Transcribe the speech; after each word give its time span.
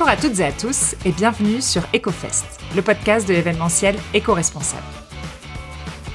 Bonjour 0.00 0.14
à 0.14 0.16
toutes 0.16 0.40
et 0.40 0.44
à 0.46 0.52
tous 0.52 0.94
et 1.04 1.12
bienvenue 1.12 1.60
sur 1.60 1.82
EcoFest, 1.94 2.46
le 2.74 2.80
podcast 2.80 3.28
de 3.28 3.34
l'événementiel 3.34 3.98
éco-responsable. 4.14 4.82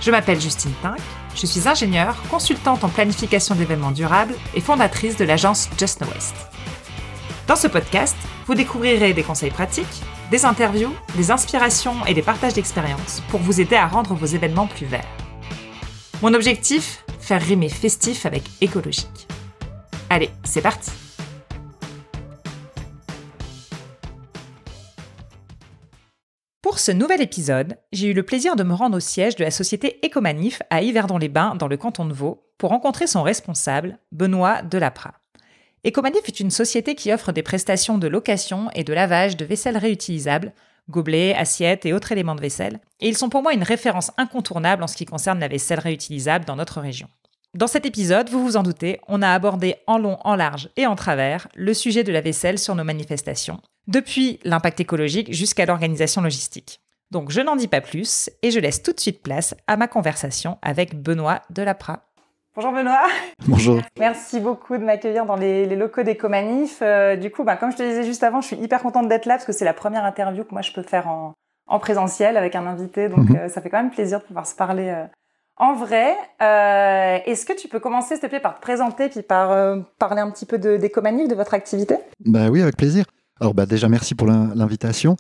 Je 0.02 0.09
m'appelle 0.09 0.41
Justine 0.41 0.73
Pink, 0.81 0.97
je 1.35 1.45
suis 1.45 1.67
ingénieure, 1.67 2.16
consultante 2.31 2.84
en 2.84 2.89
planification 2.89 3.53
d'événements 3.53 3.91
durables 3.91 4.34
et 4.55 4.59
fondatrice 4.59 5.17
de 5.17 5.23
l'agence 5.23 5.70
Just 5.77 5.99
Know 5.99 6.07
West. 6.16 6.34
Dans 7.48 7.55
ce 7.55 7.67
podcast, 7.67 8.16
vous 8.48 8.55
découvrirez 8.55 9.13
des 9.13 9.21
conseils 9.21 9.52
pratiques, 9.52 10.02
des 10.31 10.45
interviews, 10.45 10.91
des 11.15 11.29
inspirations 11.29 12.04
et 12.07 12.15
des 12.15 12.23
partages 12.23 12.55
d'expériences 12.55 13.21
pour 13.29 13.39
vous 13.39 13.61
aider 13.61 13.75
à 13.75 13.86
rendre 13.86 14.15
vos 14.15 14.25
événements 14.25 14.66
plus 14.66 14.88
verts. 14.88 15.05
Mon 16.23 16.33
objectif 16.33 17.03
Faire 17.20 17.39
rimer 17.39 17.70
festif 17.70 18.25
avec 18.25 18.45
écologique. 18.61 19.27
Allez, 20.09 20.31
c'est 20.44 20.61
parti 20.61 20.89
Pour 26.65 26.79
ce 26.79 26.91
nouvel 26.91 27.21
épisode, 27.21 27.77
j'ai 27.91 28.07
eu 28.07 28.13
le 28.13 28.23
plaisir 28.23 28.55
de 28.55 28.63
me 28.63 28.73
rendre 28.73 28.97
au 28.97 28.99
siège 28.99 29.35
de 29.35 29.43
la 29.43 29.51
société 29.51 29.99
Ecomanif 30.03 30.63
à 30.71 30.81
Yverdon-les-Bains 30.81 31.53
dans 31.53 31.67
le 31.67 31.77
canton 31.77 32.05
de 32.05 32.13
Vaud 32.13 32.43
pour 32.57 32.71
rencontrer 32.71 33.05
son 33.05 33.21
responsable, 33.21 33.99
Benoît 34.11 34.63
Delapra. 34.63 35.13
Ecomanif 35.85 36.27
est 36.27 36.39
une 36.39 36.49
société 36.49 36.95
qui 36.95 37.13
offre 37.13 37.31
des 37.31 37.43
prestations 37.43 37.99
de 37.99 38.07
location 38.07 38.71
et 38.73 38.83
de 38.83 38.93
lavage 38.93 39.38
de 39.38 39.45
vaisselle 39.45 39.77
réutilisable, 39.77 40.53
gobelets, 40.89 41.35
assiettes 41.35 41.85
et 41.85 41.93
autres 41.93 42.11
éléments 42.11 42.33
de 42.33 42.41
vaisselle, 42.41 42.79
et 42.99 43.09
ils 43.09 43.16
sont 43.16 43.29
pour 43.29 43.43
moi 43.43 43.53
une 43.53 43.61
référence 43.61 44.11
incontournable 44.17 44.81
en 44.81 44.88
ce 44.88 44.97
qui 44.97 45.05
concerne 45.05 45.39
la 45.39 45.47
vaisselle 45.47 45.79
réutilisable 45.79 46.45
dans 46.45 46.55
notre 46.55 46.81
région. 46.81 47.09
Dans 47.56 47.67
cet 47.67 47.86
épisode, 47.86 48.30
vous 48.30 48.44
vous 48.44 48.58
en 48.58 48.64
doutez, 48.64 49.00
on 49.08 49.22
a 49.22 49.30
abordé 49.30 49.78
en 49.88 49.98
long, 49.98 50.17
en 50.25 50.36
large 50.36 50.67
et 50.75 50.86
en 50.88 50.98
travers 50.98 51.48
le 51.56 51.73
sujet 51.73 52.03
de 52.03 52.12
la 52.12 52.20
vaisselle 52.20 52.59
sur 52.59 52.75
nos 52.75 52.84
manifestations, 52.84 53.62
depuis 53.88 54.42
l'impact 54.44 54.81
écologique 54.81 55.34
jusqu'à 55.34 55.66
l'organisation 55.66 56.22
logistique. 56.22 56.81
Donc 57.12 57.31
je 57.31 57.39
n'en 57.39 57.56
dis 57.56 57.70
pas 57.70 57.80
plus 57.80 58.30
et 58.42 58.52
je 58.52 58.59
laisse 58.59 58.84
tout 58.84 58.92
de 58.92 59.00
suite 59.00 59.23
place 59.23 59.56
à 59.67 59.78
ma 59.78 59.88
conversation 59.88 60.58
avec 60.62 61.02
Benoît 61.02 61.44
Delapra. 61.50 62.02
Bonjour 62.58 62.73
Benoît. 62.73 63.06
Bonjour. 63.47 63.80
Merci 64.00 64.42
beaucoup 64.42 64.75
de 64.75 64.84
m'accueillir 64.84 65.25
dans 65.25 65.38
les, 65.38 65.66
locaux 65.78 66.03
d'Ecomanif. 66.03 66.80
Euh, 66.81 67.16
du 67.16 67.31
coup, 67.31 67.45
bah, 67.45 67.56
comme 67.56 67.72
je 67.72 67.78
te 67.78 67.84
disais 67.84 68.03
juste 68.03 68.23
avant, 68.23 68.42
je 68.42 68.47
suis 68.47 68.58
hyper 68.58 68.81
contente 68.81 69.08
d'être 69.08 69.28
là 69.28 69.36
parce 69.36 69.45
que 69.45 69.53
c'est 69.53 69.64
la 69.64 69.73
première 69.73 70.03
interview 70.03 70.44
que 70.44 70.52
moi 70.52 70.62
je 70.62 70.73
peux 70.73 70.84
faire 70.84 71.08
en, 71.08 71.34
présentiel 71.80 72.36
avec 72.36 72.53
un 72.56 72.67
invité. 72.67 73.08
Donc 73.08 73.30
mhm. 73.30 73.38
euh, 73.38 73.47
ça 73.47 73.62
fait 73.62 73.69
quand 73.69 73.81
même 73.81 73.92
plaisir 73.92 74.19
de 74.19 74.25
pouvoir 74.25 74.45
se 74.45 74.56
parler 74.56 74.90
euh, 74.90 75.06
en 75.58 75.75
vrai. 75.75 76.16
Est-ce 76.39 77.45
que 77.45 77.53
tu 77.53 77.67
peux 77.67 77.80
commencer, 77.80 78.16
s'il 78.16 78.22
te 78.22 78.28
plaît, 78.28 78.39
par 78.39 78.56
te 78.56 78.61
présenter 78.61 79.09
puis 79.09 79.22
par 79.22 79.78
parler 80.00 80.22
un 80.22 80.30
petit 80.31 80.45
peu 80.45 80.58
d'Ecomanif, 80.58 81.28
de 81.28 81.36
votre 81.36 81.53
activité? 81.53 81.95
Bah 82.25 82.50
oui, 82.50 82.62
avec 82.62 82.78
plaisir. 82.78 83.06
Alors 83.39 83.53
bah, 83.53 83.66
déjà, 83.66 83.89
merci 83.89 84.16
pour 84.16 84.28
l'invitation, 84.28 85.17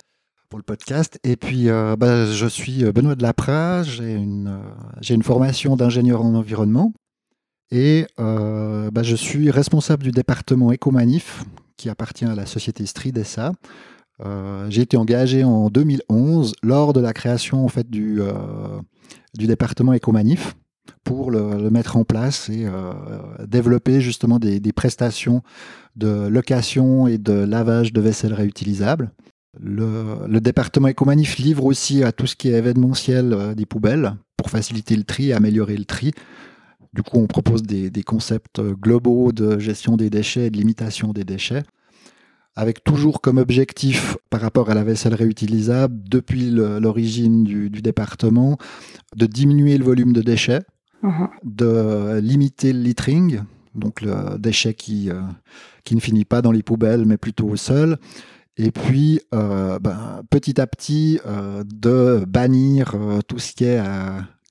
pour 0.49 0.57
le 0.57 0.63
podcast. 0.63 1.19
Et 1.23 1.35
puis, 1.35 1.69
euh, 1.69 1.95
bah, 1.97 2.25
je 2.25 2.47
suis 2.47 2.83
Benoît 2.91 3.15
de 3.15 3.23
Lapra, 3.23 3.83
j'ai 3.83 4.13
une, 4.13 4.47
euh, 4.47 5.13
une 5.13 5.23
formation 5.23 5.75
d'ingénieur 5.75 6.21
en 6.21 6.33
environnement 6.33 6.93
et 7.71 8.05
euh, 8.19 8.89
bah, 8.91 9.03
je 9.03 9.15
suis 9.15 9.51
responsable 9.51 10.03
du 10.03 10.11
département 10.11 10.71
Ecomanif 10.71 11.43
qui 11.77 11.89
appartient 11.89 12.25
à 12.25 12.35
la 12.35 12.45
société 12.45 12.83
Stridessa. 14.19 14.69
j'ai 14.69 14.81
été 14.81 14.97
engagé 14.97 15.43
en 15.43 15.69
2011 15.69 16.53
lors 16.63 16.93
de 16.93 16.99
la 16.99 17.13
création 17.13 17.65
en 17.65 17.69
fait, 17.69 17.89
du, 17.89 18.21
du 19.37 19.47
département 19.47 19.93
Ecomanif 19.93 20.55
pour 21.05 21.31
le, 21.31 21.69
mettre 21.69 21.97
en 21.97 22.03
place 22.03 22.49
et 22.49 22.65
euh, 22.65 22.91
développer 23.47 24.01
justement 24.01 24.39
des, 24.39 24.59
prestations 24.73 25.41
de 25.95 26.27
location 26.27 27.07
et 27.07 27.17
de 27.17 27.33
lavage 27.33 27.93
de 27.93 28.01
vaisselle 28.01 28.33
réutilisable. 28.33 29.11
Le, 29.57 30.39
département 30.39 30.89
Ecomanif 30.89 31.37
livre 31.37 31.63
aussi 31.63 32.03
à 32.03 32.11
tout 32.11 32.27
ce 32.27 32.35
qui 32.35 32.49
est 32.49 32.57
événementiel 32.57 33.33
euh, 33.33 33.55
des 33.55 33.65
poubelles 33.65 34.15
pour 34.35 34.49
faciliter 34.49 34.95
le 34.95 35.03
tri 35.03 35.29
et 35.29 35.33
améliorer 35.33 35.77
le 35.77 35.85
tri. 35.85 36.11
Du 36.93 37.03
coup, 37.03 37.19
on 37.19 37.27
propose 37.27 37.63
des, 37.63 37.91
concepts 38.03 38.61
globaux 38.61 39.31
de 39.31 39.59
gestion 39.59 39.97
des 39.97 40.09
déchets 40.09 40.47
et 40.47 40.49
de 40.49 40.57
limitation 40.57 41.11
des 41.11 41.25
déchets, 41.25 41.63
avec 42.55 42.83
toujours 42.83 43.21
comme 43.21 43.37
objectif 43.37 44.17
par 44.29 44.41
rapport 44.41 44.69
à 44.69 44.73
la 44.73 44.83
vaisselle 44.83 45.13
réutilisable, 45.13 45.95
depuis 46.09 46.49
l'origine 46.51 47.43
du, 47.43 47.69
département, 47.69 48.57
de 49.15 49.25
diminuer 49.25 49.77
le 49.77 49.83
volume 49.83 50.13
de 50.13 50.21
déchets 50.21 50.61
Mhm. 51.05 51.27
de 51.43 52.19
limiter 52.19 52.73
le 52.73 52.79
littering, 52.79 53.41
donc 53.75 54.01
le 54.01 54.39
déchet 54.39 54.73
qui, 54.73 55.11
euh, 55.11 55.21
qui 55.83 55.95
ne 55.95 55.99
finit 55.99 56.25
pas 56.25 56.41
dans 56.41 56.51
les 56.51 56.63
poubelles, 56.63 57.05
mais 57.05 57.17
plutôt 57.17 57.47
au 57.47 57.55
sol. 57.55 57.97
Et 58.57 58.71
puis, 58.71 59.19
euh, 59.33 59.77
ben, 59.79 60.21
petit 60.31 60.59
à 60.59 60.65
petit, 60.65 61.19
euh, 61.27 61.63
de 61.65 62.25
bannir 62.27 62.95
tout 63.27 63.37
ce 63.37 63.53
qui 63.53 63.65
est 63.65 63.83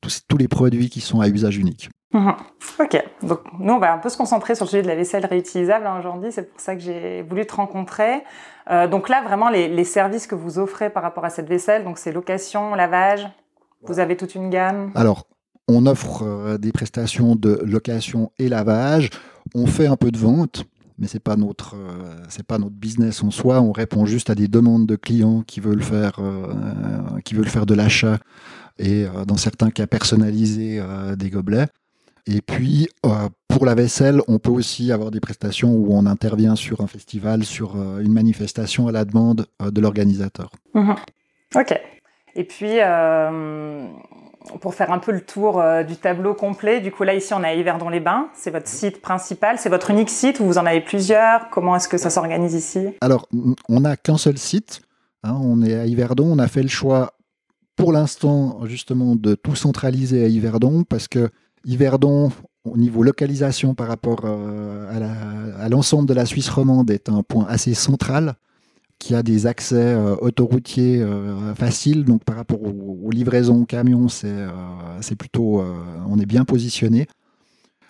tous, 0.01 0.39
les 0.39 0.49
produits 0.49 0.91
qui 0.91 1.01
sont 1.01 1.21
à 1.21 1.29
usage 1.29 1.57
unique. 1.57 1.89
Mhm. 2.15 2.35
Ok, 2.81 3.05
donc 3.23 3.41
nous 3.59 3.75
on 3.75 3.79
va 3.79 3.93
un 3.93 3.99
peu 3.99 4.09
se 4.09 4.17
concentrer 4.17 4.55
sur 4.55 4.65
le 4.65 4.71
sujet 4.71 4.83
de 4.83 4.89
la 4.89 4.95
vaisselle 4.95 5.27
réutilisable 5.27 5.87
hein, 5.87 5.99
aujourd'hui, 5.99 6.33
c'est 6.33 6.51
pour 6.51 6.61
ça 6.61 6.75
que 6.75 6.81
j'ai 6.81 7.23
voulu 7.23 7.45
te 7.45 7.55
rencontrer. 7.55 8.23
donc 8.91 9.09
là 9.09 9.21
vraiment 9.23 9.51
les, 9.51 9.69
les, 9.69 9.85
services 9.85 10.27
que 10.27 10.35
vous 10.35 10.59
offrez 10.59 10.91
par 10.91 11.03
rapport 11.03 11.25
à 11.25 11.31
cette 11.31 11.49
vaisselle, 11.49 11.85
donc 11.85 11.99
c'est 11.99 12.13
location, 12.13 12.75
lavage, 12.75 13.29
vous 13.83 13.99
avez 13.99 14.17
toute 14.17 14.35
une 14.35 14.49
gamme 14.49 14.91
Alors 14.95 15.27
on 15.69 15.87
offre 15.87 16.23
euh, 16.23 16.59
des 16.59 16.73
prestations 16.73 17.37
de 17.37 17.61
location 17.65 18.33
et 18.39 18.49
lavage. 18.49 19.11
On 19.55 19.67
fait 19.67 19.87
un 19.87 19.97
peu 19.97 20.11
de 20.11 20.19
vente, 20.19 20.65
mais 20.99 21.07
c'est 21.07 21.23
pas 21.23 21.37
notre 21.37 21.75
euh, 21.75 22.17
c'est 22.29 22.47
pas 22.47 22.59
notre 22.59 22.75
business 22.75 23.23
en 23.23 23.31
soi. 23.31 23.61
On 23.61 23.73
répond 23.73 24.05
juste 24.05 24.31
à 24.31 24.35
des 24.35 24.49
demandes 24.49 24.87
de 24.87 24.97
clients 24.97 25.43
qui 25.43 25.61
veulent 25.61 25.83
faire 25.83 26.19
euh, 26.19 27.21
qui 27.25 27.35
veulent 27.35 27.49
faire 27.49 27.67
de 27.67 27.75
l'achat 27.75 28.19
et 28.79 29.07
dans 29.29 29.37
certains 29.37 29.71
cas 29.71 29.87
personnaliser 29.87 30.83
des 31.17 31.31
gobelets. 31.31 31.69
Et 32.27 32.41
puis 32.41 32.89
pour 33.49 33.67
la 33.67 33.75
vaisselle, 33.75 34.21
on 34.29 34.39
peut 34.39 34.51
aussi 34.51 34.93
avoir 34.93 35.11
des 35.11 35.21
prestations 35.21 35.73
où 35.75 35.95
on 35.95 36.07
intervient 36.07 36.57
sur 36.57 36.81
un 36.81 36.87
festival, 36.87 37.45
sur 37.45 37.77
une 38.01 38.13
manifestation 38.13 38.89
à 38.89 38.93
la 38.93 39.05
demande 39.05 39.47
de 39.61 39.81
l'organisateur. 39.81 40.51
Mhm. 40.75 40.97
Ok. 41.55 41.81
Et 42.35 42.45
puis, 42.45 42.81
pour 44.61 44.75
faire 44.75 44.93
un 44.93 44.99
peu 44.99 45.13
le 45.13 45.21
tour 45.21 45.61
euh, 45.61 45.83
du 45.83 45.97
tableau 45.97 46.35
complet. 46.35 46.81
Du 46.81 46.93
coup, 46.93 47.03
là, 47.03 47.15
ici, 47.15 47.33
on 47.35 47.43
est 47.43 47.49
à 47.49 47.55
Yverdon-les-Bains. 47.55 48.29
C'est 48.35 48.51
votre 48.51 48.69
site 48.69 49.01
principal. 49.01 49.59
C'est 49.59 49.69
votre 49.69 49.91
unique 49.91 50.11
site 50.11 50.41
ou 50.41 50.45
vous 50.45 50.59
en 50.59 50.67
avez 50.67 50.81
plusieurs 50.81 51.49
Comment 51.51 51.77
est-ce 51.77 51.89
que 51.89 51.99
ça 51.99 52.11
s'organise 52.11 52.55
ici? 52.55 52.89
Alors, 53.01 53.29
on 53.69 53.81
n'a 53.81 53.97
qu'un 53.97 54.19
seul 54.19 54.39
site. 54.39 54.83
Hein. 55.23 55.39
on 55.41 55.63
est 55.63 55.75
à 55.75 55.87
Yverdon. 55.87 56.27
On 56.31 56.39
a 56.39 56.49
fait 56.49 56.63
le 56.63 56.69
choix, 56.69 57.13
pour 57.77 57.93
l'instant, 57.93 58.61
justement, 58.65 59.17
de 59.17 59.35
tout 59.35 59.57
centraliser 59.57 60.25
à 60.25 60.29
Yverdon 60.29 60.85
parce 60.85 61.09
que 61.09 61.31
Yverdon, 61.65 62.31
au 62.65 62.77
niveau 62.77 63.03
localisation 63.03 63.75
par 63.75 63.89
rapport 63.89 64.23
euh, 64.25 65.59
à 65.59 65.69
l'ensemble 65.69 66.09
de 66.09 66.15
la 66.15 66.27
Suisse 66.27 66.49
romande, 66.49 66.91
est 66.91 67.09
un 67.09 67.23
point 67.23 67.47
assez 67.49 67.75
central 67.75 68.35
qui 68.99 69.15
a 69.15 69.23
des 69.23 69.47
accès 69.47 69.77
euh, 69.77 70.17
autoroutiers 70.21 71.03
euh, 71.03 71.55
faciles. 71.55 72.05
Donc 72.05 72.25
par 72.25 72.37
rapport 72.37 72.63
aux, 72.63 73.11
livraisons 73.11 73.65
camions, 73.65 74.09
c'est 74.09 75.17
plutôt, 75.17 75.63
on 76.09 76.19
est 76.19 76.27
bien 76.27 76.45
positionné. 76.45 77.07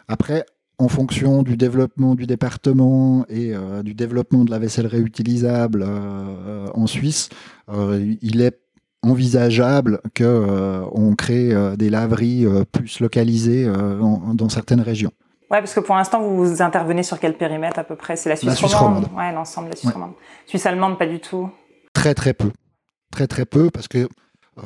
Après, 0.08 0.44
en 0.78 0.88
fonction 0.88 1.44
du 1.44 1.56
développement 1.56 2.16
du 2.16 2.26
département 2.26 3.24
et 3.28 3.54
du 3.84 3.94
développement 3.94 4.44
de 4.44 4.50
la 4.50 4.58
vaisselle 4.58 4.86
réutilisable 4.86 5.84
en 5.84 6.86
Suisse, 6.86 7.28
il 7.70 8.42
est 8.42 8.63
envisageable 9.04 10.00
qu'on 10.16 11.14
crée 11.16 11.52
des 11.76 11.90
laveries 11.90 12.46
plus 12.72 13.00
localisées 13.00 13.66
dans 13.66 14.48
certaines 14.48 14.80
régions. 14.80 15.12
Ouais, 15.50 15.60
parce 15.60 15.74
que 15.74 15.80
pour 15.80 15.94
l'instant, 15.94 16.22
vous 16.22 16.62
intervenez 16.62 17.02
sur 17.02 17.20
quel 17.20 17.36
périmètre 17.36 17.78
à 17.78 17.84
peu 17.84 17.96
près? 17.96 18.16
C'est 18.16 18.30
la 18.30 18.36
Suisse, 18.36 18.60
la 18.60 18.78
romande. 18.78 19.06
Ouais, 19.16 19.30
l'ensemble 19.32 19.68
de 19.68 19.74
la 19.74 19.76
Suisse 19.76 19.92
romande. 19.92 20.12
Suisse 20.46 20.66
allemande, 20.66 20.98
pas 20.98 21.06
du 21.06 21.20
tout. 21.20 21.50
Très 21.92 22.14
très 22.14 22.32
peu, 22.32 22.50
très 23.12 23.26
très 23.26 23.44
peu, 23.44 23.70
parce 23.70 23.86
que 23.86 23.98
euh, 23.98 24.62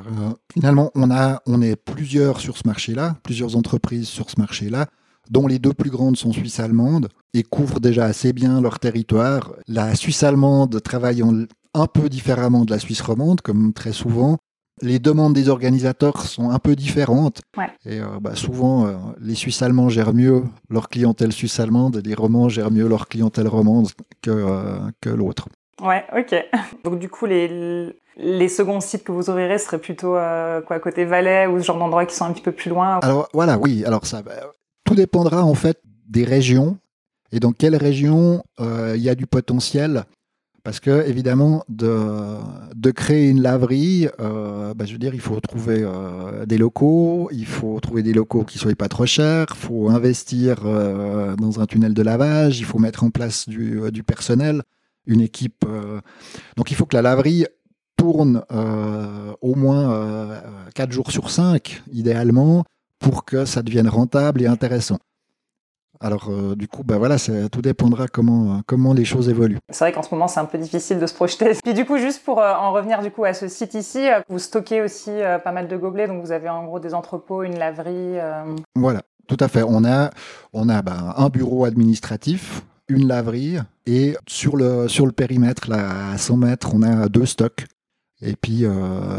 finalement, 0.53 0.91
on 0.95 1.11
a, 1.11 1.43
on 1.47 1.61
est 1.61 1.77
plusieurs 1.77 2.41
sur 2.41 2.57
ce 2.57 2.63
marché-là, 2.67 3.17
plusieurs 3.23 3.57
entreprises 3.57 4.09
sur 4.09 4.31
ce 4.31 4.39
marché-là, 4.39 4.87
dont 5.31 5.47
les 5.47 5.59
deux 5.59 5.75
plus 5.75 5.91
grandes 5.91 6.17
sont 6.17 6.33
suisse 6.33 6.59
allemandes 6.61 7.09
et 7.35 7.43
couvrent 7.43 7.81
déjà 7.81 8.05
assez 8.05 8.33
bien 8.33 8.61
leur 8.63 8.79
territoire. 8.79 9.53
La 9.67 9.95
Suisse 9.95 10.23
allemande 10.23 10.81
travaille 10.83 11.23
un 11.75 11.87
peu 11.87 12.09
différemment 12.09 12.65
de 12.65 12.71
la 12.71 12.79
Suisse 12.79 13.01
romande, 13.01 13.41
comme 13.41 13.73
très 13.73 13.93
souvent 13.93 14.39
les 14.83 14.99
demandes 14.99 15.35
des 15.35 15.49
organisateurs 15.49 16.23
sont 16.23 16.51
un 16.51 16.59
peu 16.59 16.77
différentes. 16.77 17.41
Et 17.85 18.01
euh, 18.01 18.07
bah, 18.21 18.35
souvent, 18.35 18.87
euh, 18.87 18.97
les 19.21 19.35
Suisses 19.35 19.63
allemands 19.63 19.89
gèrent 19.89 20.15
mieux 20.15 20.45
leur 20.71 20.89
clientèle 20.89 21.33
suisse 21.33 21.59
allemande 21.61 21.97
et 21.97 22.09
les 22.09 22.15
Romands 22.15 22.49
gèrent 22.49 22.71
mieux 22.71 22.89
leur 22.89 23.09
clientèle 23.09 23.49
romande 23.49 23.89
que, 24.23 24.31
euh, 24.31 24.79
que 25.01 25.11
l'autre. 25.11 25.49
Ouais, 25.83 26.05
ok. 26.17 26.35
Donc 26.85 26.99
du 26.99 27.09
coup, 27.09 27.27
les, 27.27 27.93
les 28.17 28.49
seconds 28.49 28.81
sites 28.81 29.05
que 29.05 29.13
vous 29.13 29.31
ouvrirez 29.31 29.59
seraient 29.59 29.79
plutôt 29.79 30.17
quoi, 30.67 30.81
côté 30.81 31.05
Valais 31.05 31.47
ou 31.47 31.61
ce 31.61 31.65
genre 31.65 31.79
d'endroits 31.79 32.07
qui 32.07 32.15
sont 32.15 32.25
un 32.25 32.33
petit 32.33 32.43
peu 32.43 32.53
plus 32.53 32.71
loin 32.71 32.99
Alors 33.03 33.29
voilà, 33.33 33.59
oui. 33.59 33.85
Alors 33.85 34.07
ça, 34.07 34.23
bah, 34.23 34.33
tout 34.85 34.95
dépendra 34.95 35.45
en 35.45 35.55
fait 35.55 35.81
des 36.09 36.25
régions 36.25 36.79
et 37.31 37.41
dans 37.41 37.53
quelle 37.53 37.77
région 37.77 38.43
il 38.61 39.01
y 39.01 39.09
a 39.09 39.15
du 39.15 39.27
potentiel? 39.27 40.05
Parce 40.69 40.81
que, 40.81 41.09
évidemment, 41.09 41.65
de, 41.71 42.91
créer 42.91 43.31
une 43.31 43.41
laverie, 43.41 44.07
euh, 44.21 44.75
bah, 44.75 44.85
je 44.85 44.93
veux 44.93 44.99
dire, 44.99 45.15
il 45.15 45.21
faut 45.21 45.41
trouver 45.41 45.79
euh, 45.81 46.45
des 46.45 46.59
locaux, 46.59 47.31
il 47.33 47.47
faut 47.47 47.81
trouver 47.81 48.03
des 48.03 48.13
locaux 48.13 48.45
qui 48.45 48.59
ne 48.59 48.61
soient 48.61 48.75
pas 48.75 48.89
trop 48.89 49.07
chers, 49.07 49.47
il 49.49 49.57
faut 49.57 49.89
investir 49.89 50.67
euh, 50.67 51.37
dans 51.37 51.61
un 51.61 51.65
tunnel 51.65 51.95
de 51.95 52.03
lavage, 52.03 52.59
il 52.59 52.67
faut 52.67 52.79
mettre 52.79 53.03
en 53.03 53.09
place 53.09 53.49
du, 53.49 53.81
du 53.91 54.03
personnel, 54.03 54.63
une 55.07 55.23
équipe. 55.23 55.65
donc, 56.59 56.71
il 56.71 56.75
faut 56.75 56.85
que 56.85 56.97
la 56.97 57.01
laverie 57.01 57.47
tourne 57.97 58.43
au 59.41 59.55
moins 59.55 60.39
4 60.75 60.93
jours 60.93 61.11
sur 61.13 61.31
5, 61.31 61.83
idéalement, 61.95 62.67
pour 62.99 63.25
que 63.25 63.47
ça 63.47 63.63
devienne 63.63 63.89
rentable 63.89 64.43
et 64.43 64.47
intéressant. 64.47 64.99
Alors, 66.01 66.29
euh, 66.31 66.55
du 66.55 66.69
coup, 66.69 66.85
bah 66.85 66.97
voilà, 66.99 67.17
tout 67.51 67.61
dépendra 67.61 68.07
comment, 68.07 68.63
comment 68.67 68.93
les 68.93 69.05
choses 69.05 69.29
évoluent. 69.29 69.59
C'est 69.71 69.85
vrai 69.85 69.93
qu'en 69.93 70.03
ce 70.03 70.15
moment, 70.15 70.29
c'est 70.29 70.41
un 70.41 70.45
peu 70.45 70.59
difficile 70.59 70.99
de 70.99 71.07
se 71.07 71.15
projeter. 71.15 71.57
Puis 71.65 71.75
du 71.75 71.85
coup, 71.85 71.99
juste 71.99 72.23
pour 72.25 72.41
euh, 72.41 72.55
en 72.55 72.73
revenir 72.73 73.03
du 73.03 73.11
coup 73.11 73.25
à 73.25 73.35
ce 73.35 73.49
site 73.49 73.75
ici, 73.75 74.09
euh, 74.09 74.21
vous 74.29 74.39
stockez 74.39 74.81
aussi 74.81 75.11
pas 75.45 75.53
mal 75.53 75.69
de 75.69 75.77
gobelets, 75.77 76.07
donc 76.07 76.23
vous 76.23 76.33
avez 76.33 76.49
en 76.49 76.65
gros 76.65 76.79
des 76.79 76.95
entrepôts, 76.95 77.43
une 77.43 77.59
laverie. 77.59 78.17
Voilà, 78.77 79.03
tout 79.27 79.37
à 79.41 79.49
fait. 79.49 79.63
On 79.67 79.85
a, 79.85 80.11
on 80.53 80.69
a 80.69 80.83
bah, 80.83 81.15
un 81.17 81.29
bureau 81.29 81.65
administratif, 81.65 82.63
une 82.89 83.09
laverie, 83.09 83.59
et 83.87 84.17
sur 84.27 84.57
le, 84.57 84.89
sur 84.89 85.07
le 85.07 85.13
périmètre, 85.13 85.69
là, 85.69 86.13
à 86.13 86.19
100 86.19 86.37
mètres, 86.37 86.71
on 86.75 86.83
a 86.83 87.09
deux 87.09 87.27
stocks. 87.27 87.67
Et 88.21 88.35
puis 88.35 88.65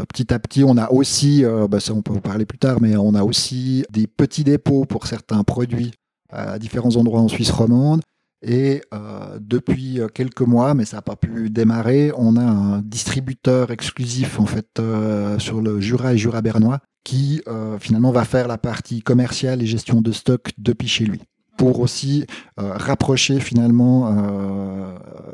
petit 0.08 0.32
à 0.32 0.38
petit, 0.38 0.64
on 0.64 0.76
a 0.76 0.90
aussi, 0.90 1.44
bah, 1.68 1.80
ça 1.80 1.92
on 1.92 2.02
peut 2.02 2.14
en 2.14 2.20
parler 2.20 2.46
plus 2.46 2.58
tard, 2.58 2.80
mais 2.80 2.96
on 2.96 3.14
a 3.14 3.22
aussi 3.22 3.84
des 3.90 4.06
petits 4.06 4.44
dépôts 4.44 4.84
pour 4.84 5.06
certains 5.06 5.42
produits 5.42 5.92
à 6.32 6.58
différents 6.58 6.96
endroits 6.96 7.20
en 7.20 7.28
Suisse 7.28 7.50
romande. 7.50 8.02
Et 8.42 8.80
euh, 8.94 9.38
depuis 9.38 10.00
quelques 10.14 10.40
mois, 10.40 10.72
mais 10.74 10.86
ça 10.86 10.96
n'a 10.96 11.02
pas 11.02 11.16
pu 11.16 11.50
démarrer, 11.50 12.10
on 12.16 12.36
a 12.36 12.42
un 12.42 12.80
distributeur 12.80 13.70
exclusif 13.70 14.40
en 14.40 14.46
fait 14.46 14.66
euh, 14.78 15.38
sur 15.38 15.60
le 15.60 15.80
Jura 15.80 16.14
et 16.14 16.18
Jura 16.18 16.40
bernois 16.40 16.78
qui 17.04 17.42
euh, 17.48 17.78
finalement 17.78 18.12
va 18.12 18.24
faire 18.24 18.48
la 18.48 18.56
partie 18.56 19.02
commerciale 19.02 19.62
et 19.62 19.66
gestion 19.66 20.00
de 20.00 20.12
stock 20.12 20.52
depuis 20.56 20.88
chez 20.88 21.04
lui 21.04 21.20
pour 21.58 21.80
aussi 21.80 22.26
rapprocher 22.56 23.38
finalement 23.38 24.16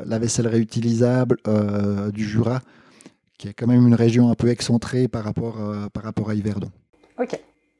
la 0.05 0.19
vaisselle 0.19 0.47
réutilisable 0.47 1.37
du 2.11 2.27
Jura, 2.27 2.59
qui 3.37 3.47
est 3.47 3.53
quand 3.53 3.67
même 3.67 3.87
une 3.87 3.95
région 3.95 4.29
un 4.29 4.35
peu 4.35 4.49
excentrée 4.49 5.07
par 5.07 5.23
rapport, 5.23 5.55
par 5.93 6.03
rapport 6.03 6.29
à 6.29 6.35
Yverdon. 6.35 6.69
Ok. 7.17 7.39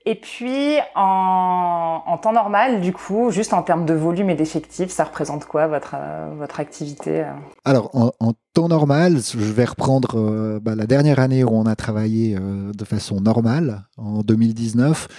Et 0.10 0.16
puis, 0.16 0.78
en, 0.96 2.18
temps 2.22 2.32
normal, 2.32 2.80
du 2.80 2.94
coup, 2.94 3.30
juste 3.30 3.52
en 3.52 3.62
termes 3.62 3.86
de 3.86 3.94
volume 3.94 4.30
et 4.30 4.36
d'effectifs, 4.36 4.90
ça 4.90 5.04
représente 5.04 5.44
quoi 5.44 5.68
votre, 5.68 5.96
euh, 6.00 6.30
votre 6.38 6.62
activité 6.62 7.24
euh 7.24 7.34
Alors, 7.66 7.90
en, 7.94 8.32
temps 8.54 8.70
normal, 8.70 9.18
je 9.18 9.38
vais 9.38 9.66
reprendre 9.66 10.18
euh, 10.18 10.62
bah, 10.62 10.76
la 10.76 10.88
dernière 10.88 11.20
année 11.20 11.44
où 11.44 11.50
on 11.52 11.66
a 11.66 11.76
travaillé 11.76 12.38
de 12.40 12.86
façon 12.86 13.20
normale, 13.20 13.84
en 13.98 14.22
2019 14.22 15.10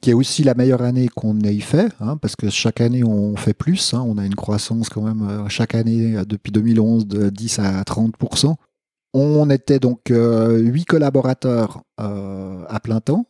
qui 0.00 0.10
est 0.10 0.14
aussi 0.14 0.42
la 0.42 0.54
meilleure 0.54 0.82
année 0.82 1.06
qu'on 1.06 1.38
ait 1.42 1.60
fait, 1.60 1.92
hein, 2.00 2.16
parce 2.16 2.34
que 2.34 2.50
chaque 2.50 2.80
année 2.80 3.04
on 3.04 3.36
fait 3.36 3.54
plus, 3.54 3.94
hein. 3.94 4.04
on 4.04 4.18
a 4.18 4.26
une 4.26 4.34
croissance 4.34 4.88
quand 4.88 5.02
même 5.02 5.48
chaque 5.48 5.76
année 5.76 6.16
depuis 6.26 6.50
2011 6.50 7.06
de 7.06 7.30
10 7.30 7.60
à 7.60 7.82
30%. 7.82 8.56
On 9.14 9.48
était 9.48 9.78
donc 9.78 10.00
8 10.10 10.86
collaborateurs 10.86 11.82
à 11.98 12.80
plein 12.82 12.98
temps, 12.98 13.26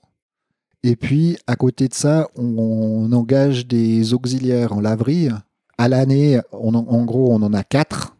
et 0.84 0.96
puis, 0.96 1.38
à 1.46 1.54
côté 1.54 1.86
de 1.86 1.94
ça, 1.94 2.28
on, 2.36 3.12
engage 3.12 3.66
des 3.68 4.14
auxiliaires 4.14 4.72
en 4.72 4.80
laverie. 4.80 5.28
À 5.78 5.88
l'année, 5.88 6.40
en 6.50 7.04
gros, 7.04 7.32
on 7.32 7.42
en 7.42 7.54
a 7.54 7.62
quatre 7.62 8.16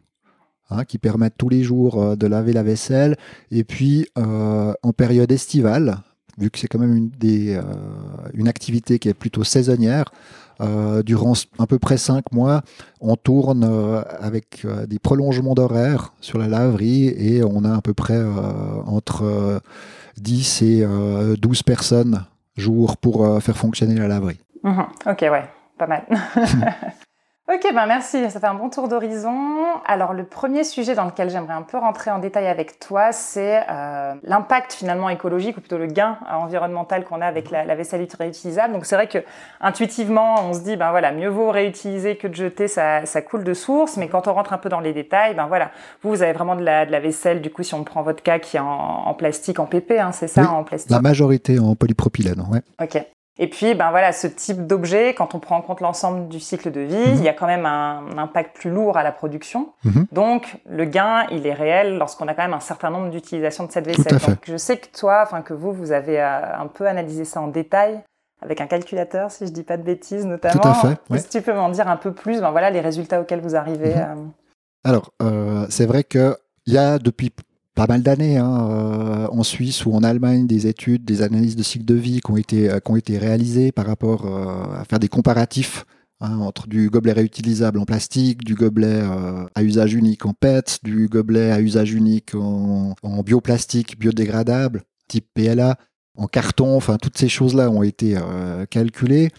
hein, 0.69 0.85
qui 0.85 0.97
permettent 0.97 1.35
tous 1.37 1.49
les 1.49 1.63
jours 1.63 2.01
euh, 2.01 2.15
de 2.15 2.25
laver 2.25 2.53
la 2.53 2.63
vaisselle. 2.63 3.17
Et 3.51 3.65
puis, 3.65 4.07
euh, 4.17 4.73
en 4.81 4.93
période 4.93 5.31
estivale, 5.31 5.97
vu 6.37 6.49
que 6.49 6.57
c'est 6.57 6.67
quand 6.67 6.79
même 6.79 6.95
une, 6.95 7.11
euh, 7.25 8.45
activité 8.47 8.97
qui 8.97 9.09
est 9.09 9.13
plutôt 9.13 9.43
saisonnière, 9.43 10.05
durant 11.03 11.33
à 11.59 11.67
peu 11.67 11.77
près 11.77 11.97
cinq 11.97 12.31
mois, 12.31 12.61
on 13.01 13.17
tourne 13.17 13.65
avec 14.21 14.65
des 14.87 14.97
prolongements 14.97 15.55
d'horaire 15.55 16.13
sur 16.21 16.37
la 16.37 16.47
laverie 16.47 17.07
et 17.07 17.43
on 17.43 17.65
a 17.65 17.75
à 17.75 17.81
peu 17.81 17.93
près 17.93 18.23
entre 18.85 19.61
10 20.15 20.61
et 20.61 20.87
12 21.37 21.63
personnes 21.63 22.23
jour 22.55 22.97
pour 22.97 23.25
euh, 23.25 23.39
faire 23.39 23.57
fonctionner 23.57 23.95
la 23.95 24.07
laverie. 24.07 24.39
Mhm. 24.63 24.85
Ok, 25.07 25.21
ouais, 25.21 25.45
pas 25.77 25.87
mal. 25.87 26.05
Ok, 27.51 27.73
ben 27.73 27.85
merci, 27.87 28.31
ça 28.31 28.39
fait 28.39 28.47
un 28.47 28.53
bon 28.53 28.69
tour 28.69 28.87
d'horizon. 28.87 29.65
Alors 29.85 30.13
le 30.13 30.23
premier 30.23 30.63
sujet 30.63 30.95
dans 30.95 31.03
lequel 31.03 31.29
j'aimerais 31.29 31.53
un 31.53 31.61
peu 31.61 31.77
rentrer 31.77 32.09
en 32.09 32.19
détail 32.19 32.47
avec 32.47 32.79
toi, 32.79 33.11
c'est 33.11 33.61
euh, 33.69 34.13
l'impact 34.23 34.71
finalement 34.71 35.09
écologique 35.09 35.57
ou 35.57 35.59
plutôt 35.59 35.77
le 35.77 35.87
gain 35.87 36.17
euh, 36.21 36.35
environnemental 36.35 37.03
qu'on 37.03 37.19
a 37.19 37.25
avec 37.25 37.51
la, 37.51 37.65
vaisselle 37.75 38.07
réutilisable. 38.17 38.73
Donc 38.73 38.85
c'est 38.85 38.95
vrai 38.95 39.09
que 39.09 39.17
intuitivement 39.59 40.35
on 40.47 40.53
se 40.53 40.61
dit 40.61 40.77
ben 40.77 40.91
voilà 40.91 41.11
mieux 41.11 41.27
vaut 41.27 41.51
réutiliser 41.51 42.15
que 42.15 42.27
de 42.29 42.33
jeter, 42.33 42.69
ça, 42.69 43.05
ça 43.05 43.21
coule 43.21 43.43
de 43.43 43.53
source. 43.53 43.97
Mais 43.97 44.07
quand 44.07 44.29
on 44.29 44.33
rentre 44.33 44.53
un 44.53 44.57
peu 44.57 44.69
dans 44.69 44.79
les 44.79 44.93
détails, 44.93 45.35
ben 45.35 45.47
voilà, 45.47 45.71
vous 46.01 46.11
vous 46.11 46.23
avez 46.23 46.31
vraiment 46.31 46.55
de 46.55 46.63
la, 46.63 46.85
de 46.85 46.93
la 46.93 47.01
vaisselle. 47.01 47.41
Du 47.41 47.51
coup 47.51 47.63
si 47.63 47.73
on 47.73 47.83
prend 47.83 48.03
votre 48.03 48.23
cas 48.23 48.39
qui 48.39 48.55
est 48.55 48.61
en, 48.61 49.13
plastique, 49.15 49.59
en 49.59 49.65
PP, 49.65 49.99
hein, 49.99 50.13
c'est 50.13 50.29
ça, 50.29 50.49
en 50.49 50.63
plastique? 50.63 50.91
La 50.91 51.01
majorité 51.01 51.59
en 51.59 51.75
polypropylène, 51.75 52.41
ouais. 52.49 52.61
Ok. 52.81 53.05
Et 53.39 53.49
puis, 53.49 53.73
ben 53.73 53.89
voilà, 53.89 54.11
ce 54.11 54.27
type 54.27 54.67
d'objet, 54.67 55.15
quand 55.15 55.33
on 55.33 55.39
prend 55.39 55.57
en 55.57 55.61
compte 55.61 55.81
l'ensemble 55.81 56.27
du 56.27 56.39
cycle 56.39 56.71
de 56.71 56.81
vie, 56.81 56.95
mhm. 56.95 57.15
il 57.15 57.23
y 57.23 57.29
a 57.29 57.33
quand 57.33 57.47
même 57.47 57.65
un, 57.65 58.17
impact 58.17 58.55
plus 58.55 58.69
lourd 58.69 58.95
à 58.95 59.03
la 59.03 59.11
production. 59.11 59.73
Mhm. 59.85 60.05
Donc, 60.11 60.57
le 60.69 60.85
gain, 60.85 61.25
il 61.31 61.47
est 61.47 61.53
réel 61.53 61.97
lorsqu'on 61.97 62.27
a 62.27 62.35
quand 62.35 62.43
même 62.43 62.53
un 62.53 62.59
certain 62.59 62.91
nombre 62.91 63.09
d'utilisations 63.09 63.65
de 63.65 63.71
cette 63.71 63.87
vaisselle. 63.87 64.19
Donc, 64.19 64.43
je 64.45 64.57
sais 64.57 64.77
que 64.77 64.85
toi, 64.95 65.21
enfin 65.23 65.41
que 65.41 65.53
vous, 65.53 65.73
vous 65.73 65.91
avez 65.91 66.21
euh, 66.21 66.57
un 66.57 66.67
peu 66.67 66.87
analysé 66.87 67.25
ça 67.25 67.41
en 67.41 67.47
détail 67.47 68.03
avec 68.39 68.61
un 68.61 68.67
calculateur, 68.67 69.31
si 69.31 69.47
je 69.47 69.51
dis 69.51 69.63
pas 69.63 69.77
de 69.77 69.83
bêtises, 69.83 70.25
notamment. 70.25 70.61
Tout 70.61 70.67
à 70.67 70.73
fait. 70.73 71.19
Si 71.19 71.29
tu 71.29 71.41
peux 71.41 71.53
m'en 71.53 71.69
dire 71.69 71.87
un 71.87 71.97
peu 71.97 72.13
plus, 72.13 72.41
ben 72.41 72.51
voilà, 72.51 72.69
les 72.69 72.81
résultats 72.81 73.21
auxquels 73.21 73.41
vous 73.41 73.55
arrivez. 73.55 73.95
Mhm. 73.95 74.01
Euh. 74.01 74.15
Alors, 74.83 75.11
euh, 75.23 75.65
c'est 75.69 75.85
vrai 75.85 76.03
que 76.03 76.37
il 76.65 76.73
y 76.73 76.77
a 76.77 76.99
depuis 76.99 77.31
pas 77.75 77.87
mal 77.87 78.03
d'années 78.03 78.37
hein, 78.37 78.67
euh, 78.69 79.27
en 79.31 79.43
Suisse 79.43 79.85
ou 79.85 79.93
en 79.93 80.03
Allemagne 80.03 80.45
des 80.45 80.67
études, 80.67 81.05
des 81.05 81.21
analyses 81.21 81.55
de 81.55 81.63
cycle 81.63 81.85
de 81.85 81.95
vie 81.95 82.21
qui 82.21 82.31
ont 82.31 82.37
été, 82.37 82.69
euh, 82.69 82.79
qui 82.79 82.91
ont 82.91 82.95
été 82.95 83.17
réalisées 83.17 83.71
par 83.71 83.87
rapport 83.87 84.25
euh, 84.25 84.79
à 84.79 84.85
faire 84.85 84.99
des 84.99 85.07
comparatifs 85.07 85.85
hein, 86.21 86.37
entre 86.39 86.67
du 86.67 86.89
gobelet 86.89 87.13
réutilisable 87.13 87.79
en 87.79 87.85
plastique, 87.85 88.43
du 88.43 88.53
gobelet 88.55 89.01
à 89.55 89.63
usage 89.63 89.93
unique 89.93 90.25
en 90.25 90.33
PET, 90.33 90.79
du 90.83 91.07
gobelet 91.07 91.51
à 91.51 91.61
usage 91.61 91.93
unique 91.93 92.35
en, 92.35 92.95
en 93.01 93.23
bioplastique 93.23 93.99
biodégradable 93.99 94.83
type 95.07 95.25
PLA, 95.33 95.77
en 96.17 96.27
carton, 96.27 96.77
enfin 96.77 96.97
toutes 96.97 97.17
ces 97.17 97.29
choses-là 97.29 97.69
ont 97.69 97.83
été 97.83 98.17
calculées 98.69 99.29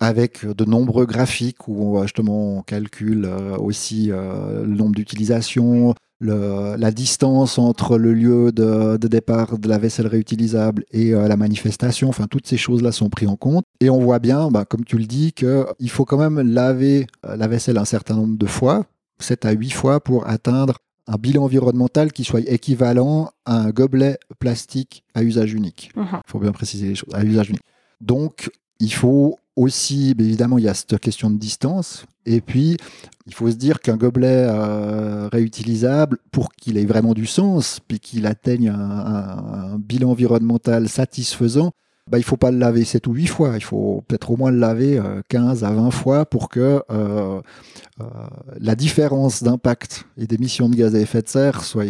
avec 0.00 0.44
de 0.44 0.64
nombreux 0.64 1.06
graphiques 1.06 1.68
où 1.68 2.00
justement 2.02 2.56
on 2.56 2.62
calcule 2.62 3.26
aussi 3.58 4.08
le 4.08 4.66
nombre 4.66 4.94
d'utilisations, 4.94 5.94
la 6.20 6.90
distance 6.90 7.58
entre 7.58 7.98
le 7.98 8.14
lieu 8.14 8.52
de, 8.52 8.96
départ 8.96 9.58
de 9.58 9.68
la 9.68 9.78
vaisselle 9.78 10.06
réutilisable 10.06 10.84
et 10.90 11.14
euh, 11.14 11.28
la 11.28 11.36
manifestation, 11.36 12.08
enfin 12.08 12.26
toutes 12.26 12.46
ces 12.46 12.56
choses-là 12.56 12.92
sont 12.92 13.10
prises 13.10 13.28
en 13.28 13.36
compte. 13.36 13.64
Et 13.80 13.90
on 13.90 14.00
voit 14.00 14.18
bien, 14.18 14.50
bah, 14.50 14.64
comme 14.64 14.84
tu 14.84 14.98
le 14.98 15.04
dis, 15.04 15.32
qu'il 15.32 15.90
faut 15.90 16.04
quand 16.04 16.18
même 16.18 16.40
laver 16.40 17.06
euh, 17.26 17.36
la 17.36 17.48
vaisselle 17.48 17.78
un 17.78 17.84
certain 17.84 18.16
nombre 18.16 18.38
de 18.38 18.46
fois, 18.46 18.86
7 19.18 19.44
à 19.44 19.52
8 19.52 19.70
fois, 19.70 20.00
pour 20.00 20.26
atteindre 20.26 20.78
un 21.06 21.16
bilan 21.16 21.44
environnemental 21.44 22.12
qui 22.12 22.24
soit 22.24 22.40
équivalent 22.40 23.30
à 23.44 23.58
un 23.58 23.70
gobelet 23.70 24.18
plastique 24.38 25.04
à 25.14 25.22
usage 25.22 25.52
unique. 25.52 25.90
Il 25.94 26.02
mhm. 26.02 26.20
faut 26.26 26.38
bien 26.38 26.52
préciser 26.52 26.88
les 26.88 26.94
choses, 26.94 27.14
à 27.14 27.22
usage 27.24 27.50
unique. 27.50 27.62
Donc, 28.00 28.50
il 28.80 28.92
faut 28.92 29.38
aussi, 29.56 30.14
évidemment, 30.18 30.58
il 30.58 30.64
y 30.64 30.68
a 30.68 30.74
cette 30.74 30.98
question 30.98 31.30
de 31.30 31.38
distance. 31.38 32.04
Et 32.26 32.40
puis, 32.40 32.76
il 33.26 33.34
faut 33.34 33.50
se 33.50 33.56
dire 33.56 33.80
qu'un 33.80 33.96
gobelet 33.96 34.46
euh, 34.48 35.28
réutilisable, 35.32 36.18
pour 36.30 36.52
qu'il 36.52 36.76
ait 36.76 36.84
vraiment 36.84 37.14
du 37.14 37.26
sens, 37.26 37.80
puis 37.86 37.98
qu'il 37.98 38.26
atteigne 38.26 38.68
un, 38.68 39.78
bilan 39.78 40.10
environnemental 40.10 40.88
satisfaisant, 40.88 41.72
bah, 42.08 42.18
il 42.18 42.24
faut 42.24 42.36
pas 42.36 42.50
le 42.50 42.58
laver 42.58 42.84
7 42.84 43.06
ou 43.06 43.14
8 43.14 43.26
fois. 43.26 43.52
Il 43.56 43.64
faut 43.64 44.04
peut-être 44.06 44.30
au 44.30 44.36
moins 44.36 44.50
le 44.50 44.58
laver 44.58 45.00
15 45.28 45.64
euh, 45.64 45.66
à 45.66 45.70
20 45.72 45.90
fois 45.90 46.26
pour 46.26 46.48
que 46.48 46.82
euh, 46.90 47.40
la 48.60 48.74
différence 48.74 49.42
d'impact 49.42 50.04
et 50.18 50.26
d'émissions 50.26 50.68
de 50.68 50.76
gaz 50.76 50.94
à 50.94 51.00
effet 51.00 51.22
de 51.22 51.28
serre 51.28 51.64
soit 51.64 51.86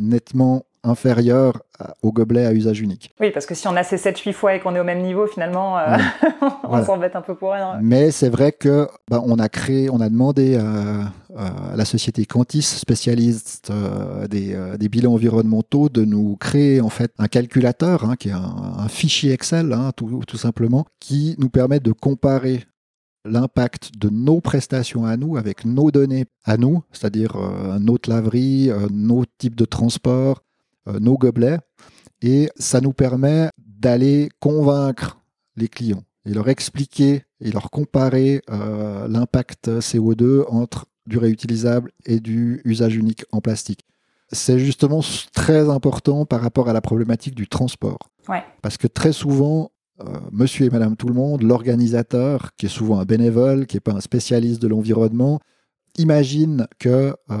nettement 0.00 0.66
inférieur 0.86 1.62
au 2.02 2.10
gobelet 2.10 2.46
à 2.46 2.52
usage 2.52 2.80
unique. 2.80 3.10
Oui, 3.20 3.30
parce 3.30 3.44
que 3.44 3.54
si 3.54 3.68
on 3.68 3.76
a 3.76 3.82
ces 3.82 3.96
7-8 3.96 4.32
fois 4.32 4.54
et 4.54 4.60
qu'on 4.60 4.74
est 4.74 4.80
au 4.80 4.84
même 4.84 5.02
niveau, 5.02 5.26
finalement, 5.26 5.78
euh, 5.78 5.96
on 6.64 6.82
s'embête 6.82 7.16
un 7.16 7.20
peu 7.20 7.34
pour 7.34 7.52
rien. 7.52 7.78
Mais 7.82 8.10
c'est 8.10 8.30
vrai 8.30 8.52
que 8.52 8.88
bah, 9.10 9.22
on 9.26 9.38
a 9.38 9.48
créé, 9.48 9.90
on 9.90 10.00
a 10.00 10.08
demandé 10.08 10.56
à, 10.56 11.12
la 11.76 11.84
société 11.84 12.24
Cantis, 12.24 12.62
spécialiste 12.62 13.70
euh, 13.70 14.26
des, 14.26 14.56
des, 14.78 14.88
bilans 14.88 15.12
environnementaux, 15.12 15.90
de 15.90 16.02
nous 16.02 16.36
créer 16.36 16.80
en 16.80 16.88
fait 16.88 17.12
un 17.18 17.26
calculateur, 17.26 18.04
hein, 18.04 18.16
qui 18.16 18.30
est 18.30 18.32
un, 18.32 18.88
fichier 18.88 19.32
Excel, 19.32 19.74
hein, 19.74 19.92
tout, 19.94 20.22
tout 20.26 20.38
simplement, 20.38 20.86
qui 20.98 21.36
nous 21.38 21.50
permet 21.50 21.78
de 21.78 21.92
comparer 21.92 22.64
l'impact 23.26 23.98
de 23.98 24.08
nos 24.08 24.40
prestations 24.40 25.04
à 25.04 25.16
nous, 25.16 25.36
avec 25.36 25.64
nos 25.64 25.90
données 25.90 26.26
à 26.44 26.56
nous, 26.56 26.82
c'est-à-dire 26.92 27.36
euh, 27.36 27.78
notre 27.78 28.08
laverie, 28.08 28.70
euh, 28.70 28.86
nos 28.90 29.24
types 29.38 29.56
de 29.56 29.64
transport, 29.64 30.40
euh, 30.40 30.55
nos 30.86 31.16
gobelets. 31.16 31.58
Et 32.22 32.48
ça 32.56 32.80
nous 32.80 32.92
permet 32.92 33.50
d'aller 33.58 34.28
convaincre 34.40 35.20
les 35.56 35.68
clients 35.68 36.02
et 36.24 36.32
leur 36.32 36.48
expliquer 36.48 37.24
et 37.40 37.50
leur 37.50 37.70
comparer 37.70 38.40
l'impact 38.48 39.68
CO2 39.68 40.44
entre 40.48 40.86
du 41.06 41.18
réutilisable 41.18 41.92
et 42.04 42.20
du 42.20 42.60
usage 42.64 42.96
unique 42.96 43.24
en 43.32 43.40
plastique. 43.40 43.84
C'est 44.32 44.58
justement 44.58 45.00
très 45.32 45.68
important 45.68 46.26
par 46.26 46.40
rapport 46.40 46.68
à 46.68 46.72
la 46.72 46.80
problématique 46.80 47.34
du 47.34 47.46
transport. 47.46 48.10
Parce 48.60 48.76
que 48.76 48.88
très 48.88 49.12
souvent, 49.12 49.70
euh, 50.00 50.04
monsieur 50.32 50.66
et 50.66 50.70
madame 50.70 50.96
tout 50.96 51.06
le 51.06 51.14
monde, 51.14 51.42
l'organisateur, 51.42 52.50
qui 52.56 52.66
est 52.66 52.70
souvent 52.70 52.98
un 52.98 53.04
bénévole, 53.04 53.66
qui 53.66 53.76
n'est 53.76 53.80
pas 53.80 53.92
un 53.92 54.00
spécialiste 54.00 54.60
de 54.60 54.68
l'environnement, 54.68 55.38
imagine 55.98 56.66
que 56.78 57.14
euh, 57.30 57.36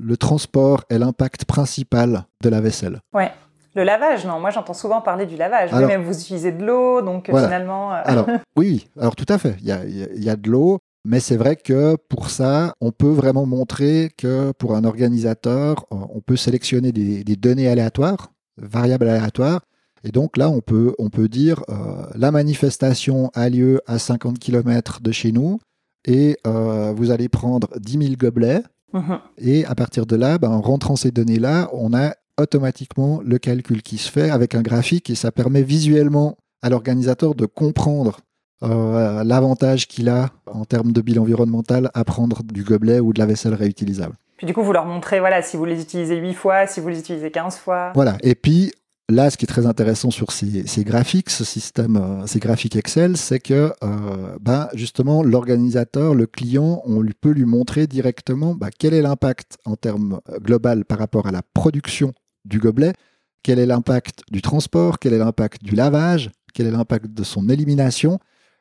le 0.00 0.16
transport 0.16 0.84
est 0.90 0.98
l'impact 0.98 1.44
principal 1.44 2.26
de 2.42 2.48
la 2.48 2.60
vaisselle. 2.60 3.00
Ouais. 3.12 3.30
Le 3.74 3.84
lavage, 3.84 4.26
non. 4.26 4.38
Moi, 4.38 4.50
j'entends 4.50 4.74
souvent 4.74 5.00
parler 5.00 5.24
du 5.24 5.36
lavage. 5.36 5.70
Mais 5.72 5.86
même 5.86 6.02
vous 6.02 6.18
utilisez 6.18 6.52
de 6.52 6.62
l'eau, 6.62 7.00
donc 7.00 7.30
euh, 7.30 7.42
finalement. 7.42 7.90
alors, 7.90 8.26
oui, 8.56 8.88
alors 9.00 9.16
tout 9.16 9.26
à 9.28 9.38
fait. 9.38 9.56
Il 9.60 9.66
y 9.66 9.72
a, 9.72 9.84
y 9.84 10.28
a, 10.28 10.36
de 10.36 10.50
l'eau. 10.50 10.78
Mais 11.04 11.20
c'est 11.20 11.36
vrai 11.36 11.56
que 11.56 11.96
pour 12.08 12.28
ça, 12.28 12.74
on 12.80 12.92
peut 12.92 13.10
vraiment 13.10 13.46
montrer 13.46 14.10
que 14.16 14.52
pour 14.52 14.76
un 14.76 14.84
organisateur, 14.84 15.86
on 15.90 16.20
peut 16.20 16.36
sélectionner 16.36 16.92
des, 16.92 17.24
des 17.24 17.34
données 17.34 17.68
aléatoires, 17.68 18.30
variables 18.56 19.08
aléatoires, 19.08 19.62
et 20.04 20.10
donc 20.10 20.36
là, 20.36 20.50
on 20.50 20.60
peut, 20.60 20.94
on 20.98 21.10
peut 21.10 21.28
dire 21.28 21.62
euh, 21.68 22.06
la 22.14 22.30
manifestation 22.30 23.30
a 23.34 23.48
lieu 23.48 23.80
à 23.86 23.98
50 23.98 24.38
km 24.38 25.00
de 25.00 25.12
chez 25.12 25.32
nous 25.32 25.60
et 26.04 26.36
euh, 26.46 26.92
vous 26.96 27.10
allez 27.10 27.28
prendre 27.28 27.68
10 27.78 27.98
000 27.98 28.14
gobelets. 28.16 28.62
Mhm. 28.92 29.18
Et 29.38 29.64
à 29.64 29.74
partir 29.74 30.06
de 30.06 30.16
là, 30.16 30.38
ben, 30.38 30.50
en 30.50 30.60
rentrant 30.60 30.96
ces 30.96 31.10
données-là, 31.10 31.70
on 31.72 31.94
a 31.94 32.14
automatiquement 32.40 33.20
le 33.24 33.38
calcul 33.38 33.82
qui 33.82 33.98
se 33.98 34.10
fait 34.10 34.30
avec 34.30 34.54
un 34.54 34.62
graphique 34.62 35.10
et 35.10 35.14
ça 35.14 35.32
permet 35.32 35.62
visuellement 35.62 36.36
à 36.62 36.70
l'organisateur 36.70 37.34
de 37.34 37.46
comprendre 37.46 38.20
euh, 38.62 39.24
l'avantage 39.24 39.88
qu'il 39.88 40.08
a 40.08 40.30
en 40.46 40.64
termes 40.64 40.92
de 40.92 41.00
bilan 41.00 41.22
environnemental 41.22 41.90
à 41.94 42.04
prendre 42.04 42.42
du 42.42 42.62
gobelet 42.62 43.00
ou 43.00 43.12
de 43.12 43.18
la 43.18 43.26
vaisselle 43.26 43.54
réutilisable. 43.54 44.14
Puis 44.36 44.46
du 44.46 44.54
coup, 44.54 44.62
vous 44.62 44.72
leur 44.72 44.86
montrez, 44.86 45.20
voilà, 45.20 45.42
si 45.42 45.56
vous 45.56 45.64
les 45.64 45.80
utilisez 45.80 46.16
8 46.16 46.34
fois, 46.34 46.66
si 46.66 46.80
vous 46.80 46.88
les 46.88 46.98
utilisez 46.98 47.30
15 47.30 47.56
fois. 47.56 47.92
Voilà, 47.94 48.16
et 48.22 48.34
puis 48.34 48.72
Là, 49.08 49.30
ce 49.30 49.36
qui 49.36 49.44
est 49.44 49.48
très 49.48 49.66
intéressant 49.66 50.10
sur 50.10 50.30
ces, 50.30 50.84
graphiques, 50.84 51.28
ce 51.28 51.44
système, 51.44 51.96
euh, 51.96 52.26
ces 52.26 52.38
graphiques 52.38 52.76
Excel, 52.76 53.16
c'est 53.16 53.40
que 53.40 53.72
euh, 53.82 54.38
bah, 54.40 54.70
justement 54.74 55.22
l'organisateur, 55.22 56.14
le 56.14 56.26
client, 56.26 56.82
on 56.86 57.04
peut 57.20 57.32
lui 57.32 57.44
montrer 57.44 57.86
directement 57.86 58.54
bah, 58.54 58.70
quel 58.76 58.94
est 58.94 59.02
l'impact 59.02 59.58
en 59.64 59.76
termes 59.76 60.20
euh, 60.30 60.38
global 60.38 60.84
par 60.84 60.98
rapport 60.98 61.26
à 61.26 61.32
la 61.32 61.42
production 61.42 62.14
du 62.44 62.58
gobelet, 62.58 62.94
quel 63.42 63.58
est 63.58 63.66
l'impact 63.66 64.22
du 64.30 64.40
transport, 64.40 64.98
quel 64.98 65.12
est 65.14 65.18
l'impact 65.18 65.62
du 65.64 65.74
lavage, 65.74 66.30
quel 66.54 66.66
est 66.66 66.70
l'impact 66.70 67.06
de 67.06 67.24
son 67.24 67.48
élimination. 67.48 68.18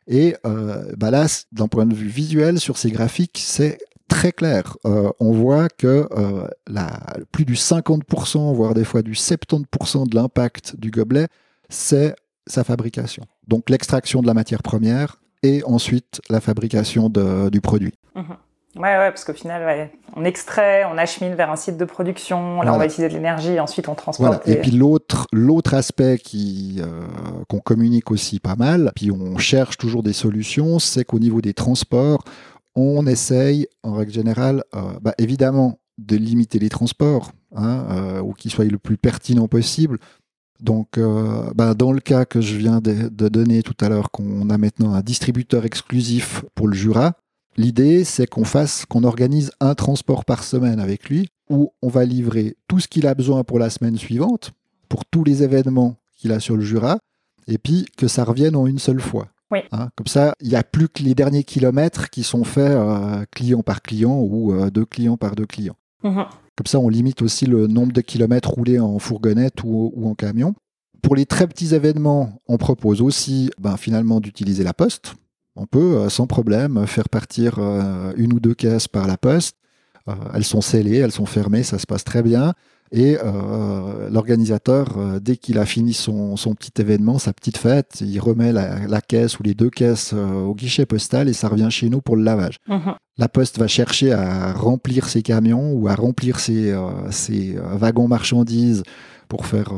Et 0.07 0.35
bah 0.97 1.11
là, 1.11 1.27
d'un 1.51 1.67
point 1.67 1.85
de 1.85 1.93
vue 1.93 2.07
visuel, 2.07 2.59
sur 2.59 2.77
ces 2.77 2.91
graphiques, 2.91 3.39
c'est 3.41 3.77
très 4.11 4.33
clair. 4.33 4.75
Euh, 4.85 5.09
on 5.21 5.31
voit 5.31 5.69
que 5.69 6.07
euh, 6.11 6.47
plus 7.31 7.45
du 7.45 7.53
50%, 7.53 8.53
voire 8.53 8.73
des 8.73 8.83
fois 8.83 9.01
du 9.01 9.13
70% 9.13 10.09
de 10.09 10.15
l'impact 10.15 10.75
du 10.75 10.91
gobelet, 10.91 11.27
c'est 11.69 12.13
sa 12.45 12.65
fabrication. 12.65 13.23
Donc 13.47 13.69
l'extraction 13.69 14.21
de 14.21 14.27
la 14.27 14.33
matière 14.33 14.63
première 14.63 15.21
et 15.43 15.63
ensuite 15.63 16.19
la 16.29 16.41
fabrication 16.41 17.09
du 17.09 17.61
produit. 17.61 17.93
Oui, 18.15 18.21
mmh. 18.21 18.79
Ouais, 18.81 19.09
parce 19.11 19.23
qu'au 19.23 19.33
final, 19.33 19.89
on 20.15 20.25
extrait, 20.25 20.83
on 20.85 20.97
achemine 20.97 21.35
vers 21.35 21.49
un 21.49 21.55
site 21.55 21.77
de 21.77 21.85
production, 21.85 22.61
là 22.61 22.73
on 22.73 22.77
va 22.77 22.85
utiliser 22.85 23.09
de 23.09 23.13
l'énergie, 23.13 23.59
ensuite 23.59 23.87
on 23.89 23.95
transporte. 23.95 24.47
Et 24.47 24.57
puis 24.57 24.71
l'autre, 24.71 25.27
l'autre 25.33 25.73
aspect 25.73 26.17
qui, 26.17 26.79
euh, 26.79 27.01
qu'on 27.49 27.59
communique 27.59 28.11
aussi 28.11 28.39
pas 28.39 28.55
mal, 28.55 28.91
puis 28.95 29.11
on 29.11 29.37
cherche 29.37 29.77
toujours 29.77 30.03
des 30.03 30.13
solutions, 30.13 30.79
c'est 30.79 31.05
qu'au 31.05 31.19
niveau 31.19 31.41
des 31.41 31.53
transports, 31.53 32.23
on 32.75 33.05
essaye, 33.05 33.67
en 33.83 33.93
règle 33.93 34.11
générale, 34.11 34.63
euh, 34.75 34.99
bah, 35.01 35.13
évidemment, 35.17 35.79
de 35.97 36.15
limiter 36.15 36.59
les 36.59 36.69
transports, 36.69 37.31
hein, 37.55 37.85
euh, 37.91 38.21
ou 38.21 38.33
qu'ils 38.33 38.51
soient 38.51 38.65
le 38.65 38.77
plus 38.77 38.97
pertinent 38.97 39.47
possible. 39.47 39.97
Donc, 40.61 40.97
euh, 40.97 41.51
bah, 41.55 41.73
dans 41.73 41.91
le 41.91 41.99
cas 41.99 42.25
que 42.25 42.39
je 42.39 42.55
viens 42.55 42.79
de, 42.79 43.09
donner 43.29 43.63
tout 43.63 43.75
à 43.81 43.89
l'heure, 43.89 44.11
qu'on 44.11 44.49
a 44.49 44.57
maintenant 44.57 44.93
un 44.93 45.01
distributeur 45.01 45.65
exclusif 45.65 46.45
pour 46.55 46.67
le 46.67 46.75
Jura, 46.75 47.13
l'idée, 47.57 48.03
c'est 48.03 48.27
qu'on 48.27 48.45
fasse, 48.45 48.85
qu'on 48.85 49.03
organise 49.03 49.51
un 49.59 49.75
transport 49.75 50.23
par 50.23 50.43
semaine 50.43 50.79
avec 50.79 51.09
lui, 51.09 51.29
où 51.49 51.73
on 51.81 51.89
va 51.89 52.05
livrer 52.05 52.55
tout 52.67 52.79
ce 52.79 52.87
qu'il 52.87 53.07
a 53.07 53.15
besoin 53.15 53.43
pour 53.43 53.59
la 53.59 53.69
semaine 53.69 53.97
suivante, 53.97 54.51
pour 54.87 55.05
tous 55.05 55.23
les 55.23 55.43
événements 55.43 55.95
qu'il 56.15 56.31
a 56.31 56.39
sur 56.39 56.55
le 56.55 56.63
Jura, 56.63 56.99
et 57.47 57.57
puis 57.57 57.87
que 57.97 58.07
ça 58.07 58.23
revienne 58.23 58.55
en 58.55 58.67
une 58.67 58.79
seule 58.79 59.01
fois. 59.01 59.27
Hein, 59.71 59.89
comme 59.95 60.07
ça, 60.07 60.35
il 60.41 60.49
n'y 60.49 60.55
a 60.55 60.63
plus 60.63 60.87
que 60.87 61.03
les 61.03 61.15
derniers 61.15 61.43
kilomètres 61.43 62.09
qui 62.09 62.23
sont 62.23 62.43
faits 62.43 62.71
euh, 62.71 63.25
client 63.31 63.63
par 63.63 63.81
client 63.81 64.19
ou 64.19 64.53
euh, 64.53 64.69
deux 64.69 64.85
clients 64.85 65.17
par 65.17 65.35
deux 65.35 65.45
clients. 65.45 65.75
Mhm. 66.03 66.25
Comme 66.55 66.67
ça, 66.67 66.79
on 66.79 66.89
limite 66.89 67.21
aussi 67.21 67.45
le 67.45 67.67
nombre 67.67 67.93
de 67.93 68.01
kilomètres 68.01 68.49
roulés 68.49 68.79
en 68.79 68.99
fourgonnette 68.99 69.63
ou, 69.63 69.93
en 70.03 70.15
camion. 70.15 70.53
Pour 71.01 71.15
les 71.15 71.25
très 71.25 71.47
petits 71.47 71.73
événements, 71.73 72.41
on 72.47 72.57
propose 72.57 73.01
aussi 73.01 73.49
ben, 73.59 73.77
finalement 73.77 74.19
d'utiliser 74.19 74.63
la 74.63 74.73
poste. 74.73 75.15
On 75.55 75.65
peut 75.65 75.97
euh, 75.97 76.09
sans 76.09 76.27
problème 76.27 76.85
faire 76.87 77.09
partir 77.09 77.59
une 78.15 78.33
ou 78.33 78.39
deux 78.39 78.53
caisses 78.53 78.87
par 78.87 79.07
la 79.07 79.17
poste. 79.17 79.57
elles 80.33 80.43
sont 80.45 80.61
scellées, 80.61 80.97
elles 80.97 81.11
sont 81.11 81.25
fermées, 81.25 81.63
ça 81.63 81.79
se 81.79 81.85
passe 81.85 82.03
très 82.03 82.23
bien. 82.23 82.53
Et 82.93 83.17
euh, 83.23 84.09
l'organisateur, 84.09 84.97
euh, 84.97 85.19
dès 85.21 85.37
qu'il 85.37 85.57
a 85.59 85.65
fini 85.65 85.93
son, 85.93 86.35
petit 86.59 86.81
événement, 86.81 87.19
sa 87.19 87.31
petite 87.31 87.57
fête, 87.57 88.01
il 88.01 88.19
remet 88.19 88.51
la, 88.51 89.01
caisse 89.01 89.39
ou 89.39 89.43
les 89.43 89.53
deux 89.53 89.69
caisses 89.69 90.11
euh, 90.13 90.43
au 90.43 90.53
guichet 90.53 90.85
postal 90.85 91.29
et 91.29 91.33
ça 91.33 91.47
revient 91.47 91.69
chez 91.69 91.89
nous 91.89 92.01
pour 92.01 92.17
le 92.17 92.23
lavage. 92.23 92.57
Mhm. 92.67 92.95
La 93.17 93.29
poste 93.29 93.59
va 93.59 93.67
chercher 93.67 94.11
à 94.11 94.51
remplir 94.51 95.07
ses 95.07 95.21
camions 95.21 95.71
ou 95.71 95.87
à 95.87 95.95
remplir 95.95 96.39
ses, 96.39 96.75
ses 97.11 97.55
wagons 97.75 98.07
marchandises 98.07 98.83
pour, 99.27 99.45
faire, 99.45 99.73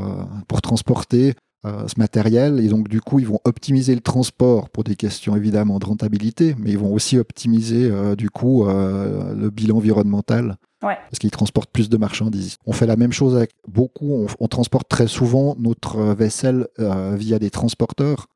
pour 0.47 0.61
transporter 0.61 1.33
ce 1.65 1.93
matériel. 1.97 2.61
Et 2.61 2.69
donc, 2.69 2.87
du 2.87 3.01
coup, 3.01 3.19
ils 3.19 3.27
vont 3.27 3.39
optimiser 3.43 3.95
le 3.95 4.01
transport 4.01 4.69
pour 4.69 4.85
des 4.85 4.95
questions 4.95 5.35
évidemment 5.35 5.79
de 5.79 5.85
rentabilité, 5.85 6.55
mais 6.57 6.71
ils 6.71 6.77
vont 6.77 6.93
aussi 6.93 7.17
optimiser, 7.17 7.91
du 8.15 8.29
coup, 8.29 8.65
le 8.65 9.49
bilan 9.49 9.77
environnemental 9.77 10.55
parce 10.83 11.19
qu'ils 11.19 11.31
transportent 11.31 11.71
plus 11.71 11.89
de 11.89 11.97
marchandises. 11.97 12.57
On 12.65 12.73
fait 12.73 12.87
la 12.87 12.95
même 12.95 13.11
chose 13.11 13.35
avec 13.35 13.51
beaucoup, 13.67 14.27
on, 14.39 14.47
transporte 14.47 14.87
très 14.87 15.07
souvent 15.07 15.55
notre 15.57 16.13
vaisselle 16.13 16.67
euh, 16.79 17.15
via 17.15 17.39
des 17.39 17.49
transporteurs. 17.49 18.27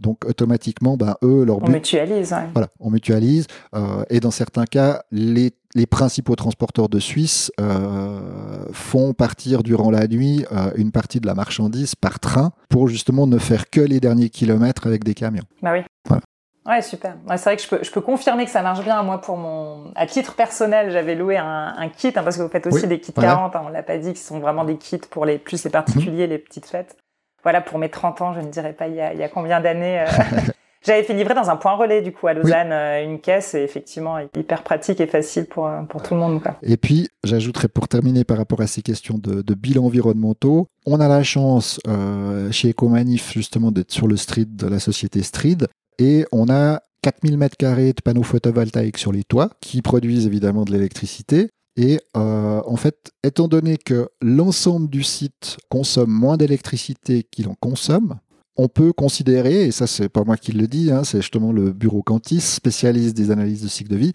Donc 0.00 0.24
automatiquement, 0.24 0.96
ben, 0.96 1.16
eux, 1.22 1.44
leur 1.44 1.60
but... 1.60 1.68
On 1.68 1.72
mutualise. 1.72 2.34
Voilà, 2.54 2.68
on 2.80 2.90
mutualise. 2.90 3.46
Euh, 3.74 4.04
et 4.08 4.20
dans 4.20 4.30
certains 4.30 4.64
cas, 4.64 5.02
les, 5.10 5.52
principaux 5.90 6.34
transporteurs 6.34 6.88
de 6.88 6.98
Suisse 6.98 7.52
euh, 7.60 8.64
font 8.72 9.12
partir 9.12 9.62
durant 9.62 9.90
la 9.90 10.06
nuit 10.06 10.44
une 10.76 10.92
partie 10.92 11.20
de 11.20 11.26
la 11.26 11.34
marchandise 11.34 11.94
par 11.94 12.20
train 12.20 12.52
pour 12.70 12.88
justement 12.88 13.26
ne 13.26 13.38
faire 13.38 13.68
que 13.68 13.80
les 13.80 14.00
derniers 14.00 14.30
kilomètres 14.30 14.86
avec 14.86 15.04
des 15.04 15.14
camions. 15.14 15.44
Bah 15.62 15.72
oui. 15.72 15.80
Voilà. 16.06 16.22
Ouais, 16.64 16.80
super. 16.80 17.16
c'est 17.28 17.44
vrai 17.44 17.56
que 17.56 17.62
je 17.62 17.68
peux, 17.68 17.78
je 17.82 17.90
peux 17.90 18.00
confirmer 18.00 18.44
que 18.44 18.50
ça 18.50 18.62
marche 18.62 18.84
bien. 18.84 19.02
Moi, 19.02 19.20
pour 19.20 19.36
mon, 19.36 19.92
à 19.96 20.06
titre 20.06 20.34
personnel, 20.34 20.90
j'avais 20.90 21.14
loué 21.14 21.36
un, 21.36 21.74
un 21.76 21.88
kit, 21.88 22.12
hein, 22.14 22.22
parce 22.22 22.36
que 22.36 22.42
vous 22.42 22.48
faites 22.48 22.66
aussi 22.66 22.86
des 22.86 23.00
kits 23.00 23.12
40, 23.12 23.56
hein, 23.56 23.62
on 23.64 23.68
l'a 23.68 23.82
pas 23.82 23.98
dit, 23.98 24.12
qui 24.12 24.20
sont 24.20 24.38
vraiment 24.38 24.64
des 24.64 24.76
kits 24.76 24.98
pour 24.98 25.26
les 25.26 25.38
plus 25.38 25.64
les 25.64 25.70
particuliers, 25.70 26.26
les 26.26 26.38
petites 26.38 26.66
fêtes. 26.66 26.96
Voilà, 27.42 27.60
pour 27.60 27.78
mes 27.78 27.88
30 27.88 28.20
ans, 28.22 28.32
je 28.32 28.40
ne 28.40 28.50
dirais 28.50 28.72
pas 28.72 28.86
il 28.86 28.94
y 28.94 29.00
a, 29.00 29.12
il 29.12 29.18
y 29.18 29.24
a 29.24 29.28
combien 29.28 29.60
d'années. 29.60 30.00
Euh, 30.00 30.06
j'avais 30.84 31.02
fait 31.02 31.14
livrer 31.14 31.34
dans 31.34 31.50
un 31.50 31.56
point 31.56 31.74
relais, 31.74 32.02
du 32.02 32.12
coup, 32.12 32.26
à 32.26 32.34
Lausanne, 32.34 32.72
euh, 32.72 33.04
une 33.04 33.20
caisse, 33.20 33.54
et 33.54 33.62
effectivement, 33.62 34.18
hyper 34.36 34.62
pratique 34.62 35.00
et 35.00 35.06
facile 35.06 35.46
pour, 35.46 35.66
euh, 35.66 35.82
pour 35.82 36.02
tout 36.02 36.14
le 36.14 36.20
monde. 36.20 36.42
Quoi. 36.42 36.56
Et 36.62 36.76
puis, 36.76 37.08
j'ajouterais 37.24 37.68
pour 37.68 37.88
terminer 37.88 38.24
par 38.24 38.36
rapport 38.36 38.60
à 38.60 38.66
ces 38.66 38.82
questions 38.82 39.18
de, 39.18 39.42
de 39.42 39.54
bilan 39.54 39.84
environnementaux, 39.84 40.68
on 40.86 41.00
a 41.00 41.08
la 41.08 41.22
chance 41.22 41.80
euh, 41.86 42.50
chez 42.50 42.70
Ecomanif, 42.70 43.32
justement, 43.32 43.70
d'être 43.70 43.92
sur 43.92 44.08
le 44.08 44.16
street 44.16 44.46
de 44.48 44.66
la 44.66 44.78
société 44.78 45.22
Street. 45.22 45.58
Et 45.98 46.24
on 46.32 46.48
a 46.48 46.80
4000 47.02 47.36
m2 47.36 47.94
de 47.94 48.00
panneaux 48.00 48.22
photovoltaïques 48.22 48.98
sur 48.98 49.12
les 49.12 49.24
toits 49.24 49.50
qui 49.60 49.82
produisent 49.82 50.26
évidemment 50.26 50.64
de 50.64 50.72
l'électricité. 50.72 51.50
Et 51.76 52.00
euh, 52.16 52.62
en 52.66 52.76
fait, 52.76 53.12
étant 53.24 53.48
donné 53.48 53.76
que 53.76 54.08
l'ensemble 54.20 54.88
du 54.88 55.02
site 55.02 55.56
consomme 55.68 56.10
moins 56.10 56.36
d'électricité 56.36 57.24
qu'il 57.24 57.48
en 57.48 57.54
consomme, 57.54 58.18
on 58.56 58.68
peut 58.68 58.92
considérer, 58.92 59.64
et 59.64 59.70
ça 59.72 59.86
c'est 59.86 60.10
pas 60.10 60.24
moi 60.24 60.36
qui 60.36 60.52
le 60.52 60.66
dis, 60.66 60.90
hein, 60.90 61.04
c'est 61.04 61.22
justement 61.22 61.52
le 61.52 61.72
bureau 61.72 62.02
Cantis, 62.02 62.40
spécialiste 62.40 63.16
des 63.16 63.30
analyses 63.30 63.62
de 63.62 63.68
cycle 63.68 63.90
de 63.90 63.96
vie, 63.96 64.12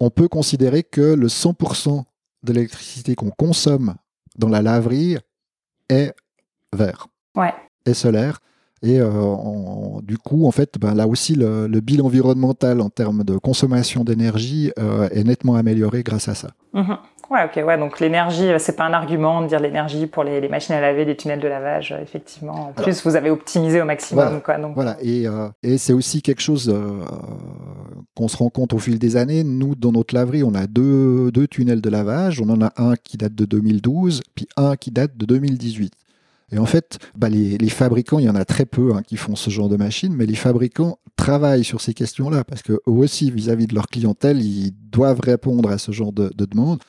on 0.00 0.08
peut 0.08 0.28
considérer 0.28 0.82
que 0.82 1.02
le 1.02 1.26
100% 1.28 2.04
de 2.42 2.52
l'électricité 2.52 3.14
qu'on 3.14 3.30
consomme 3.30 3.94
dans 4.38 4.48
la 4.48 4.62
laverie 4.62 5.18
est 5.90 6.14
vert, 6.72 7.08
ouais. 7.36 7.52
est 7.84 7.94
solaire. 7.94 8.40
Et 8.84 9.00
du 10.02 10.18
coup, 10.18 10.46
en 10.46 10.50
fait, 10.50 10.78
ben, 10.78 10.94
là 10.94 11.08
aussi, 11.08 11.34
le, 11.34 11.80
bilan 11.80 12.06
environnemental 12.06 12.80
en 12.80 12.90
termes 12.90 13.24
de 13.24 13.38
consommation 13.38 14.04
d'énergie 14.04 14.70
est 15.10 15.24
nettement 15.24 15.56
amélioré 15.56 16.02
grâce 16.02 16.28
à 16.28 16.34
ça. 16.34 16.50
Mhm. 16.74 16.96
Ouais, 17.30 17.44
ok, 17.44 17.64
ouais. 17.66 17.78
Donc 17.78 18.00
l'énergie, 18.00 18.48
euh, 18.48 18.58
c'est 18.58 18.76
pas 18.76 18.84
un 18.84 18.92
argument 18.92 19.42
de 19.42 19.48
dire 19.48 19.60
l'énergie 19.60 20.06
pour 20.06 20.24
les, 20.24 20.46
machines 20.48 20.74
à 20.74 20.80
laver, 20.80 21.04
les 21.04 21.16
tunnels 21.16 21.40
de 21.40 21.48
lavage, 21.48 21.92
euh, 21.92 22.02
effectivement. 22.02 22.68
En 22.68 22.72
plus, 22.72 23.02
vous 23.04 23.16
avez 23.16 23.30
optimisé 23.30 23.80
au 23.80 23.84
maximum, 23.84 24.24
voilà, 24.24 24.40
quoi. 24.40 24.58
Donc... 24.58 24.74
Voilà, 24.74 24.96
et, 25.00 25.26
euh, 25.26 25.48
et 25.62 25.78
c'est 25.78 25.92
aussi 25.92 26.22
quelque 26.22 26.42
chose 26.42 26.74
qu'on 28.14 28.28
se 28.28 28.36
rend 28.36 28.50
compte 28.50 28.72
au 28.72 28.78
fil 28.78 28.98
des 28.98 29.16
années. 29.16 29.42
Nous, 29.42 29.74
dans 29.74 29.92
notre 29.92 30.14
laverie, 30.14 30.44
on 30.44 30.54
a 30.54 30.66
deux, 30.66 31.30
deux 31.32 31.46
tunnels 31.46 31.80
de 31.80 31.90
lavage. 31.90 32.40
On 32.40 32.48
en 32.50 32.60
a 32.60 32.72
un 32.76 32.94
qui 32.96 33.16
date 33.16 33.34
de 33.34 33.44
2012, 33.44 34.22
puis 34.34 34.48
un 34.56 34.76
qui 34.76 34.90
date 34.90 35.16
de 35.16 35.24
2018. 35.26 35.92
Et 36.54 36.58
en 36.58 36.66
fait, 36.66 36.98
bah 37.16 37.28
les, 37.28 37.58
les, 37.58 37.68
fabricants, 37.68 38.20
il 38.20 38.26
y 38.26 38.30
en 38.30 38.36
a 38.36 38.44
très 38.44 38.64
peu 38.64 38.94
hein, 38.94 39.02
qui 39.02 39.16
font 39.16 39.34
ce 39.34 39.50
genre 39.50 39.68
de 39.68 39.76
machines, 39.76 40.14
mais 40.14 40.24
les 40.24 40.36
fabricants 40.36 41.00
travaillent 41.16 41.64
sur 41.64 41.80
ces 41.80 41.94
questions-là 41.94 42.44
parce 42.44 42.62
qu'eux 42.62 42.80
aussi, 42.86 43.32
vis-à-vis 43.32 43.66
de 43.66 43.74
leur 43.74 43.88
clientèle, 43.88 44.40
ils 44.40 44.70
doivent 44.70 45.18
répondre 45.20 45.68
à 45.68 45.78
ce 45.78 45.90
genre 45.90 46.12
de, 46.12 46.30
de 46.32 46.44
demandes. 46.44 46.80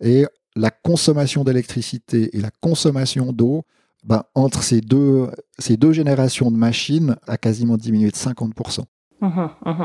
Et 0.00 0.26
la 0.56 0.70
consommation 0.70 1.44
d'électricité 1.44 2.36
et 2.36 2.40
la 2.40 2.50
consommation 2.60 3.32
d'eau, 3.32 3.62
ben, 4.02 4.24
entre 4.34 4.64
ces 4.64 4.80
deux, 4.80 5.28
ces 5.56 5.76
deux 5.76 5.92
générations 5.92 6.50
de 6.50 6.56
machines, 6.56 7.14
a 7.28 7.36
quasiment 7.36 7.76
diminué 7.76 8.10
de 8.10 8.16
50%. 8.16 8.80
Mmh 9.20 9.28
mmh 9.64 9.84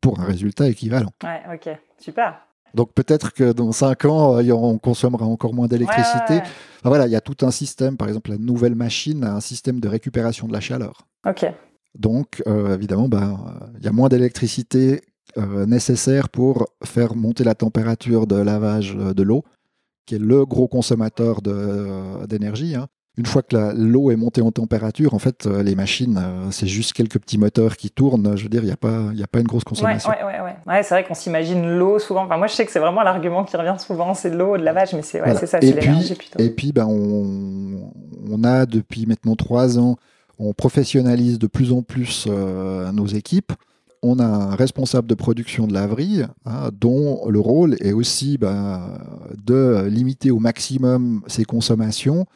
Pour 0.00 0.20
un 0.20 0.24
résultat 0.24 0.68
équivalent. 0.68 1.10
Ouais, 1.24 1.42
ok, 1.52 1.76
super. 1.98 2.45
Donc 2.74 2.92
peut-être 2.92 3.32
que 3.32 3.52
dans 3.52 3.72
5 3.72 4.04
ans, 4.04 4.38
euh, 4.38 4.52
on 4.52 4.78
consommera 4.78 5.24
encore 5.26 5.54
moins 5.54 5.66
d'électricité. 5.66 6.40
voilà, 6.84 7.06
il 7.06 7.12
y 7.12 7.16
a 7.16 7.20
tout 7.20 7.44
un 7.46 7.50
système, 7.50 7.96
par 7.96 8.08
exemple 8.08 8.30
la 8.30 8.38
nouvelle 8.38 8.74
machine 8.74 9.24
a 9.24 9.34
un 9.34 9.40
système 9.40 9.80
de 9.80 9.88
récupération 9.88 10.46
de 10.46 10.52
la 10.52 10.60
chaleur. 10.60 11.06
Ok. 11.26 11.46
Donc 11.98 12.42
euh, 12.46 12.74
évidemment, 12.74 13.08
ben, 13.08 13.38
il 13.78 13.84
y 13.84 13.88
a 13.88 13.92
moins 13.92 14.08
d'électricité 14.08 15.00
euh, 15.38 15.66
nécessaire 15.66 16.28
pour 16.28 16.66
faire 16.84 17.14
monter 17.14 17.44
la 17.44 17.54
température 17.54 18.26
de 18.26 18.36
lavage 18.36 18.94
de 18.94 19.22
l'eau 19.22 19.44
qui 20.06 20.14
est 20.14 20.20
le 20.20 20.46
gros 20.46 20.68
consommateur 20.68 21.40
euh, 21.46 22.26
d'énergie. 22.26 22.74
Hein. 22.74 22.86
Une 23.18 23.24
fois 23.24 23.42
que 23.42 23.72
l'eau 23.74 24.10
est 24.10 24.16
montée 24.16 24.42
en 24.42 24.50
température, 24.50 25.14
en 25.14 25.18
fait, 25.18 25.46
euh, 25.46 25.62
les 25.62 25.74
machines, 25.74 26.18
euh, 26.18 26.50
c'est 26.50 26.66
juste 26.66 26.92
quelques 26.92 27.18
petits 27.18 27.38
moteurs 27.38 27.76
qui 27.76 27.90
tournent. 27.90 28.36
Je 28.36 28.42
veux 28.42 28.48
dire, 28.50 28.62
il 28.62 28.66
n'y 28.66 28.72
a, 28.72 28.76
pas, 28.76 29.08
a 29.08 29.26
pas 29.26 29.40
une 29.40 29.46
grosse 29.46 29.64
consommation. 29.64 30.10
Ouais, 30.10 30.22
ouais, 30.22 30.40
ouais, 30.40 30.54
ouais. 30.66 30.82
c'est 30.82 30.94
vrai 30.94 31.04
qu'on 31.04 31.14
s'imagine 31.14 31.78
l'eau 31.78 31.98
souvent. 31.98 32.24
Enfin, 32.24 32.36
moi, 32.36 32.46
je 32.46 32.54
sais 32.54 32.66
que 32.66 32.72
c'est 32.72 32.78
vraiment 32.78 33.02
l'argument 33.02 33.44
qui 33.44 33.56
revient 33.56 33.76
souvent, 33.78 34.12
c'est 34.12 34.30
l'eau, 34.30 34.58
de 34.58 34.62
lavage, 34.62 34.92
mais 34.92 35.02
c'est 35.02 35.20
ça, 35.46 35.60
c'est 35.60 35.72
l'énergie 35.72 36.14
plutôt. 36.14 36.38
Et 36.38 36.50
puis, 36.50 36.72
ben, 36.72 36.86
on, 36.86 37.90
on, 38.30 38.44
a 38.44 38.66
depuis 38.66 39.06
maintenant 39.06 39.34
trois 39.34 39.78
ans, 39.78 39.96
on 40.38 40.52
professionnalise 40.52 41.38
de 41.38 41.46
plus 41.46 41.72
en 41.72 41.80
plus 41.82 42.26
nos 42.26 43.06
équipes 43.06 43.52
on 44.02 44.18
a 44.18 44.24
un 44.24 44.54
responsable 44.54 45.08
de 45.08 45.14
production 45.14 45.66
de 45.66 45.74
laverie 45.74 46.22
hein, 46.44 46.70
dont 46.72 47.28
le 47.28 47.40
rôle 47.40 47.76
est 47.80 47.92
aussi 47.92 48.38
ben, 48.38 48.98
de 49.44 49.86
limiter 49.88 50.30
au 50.30 50.38
maximum 50.38 51.22
ses 51.26 51.44
consommations. 51.44 52.26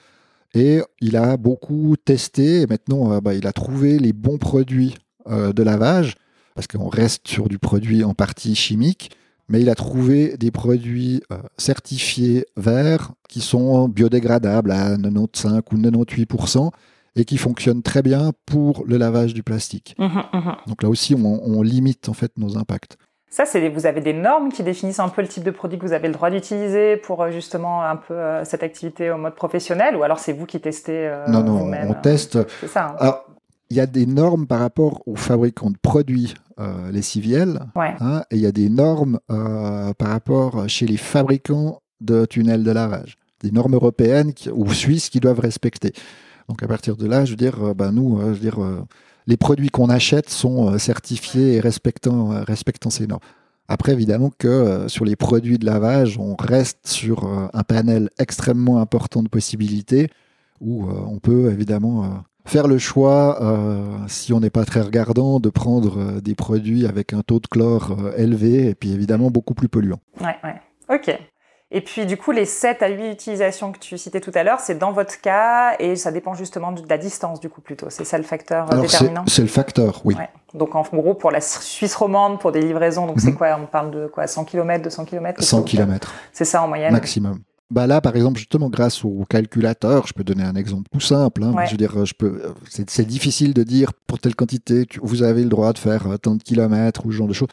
Et 0.55 0.81
il 1.01 1.17
a 1.17 1.37
beaucoup 1.37 1.97
testé 2.05 2.63
et 2.63 2.67
maintenant 2.67 3.13
euh, 3.13 3.21
ben, 3.21 3.33
il 3.33 3.47
a 3.47 3.53
trouvé 3.53 3.99
les 3.99 4.13
bons 4.13 4.39
produits 4.39 4.97
euh, 5.29 5.53
de 5.53 5.63
lavage, 5.63 6.15
parce 6.55 6.67
qu'on 6.67 6.89
reste 6.89 7.29
sur 7.29 7.49
du 7.49 7.59
produit 7.59 8.03
en 8.03 8.15
partie 8.15 8.55
chimique, 8.55 9.11
mais 9.49 9.61
il 9.61 9.69
a 9.69 9.75
trouvé 9.75 10.37
des 10.37 10.51
produits 10.51 11.23
euh, 11.33 11.39
certifiés 11.57 12.47
verts 12.57 13.13
qui 13.29 13.41
sont 13.41 13.89
biodégradables 13.89 14.73
à 14.73 14.97
95 14.97 15.63
ou 15.73 15.77
98% 15.77 16.71
et 17.17 17.25
qui 17.25 17.37
fonctionne 17.37 17.83
très 17.83 18.03
bien 18.03 18.33
pour 18.47 18.85
le 18.87 18.97
lavage 18.97 19.35
du 19.35 19.43
plastique. 19.43 19.95
Mmh, 19.99 20.05
mmh. 20.05 20.57
Donc 20.69 20.83
là 20.83 20.89
aussi, 20.89 21.15
on, 21.15 21.63
limite 21.63 22.09
en 22.09 22.13
fait 22.13 22.33
nos 22.39 22.57
impacts. 22.57 22.97
Ça, 23.31 23.47
c'est 23.47 23.69
vous 23.69 23.87
avez 23.87 24.01
des 24.01 24.13
normes 24.13 24.51
qui 24.51 24.65
définissent 24.65 24.99
un 24.99 25.09
peu 25.09 25.23
le 25.23 25.29
type 25.29 25.45
de 25.45 25.53
produit 25.53 25.79
que 25.79 25.87
vous 25.87 25.93
avez 25.93 26.09
le 26.09 26.15
droit 26.15 26.31
d'utiliser 26.31 26.97
pour 26.97 27.23
euh, 27.23 27.31
justement 27.31 27.85
un 27.85 27.95
peu 27.97 28.15
euh, 28.15 28.45
cette 28.45 28.65
activité 28.65 29.11
au 29.11 29.19
mode 29.19 29.37
professionnel, 29.37 29.95
ou 29.95 30.03
alors 30.03 30.19
c'est 30.19 30.33
vous 30.33 30.47
qui 30.47 30.61
testez 30.61 31.07
euh, 31.07 31.27
Non, 31.29 31.45
non, 31.45 31.71
on 31.73 31.95
teste. 31.95 32.39
C'est 32.61 32.67
ça. 32.67 32.89
Hein. 32.89 32.97
Alors, 32.99 33.25
il 33.71 33.77
y 33.77 33.81
a 33.81 33.87
des 33.87 34.05
normes 34.05 34.49
par 34.49 34.59
rapport 34.59 35.03
aux 35.07 35.15
fabricants 35.15 35.71
de 35.71 35.79
produits 35.81 36.35
les 36.93 37.01
civiels, 37.01 37.59
hein, 37.75 38.23
et 38.31 38.37
il 38.37 38.43
y 38.43 38.47
a 38.47 38.53
des 38.53 38.69
normes 38.69 39.19
par 39.29 40.09
rapport 40.09 40.69
chez 40.69 40.85
les 40.85 40.99
fabricants 40.99 41.81
de 42.03 42.27
tunnels 42.27 42.65
de 42.65 42.71
lavage, 42.71 43.17
des 43.43 43.51
normes 43.51 43.77
européennes 43.77 44.35
ou 44.53 44.71
suisses 44.71 45.09
qui 45.09 45.21
doivent 45.21 45.41
respecter. 45.41 45.95
Donc 46.51 46.65
à 46.65 46.67
partir 46.67 46.97
de 46.97 47.07
là, 47.07 47.25
je 47.25 47.31
veux 47.31 47.37
dire, 47.37 47.65
euh, 47.65 47.75
bah, 47.75 47.93
nous, 47.93 48.19
euh, 48.19 48.25
je 48.25 48.31
veux 48.31 48.39
dire, 48.41 48.61
euh, 48.61 48.85
les 49.27 49.37
produits 49.37 49.69
qu'on 49.71 49.89
achète 49.89 50.31
sont 50.31 50.79
certifiés 50.79 51.55
et 51.55 51.61
respectant, 51.61 52.29
respectant 52.45 52.91
ces 52.91 53.07
normes. 53.07 53.21
Après, 53.69 53.93
évidemment 53.93 54.31
que 54.37 54.89
sur 54.89 55.05
les 55.05 55.15
produits 55.15 55.59
de 55.59 55.65
lavage, 55.65 56.19
on 56.19 56.35
reste 56.35 56.89
sur 56.89 57.25
un 57.53 57.63
panel 57.63 58.11
extrêmement 58.19 58.81
important 58.81 59.23
de 59.23 59.29
possibilités 59.29 60.09
où 60.61 60.89
on 60.91 61.19
peut 61.19 61.53
évidemment 61.53 62.25
faire 62.45 62.67
le 62.67 62.79
choix, 62.79 63.39
si 64.09 64.33
on 64.33 64.41
n'est 64.41 64.51
pas 64.51 64.65
très 64.65 64.81
regardant, 64.81 65.39
de 65.39 65.51
prendre 65.51 66.21
des 66.21 66.35
produits 66.35 66.85
avec 66.87 67.13
un 67.13 67.23
taux 67.23 67.39
de 67.39 67.47
chlore 67.47 67.97
élevé 68.17 68.67
et 68.71 68.75
puis 68.75 68.91
évidemment 68.93 69.31
beaucoup 69.31 69.55
plus 69.55 69.69
polluant. 69.69 70.01
Ouais, 70.21 70.37
ouais. 70.43 70.61
Ok. 70.93 71.17
Et 71.73 71.81
puis, 71.81 72.05
du 72.05 72.17
coup, 72.17 72.33
les 72.33 72.47
7 72.47 72.83
à 72.83 72.89
8 72.89 73.13
utilisations 73.13 73.71
que 73.71 73.79
tu 73.79 73.97
citais 73.97 74.21
tout 74.21 74.33
à 74.35 74.43
l'heure, 74.43 74.59
c'est 74.59 74.77
dans 74.77 74.91
votre 74.91 75.21
cas 75.21 75.77
et 75.79 75.95
ça 75.95 76.11
dépend 76.11 76.35
justement 76.35 76.73
de 76.73 76.83
la 76.89 76.99
distance, 76.99 77.39
du 77.39 77.49
coup, 77.49 77.61
plutôt. 77.61 77.87
C'est 77.91 78.05
ça 78.05 78.19
le 78.19 78.25
facteur 78.25 78.73
euh, 78.73 78.81
déterminant? 78.81 79.23
C'est 79.29 79.43
le 79.43 79.49
facteur, 79.49 80.01
oui. 80.05 80.17
Donc, 80.53 80.75
en 80.75 80.83
gros, 80.83 81.15
pour 81.15 81.31
la 81.31 81.41
Suisse 81.41 81.95
romande, 81.95 82.41
pour 82.41 82.51
des 82.51 82.61
livraisons, 82.61 83.07
donc 83.07 83.21
c'est 83.21 83.31
mhm. 83.31 83.37
quoi? 83.37 83.57
On 83.63 83.67
parle 83.67 83.93
de 83.93 84.09
quoi? 84.09 84.27
100 84.27 84.47
km, 84.47 84.83
200 84.83 85.05
km 85.05 85.43
100 85.43 85.63
km. 85.63 86.13
C'est 86.33 86.45
ça 86.45 86.63
en 86.63 86.69
moyenne? 86.69 86.93
Maximum. 86.93 87.39
Bah 87.71 87.87
là, 87.87 88.01
par 88.01 88.17
exemple, 88.17 88.39
justement, 88.39 88.69
grâce 88.69 89.05
au 89.05 89.25
calculateur, 89.29 90.09
je 90.09 90.13
peux 90.13 90.25
donner 90.25 90.43
un 90.43 90.57
exemple 90.57 90.89
tout 90.93 90.99
simple. 90.99 91.45
Hein. 91.45 91.55
Je 91.67 91.71
veux 91.71 91.77
dire, 91.77 92.05
je 92.05 92.15
peux. 92.15 92.43
C'est 92.69 93.07
difficile 93.07 93.55
de 93.55 93.63
dire 93.63 93.93
pour 94.09 94.19
telle 94.19 94.35
quantité, 94.35 94.89
vous 95.01 95.23
avez 95.23 95.45
le 95.45 95.49
droit 95.49 95.73
de 95.73 95.79
faire 95.79 96.19
tant 96.21 96.35
de 96.35 96.43
kilomètres 96.43 97.07
ou 97.07 97.13
ce 97.13 97.17
genre 97.17 97.29
de 97.29 97.33
choses. 97.33 97.49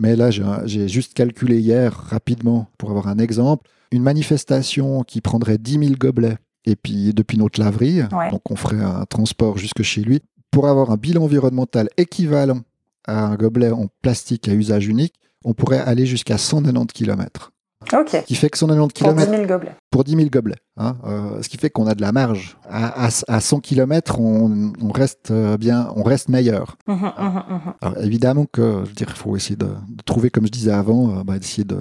Mais 0.00 0.16
là, 0.16 0.30
j'ai 0.30 0.88
juste 0.88 1.12
calculé 1.12 1.60
hier 1.60 1.92
rapidement 1.92 2.68
pour 2.78 2.90
avoir 2.90 3.06
un 3.06 3.18
exemple. 3.18 3.70
Une 3.92 4.02
manifestation 4.02 5.02
qui 5.02 5.20
prendrait 5.20 5.58
10 5.58 5.72
000 5.78 5.92
gobelets 5.98 6.38
et 6.64 6.74
puis 6.74 7.12
depuis 7.12 7.36
notre 7.36 7.60
laverie, 7.60 8.00
donc 8.30 8.50
on 8.50 8.56
ferait 8.56 8.82
un 8.82 9.04
transport 9.04 9.58
jusque 9.58 9.82
chez 9.82 10.00
lui, 10.00 10.20
pour 10.50 10.68
avoir 10.68 10.90
un 10.90 10.96
bilan 10.96 11.24
environnemental 11.24 11.90
équivalent 11.98 12.60
à 13.04 13.26
un 13.26 13.36
gobelet 13.36 13.70
en 13.70 13.88
plastique 14.00 14.48
à 14.48 14.54
usage 14.54 14.86
unique, 14.86 15.14
on 15.44 15.52
pourrait 15.52 15.80
aller 15.80 16.06
jusqu'à 16.06 16.38
190 16.38 16.94
km. 16.94 17.52
Ce 17.88 18.24
qui 18.24 18.34
fait 18.34 18.50
que 18.50 18.58
190 18.58 18.92
km. 18.92 19.16
Pour 19.16 19.24
10 19.24 19.30
000 19.30 19.46
gobelets. 19.46 19.74
Pour 19.90 20.04
10 20.04 20.16
000 20.16 20.28
gobelets. 20.28 20.56
Hein, 20.76 20.96
euh, 21.06 21.42
ce 21.42 21.48
qui 21.48 21.56
fait 21.56 21.70
qu'on 21.70 21.86
a 21.86 21.94
de 21.94 22.02
la 22.02 22.12
marge. 22.12 22.56
À, 22.68 23.08
à, 23.28 23.40
100 23.40 23.60
km, 23.60 24.20
on, 24.20 24.72
on, 24.80 24.92
reste 24.92 25.30
euh, 25.30 25.56
bien, 25.56 25.88
on 25.96 26.02
reste 26.02 26.28
meilleur. 26.28 26.76
Mmh, 26.86 26.92
mmh, 26.92 26.98
mmh, 26.98 27.72
Alors, 27.80 27.98
évidemment 28.04 28.44
que, 28.50 28.82
je 28.84 28.88
veux 28.88 28.94
dire, 28.94 29.08
il 29.10 29.16
faut 29.16 29.36
essayer 29.36 29.56
de, 29.56 29.68
trouver, 30.04 30.30
comme 30.30 30.46
je 30.46 30.52
disais 30.52 30.72
avant, 30.72 31.10
euh, 31.10 31.24
bah, 31.24 31.38
d'essayer 31.38 31.64
de, 31.64 31.80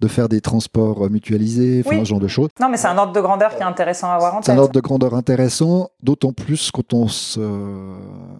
de 0.00 0.08
faire 0.08 0.28
des 0.28 0.40
transports 0.40 1.08
mutualisés, 1.10 1.82
ce 1.82 2.04
genre 2.04 2.20
de 2.20 2.28
choses. 2.28 2.50
Non, 2.60 2.68
mais 2.68 2.76
c'est 2.76 2.88
un 2.88 2.98
ordre 2.98 3.12
de 3.12 3.20
grandeur 3.20 3.56
qui 3.56 3.62
est 3.62 3.66
intéressant 3.66 4.10
à 4.10 4.14
avoir 4.14 4.34
en 4.34 4.36
tête. 4.38 4.46
C'est 4.46 4.52
un 4.52 4.58
ordre 4.58 4.72
de 4.74 4.80
grandeur 4.80 5.14
intéressant, 5.14 5.88
d'autant 6.02 6.32
plus 6.32 6.70
quand 6.70 6.92
on 6.92 7.08
se, 7.08 7.40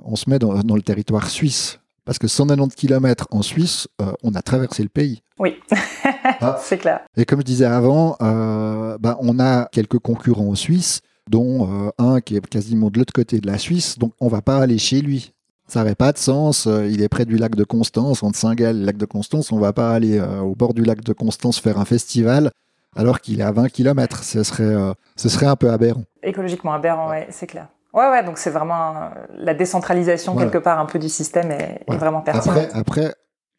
on 0.04 0.16
se 0.16 0.28
met 0.28 0.38
dans, 0.38 0.54
dans 0.60 0.76
le 0.76 0.82
territoire 0.82 1.28
suisse. 1.30 1.78
Parce 2.04 2.18
que 2.18 2.26
190 2.26 2.74
km 2.74 3.28
en 3.30 3.42
Suisse, 3.42 3.86
euh, 4.00 4.12
on 4.24 4.34
a 4.34 4.42
traversé 4.42 4.82
le 4.82 4.88
pays. 4.88 5.22
Oui, 5.38 5.60
ah. 6.42 6.58
c'est 6.60 6.78
clair. 6.78 7.00
Et 7.16 7.24
comme 7.24 7.40
je 7.40 7.44
disais 7.44 7.64
avant, 7.64 8.16
euh, 8.22 8.96
bah, 8.98 9.16
on 9.20 9.38
a 9.38 9.66
quelques 9.66 9.98
concurrents 9.98 10.48
en 10.48 10.54
Suisse, 10.54 11.00
dont 11.30 11.68
euh, 11.86 11.90
un 11.98 12.20
qui 12.20 12.36
est 12.36 12.46
quasiment 12.46 12.90
de 12.90 12.98
l'autre 12.98 13.12
côté 13.12 13.40
de 13.40 13.46
la 13.46 13.58
Suisse, 13.58 13.98
donc 13.98 14.12
on 14.20 14.28
va 14.28 14.42
pas 14.42 14.58
aller 14.58 14.78
chez 14.78 15.00
lui. 15.00 15.32
Ça 15.68 15.80
n'aurait 15.80 15.94
pas 15.94 16.12
de 16.12 16.18
sens. 16.18 16.66
Il 16.66 17.00
est 17.00 17.08
près 17.08 17.24
du 17.24 17.36
lac 17.36 17.54
de 17.54 17.64
Constance, 17.64 18.22
entre 18.22 18.36
Saint-Gall 18.36 18.76
et 18.76 18.80
le 18.80 18.84
lac 18.84 18.98
de 18.98 19.06
Constance. 19.06 19.52
On 19.52 19.58
va 19.58 19.72
pas 19.72 19.92
aller 19.92 20.20
au 20.20 20.54
bord 20.54 20.74
du 20.74 20.82
lac 20.82 21.02
de 21.02 21.12
Constance 21.14 21.60
faire 21.60 21.78
un 21.78 21.86
festival 21.86 22.50
alors 22.94 23.20
qu'il 23.20 23.40
est 23.40 23.44
à 23.44 23.52
20 23.52 23.70
km. 23.70 24.22
Ce 24.22 24.42
serait, 24.42 24.74
ce 25.16 25.28
serait 25.30 25.46
un 25.46 25.56
peu 25.56 25.70
aberrant. 25.70 26.02
Écologiquement 26.22 26.74
aberrant, 26.74 27.10
oui, 27.10 27.18
c'est 27.30 27.46
clair. 27.46 27.68
Ouais, 27.94 28.08
ouais, 28.10 28.22
donc 28.22 28.36
c'est 28.38 28.50
vraiment 28.50 29.10
la 29.34 29.54
décentralisation 29.54 30.36
quelque 30.36 30.58
part 30.58 30.78
un 30.78 30.86
peu 30.86 30.98
du 30.98 31.08
système 31.08 31.50
est, 31.50 31.84
vraiment 31.88 32.20
pertinente. 32.20 32.58
Après, 32.58 32.78
après 32.78 33.14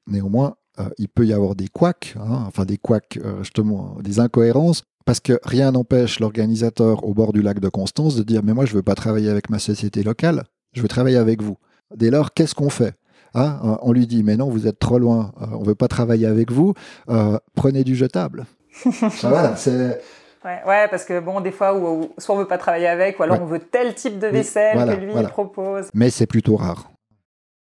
néanmoins, 0.08 0.56
euh, 0.80 0.90
il 0.98 1.08
peut 1.08 1.26
y 1.26 1.34
avoir 1.34 1.56
des 1.56 1.68
couacs, 1.68 2.16
hein, 2.18 2.44
enfin 2.48 2.66
des 2.66 2.78
couacs, 2.78 3.20
euh, 3.24 3.40
justement, 3.40 3.98
des 4.02 4.20
incohérences, 4.20 4.84
parce 5.06 5.20
que 5.20 5.40
rien 5.44 5.72
n'empêche 5.72 6.20
l'organisateur 6.20 7.04
au 7.04 7.14
bord 7.14 7.34
du 7.34 7.42
lac 7.42 7.60
de 7.60 7.70
Constance 7.70 8.16
de 8.16 8.24
dire 8.24 8.42
mais 8.44 8.54
moi 8.54 8.66
je 8.66 8.74
veux 8.74 8.82
pas 8.82 8.96
travailler 8.96 9.30
avec 9.30 9.50
ma 9.50 9.60
société 9.60 10.02
locale, 10.02 10.44
je 10.74 10.82
veux 10.82 10.88
travailler 10.88 11.18
avec 11.18 11.42
vous. 11.42 11.58
Dès 11.96 12.10
lors, 12.10 12.34
qu'est-ce 12.34 12.56
qu'on 12.56 12.70
fait 12.70 12.96
hein, 13.36 13.60
euh, 13.64 13.76
On 13.82 13.92
lui 13.92 14.08
dit 14.08 14.24
mais 14.24 14.36
non, 14.36 14.50
vous 14.50 14.66
êtes 14.66 14.80
trop 14.80 14.98
loin, 14.98 15.32
on 15.52 15.64
veut 15.64 15.76
pas 15.76 15.88
travailler 15.88 16.26
avec 16.26 16.52
vous, 16.52 16.74
prenez 17.56 17.84
du 17.84 17.96
jetable. 17.96 18.46
voilà, 19.22 19.56
c'est 19.56 20.02
Ouais, 20.46 20.88
parce 20.90 21.06
que 21.06 21.22
bon, 21.22 21.40
des 21.40 21.52
fois, 21.52 21.74
où, 21.74 22.12
soit 22.18 22.36
on 22.36 22.38
veut 22.38 22.48
pas 22.48 22.58
travailler 22.58 22.88
avec, 22.88 23.18
ou 23.18 23.24
alors 23.24 23.42
on 23.42 23.46
veut 23.46 23.60
tel 23.60 23.96
type 23.96 24.20
de 24.20 24.28
vaisselle 24.28 24.78
que 24.78 25.00
lui 25.00 25.28
propose. 25.28 25.90
Mais 25.94 26.10
c'est 26.10 26.28
plutôt 26.28 26.58
rare. 26.58 26.93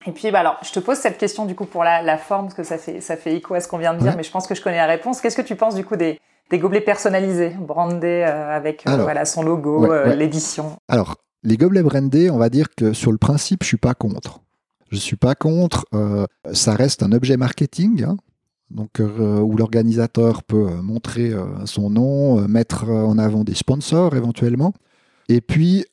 Et 0.07 0.13
puis, 0.13 0.31
bah 0.31 0.41
alors, 0.41 0.59
je 0.63 0.71
te 0.71 0.81
pose 0.81 0.99
cette 0.99 1.19
question 1.19 1.47
du 1.47 1.55
coup 1.55 1.65
pour 1.65 1.83
la, 1.85 2.19
forme, 2.19 2.47
parce 2.47 2.55
que 2.55 2.63
ça 2.63 2.79
fait, 2.79 3.01
ça 3.01 3.17
fait 3.17 3.35
écho 3.37 3.55
à 3.55 3.61
ce 3.61 3.69
qu'on 3.69 3.79
vient 3.79 3.95
de 3.95 4.01
dire, 4.01 4.15
mais 4.17 4.23
je 4.23 4.31
pense 4.31 4.47
que 4.47 4.55
je 4.55 4.63
connais 4.63 4.77
la 4.77 4.87
réponse. 4.87 5.21
Qu'est-ce 5.21 5.37
que 5.37 5.43
tu 5.43 5.57
penses 5.57 5.75
du 5.75 5.85
coup 5.85 5.97
des, 5.97 6.21
des 6.51 6.59
gobelets 6.59 6.81
personnalisés, 6.81 7.57
brandés 7.59 8.25
euh, 8.27 8.55
avec 8.55 8.87
euh, 8.87 8.97
voilà, 8.99 9.25
son 9.25 9.43
logo, 9.43 9.91
euh, 9.91 10.15
l'édition? 10.15 10.77
Alors, 10.89 11.17
les 11.43 11.57
gobelets 11.57 11.83
brandés, 11.83 12.31
on 12.31 12.39
va 12.39 12.51
dire 12.51 12.67
que 12.77 12.93
sur 12.93 13.13
le 13.13 13.19
principe, 13.19 13.63
je 13.63 13.69
suis 13.69 13.77
pas 13.77 13.95
contre. 13.95 14.41
Je 14.91 14.99
suis 14.99 15.17
pas 15.17 15.35
contre. 15.35 15.87
ça 16.53 16.75
reste 16.75 17.03
un 17.03 17.13
objet 17.13 17.37
marketing. 17.37 18.05
Hein. 18.05 18.17
donc, 18.71 19.01
où 19.01 19.57
l'organisateur 19.57 20.43
peut 20.43 20.69
montrer 20.83 21.33
son 21.65 21.91
nom, 21.91 22.47
mettre 22.47 22.89
en 22.89 23.19
avant 23.19 23.43
des 23.43 23.55
sponsors 23.55 24.15
éventuellement. 24.15 24.73
Et 25.29 25.41
puis, 25.41 25.87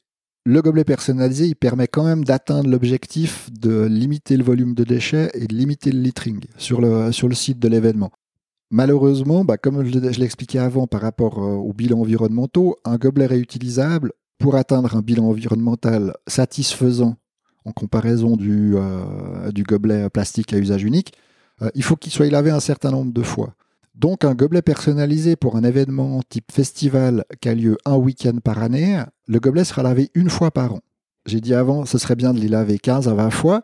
le 0.45 0.61
gobelet 0.61 0.83
personnalisé, 0.83 1.47
il 1.47 1.55
permet 1.55 1.87
quand 1.87 2.03
même 2.03 2.23
d'atteindre 2.23 2.69
l'objectif 2.69 3.49
de 3.51 3.85
limiter 3.85 4.37
le 4.37 4.43
volume 4.43 4.73
de 4.73 4.83
déchets 4.83 5.29
et 5.35 5.45
de 5.45 5.53
limiter 5.53 5.91
le 5.91 5.99
littering 6.01 6.41
sur 6.57 6.81
le, 6.81 7.11
site 7.33 7.59
de 7.59 7.67
l'événement. 7.67 8.11
Malheureusement, 8.71 9.45
bah, 9.45 9.57
comme 9.57 9.85
je 9.85 9.99
l'expliquais 9.99 10.59
avant 10.59 10.87
par 10.87 11.01
rapport 11.01 11.39
euh, 11.39 11.51
aux 11.51 11.73
bilans 11.73 11.99
environnementaux, 11.99 12.77
un 12.85 12.97
gobelet 12.97 13.25
réutilisable, 13.25 14.13
pour 14.39 14.55
atteindre 14.55 14.95
un 14.95 15.01
bilan 15.01 15.25
environnemental 15.25 16.15
satisfaisant 16.25 17.15
en 17.63 17.71
comparaison 17.71 18.35
du, 18.35 18.73
euh, 18.75 19.51
gobelet 19.55 20.09
plastique 20.09 20.51
à 20.53 20.57
usage 20.57 20.83
unique, 20.83 21.13
euh, 21.61 21.69
il 21.75 21.83
faut 21.83 21.95
qu'il 21.95 22.11
soit 22.11 22.29
lavé 22.29 22.49
un 22.49 22.59
certain 22.59 22.89
nombre 22.89 23.13
de 23.13 23.21
fois. 23.21 23.53
Donc 24.01 24.25
un 24.25 24.33
gobelet 24.33 24.63
personnalisé 24.63 25.35
pour 25.35 25.57
un 25.57 25.63
événement 25.63 26.21
type 26.27 26.51
festival 26.51 27.23
qui 27.39 27.49
a 27.49 27.53
lieu 27.53 27.77
un 27.85 27.97
week-end 27.97 28.35
par 28.43 28.57
année, 28.57 28.99
le 29.27 29.39
gobelet 29.39 29.63
sera 29.63 29.83
lavé 29.83 30.09
une 30.15 30.31
fois 30.31 30.49
par 30.49 30.73
an. 30.73 30.79
J'ai 31.27 31.39
dit 31.39 31.53
avant, 31.53 31.85
ce 31.85 31.99
serait 31.99 32.15
bien 32.15 32.33
de 32.33 32.39
les 32.39 32.47
laver 32.47 32.79
15 32.79 33.07
à 33.07 33.13
20 33.13 33.29
fois, 33.29 33.61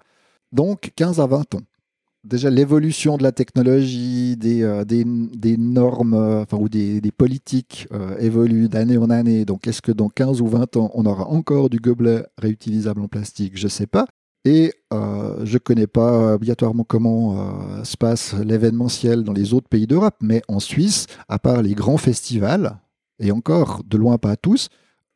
donc 0.51 0.91
15 0.95 1.19
à 1.21 1.25
20 1.25 1.55
ans. 1.55 1.61
Déjà, 2.23 2.51
l'évolution 2.51 3.17
de 3.17 3.23
la 3.23 3.31
technologie, 3.31 4.37
des, 4.37 4.61
euh, 4.61 4.85
normes 5.57 6.13
euh, 6.13 6.45
ou 6.51 6.69
des, 6.69 7.01
politiques 7.17 7.87
euh, 7.91 8.15
évoluent 8.19 8.69
d'année 8.69 8.97
en 8.97 9.09
année. 9.09 9.43
Donc, 9.43 9.65
est-ce 9.65 9.81
que 9.81 9.91
dans 9.91 10.09
15 10.09 10.41
ou 10.41 10.47
20 10.47 10.77
ans, 10.77 10.91
on 10.93 11.07
aura 11.07 11.27
encore 11.29 11.71
du 11.71 11.79
gobelet 11.79 12.23
réutilisable 12.37 13.01
en 13.01 13.07
plastique? 13.07 13.57
Je 13.57 13.63
ne 13.63 13.69
sais 13.69 13.87
pas. 13.87 14.05
Et 14.45 14.73
euh, 14.93 15.43
je 15.43 15.53
ne 15.53 15.59
connais 15.59 15.87
pas 15.87 16.35
obligatoirement 16.35 16.83
comment 16.83 17.39
euh, 17.79 17.83
se 17.83 17.97
passe 17.97 18.33
l'événementiel 18.33 19.23
dans 19.23 19.33
les 19.33 19.53
autres 19.53 19.67
pays 19.67 19.87
d'Europe, 19.87 20.15
mais 20.21 20.41
en 20.47 20.59
Suisse, 20.59 21.07
à 21.27 21.39
part 21.39 21.61
les 21.61 21.73
grands 21.73 21.97
festivals, 21.97 22.79
et 23.19 23.31
encore 23.31 23.83
de 23.85 23.97
loin 23.97 24.17
pas 24.17 24.35
tous, 24.35 24.69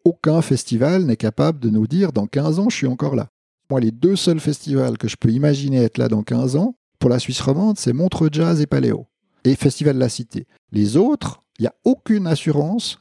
aucun 0.03 0.41
festival 0.41 1.05
n'est 1.05 1.17
capable 1.17 1.59
de 1.59 1.69
nous 1.69 1.87
dire 1.87 2.11
dans 2.11 2.27
15 2.27 2.59
ans, 2.59 2.69
je 2.69 2.75
suis 2.75 2.87
encore 2.87 3.15
là. 3.15 3.29
Moi, 3.69 3.79
les 3.79 3.91
deux 3.91 4.15
seuls 4.15 4.39
festivals 4.39 4.97
que 4.97 5.07
je 5.07 5.15
peux 5.15 5.29
imaginer 5.29 5.77
être 5.77 5.97
là 5.97 6.09
dans 6.09 6.23
15 6.23 6.55
ans, 6.55 6.75
pour 6.99 7.09
la 7.09 7.19
Suisse 7.19 7.41
romande, 7.41 7.77
c'est 7.77 7.93
Montreux 7.93 8.29
Jazz 8.31 8.61
et 8.61 8.67
Paléo, 8.67 9.07
et 9.43 9.55
Festival 9.55 9.95
de 9.95 9.99
la 9.99 10.09
Cité. 10.09 10.45
Les 10.71 10.97
autres, 10.97 11.41
il 11.57 11.63
n'y 11.63 11.67
a 11.67 11.75
aucune 11.83 12.27
assurance 12.27 12.99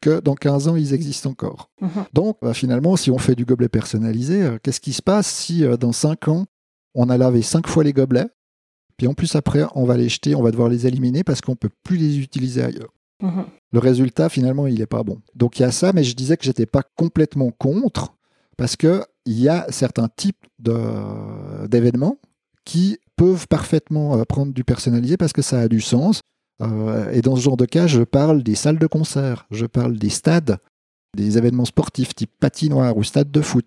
que 0.00 0.20
dans 0.20 0.34
15 0.34 0.68
ans, 0.68 0.76
ils 0.76 0.94
existent 0.94 1.30
encore. 1.30 1.70
Mhm. 1.80 2.04
Donc, 2.12 2.38
bah, 2.42 2.54
finalement, 2.54 2.96
si 2.96 3.10
on 3.10 3.18
fait 3.18 3.34
du 3.34 3.44
gobelet 3.44 3.68
personnalisé, 3.68 4.42
euh, 4.42 4.58
qu'est-ce 4.62 4.80
qui 4.80 4.92
se 4.92 5.02
passe 5.02 5.26
si 5.26 5.64
euh, 5.64 5.76
dans 5.76 5.92
5 5.92 6.28
ans, 6.28 6.46
on 6.94 7.08
a 7.10 7.18
lavé 7.18 7.42
5 7.42 7.66
fois 7.66 7.84
les 7.84 7.92
gobelets, 7.92 8.28
puis 8.96 9.06
en 9.06 9.14
plus 9.14 9.36
après, 9.36 9.64
on 9.74 9.84
va 9.84 9.96
les 9.96 10.08
jeter, 10.08 10.34
on 10.34 10.42
va 10.42 10.50
devoir 10.50 10.68
les 10.68 10.86
éliminer 10.86 11.22
parce 11.22 11.40
qu'on 11.40 11.52
ne 11.52 11.56
peut 11.56 11.70
plus 11.84 11.96
les 11.96 12.18
utiliser 12.18 12.62
ailleurs. 12.62 12.92
Mhm. 13.22 13.46
Le 13.72 13.78
résultat, 13.78 14.28
finalement, 14.28 14.66
il 14.66 14.78
n'est 14.78 14.86
pas 14.86 15.02
bon. 15.02 15.20
Donc 15.34 15.58
il 15.58 15.62
y 15.62 15.64
a 15.64 15.70
ça, 15.70 15.92
mais 15.92 16.04
je 16.04 16.14
disais 16.14 16.36
que 16.36 16.44
j'étais 16.44 16.66
pas 16.66 16.82
complètement 16.96 17.50
contre, 17.50 18.14
parce 18.56 18.76
qu'il 18.76 19.02
y 19.26 19.48
a 19.48 19.66
certains 19.70 20.08
types 20.08 20.44
d'événements 20.58 22.18
qui 22.64 22.98
peuvent 23.16 23.46
parfaitement 23.48 24.18
euh, 24.18 24.24
prendre 24.24 24.52
du 24.52 24.64
personnalisé 24.64 25.16
parce 25.16 25.32
que 25.32 25.42
ça 25.42 25.60
a 25.60 25.68
du 25.68 25.80
sens. 25.80 26.20
Euh, 26.60 27.10
et 27.12 27.20
dans 27.20 27.36
ce 27.36 27.42
genre 27.42 27.56
de 27.56 27.64
cas, 27.64 27.86
je 27.86 28.02
parle 28.02 28.42
des 28.42 28.54
salles 28.54 28.78
de 28.78 28.86
concert, 28.86 29.46
je 29.50 29.66
parle 29.66 29.96
des 29.96 30.10
stades, 30.10 30.58
des 31.16 31.38
événements 31.38 31.64
sportifs 31.64 32.14
type 32.14 32.32
patinoire 32.40 32.96
ou 32.96 33.04
stade 33.04 33.30
de 33.30 33.40
foot. 33.40 33.66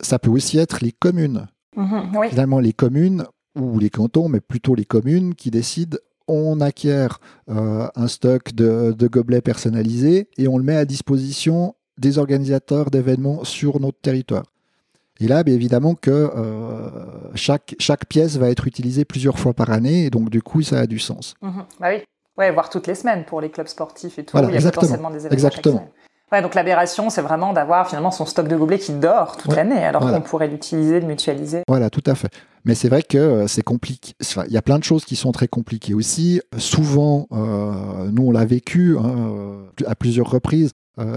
Ça 0.00 0.18
peut 0.18 0.30
aussi 0.30 0.58
être 0.58 0.82
les 0.82 0.92
communes. 0.92 1.46
Mhm, 1.76 2.28
Finalement, 2.28 2.58
les 2.58 2.72
communes 2.72 3.24
ou 3.58 3.78
les 3.78 3.90
cantons, 3.90 4.28
mais 4.28 4.40
plutôt 4.40 4.74
les 4.74 4.84
communes 4.84 5.34
qui 5.34 5.50
décident 5.50 5.98
on 6.30 6.60
acquiert 6.60 7.18
euh, 7.50 7.88
un 7.96 8.06
stock 8.06 8.54
de, 8.54 9.08
gobelets 9.08 9.40
personnalisés 9.40 10.28
et 10.38 10.48
on 10.48 10.58
le 10.58 10.64
met 10.64 10.76
à 10.76 10.84
disposition 10.84 11.74
des 11.98 12.18
organisateurs 12.18 12.90
d'événements 12.90 13.44
sur 13.44 13.80
notre 13.80 14.00
territoire. 14.00 14.44
Et 15.18 15.26
là, 15.26 15.42
bien 15.42 15.54
évidemment 15.54 15.94
que 15.94 16.10
euh, 16.10 16.88
chaque, 17.34 17.74
chaque 17.78 18.06
pièce 18.06 18.38
va 18.38 18.48
être 18.48 18.66
utilisée 18.66 19.04
plusieurs 19.04 19.38
fois 19.38 19.52
par 19.52 19.70
année, 19.70 20.06
et 20.06 20.10
donc 20.10 20.30
du 20.30 20.40
coup, 20.40 20.62
ça 20.62 20.78
a 20.78 20.86
du 20.86 20.98
sens. 20.98 21.34
Mhm. 21.42 21.64
bah 21.78 21.88
oui. 21.90 22.02
Ouais, 22.40 22.50
voire 22.50 22.70
toutes 22.70 22.86
les 22.86 22.94
semaines 22.94 23.24
pour 23.26 23.42
les 23.42 23.50
clubs 23.50 23.66
sportifs 23.66 24.18
et 24.18 24.24
tout. 24.24 24.38
il 24.38 24.54
y 24.54 24.56
a 24.56 24.70
potentiellement 24.70 25.10
des 25.10 25.26
événements. 25.26 25.34
Exactement. 25.34 25.90
Ouais, 26.32 26.40
donc 26.40 26.54
l'aberration, 26.54 27.10
c'est 27.10 27.20
vraiment 27.20 27.52
d'avoir 27.52 27.86
finalement 27.86 28.10
son 28.10 28.24
stock 28.24 28.48
de 28.48 28.56
gobelets 28.56 28.78
qui 28.78 28.92
dort 28.92 29.36
toute 29.36 29.54
l'année, 29.54 29.84
alors 29.84 30.10
qu'on 30.10 30.22
pourrait 30.22 30.48
l'utiliser, 30.48 31.00
le 31.00 31.06
mutualiser. 31.06 31.64
Voilà, 31.68 31.90
tout 31.90 32.04
à 32.06 32.14
fait. 32.14 32.30
Mais 32.64 32.74
c'est 32.74 32.88
vrai 32.88 33.02
que 33.02 33.18
euh, 33.18 33.46
c'est 33.46 33.62
compliqué. 33.62 34.14
il 34.46 34.52
y 34.52 34.56
a 34.56 34.62
plein 34.62 34.78
de 34.78 34.84
choses 34.84 35.04
qui 35.04 35.16
sont 35.16 35.32
très 35.32 35.48
compliquées 35.48 35.92
aussi. 35.92 36.40
Souvent, 36.56 37.26
euh, 37.32 38.10
nous 38.10 38.28
on 38.28 38.30
l'a 38.30 38.46
vécu 38.46 38.96
hein, 38.98 39.12
euh, 39.18 39.66
à 39.86 39.94
plusieurs 39.94 40.30
reprises, 40.30 40.70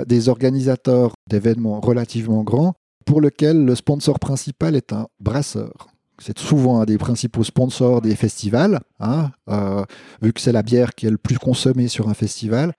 des 0.07 0.29
organisateurs 0.29 1.13
d'événements 1.29 1.81
relativement 1.81 2.43
grands 2.43 2.73
pour 3.05 3.19
lesquels 3.19 3.65
le 3.65 3.75
sponsor 3.75 4.17
principal 4.17 4.77
est 4.77 4.93
un 4.93 5.07
brasseur 5.19 5.87
c'est 6.19 6.37
souvent 6.39 6.79
un 6.81 6.85
des 6.85 6.97
principaux 6.97 7.43
sponsors 7.43 8.01
des 8.01 8.15
festivals, 8.15 8.79
hein, 8.99 9.31
euh, 9.49 9.83
vu 10.21 10.33
que 10.33 10.41
c'est 10.41 10.51
la 10.51 10.63
bière 10.63 10.95
qui 10.95 11.07
est 11.07 11.11
le 11.11 11.17
plus 11.17 11.39
consommée 11.39 11.87
sur 11.87 12.09
un 12.09 12.13
festival. 12.13 12.73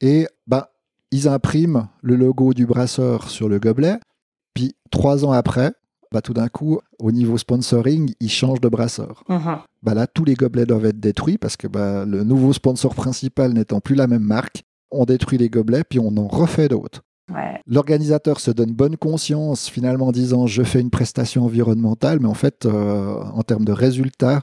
Et 0.00 0.26
bah, 0.46 0.72
ils 1.10 1.28
impriment 1.28 1.88
le 2.02 2.16
logo 2.16 2.54
du 2.54 2.66
brasseur 2.66 3.30
sur 3.30 3.48
le 3.48 3.58
gobelet, 3.58 3.98
puis 4.54 4.74
trois 4.90 5.24
ans 5.24 5.32
après, 5.32 5.72
bah, 6.12 6.22
tout 6.22 6.32
d'un 6.34 6.48
coup, 6.48 6.78
au 7.00 7.10
niveau 7.10 7.38
sponsoring, 7.38 8.14
ils 8.20 8.30
changent 8.30 8.60
de 8.60 8.68
brasseur. 8.68 9.24
Uh-huh. 9.28 9.58
Bah, 9.82 9.94
là, 9.94 10.06
tous 10.06 10.24
les 10.24 10.34
gobelets 10.34 10.66
doivent 10.66 10.86
être 10.86 11.00
détruits 11.00 11.38
parce 11.38 11.56
que 11.56 11.66
bah, 11.66 12.04
le 12.04 12.22
nouveau 12.22 12.52
sponsor 12.52 12.94
principal 12.94 13.52
n'étant 13.52 13.80
plus 13.80 13.96
la 13.96 14.06
même 14.06 14.22
marque, 14.22 14.62
on 14.92 15.04
détruit 15.06 15.38
les 15.38 15.48
gobelets, 15.48 15.82
puis 15.82 15.98
on 15.98 16.16
en 16.16 16.28
refait 16.28 16.68
d'autres. 16.68 17.02
L'organisateur 17.66 18.40
se 18.40 18.50
donne 18.50 18.72
bonne 18.72 18.96
conscience 18.96 19.68
finalement 19.68 20.08
en 20.08 20.12
disant 20.12 20.46
je 20.46 20.62
fais 20.62 20.80
une 20.80 20.90
prestation 20.90 21.44
environnementale, 21.44 22.20
mais 22.20 22.28
en 22.28 22.34
fait, 22.34 22.66
euh, 22.66 23.22
en 23.22 23.42
termes 23.42 23.64
de 23.64 23.72
résultats, 23.72 24.42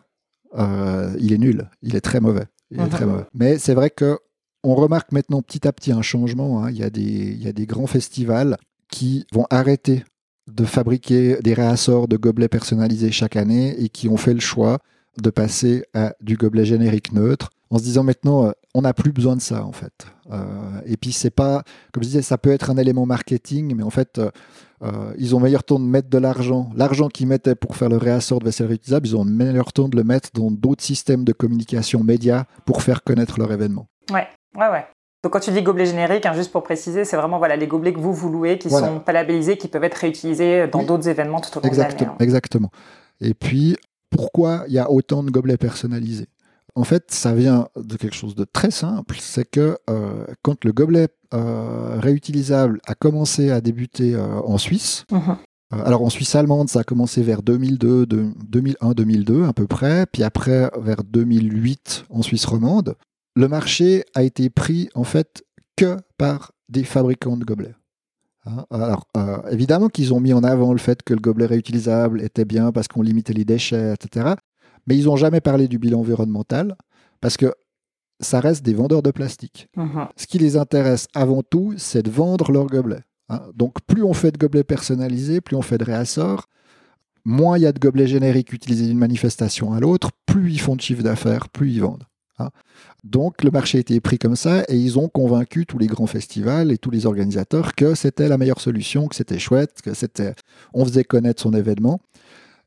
euh, 0.58 1.14
il 1.20 1.32
est 1.34 1.38
nul, 1.38 1.70
il 1.82 1.96
est 1.96 2.02
très 2.02 2.20
mauvais. 2.20 2.46
Il 2.72 2.80
est 2.80 2.88
très 2.88 3.06
mauvais. 3.06 3.26
Mais 3.34 3.58
c'est 3.58 3.74
vrai 3.74 3.90
que 3.90 4.18
on 4.64 4.76
remarque 4.76 5.12
maintenant 5.12 5.42
petit 5.42 5.68
à 5.68 5.74
petit 5.74 5.92
un 5.92 6.02
changement. 6.02 6.64
Hein. 6.64 6.72
Il, 6.72 6.78
y 6.78 6.84
a 6.84 6.90
des, 6.90 7.02
il 7.02 7.44
y 7.44 7.48
a 7.48 7.54
des 7.54 7.66
grands 7.66 7.88
festivals 7.88 8.58
qui 8.90 9.26
vont 9.34 9.46
arrêter 9.50 10.04
de 10.48 10.66
fabriquer 10.66 11.38
des 11.42 11.54
réassorts 11.54 12.08
de 12.08 12.18
gobelets 12.18 12.48
personnalisés 12.48 13.12
chaque 13.12 13.36
année 13.36 13.76
et 13.82 13.90
qui 13.90 14.08
ont 14.10 14.18
fait 14.18 14.34
le 14.34 14.40
choix 14.40 14.80
de 15.22 15.30
passer 15.30 15.84
à 15.94 16.14
du 16.22 16.38
gobelet 16.38 16.66
générique 16.66 17.12
neutre 17.12 17.50
en 17.72 17.78
se 17.78 17.84
disant 17.84 18.04
maintenant, 18.04 18.48
euh, 18.48 18.52
on 18.76 18.82
n'a 18.82 18.94
plus 18.94 19.12
besoin 19.12 19.36
de 19.36 19.42
ça 19.42 19.66
en 19.66 19.72
fait. 19.72 20.06
Euh, 20.32 20.38
et 20.86 20.98
puis 20.98 21.14
c'est 21.14 21.32
pas, 21.32 21.64
comme 21.92 22.04
je 22.04 22.10
disais, 22.10 22.22
ça 22.22 22.38
peut 22.38 22.52
être 22.52 22.70
un 22.70 22.78
élément 22.78 23.06
marketing, 23.06 23.74
mais 23.76 23.84
en 23.84 23.90
fait, 23.90 24.20
euh, 24.84 25.14
ils 25.18 25.36
ont 25.36 25.40
meilleur 25.40 25.64
temps 25.64 25.80
de 25.80 25.86
mettre 25.86 26.10
de 26.10 26.18
l'argent, 26.18 26.70
l'argent 26.76 27.08
qu'ils 27.08 27.28
mettaient 27.28 27.56
pour 27.56 27.76
faire 27.76 27.90
le 27.90 27.98
réassort 27.98 28.40
de 28.40 28.46
vaisselle 28.46 28.68
réutilisable, 28.68 29.08
ils 29.08 29.16
ont 29.16 29.26
meilleur 29.26 29.72
temps 29.74 29.88
de 29.88 29.96
le 29.96 30.04
mettre 30.04 30.30
dans 30.34 30.52
d'autres 30.52 30.84
systèmes 30.84 31.24
de 31.24 31.32
communication 31.32 32.04
média 32.04 32.46
pour 32.66 32.82
faire 32.82 33.04
connaître 33.04 33.40
leur 33.40 33.52
événement. 33.52 33.88
Ouais, 34.12 34.28
ouais, 34.58 34.70
ouais. 34.70 34.86
Donc 35.24 35.34
quand 35.34 35.40
tu 35.40 35.52
dis 35.52 35.62
gobelet 35.62 35.86
générique, 35.86 36.26
hein, 36.26 36.34
juste 36.34 36.52
pour 36.52 36.64
préciser, 36.64 37.06
c'est 37.06 37.16
vraiment 37.16 37.38
voilà, 37.38 37.56
les 37.56 37.68
gobelets 37.68 37.94
que 37.94 38.00
vous, 38.00 38.12
vous 38.14 38.30
louez, 38.30 38.58
qui 38.58 38.70
sont 38.70 39.00
pas 39.00 39.14
labellisés, 39.14 39.56
qui 39.56 39.68
peuvent 39.68 39.84
être 39.84 39.96
réutilisés 39.96 40.68
dans 40.68 40.84
d'autres 40.84 41.08
événements 41.08 41.40
tout 41.40 41.58
au 41.58 41.62
long 41.62 41.72
de 41.72 41.78
l'année. 41.78 41.96
Hein. 42.02 42.16
Exactement. 42.20 42.72
Et 43.22 43.36
puis, 43.36 43.78
pourquoi 44.10 44.64
il 44.68 44.74
y 44.74 44.80
a 44.80 44.90
autant 44.90 45.22
de 45.22 45.30
gobelets 45.30 45.58
personnalisés? 45.58 46.28
En 46.76 46.84
fait, 46.84 47.12
ça 47.12 47.34
vient 47.34 47.68
de 47.76 47.98
quelque 47.98 48.16
chose 48.16 48.36
de 48.36 48.46
très 48.46 48.72
simple, 48.72 49.18
c'est 49.20 49.50
que 49.50 49.78
euh, 49.90 50.26
quand 50.42 50.64
le 50.64 50.72
gobelet 50.72 51.10
euh, 51.34 52.00
réutilisable 52.00 52.80
a 52.86 52.96
commencé 52.96 53.52
à 53.52 53.62
débuter 53.62 54.16
euh, 54.16 54.40
en 54.42 54.58
Suisse, 54.58 55.06
mhm. 55.12 55.38
alors 55.72 56.02
en 56.02 56.10
Suisse 56.10 56.34
allemande, 56.36 56.70
ça 56.70 56.80
a 56.80 56.84
commencé 56.84 57.24
vers 57.24 57.42
2002, 57.42 58.06
2001-2002 58.06 59.48
à 59.48 59.54
peu 59.54 59.68
près, 59.68 60.06
puis 60.06 60.24
après 60.24 60.70
vers 60.80 61.04
2008 61.04 62.06
en 62.10 62.22
Suisse 62.22 62.46
romande, 62.46 62.96
le 63.36 63.48
marché 63.48 64.04
a 64.14 64.24
été 64.24 64.50
pris 64.50 64.90
en 64.96 65.04
fait 65.04 65.44
que 65.76 65.98
par 66.18 66.52
des 66.70 66.84
fabricants 66.84 67.38
de 67.38 67.46
gobelets. 67.46 67.76
Hein, 68.46 68.66
alors, 68.72 69.06
évidemment 69.52 69.88
qu'ils 69.88 70.14
ont 70.14 70.20
mis 70.20 70.34
en 70.34 70.44
avant 70.44 70.72
le 70.72 70.80
fait 70.80 71.04
que 71.04 71.14
le 71.14 71.20
gobelet 71.20 71.46
réutilisable 71.46 72.22
était 72.22 72.46
bien 72.46 72.72
parce 72.72 72.88
qu'on 72.88 73.04
limitait 73.04 73.34
les 73.34 73.46
déchets, 73.46 73.94
etc 73.94 74.34
mais 74.88 74.98
ils 74.98 75.06
n'ont 75.06 75.16
jamais 75.16 75.42
parlé 75.42 75.68
du 75.68 75.78
bilan 75.80 76.00
environnemental 76.00 76.76
parce 77.20 77.38
que 77.38 77.54
ça 78.20 78.40
reste 78.40 78.64
des 78.64 78.74
vendeurs 78.74 79.02
de 79.02 79.12
plastique. 79.12 79.68
Mhm. 79.76 80.08
Ce 80.16 80.28
qui 80.28 80.38
les 80.38 80.58
intéresse 80.58 81.08
avant 81.16 81.42
tout, 81.44 81.74
c'est 81.78 82.04
de 82.04 82.12
vendre 82.12 82.52
leurs 82.52 82.68
gobelets. 82.68 83.04
hein. 83.30 83.42
Donc 83.56 83.76
plus 83.88 84.04
on 84.04 84.14
fait 84.14 84.32
de 84.32 84.38
gobelets 84.38 84.64
personnalisés, 84.64 85.42
plus 85.42 85.56
on 85.56 85.62
fait 85.64 85.78
de 85.80 85.84
réassorts, 85.86 86.48
moins 87.26 87.58
il 87.58 87.62
y 87.62 87.66
a 87.66 87.72
de 87.72 87.80
gobelets 87.80 88.08
génériques 88.08 88.54
utilisés 88.54 88.88
d'une 88.88 88.98
manifestation 88.98 89.74
à 89.74 89.80
l'autre, 89.80 90.10
plus 90.26 90.52
ils 90.54 90.60
font 90.62 90.76
de 90.76 90.82
chiffre 90.82 91.04
d'affaires, 91.04 91.50
plus 91.50 91.72
ils 91.72 91.82
vendent. 91.82 92.04
hein. 92.40 92.50
Donc 93.04 93.44
le 93.44 93.50
marché 93.50 93.80
a 93.80 93.82
été 93.82 94.00
pris 94.00 94.20
comme 94.20 94.36
ça 94.36 94.64
et 94.68 94.76
ils 94.76 95.00
ont 95.00 95.08
convaincu 95.10 95.66
tous 95.66 95.80
les 95.80 95.88
grands 95.88 96.06
festivals 96.08 96.72
et 96.72 96.78
tous 96.78 96.92
les 96.92 97.08
organisateurs 97.08 97.74
que 97.74 97.96
c'était 97.96 98.28
la 98.28 98.38
meilleure 98.38 98.62
solution, 98.62 99.08
que 99.08 99.16
c'était 99.16 99.40
chouette, 99.40 99.82
que 99.84 99.96
c'était, 99.96 100.36
on 100.76 100.86
faisait 100.86 101.04
connaître 101.04 101.42
son 101.42 101.54
événement. 101.54 102.00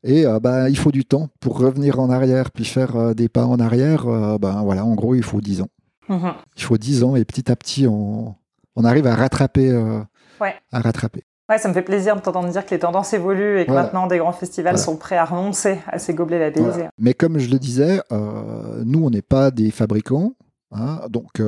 Et 0.07 0.25
euh, 0.25 0.39
bah, 0.39 0.69
il 0.69 0.77
faut 0.77 0.91
du 0.91 1.03
temps 1.03 1.29
pour 1.39 1.57
revenir 1.57 1.99
en 1.99 2.09
arrière 2.11 2.51
puis 2.51 2.63
faire 2.63 2.95
euh, 2.95 3.13
des 3.15 3.27
pas 3.27 3.45
en 3.45 3.59
arrière. 3.59 4.05
euh, 4.07 4.37
ben 4.37 4.61
voilà, 4.63 4.85
en 4.85 4.93
gros, 4.93 5.15
il 5.15 5.23
faut 5.23 5.41
10 5.41 5.61
ans. 5.61 5.69
Mhm. 6.09 6.33
Il 6.55 6.63
faut 6.63 6.77
10 6.77 7.03
ans 7.03 7.15
et 7.15 7.25
petit 7.25 7.51
à 7.51 7.55
petit, 7.55 7.87
on, 7.87 8.35
on 8.75 8.83
arrive 8.85 9.07
à 9.07 9.15
rattraper. 9.15 9.69
euh, 9.71 9.99
Ouais. 10.39 10.53
À 10.71 10.79
rattraper. 10.79 11.23
Ouais, 11.49 11.57
ça 11.57 11.69
me 11.69 11.73
fait 11.73 11.81
plaisir 11.81 12.15
de 12.15 12.21
t'entendre 12.21 12.49
dire 12.49 12.65
que 12.65 12.71
les 12.71 12.79
tendances 12.79 13.13
évoluent 13.13 13.59
et 13.59 13.65
que 13.65 13.71
Voilà. 13.71 13.83
maintenant 13.87 14.05
des 14.07 14.17
grands 14.19 14.31
festivals 14.33 14.73
Voilà. 14.73 14.83
sont 14.85 14.97
prêts 14.97 15.17
à 15.17 15.25
renoncer 15.25 15.79
à 15.87 15.97
ces 15.99 16.13
gobelets 16.13 16.39
labellisés. 16.39 16.69
Voilà. 16.71 16.89
Mais 16.99 17.13
comme 17.13 17.37
je 17.39 17.49
le 17.49 17.57
disais, 17.59 18.01
nous, 18.11 19.03
on 19.05 19.09
n'est 19.09 19.21
pas 19.21 19.49
des 19.51 19.71
fabricants. 19.71 20.33
hein, 20.71 21.01
donc, 21.09 21.41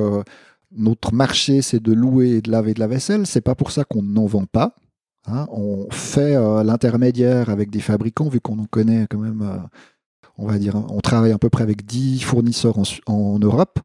notre 0.72 1.12
marché, 1.14 1.62
c'est 1.62 1.82
de 1.82 1.92
louer 1.92 2.30
et 2.36 2.40
de 2.42 2.50
laver 2.50 2.74
de 2.74 2.80
la 2.80 2.86
vaisselle. 2.86 3.26
C'est 3.26 3.40
pas 3.40 3.54
pour 3.54 3.70
ça 3.72 3.84
qu'on 3.84 4.02
n'en 4.02 4.26
vend 4.26 4.44
pas. 4.50 4.74
Hein. 5.30 5.46
on 5.50 5.88
fait 5.90 6.36
euh, 6.36 6.62
l'intermédiaire 6.62 7.50
avec 7.50 7.70
des 7.70 7.80
fabricants, 7.80 8.28
vu 8.28 8.40
qu'on 8.40 8.58
en 8.58 8.66
connaît 8.66 9.06
quand 9.08 9.18
même, 9.18 9.42
euh, 9.42 9.58
on 10.36 10.46
va 10.46 10.58
dire, 10.58 10.74
on 10.76 11.00
travaille 11.00 11.32
à 11.32 11.38
peu 11.38 11.50
près 11.50 11.62
avec 11.62 11.84
10 11.86 12.20
fournisseurs 12.20 12.76
en, 13.06 13.38
Europe. 13.38 13.78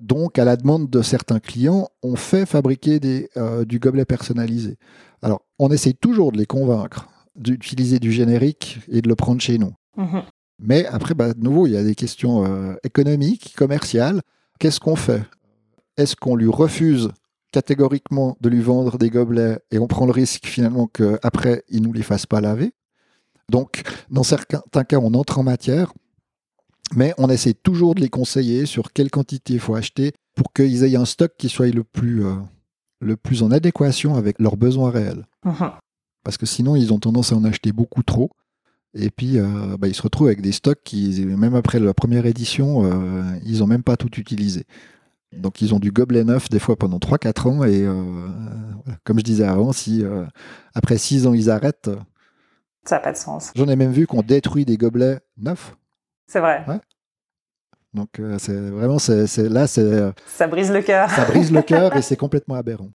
Donc, 0.00 0.38
à 0.38 0.44
la 0.44 0.56
demande 0.56 0.90
de 0.90 1.02
certains 1.02 1.40
clients, 1.40 1.88
on 2.02 2.16
fait 2.16 2.46
fabriquer 2.46 3.00
des, 3.00 3.30
euh, 3.36 3.64
du 3.64 3.78
gobelet 3.78 4.04
personnalisé. 4.04 4.76
Alors, 5.22 5.42
on 5.58 5.70
essaye 5.70 5.94
toujours 5.94 6.32
de 6.32 6.38
les 6.38 6.46
convaincre 6.46 7.08
d'utiliser 7.34 7.98
du 7.98 8.12
générique 8.12 8.80
et 8.88 9.02
de 9.02 9.08
le 9.08 9.14
prendre 9.14 9.40
chez 9.40 9.58
nous. 9.58 9.72
Mhm. 9.96 10.22
Mais 10.58 10.86
après, 10.86 11.14
bah, 11.14 11.34
de 11.34 11.40
nouveau, 11.40 11.66
il 11.66 11.72
y 11.72 11.76
a 11.76 11.84
des 11.84 11.94
questions 11.94 12.76
économiques, 12.82 13.54
commerciales. 13.56 14.22
Qu'est-ce 14.58 14.80
qu'on 14.80 14.96
fait? 14.96 15.22
Est-ce 15.98 16.16
qu'on 16.16 16.34
lui 16.34 16.48
refuse 16.48 17.10
catégoriquement 17.52 18.36
de 18.40 18.48
lui 18.48 18.60
vendre 18.60 18.98
des 18.98 19.10
gobelets 19.10 19.58
et 19.70 19.78
on 19.78 19.86
prend 19.86 20.06
le 20.06 20.12
risque 20.12 20.46
finalement 20.46 20.86
qu'après, 20.86 21.64
il 21.68 21.80
ne 21.82 21.86
nous 21.86 21.92
les 21.92 22.02
fasse 22.02 22.26
pas 22.26 22.40
laver 22.40 22.72
Donc, 23.50 23.82
dans 24.10 24.22
certains 24.24 24.84
cas, 24.84 24.98
on 24.98 25.14
entre 25.14 25.38
en 25.38 25.42
matière, 25.42 25.92
mais 26.94 27.14
on 27.18 27.28
essaie 27.30 27.54
toujours 27.54 27.94
de 27.94 28.00
les 28.00 28.08
conseiller 28.08 28.66
sur 28.66 28.92
quelle 28.92 29.10
quantité 29.10 29.54
il 29.54 29.60
faut 29.60 29.74
acheter 29.74 30.12
pour 30.34 30.52
qu'ils 30.52 30.84
aient 30.84 30.96
un 30.96 31.04
stock 31.04 31.32
qui 31.38 31.48
soit 31.48 31.68
le 31.68 31.82
plus, 31.84 32.24
euh, 32.24 32.34
le 33.00 33.16
plus 33.16 33.42
en 33.42 33.50
adéquation 33.50 34.14
avec 34.16 34.38
leurs 34.40 34.56
besoins 34.56 34.90
réels 34.90 35.24
Mhm. 35.44 35.70
parce 36.24 36.36
que 36.36 36.46
sinon 36.46 36.74
ils 36.76 36.92
ont 36.92 36.98
tendance 36.98 37.32
à 37.32 37.36
en 37.36 37.44
acheter 37.44 37.72
beaucoup 37.72 38.02
trop. 38.02 38.30
Et 38.94 39.10
puis 39.10 39.38
euh, 39.38 39.76
bah, 39.78 39.88
ils 39.88 39.94
se 39.94 40.02
retrouvent 40.02 40.26
avec 40.26 40.40
des 40.40 40.52
stocks 40.52 40.80
qui, 40.84 41.24
même 41.24 41.54
après 41.54 41.78
la 41.78 41.94
première 41.94 42.26
édition, 42.26 42.84
euh, 42.84 43.22
ils 43.44 43.58
n'ont 43.60 43.66
même 43.66 43.82
pas 43.82 43.96
tout 43.96 44.10
utilisé. 44.18 44.64
Donc 45.36 45.60
ils 45.60 45.74
ont 45.74 45.78
du 45.78 45.90
gobelet 45.92 46.24
neuf 46.24 46.48
des 46.48 46.58
fois 46.58 46.76
pendant 46.76 46.98
3-4 46.98 47.48
ans. 47.48 47.64
Et 47.64 47.82
euh, 47.82 47.94
comme 49.04 49.18
je 49.18 49.24
disais 49.24 49.44
avant, 49.44 49.72
si 49.72 50.04
euh, 50.04 50.24
après 50.74 50.98
6 50.98 51.26
ans 51.26 51.34
ils 51.34 51.50
arrêtent, 51.50 51.90
Ça 52.84 52.96
n'a 52.96 53.00
pas 53.00 53.12
de 53.12 53.16
sens. 53.16 53.52
j'en 53.54 53.68
ai 53.68 53.76
même 53.76 53.92
vu 53.92 54.06
qu'on 54.06 54.22
détruit 54.22 54.64
des 54.64 54.76
gobelets 54.76 55.20
neufs. 55.38 55.76
C'est 56.26 56.40
vrai. 56.40 56.64
Ouais. 56.66 56.80
Donc 57.94 58.18
euh, 58.18 58.36
c'est 58.38 58.58
vraiment, 58.70 58.98
c'est, 58.98 59.26
là, 59.48 59.66
c'est, 59.66 60.12
Ça 60.26 60.46
brise 60.48 60.70
le 60.70 60.82
cœur. 60.82 61.08
ça 61.10 61.24
brise 61.24 61.50
le 61.52 61.62
cœur 61.62 61.96
et 61.96 62.02
c'est 62.02 62.16
complètement 62.16 62.54
aberrant. 62.56 62.90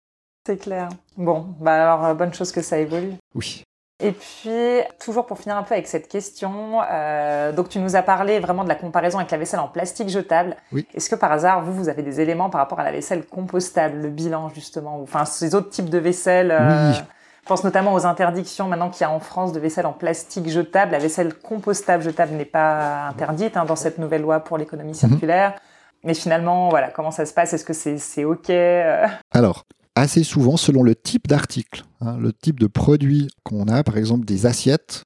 C'est 0.45 0.57
clair. 0.57 0.89
Bon, 1.17 1.55
bah 1.59 1.93
alors, 1.93 2.15
bonne 2.15 2.33
chose 2.33 2.51
que 2.51 2.61
ça 2.61 2.79
évolue. 2.79 3.13
Oui. 3.35 3.63
Et 4.01 4.11
puis, 4.11 4.81
toujours 4.99 5.25
pour 5.25 5.37
finir 5.37 5.57
un 5.57 5.63
peu 5.63 5.73
avec 5.73 5.87
cette 5.87 6.07
question, 6.07 6.79
euh, 6.91 7.51
donc 7.51 7.69
tu 7.69 7.79
nous 7.79 7.95
as 7.95 8.01
parlé 8.01 8.39
vraiment 8.39 8.63
de 8.63 8.69
la 8.69 8.75
comparaison 8.75 9.19
avec 9.19 9.29
la 9.31 9.37
vaisselle 9.37 9.59
en 9.59 9.67
plastique 9.67 10.09
jetable. 10.09 10.55
Oui. 10.71 10.87
Est-ce 10.93 11.09
que 11.09 11.15
par 11.15 11.31
hasard, 11.31 11.63
vous, 11.63 11.73
vous 11.73 11.87
avez 11.87 12.01
des 12.01 12.19
éléments 12.19 12.49
par 12.49 12.61
rapport 12.61 12.79
à 12.79 12.83
la 12.83 12.91
vaisselle 12.91 13.25
compostable, 13.25 13.97
le 13.99 14.09
bilan 14.09 14.49
justement, 14.49 14.99
ou 14.99 15.03
enfin 15.03 15.25
ces 15.25 15.53
autres 15.53 15.69
types 15.69 15.89
de 15.89 15.99
vaisselle 15.99 16.51
euh, 16.51 16.91
Oui. 16.91 17.01
Je 17.43 17.47
pense 17.47 17.63
notamment 17.63 17.93
aux 17.93 18.05
interdictions 18.05 18.67
maintenant 18.67 18.89
qu'il 18.89 19.01
y 19.01 19.03
a 19.03 19.11
en 19.11 19.19
France 19.19 19.51
de 19.51 19.59
vaisselle 19.59 19.87
en 19.87 19.93
plastique 19.93 20.47
jetable. 20.47 20.91
La 20.91 20.99
vaisselle 20.99 21.33
compostable 21.33 22.03
jetable 22.03 22.33
n'est 22.33 22.45
pas 22.45 23.07
interdite 23.07 23.57
hein, 23.57 23.65
dans 23.65 23.75
cette 23.75 23.97
nouvelle 23.97 24.21
loi 24.21 24.41
pour 24.41 24.57
l'économie 24.57 24.93
circulaire. 24.93 25.55
Mais 26.03 26.13
finalement, 26.13 26.69
voilà, 26.69 26.89
comment 26.89 27.11
ça 27.11 27.25
se 27.25 27.33
passe? 27.33 27.53
Est-ce 27.53 27.65
que 27.65 27.73
c'est 27.73 27.97
c'est 27.97 28.25
OK 28.25 28.49
euh? 28.49 29.07
Alors, 29.31 29.65
assez 29.95 30.23
souvent, 30.23 30.57
selon 30.57 30.83
le 30.83 30.95
type 30.95 31.27
d'article, 31.27 31.85
hein, 31.99 32.17
le 32.17 32.33
type 32.33 32.59
de 32.59 32.67
produit 32.67 33.29
qu'on 33.43 33.67
a, 33.67 33.83
par 33.83 33.97
exemple 33.97 34.25
des 34.25 34.45
assiettes, 34.45 35.03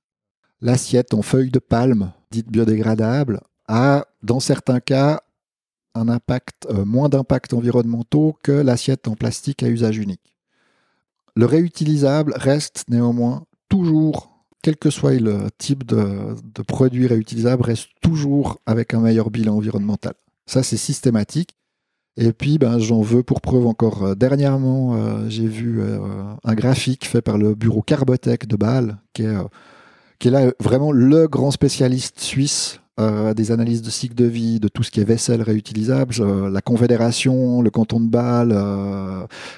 l'assiette 0.61 1.13
en 1.13 1.21
feuille 1.21 1.51
de 1.51 1.59
palme, 1.59 2.11
dite 2.31 2.49
biodégradable, 2.49 3.41
a, 3.67 4.05
dans 4.23 4.39
certains 4.39 4.79
cas, 4.79 5.21
un 5.95 6.09
impact, 6.09 6.67
euh, 6.69 6.85
moins 6.85 7.09
d'impact 7.09 7.53
environnementaux 7.53 8.37
que 8.43 8.51
l'assiette 8.51 9.07
en 9.07 9.15
plastique 9.15 9.63
à 9.63 9.69
usage 9.69 9.97
unique. 9.97 10.35
Le 11.35 11.45
réutilisable 11.45 12.33
reste 12.35 12.85
néanmoins 12.89 13.45
toujours, 13.69 14.45
quel 14.61 14.77
que 14.77 14.89
soit 14.89 15.15
le 15.15 15.49
type 15.57 15.85
de, 15.85 16.35
de 16.43 16.61
produit 16.61 17.07
réutilisable, 17.07 17.63
reste 17.63 17.89
toujours 18.01 18.59
avec 18.65 18.93
un 18.93 18.99
meilleur 18.99 19.29
bilan 19.29 19.55
environnemental. 19.55 20.13
Ça, 20.45 20.63
c'est 20.63 20.77
systématique. 20.77 21.55
Et 22.17 22.31
puis, 22.31 22.57
ben, 22.57 22.79
j'en 22.79 23.01
veux 23.01 23.23
pour 23.23 23.41
preuve 23.41 23.67
encore. 23.67 24.03
euh, 24.03 24.15
dernièrement, 24.15 24.95
euh, 24.95 25.25
j'ai 25.27 25.47
vu 25.47 25.81
euh, 25.81 25.99
un 26.43 26.53
graphique 26.55 27.05
fait 27.05 27.21
par 27.21 27.37
le 27.37 27.55
bureau 27.55 27.81
Carbotech 27.81 28.47
de 28.47 28.55
Bâle, 28.55 28.97
qui 29.13 29.23
est, 29.23 29.35
qui 30.19 30.29
est 30.29 30.31
là 30.31 30.51
vraiment 30.61 30.91
le 30.91 31.27
grand 31.27 31.51
spécialiste 31.51 32.19
suisse 32.19 32.79
des 33.35 33.51
analyses 33.51 33.81
de 33.81 33.89
cycle 33.89 34.15
de 34.15 34.23
vie, 34.23 34.61
de 34.61 34.69
tout 34.69 34.81
ce 34.81 34.89
qui 34.89 35.01
est 35.01 35.03
vaisselle 35.03 35.41
réutilisable. 35.41 36.15
La 36.47 36.61
Confédération, 36.61 37.61
le 37.61 37.69
canton 37.69 37.99
de 37.99 38.07
Bâle, 38.07 38.57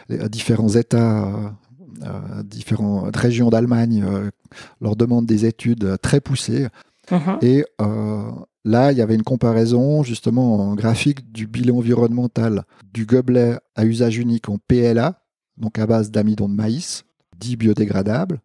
différents 0.10 0.70
États, 0.70 1.54
différentes 2.44 3.16
régions 3.16 3.50
d'Allemagne 3.52 4.04
leur 4.82 4.96
demandent 4.96 5.28
des 5.28 5.46
études 5.46 5.98
très 6.02 6.20
poussées. 6.20 6.66
Mhm. 7.12 7.38
Et 7.42 7.66
euh, 7.82 8.32
là, 8.66 8.92
il 8.92 8.98
y 8.98 9.02
avait 9.02 9.16
une 9.16 9.24
comparaison 9.24 10.04
justement 10.04 10.56
en 10.56 10.76
graphique 10.76 11.32
du 11.32 11.48
bilan 11.48 11.78
environnemental 11.78 12.64
du 12.94 13.06
gobelet 13.06 13.58
à 13.76 13.86
usage 13.86 14.18
unique 14.18 14.50
en 14.50 14.58
PLA, 14.58 15.22
donc 15.58 15.80
à 15.80 15.86
base 15.86 16.12
d'amidon 16.12 16.50
de 16.50 16.56
maïs, 16.56 17.04
dit 17.38 17.56
biodégradable, 17.56 18.42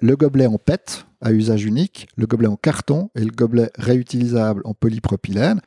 le 0.00 0.16
gobelet 0.16 0.46
en 0.46 0.58
PET 0.58 1.04
à 1.20 1.32
usage 1.32 1.64
unique, 1.64 2.08
le 2.16 2.26
gobelet 2.26 2.48
en 2.48 2.56
carton 2.56 3.10
et 3.16 3.24
le 3.24 3.32
gobelet 3.32 3.70
réutilisable 3.76 4.62
en 4.64 4.74
polypropylène. 4.74 5.60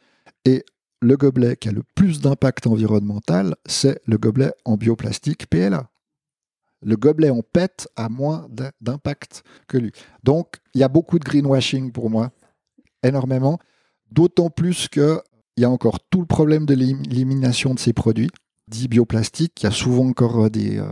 Et 0.46 0.64
le 1.02 1.18
gobelet 1.18 1.58
qui 1.58 1.70
a 1.70 1.72
le 1.72 1.84
plus 1.96 2.22
d'impact 2.22 2.68
environnemental, 2.68 3.56
c'est 3.66 4.00
le 4.06 4.18
gobelet 4.18 4.54
en 4.66 4.78
bioplastique 4.78 5.48
PLA. 5.48 5.91
Le 6.82 6.96
gobelet 6.96 7.30
en 7.30 7.42
PET 7.42 7.88
a 7.96 8.10
moins 8.10 8.48
d'impact 8.82 9.44
que 9.68 9.78
lui. 9.78 9.92
Donc, 10.24 10.58
il 10.74 10.82
y 10.82 10.84
a 10.84 10.88
beaucoup 10.88 11.20
de 11.20 11.24
greenwashing 11.24 11.92
pour 11.92 12.10
moi, 12.10 12.32
énormément. 13.04 13.60
D'autant 14.12 14.50
plus 14.50 14.88
qu'il 14.88 15.22
y 15.58 15.64
a 15.64 15.70
encore 15.70 16.00
tout 16.10 16.20
le 16.20 16.26
problème 16.26 16.66
de 16.66 16.74
l'élim- 16.74 17.04
l'élimination 17.08 17.74
de 17.74 17.80
ces 17.80 17.94
produits, 17.94 18.30
dits 18.68 18.88
bioplastiques. 18.88 19.62
Il 19.62 19.66
y 19.66 19.68
a 19.68 19.72
souvent 19.72 20.08
encore 20.08 20.46
euh, 20.46 20.50
des, 20.50 20.80
euh, 20.80 20.88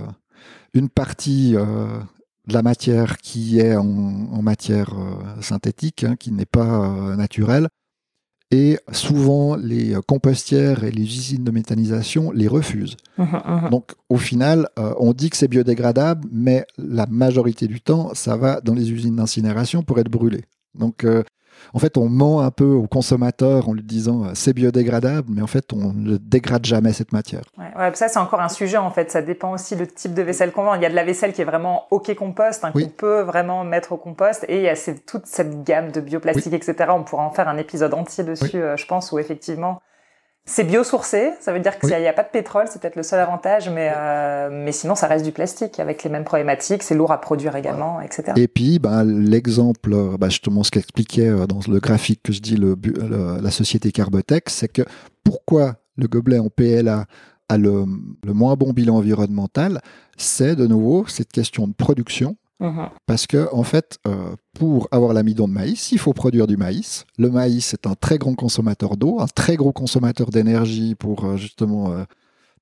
une 0.74 0.90
partie 0.90 1.56
euh, 1.56 2.00
de 2.48 2.54
la 2.54 2.62
matière 2.62 3.18
qui 3.18 3.60
est 3.60 3.76
en, 3.76 4.42
matière 4.42 4.96
synthétique, 5.42 6.04
hein, 6.04 6.16
qui 6.16 6.32
n'est 6.32 6.46
pas 6.46 7.16
naturelle. 7.16 7.68
Et 8.52 8.80
souvent, 8.92 9.56
les 9.56 9.94
euh, 9.94 10.02
compostières 10.02 10.84
et 10.84 10.90
les 10.90 11.04
usines 11.04 11.44
de 11.44 11.52
méthanisation 11.52 12.32
les 12.32 12.48
refusent. 12.48 12.98
Donc, 13.70 13.92
au 14.10 14.18
final, 14.18 14.70
euh, 14.80 14.94
on 14.98 15.14
dit 15.14 15.30
que 15.30 15.38
c'est 15.38 15.48
biodégradable, 15.48 16.28
mais 16.32 16.66
la 16.78 17.06
majorité 17.06 17.68
du 17.68 17.80
temps, 17.80 18.12
ça 18.16 18.38
va 18.38 18.60
dans 18.62 18.74
les 18.74 18.92
usines 18.92 19.18
d'incinération 19.18 19.84
pour 19.84 20.00
être 20.00 20.10
brûlé. 20.10 20.46
Donc, 20.74 21.04
euh, 21.04 21.24
en 21.74 21.80
fait, 21.80 21.98
on 21.98 22.10
ment 22.10 22.42
un 22.42 22.52
peu 22.52 22.66
aux 22.66 22.88
consommateurs 22.88 23.70
en 23.70 23.74
lui 23.74 23.84
disant 23.84 24.24
euh, 24.26 24.32
c'est 24.34 24.54
biodégradable, 24.54 25.28
mais 25.30 25.42
en 25.42 25.48
fait, 25.48 25.74
on 25.74 25.94
ne 25.94 26.18
dégrade 26.18 26.66
jamais 26.66 26.94
cette 26.94 27.12
matière. 27.12 27.42
Ouais, 27.58 27.66
ouais, 27.78 27.96
ça 27.96 28.08
c'est 28.08 28.20
encore 28.20 28.42
un 28.42 28.50
sujet 28.50 28.78
en 28.78 28.92
fait. 28.92 29.12
Ça 29.12 29.22
dépend 29.22 29.52
aussi 29.54 29.76
le 29.76 29.88
type 29.88 30.14
de 30.14 30.22
vaisselle 30.22 30.52
qu'on 30.52 30.64
vend. 30.64 30.76
Il 30.76 30.82
y 30.82 30.86
a 30.86 30.90
de 30.90 30.96
la 30.96 31.04
vaisselle 31.04 31.34
qui 31.34 31.42
est 31.42 31.46
vraiment 31.46 31.84
OK 31.92 32.14
compost, 32.16 32.64
hein, 32.66 32.72
Oui. 32.76 32.84
qu'on 32.86 32.90
peut 32.90 33.22
vraiment 33.22 33.64
mettre 33.64 33.92
au 33.92 33.98
compost, 33.98 34.46
et 34.48 34.58
il 34.58 34.64
y 34.64 34.70
a 34.70 34.76
toute 35.06 35.26
cette 35.26 35.64
gamme 35.64 35.92
de 35.92 36.02
bioplastique, 36.02 36.54
etc. 36.54 36.76
On 36.90 37.04
pourra 37.04 37.24
en 37.24 37.32
faire 37.32 37.48
un 37.48 37.58
épisode 37.58 37.94
entier 37.94 38.24
dessus, 38.24 38.62
euh, 38.62 38.78
je 38.78 38.86
pense, 38.86 39.12
où 39.12 39.20
effectivement 39.20 39.82
c'est 40.50 40.64
biosourcé. 40.64 41.32
Ça 41.40 41.54
veut 41.54 41.60
dire 41.60 41.78
qu'il 41.80 41.90
Oui. 41.94 42.00
n'y 42.02 42.08
a, 42.08 42.14
pas 42.14 42.24
de 42.24 42.30
pétrole, 42.30 42.66
c'est 42.70 42.82
peut-être 42.82 42.96
le 42.96 43.04
seul 43.04 43.20
avantage, 43.20 43.70
mais 43.70 43.92
euh, 43.96 44.50
mais 44.52 44.72
sinon 44.72 44.96
ça 44.96 45.08
reste 45.08 45.24
du 45.24 45.32
plastique 45.32 45.80
avec 45.80 46.04
les 46.04 46.10
mêmes 46.10 46.24
problématiques. 46.24 46.84
C'est 46.84 46.96
lourd 46.96 47.12
à 47.12 47.22
produire 47.22 47.56
également, 47.56 48.02
etc. 48.02 48.34
Et 48.36 48.48
puis, 48.48 48.80
ben, 48.80 49.04
l'exemple, 49.04 49.94
euh, 49.94 50.18
ben, 50.18 50.30
justement, 50.30 50.64
ce 50.64 50.72
qu'expliquait 50.72 51.30
euh, 51.30 51.46
dans 51.46 51.60
le 51.68 51.80
graphique 51.80 52.22
que 52.24 52.34
je 52.34 52.42
dis 52.42 52.56
le, 52.56 52.76
bu- 52.76 52.94
le- 52.94 53.40
la 53.42 53.52
société 53.52 53.92
Carbotech, 53.92 54.50
c'est 54.50 54.68
que 54.72 54.82
pourquoi 55.24 55.76
le 55.98 56.08
gobelet 56.08 56.40
en 56.40 56.50
PLA 56.50 57.06
a 57.50 57.58
le, 57.58 57.86
moins 58.26 58.56
bon 58.56 58.74
bilan 58.74 58.96
environnemental, 58.98 59.82
c'est 60.18 60.56
de 60.56 60.66
nouveau 60.68 61.06
cette 61.08 61.32
question 61.32 61.68
de 61.68 61.74
production. 61.74 62.36
Mhm. 62.60 62.90
Parce 63.06 63.26
que, 63.26 63.48
en 63.54 63.64
fait, 63.64 63.98
euh, 64.08 64.36
pour 64.54 64.88
avoir 64.92 65.14
l'amidon 65.14 65.48
de 65.48 65.54
maïs, 65.54 65.92
il 65.92 66.00
faut 66.00 66.14
produire 66.14 66.46
du 66.46 66.58
maïs. 66.58 67.06
Le 67.18 67.30
maïs 67.30 67.74
est 67.74 67.88
un 67.88 67.96
très 67.96 68.18
grand 68.18 68.36
consommateur 68.36 68.98
d'eau, 68.98 69.20
un 69.20 69.28
très 69.28 69.56
gros 69.56 69.72
consommateur 69.72 70.30
d'énergie 70.30 70.96
pour 70.96 71.24
euh, 71.26 71.38
justement 71.38 71.92
euh, 71.92 72.04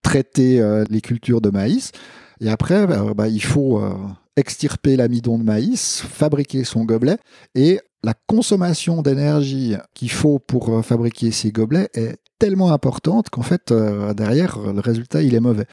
traiter 0.04 0.62
les 0.90 1.02
cultures 1.02 1.42
de 1.42 1.50
maïs. 1.50 1.92
Et 2.40 2.50
après, 2.50 2.86
bah, 2.88 3.14
bah, 3.14 3.28
il 3.28 3.44
faut 3.44 3.82
extirper 4.38 4.96
l'amidon 4.96 5.38
de 5.38 5.44
maïs, 5.44 6.02
fabriquer 6.02 6.64
son 6.64 6.86
gobelet. 6.86 7.18
Et 7.56 7.82
la 8.04 8.14
consommation 8.28 9.02
d'énergie 9.02 9.76
qu'il 9.96 10.12
faut 10.12 10.40
pour 10.40 10.86
fabriquer 10.86 11.32
ces 11.32 11.52
gobelets 11.52 11.90
est 11.94 12.20
tellement 12.40 12.72
importante 12.72 13.30
qu'en 13.30 13.42
fait, 13.42 13.74
derrière, 14.16 14.60
le 14.60 14.80
résultat, 14.80 15.24
il 15.24 15.36
est 15.36 15.42
mauvais. 15.42 15.68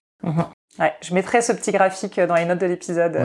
Je 1.00 1.14
mettrai 1.14 1.40
ce 1.40 1.52
petit 1.52 1.72
graphique 1.72 2.18
dans 2.20 2.34
les 2.34 2.44
notes 2.44 2.60
de 2.60 2.66
l'épisode. 2.66 3.16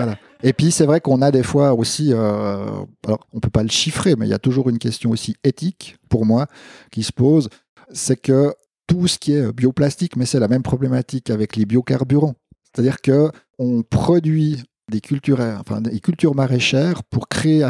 Et 0.43 0.53
puis, 0.53 0.71
c'est 0.71 0.85
vrai 0.85 1.01
qu'on 1.01 1.21
a 1.21 1.31
des 1.31 1.43
fois 1.43 1.73
aussi, 1.73 2.11
euh, 2.13 2.67
alors 3.05 3.27
on 3.33 3.39
peut 3.39 3.49
pas 3.49 3.63
le 3.63 3.69
chiffrer, 3.69 4.15
mais 4.15 4.27
il 4.27 4.29
y 4.29 4.35
a 4.35 4.39
toujours 4.39 4.69
une 4.69 4.77
question 4.77 5.09
aussi 5.09 5.35
éthique, 5.43 5.97
pour 6.09 6.25
moi, 6.25 6.47
qui 6.91 7.03
se 7.03 7.11
pose. 7.11 7.49
C'est 7.91 8.21
que 8.21 8.53
tout 8.87 9.07
ce 9.07 9.17
qui 9.17 9.33
est 9.33 9.51
bioplastique, 9.51 10.15
mais 10.15 10.25
c'est 10.25 10.39
la 10.39 10.47
même 10.47 10.63
problématique 10.63 11.29
avec 11.29 11.55
les 11.55 11.65
biocarburants. 11.65 12.35
C'est-à-dire 12.73 12.97
qu'on 13.01 13.83
produit 13.83 14.63
des 14.89 15.01
cultures, 15.01 15.39
enfin, 15.59 15.81
des 15.81 15.99
cultures 15.99 16.35
maraîchères 16.35 17.03
pour 17.03 17.27
créer 17.29 17.63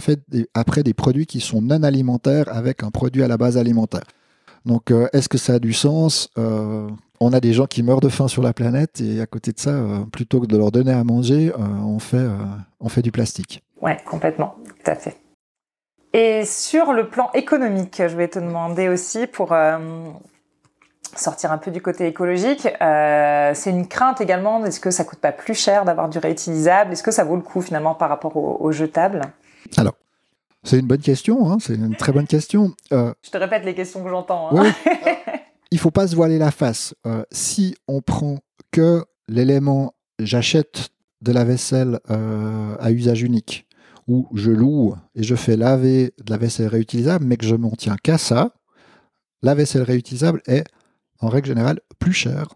après 0.53 0.83
des 0.83 0.93
produits 0.93 1.25
qui 1.25 1.41
sont 1.41 1.61
non 1.61 1.83
alimentaires 1.83 2.45
avec 2.49 2.83
un 2.83 2.91
produit 2.91 3.23
à 3.23 3.27
la 3.27 3.37
base 3.37 3.57
alimentaire. 3.57 4.05
Donc, 4.65 4.91
euh, 4.91 5.07
est-ce 5.13 5.29
que 5.29 5.37
ça 5.37 5.53
a 5.53 5.59
du 5.59 5.73
sens? 5.73 6.29
Euh, 6.37 6.89
On 7.19 7.33
a 7.33 7.39
des 7.39 7.53
gens 7.53 7.65
qui 7.65 7.83
meurent 7.83 7.99
de 7.99 8.09
faim 8.09 8.27
sur 8.27 8.41
la 8.41 8.53
planète 8.53 9.01
et 9.01 9.19
à 9.19 9.25
côté 9.25 9.51
de 9.51 9.59
ça, 9.59 9.71
euh, 9.71 9.99
plutôt 10.11 10.39
que 10.39 10.45
de 10.45 10.57
leur 10.57 10.71
donner 10.71 10.93
à 10.93 11.03
manger, 11.03 11.51
on, 11.57 11.99
fait, 11.99 12.25
on 12.79 12.89
fait 12.89 13.01
du 13.01 13.11
plastique. 13.11 13.63
Ouais, 13.81 13.97
complètement, 14.05 14.55
tout 14.83 14.91
à 14.91 14.95
fait. 14.95 15.17
Et 16.13 16.45
sur 16.45 16.93
le 16.93 17.09
plan 17.09 17.29
économique, 17.33 18.01
je 18.07 18.15
vais 18.15 18.27
te 18.27 18.39
demander 18.39 18.87
aussi 18.87 19.27
pour 19.27 19.53
sortir 21.15 21.51
un 21.51 21.57
peu 21.57 21.71
du 21.71 21.81
côté 21.81 22.07
écologique, 22.07 22.67
c'est 22.79 23.69
une 23.69 23.87
crainte 23.87 24.21
également. 24.21 24.63
Est-ce 24.65 24.79
que 24.79 24.91
ça 24.91 25.03
coûte 25.03 25.19
pas 25.19 25.31
plus 25.31 25.53
cher 25.53 25.85
d'avoir 25.85 26.09
du 26.09 26.17
réutilisable? 26.17 26.93
Est-ce 26.93 27.03
que 27.03 27.11
ça 27.11 27.23
vaut 27.23 27.35
le 27.35 27.41
coup 27.41 27.61
finalement 27.61 27.95
par 27.95 28.09
rapport 28.09 28.35
au, 28.37 28.71
jetable 28.71 29.21
Alors, 29.77 29.95
c'est 30.63 30.79
une 30.79 30.87
bonne 30.87 31.01
question, 31.01 31.51
hein, 31.51 31.57
c'est 31.59 31.75
une 31.75 31.95
très 31.95 32.11
bonne 32.11 32.27
question. 32.27 32.71
Euh, 32.91 33.13
je 33.23 33.29
te 33.29 33.37
répète 33.37 33.65
les 33.65 33.75
questions 33.75 34.03
que 34.03 34.09
j'entends. 34.09 34.49
Hein. 34.57 34.71
Il 35.71 35.79
faut 35.79 35.91
pas 35.91 36.07
se 36.07 36.15
voiler 36.15 36.37
la 36.37 36.51
face. 36.51 36.95
Euh, 37.05 37.23
si 37.31 37.75
on 37.87 38.01
prend 38.01 38.39
que 38.71 39.03
l'élément 39.27 39.93
j'achète 40.19 40.89
de 41.21 41.31
la 41.31 41.43
vaisselle 41.43 41.99
euh, 42.09 42.75
à 42.79 42.91
usage 42.91 43.21
unique, 43.21 43.67
ou 44.07 44.27
je 44.33 44.51
loue 44.51 44.95
et 45.15 45.23
je 45.23 45.35
fais 45.35 45.55
laver 45.55 46.13
de 46.23 46.31
la 46.31 46.37
vaisselle 46.37 46.67
réutilisable, 46.67 47.25
mais 47.25 47.37
que 47.37 47.45
je 47.45 47.55
m'en 47.55 47.71
tiens 47.71 47.95
qu'à 48.01 48.17
ça, 48.17 48.55
la 49.43 49.53
vaisselle 49.53 49.83
réutilisable 49.83 50.41
est 50.47 50.65
en 51.19 51.27
règle 51.27 51.47
générale 51.47 51.79
plus 51.99 52.13
chère 52.13 52.47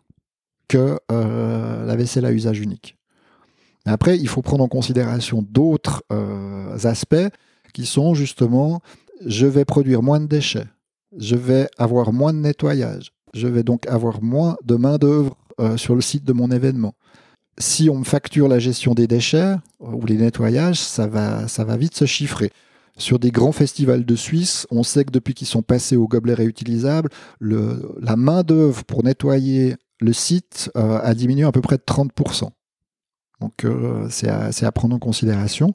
que 0.67 0.97
la 1.09 1.95
vaisselle 1.95 2.25
à 2.25 2.31
usage 2.31 2.59
unique. 2.59 2.97
après, 3.85 4.17
il 4.17 4.27
faut 4.27 4.41
prendre 4.41 4.63
en 4.63 4.67
considération 4.67 5.45
d'autres 5.47 6.03
aspects 6.83 7.29
qui 7.73 7.85
sont 7.85 8.15
justement 8.15 8.81
je 9.25 9.45
vais 9.45 9.65
produire 9.65 10.01
moins 10.01 10.19
de 10.19 10.25
déchets, 10.25 10.67
je 11.17 11.35
vais 11.35 11.67
avoir 11.77 12.13
moins 12.13 12.33
de 12.33 12.39
nettoyage, 12.39 13.13
je 13.33 13.47
vais 13.47 13.63
donc 13.63 13.87
avoir 13.87 14.21
moins 14.21 14.57
de 14.63 14.75
main-d'œuvre 14.75 15.35
euh, 15.59 15.77
sur 15.77 15.95
le 15.95 16.01
site 16.01 16.23
de 16.23 16.33
mon 16.33 16.51
événement. 16.51 16.95
Si 17.59 17.89
on 17.89 17.99
me 17.99 18.03
facture 18.03 18.47
la 18.47 18.59
gestion 18.59 18.93
des 18.93 19.07
déchets 19.07 19.53
euh, 19.53 19.57
ou 19.79 20.05
les 20.05 20.17
nettoyages, 20.17 20.79
ça 20.79 21.07
va, 21.07 21.47
ça 21.47 21.63
va 21.63 21.77
vite 21.77 21.95
se 21.95 22.05
chiffrer. 22.05 22.51
Sur 22.97 23.19
des 23.19 23.31
grands 23.31 23.51
festivals 23.51 24.05
de 24.05 24.15
Suisse, 24.15 24.67
on 24.69 24.83
sait 24.83 25.03
que 25.03 25.11
depuis 25.11 25.33
qu'ils 25.33 25.47
sont 25.47 25.63
passés 25.63 25.95
aux 25.95 26.07
gobelets 26.07 26.33
réutilisables, 26.35 27.09
le, 27.39 27.95
la 27.99 28.15
main-d'œuvre 28.15 28.83
pour 28.83 29.03
nettoyer 29.03 29.75
le 29.99 30.13
site 30.13 30.71
euh, 30.75 30.99
a 31.01 31.13
diminué 31.13 31.43
à 31.45 31.51
peu 31.51 31.61
près 31.61 31.77
de 31.77 31.83
30%. 31.83 32.49
Donc 33.41 33.65
c'est 34.09 34.29
à, 34.29 34.71
prendre 34.71 34.95
en 34.95 34.99
considération. 34.99 35.73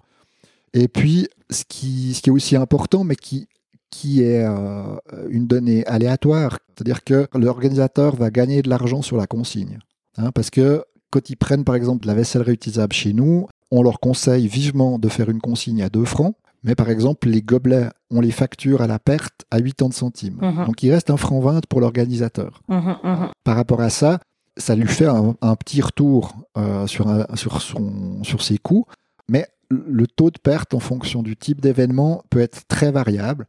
Et 0.72 0.88
puis, 0.88 1.28
ce 1.50 1.64
qui 1.66 2.18
est 2.24 2.30
aussi 2.30 2.56
important, 2.56 3.04
mais 3.04 3.14
qui, 3.14 3.46
qui 3.90 4.22
est 4.22 4.44
euh, 4.44 4.96
une 5.30 5.46
donnée 5.46 5.84
aléatoire, 5.86 6.58
c'est-à-dire 6.68 7.04
que 7.04 7.26
l'organisateur 7.34 8.16
va 8.16 8.30
gagner 8.30 8.62
de 8.62 8.68
l'argent 8.68 9.02
sur 9.02 9.16
la 9.16 9.26
consigne. 9.26 9.78
Hein, 10.16 10.30
parce 10.32 10.50
que 10.50 10.84
quand 11.10 11.30
ils 11.30 11.36
prennent 11.36 11.64
par 11.64 11.74
exemple 11.74 12.06
la 12.06 12.14
vaisselle 12.14 12.42
réutilisable 12.42 12.92
chez 12.92 13.12
nous, 13.12 13.48
on 13.70 13.82
leur 13.82 14.00
conseille 14.00 14.48
vivement 14.48 14.98
de 14.98 15.08
faire 15.08 15.30
une 15.30 15.40
consigne 15.40 15.82
à 15.82 15.88
2 15.88 16.04
francs, 16.04 16.34
mais 16.64 16.74
par 16.74 16.90
exemple 16.90 17.28
les 17.28 17.42
gobelets, 17.42 17.88
on 18.10 18.20
les 18.20 18.30
facture 18.30 18.82
à 18.82 18.86
la 18.86 18.98
perte 18.98 19.44
à 19.50 19.60
80 19.60 19.92
centimes. 19.92 20.38
Mhm. 20.40 20.66
Donc 20.66 20.82
il 20.82 20.92
reste 20.92 21.10
un 21.10 21.16
franc 21.16 21.40
20 21.40 21.66
pour 21.66 21.80
l'organisateur. 21.80 22.62
Mhm, 22.68 22.96
mhm. 23.02 23.28
Par 23.44 23.56
rapport 23.56 23.80
à 23.80 23.90
ça, 23.90 24.18
ça 24.56 24.74
lui 24.74 24.88
fait 24.88 25.06
un, 25.06 25.34
petit 25.54 25.80
retour 25.80 26.34
euh, 26.56 26.86
sur, 26.88 27.06
sur, 27.34 27.62
son, 27.62 28.24
sur 28.24 28.42
ses 28.42 28.58
coûts, 28.58 28.86
mais 29.28 29.46
le 29.70 30.06
taux 30.06 30.30
de 30.30 30.38
perte 30.38 30.74
en 30.74 30.80
fonction 30.80 31.22
du 31.22 31.36
type 31.36 31.60
d'événement 31.60 32.22
peut 32.30 32.40
être 32.40 32.66
très 32.66 32.90
variable. 32.90 33.46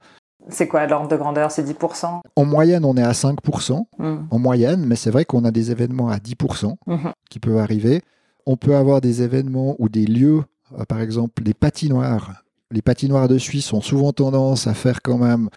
C'est 0.51 0.67
quoi 0.67 0.85
l'ordre 0.87 1.07
de 1.07 1.15
grandeur? 1.15 1.51
C'est 1.51 1.63
10% 1.63 2.21
En 2.35 2.45
moyenne, 2.45 2.85
on 2.85 2.95
est 2.97 3.03
à 3.03 3.11
5%. 3.11 3.85
Hmm. 3.97 4.17
En 4.29 4.39
moyenne, 4.39 4.85
mais 4.85 4.95
c'est 4.95 5.11
vrai 5.11 5.25
qu'on 5.25 5.45
a 5.45 5.51
des 5.51 5.71
événements 5.71 6.09
à 6.09 6.17
10% 6.17 6.75
mhm. 6.87 7.11
qui 7.29 7.39
peuvent 7.39 7.57
arriver. 7.57 8.01
On 8.45 8.57
peut 8.57 8.75
avoir 8.75 9.01
des 9.01 9.21
événements 9.21 9.75
ou 9.79 9.89
des 9.89 10.05
lieux, 10.05 10.43
euh, 10.77 10.85
par 10.85 11.01
exemple 11.01 11.43
des 11.43 11.53
patinoires. 11.53 12.43
Les 12.71 12.81
patinoires 12.81 13.27
de 13.27 13.37
Suisse 13.37 13.73
ont 13.73 13.81
souvent 13.81 14.11
tendance 14.11 14.67
à 14.67 14.73
faire 14.73 15.01
quand 15.01 15.17
même 15.17 15.49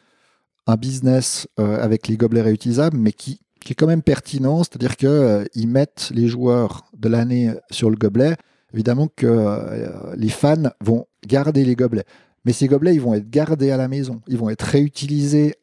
un 0.67 0.77
business 0.77 1.49
euh, 1.59 1.83
avec 1.83 2.09
les 2.09 2.17
gobelets 2.17 2.43
réutilisables, 2.43 2.97
mais 2.97 3.13
qui, 3.13 3.41
est 3.69 3.75
quand 3.75 3.87
même 3.87 4.03
pertinent, 4.03 4.59
c'est-à-dire 4.59 4.97
qu'ils 4.97 5.09
euh, 5.09 5.45
mettent 5.67 6.11
les 6.15 6.29
joueurs 6.29 6.83
de 6.97 7.09
l'année 7.09 7.53
sur 7.71 7.91
le 7.91 7.97
gobelet 7.97 8.37
évidemment 8.75 9.09
que 9.15 9.27
euh, 9.27 10.15
les 10.17 10.29
fans 10.29 10.71
vont 10.81 11.07
garder 11.27 11.65
les 11.65 11.77
gobelets. 11.77 12.05
Mais 12.45 12.53
ces 12.53 12.67
gobelets, 12.67 12.95
ils 12.95 13.01
vont 13.01 13.15
être 13.15 13.31
gardés 13.31 13.71
à 13.71 13.77
la 13.77 13.89
maison. 13.89 14.21
Ils 14.27 14.39
vont 14.39 14.51
être 14.51 14.63
réutilisés 14.63 15.55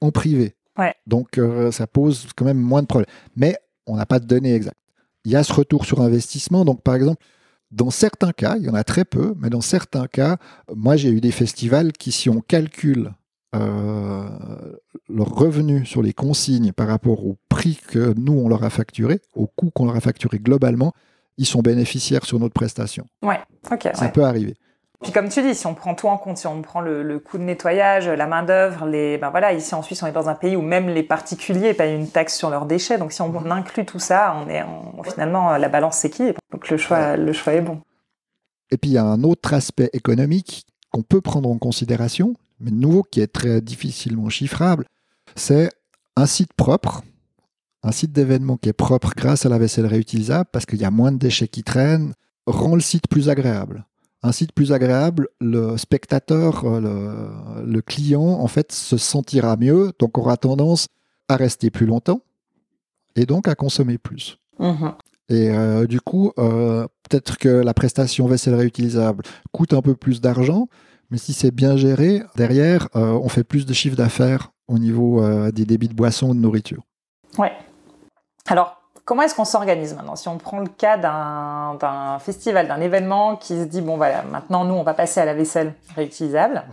en 0.00 0.10
privé. 0.10 0.54
Donc, 1.06 1.38
euh, 1.38 1.70
ça 1.70 1.86
pose 1.86 2.26
quand 2.34 2.44
même 2.44 2.60
moins 2.60 2.82
de 2.82 2.86
problèmes. 2.86 3.10
Mais 3.36 3.56
on 3.86 3.96
n'a 3.96 4.06
pas 4.06 4.18
de 4.18 4.26
données 4.26 4.54
exactes. 4.54 4.78
Il 5.24 5.32
y 5.32 5.36
a 5.36 5.44
ce 5.44 5.52
retour 5.52 5.84
sur 5.84 6.00
investissement. 6.00 6.64
Donc, 6.64 6.82
par 6.82 6.94
exemple, 6.94 7.22
dans 7.70 7.90
certains 7.90 8.32
cas, 8.32 8.56
il 8.58 8.64
y 8.64 8.68
en 8.68 8.74
a 8.74 8.84
très 8.84 9.04
peu, 9.04 9.34
mais 9.38 9.50
dans 9.50 9.60
certains 9.60 10.06
cas, 10.06 10.36
moi, 10.74 10.96
j'ai 10.96 11.10
eu 11.10 11.20
des 11.20 11.30
festivals 11.30 11.92
qui, 11.92 12.12
si 12.12 12.28
on 12.28 12.40
calcule 12.40 13.12
euh, 13.54 14.28
leur 15.08 15.28
revenu 15.28 15.86
sur 15.86 16.02
les 16.02 16.12
consignes 16.12 16.72
par 16.72 16.88
rapport 16.88 17.24
au 17.24 17.36
prix 17.48 17.78
que 17.88 18.14
nous, 18.16 18.32
on 18.32 18.48
leur 18.48 18.64
a 18.64 18.70
facturé, 18.70 19.20
au 19.34 19.46
coût 19.46 19.70
qu'on 19.70 19.86
leur 19.86 19.96
a 19.96 20.00
facturé 20.00 20.38
globalement, 20.38 20.92
ils 21.38 21.46
sont 21.46 21.60
bénéficiaires 21.60 22.24
sur 22.24 22.38
notre 22.38 22.54
prestation. 22.54 23.06
Ouais, 23.22 23.40
ok. 23.70 23.88
Ça 23.94 24.08
peut 24.08 24.24
arriver. 24.24 24.54
Puis 25.04 25.12
comme 25.12 25.28
tu 25.28 25.42
dis, 25.42 25.54
si 25.54 25.66
on 25.66 25.74
prend 25.74 25.94
tout 25.94 26.08
en 26.08 26.16
compte, 26.16 26.38
si 26.38 26.46
on 26.46 26.60
prend 26.62 26.80
le, 26.80 27.18
coût 27.18 27.38
de 27.38 27.44
nettoyage, 27.44 28.08
la 28.08 28.26
main 28.26 28.42
d'œuvre, 28.42 28.86
les, 28.86 29.18
ben 29.18 29.30
voilà, 29.30 29.52
ici 29.52 29.74
en 29.74 29.82
Suisse, 29.82 30.02
on 30.02 30.06
est 30.06 30.12
dans 30.12 30.28
un 30.28 30.34
pays 30.34 30.56
où 30.56 30.62
même 30.62 30.88
les 30.88 31.02
particuliers 31.02 31.74
payent 31.74 31.94
une 31.94 32.08
taxe 32.08 32.36
sur 32.36 32.50
leurs 32.50 32.66
déchets. 32.66 32.98
Donc 32.98 33.12
si 33.12 33.22
on 33.22 33.28
mhm. 33.28 33.52
inclut 33.52 33.84
tout 33.84 33.98
ça, 33.98 34.34
on 34.42 34.48
est 34.48 34.64
finalement 35.10 35.56
la 35.56 35.68
balance 35.68 35.98
s'équilibre. 35.98 36.40
Donc 36.50 36.68
le 36.68 36.76
choix, 36.76 37.16
le 37.16 37.32
choix 37.32 37.52
est 37.52 37.60
bon. 37.60 37.80
Et 38.70 38.76
puis 38.76 38.90
il 38.90 38.94
y 38.94 38.98
a 38.98 39.04
un 39.04 39.22
autre 39.22 39.54
aspect 39.54 39.90
économique 39.92 40.66
qu'on 40.90 41.02
peut 41.02 41.20
prendre 41.20 41.48
en 41.48 41.58
considération, 41.58 42.34
mais 42.58 42.70
de 42.70 42.76
nouveau 42.76 43.02
qui 43.02 43.20
est 43.20 43.32
très 43.32 43.60
difficilement 43.60 44.28
chiffrable, 44.30 44.86
c'est 45.36 45.68
un 46.16 46.26
site 46.26 46.54
propre 46.54 47.02
un 47.84 47.92
site 47.92 48.12
d'événement 48.12 48.56
qui 48.56 48.70
est 48.70 48.72
propre 48.72 49.12
grâce 49.14 49.44
à 49.44 49.50
la 49.50 49.58
vaisselle 49.58 49.86
réutilisable, 49.86 50.48
parce 50.50 50.64
qu'il 50.64 50.80
y 50.80 50.86
a 50.86 50.90
moins 50.90 51.12
de 51.12 51.18
déchets 51.18 51.48
qui 51.48 51.62
traînent, 51.62 52.14
rend 52.46 52.74
le 52.74 52.80
site 52.80 53.08
plus 53.08 53.28
agréable. 53.28 53.84
Un 54.24 54.32
site 54.32 54.52
plus 54.52 54.72
agréable, 54.72 55.28
le 55.38 55.76
spectateur, 55.76 56.64
euh, 56.64 57.62
le, 57.62 57.82
client, 57.82 58.22
en 58.22 58.46
fait, 58.46 58.72
se 58.72 58.96
sentira 58.96 59.58
mieux, 59.58 59.92
donc 59.98 60.16
aura 60.16 60.38
tendance 60.38 60.88
à 61.28 61.36
rester 61.36 61.70
plus 61.70 61.84
longtemps 61.84 62.22
et 63.16 63.26
donc 63.26 63.48
à 63.48 63.54
consommer 63.54 63.98
plus. 63.98 64.38
Mhm. 64.58 64.94
Et 65.28 65.50
euh, 65.50 65.86
du 65.86 66.00
coup, 66.00 66.32
euh, 66.38 66.86
peut-être 67.06 67.36
que 67.36 67.48
la 67.48 67.74
prestation 67.74 68.26
vaisselle 68.26 68.54
réutilisable 68.54 69.24
coûte 69.52 69.74
un 69.74 69.82
peu 69.82 69.94
plus 69.94 70.22
d'argent, 70.22 70.68
mais 71.10 71.18
si 71.18 71.34
c'est 71.34 71.50
bien 71.50 71.76
géré, 71.76 72.22
derrière, 72.34 72.88
on 72.94 73.28
fait 73.28 73.44
plus 73.44 73.66
de 73.66 73.74
chiffre 73.74 73.96
d'affaires 73.96 74.52
au 74.68 74.78
niveau 74.78 75.22
des 75.50 75.66
débits 75.66 75.88
de 75.88 75.94
boissons 75.94 76.30
ou 76.30 76.34
de 76.34 76.40
nourriture. 76.40 76.82
Ouais, 77.36 77.52
alors, 78.46 78.83
comment 79.04 79.22
est-ce 79.22 79.34
qu'on 79.34 79.44
s'organise 79.44 79.94
maintenant 79.94 80.16
Si 80.16 80.28
on 80.28 80.38
prend 80.38 80.60
le 80.60 80.68
cas 80.68 80.96
d'un 80.96 82.18
festival, 82.20 82.68
d'un 82.68 82.80
événement 82.80 83.36
qui 83.36 83.58
se 83.58 83.64
dit, 83.64 83.80
bon 83.80 83.96
voilà, 83.96 84.22
maintenant 84.22 84.64
nous, 84.64 84.74
on 84.74 84.82
va 84.82 84.94
passer 84.94 85.20
à 85.20 85.24
la 85.24 85.34
vaisselle 85.34 85.74
réutilisable. 85.94 86.64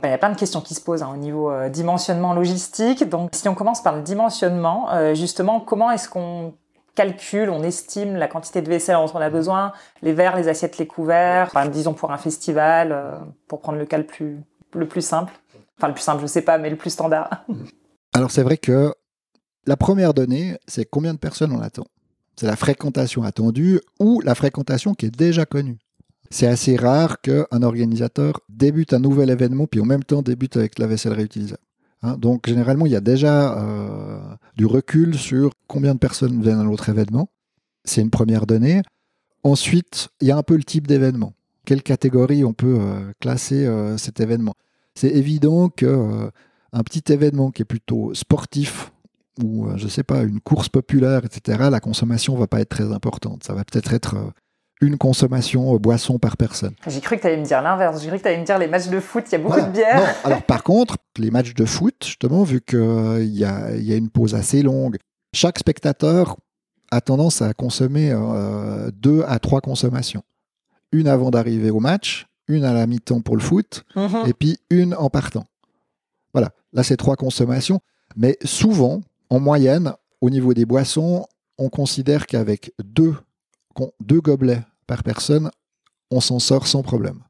Ben, 0.00 0.08
il 0.08 0.12
y 0.12 0.14
a 0.14 0.18
plein 0.18 0.30
de 0.30 0.38
questions 0.38 0.62
qui 0.62 0.74
se 0.74 0.80
posent 0.80 1.02
hein, 1.02 1.10
au 1.12 1.18
niveau 1.18 1.50
euh, 1.50 1.68
dimensionnement 1.68 2.32
logistique. 2.32 3.06
Donc, 3.08 3.30
si 3.34 3.46
on 3.48 3.54
commence 3.54 3.82
par 3.82 3.94
le 3.94 4.02
dimensionnement, 4.02 4.90
euh, 4.92 5.14
justement, 5.14 5.60
comment 5.60 5.90
est-ce 5.90 6.08
qu'on 6.08 6.54
calcule, 6.94 7.50
on 7.50 7.62
estime 7.62 8.16
la 8.16 8.26
quantité 8.26 8.62
de 8.62 8.68
vaisselle 8.68 8.96
dont 8.96 9.10
on 9.12 9.20
a 9.20 9.28
besoin, 9.28 9.72
les 10.00 10.14
verres, 10.14 10.36
les 10.36 10.48
assiettes, 10.48 10.78
les 10.78 10.86
couverts, 10.86 11.48
enfin, 11.48 11.66
disons 11.66 11.92
pour 11.92 12.12
un 12.12 12.16
festival, 12.16 12.92
euh, 12.92 13.16
pour 13.46 13.60
prendre 13.60 13.78
le 13.78 13.84
cas 13.84 13.98
le 13.98 14.06
plus, 14.06 14.38
le 14.74 14.88
plus 14.88 15.02
simple. 15.02 15.34
Enfin, 15.78 15.88
le 15.88 15.94
plus 15.94 16.02
simple, 16.02 16.22
je 16.22 16.26
sais 16.26 16.42
pas, 16.42 16.56
mais 16.56 16.70
le 16.70 16.76
plus 16.76 16.90
standard. 16.90 17.44
Alors, 18.14 18.30
c'est 18.30 18.42
vrai 18.42 18.56
que 18.56 18.94
la 19.66 19.76
première 19.76 20.14
donnée, 20.14 20.56
c'est 20.66 20.84
combien 20.84 21.14
de 21.14 21.18
personnes 21.18 21.52
on 21.52 21.60
attend. 21.60 21.86
C'est 22.36 22.46
la 22.46 22.56
fréquentation 22.56 23.22
attendue 23.22 23.80
ou 23.98 24.20
la 24.22 24.34
fréquentation 24.34 24.94
qui 24.94 25.06
est 25.06 25.16
déjà 25.16 25.44
connue. 25.44 25.78
C'est 26.30 26.46
assez 26.46 26.76
rare 26.76 27.20
qu'un 27.20 27.62
organisateur 27.62 28.40
débute 28.48 28.94
un 28.94 29.00
nouvel 29.00 29.30
événement 29.30 29.66
puis 29.66 29.80
en 29.80 29.84
même 29.84 30.04
temps 30.04 30.22
débute 30.22 30.56
avec 30.56 30.78
la 30.78 30.86
vaisselle 30.86 31.12
réutilisable. 31.12 31.60
Hein. 32.02 32.16
donc 32.16 32.48
généralement, 32.48 32.86
il 32.86 32.92
y 32.92 32.96
a 32.96 33.02
déjà 33.02 33.58
euh, 33.58 34.18
du 34.56 34.64
recul 34.64 35.18
sur 35.18 35.50
combien 35.66 35.92
de 35.92 35.98
personnes 35.98 36.40
viennent 36.40 36.60
à 36.60 36.64
l'autre 36.64 36.88
événement. 36.88 37.28
C'est 37.84 38.00
une 38.00 38.08
première 38.08 38.46
donnée. 38.46 38.80
Ensuite, 39.42 40.08
il 40.22 40.28
y 40.28 40.30
a 40.30 40.36
un 40.36 40.42
peu 40.42 40.56
le 40.56 40.64
type 40.64 40.86
d'événement. 40.86 41.34
Quelle 41.66 41.82
catégorie 41.82 42.42
on 42.42 42.54
peut 42.54 42.78
euh, 42.80 43.12
classer 43.20 43.66
euh, 43.66 43.98
cet 43.98 44.20
événement 44.20 44.54
C'est 44.94 45.10
évident 45.10 45.68
que 45.68 46.30
un 46.72 46.82
petit 46.84 47.12
événement 47.12 47.50
qui 47.50 47.62
est 47.62 47.66
plutôt 47.66 48.14
sportif 48.14 48.92
ou 49.44 49.68
je 49.76 49.88
sais 49.88 50.02
pas 50.02 50.22
une 50.22 50.40
course 50.40 50.68
populaire, 50.68 51.22
etc. 51.24 51.68
La 51.70 51.80
consommation 51.80 52.36
va 52.36 52.46
pas 52.46 52.60
être 52.60 52.68
très 52.68 52.92
importante. 52.92 53.44
Ça 53.44 53.54
va 53.54 53.64
peut-être 53.64 53.92
être 53.92 54.16
une 54.80 54.96
consommation 54.96 55.76
boisson 55.76 56.18
par 56.18 56.36
personne. 56.36 56.74
J'ai 56.86 57.00
cru 57.00 57.16
que 57.16 57.22
tu 57.22 57.26
allais 57.26 57.36
me 57.36 57.44
dire 57.44 57.60
l'inverse. 57.60 58.00
J'ai 58.02 58.08
cru 58.08 58.16
que 58.16 58.22
tu 58.22 58.28
allais 58.28 58.40
me 58.40 58.46
dire 58.46 58.58
les 58.58 58.66
matchs 58.66 58.88
de 58.88 59.00
foot, 59.00 59.24
il 59.28 59.32
y 59.32 59.34
a 59.34 59.38
beaucoup 59.38 59.60
de 59.60 59.70
bière. 59.70 59.96
Non, 59.96 60.06
alors 60.24 60.42
par 60.42 60.62
contre, 60.62 60.96
les 61.18 61.30
matchs 61.30 61.54
de 61.54 61.64
foot, 61.64 61.94
justement, 62.04 62.42
vu 62.44 62.60
qu'il 62.60 62.78
euh, 62.78 63.22
y, 63.22 63.44
a, 63.44 63.76
y, 63.76 63.92
a, 63.92 63.96
une 63.96 64.08
pause 64.08 64.34
assez 64.34 64.62
longue, 64.62 64.96
chaque 65.34 65.58
spectateur 65.58 66.36
a 66.90 67.00
tendance 67.00 67.42
à 67.42 67.52
consommer 67.52 68.10
euh, 68.10 68.90
deux 68.92 69.22
à 69.26 69.38
trois 69.38 69.60
consommations. 69.60 70.22
Une 70.92 71.06
avant 71.06 71.30
d'arriver 71.30 71.70
au 71.70 71.80
match, 71.80 72.26
une 72.48 72.64
à 72.64 72.72
la 72.72 72.86
mi-temps 72.86 73.20
pour 73.20 73.36
le 73.36 73.42
foot, 73.42 73.84
mhm. 73.94 74.24
et 74.26 74.32
puis 74.32 74.58
une 74.70 74.94
en 74.94 75.10
partant. 75.10 75.44
Voilà, 76.32 76.50
là 76.72 76.82
c'est 76.82 76.96
trois 76.96 77.16
consommations. 77.16 77.80
Mais 78.16 78.38
souvent, 78.44 79.02
en 79.30 79.40
moyenne, 79.40 79.94
au 80.20 80.28
niveau 80.28 80.52
des 80.54 80.66
boissons, 80.66 81.24
on 81.56 81.68
considère 81.68 82.26
qu'avec 82.26 82.72
deux, 82.82 83.14
gobelets 84.04 84.62
par 84.86 85.02
personne, 85.02 85.50
on 86.10 86.20
s'en 86.20 86.40
sort 86.40 86.66
sans 86.66 86.82
problème. 86.82 87.20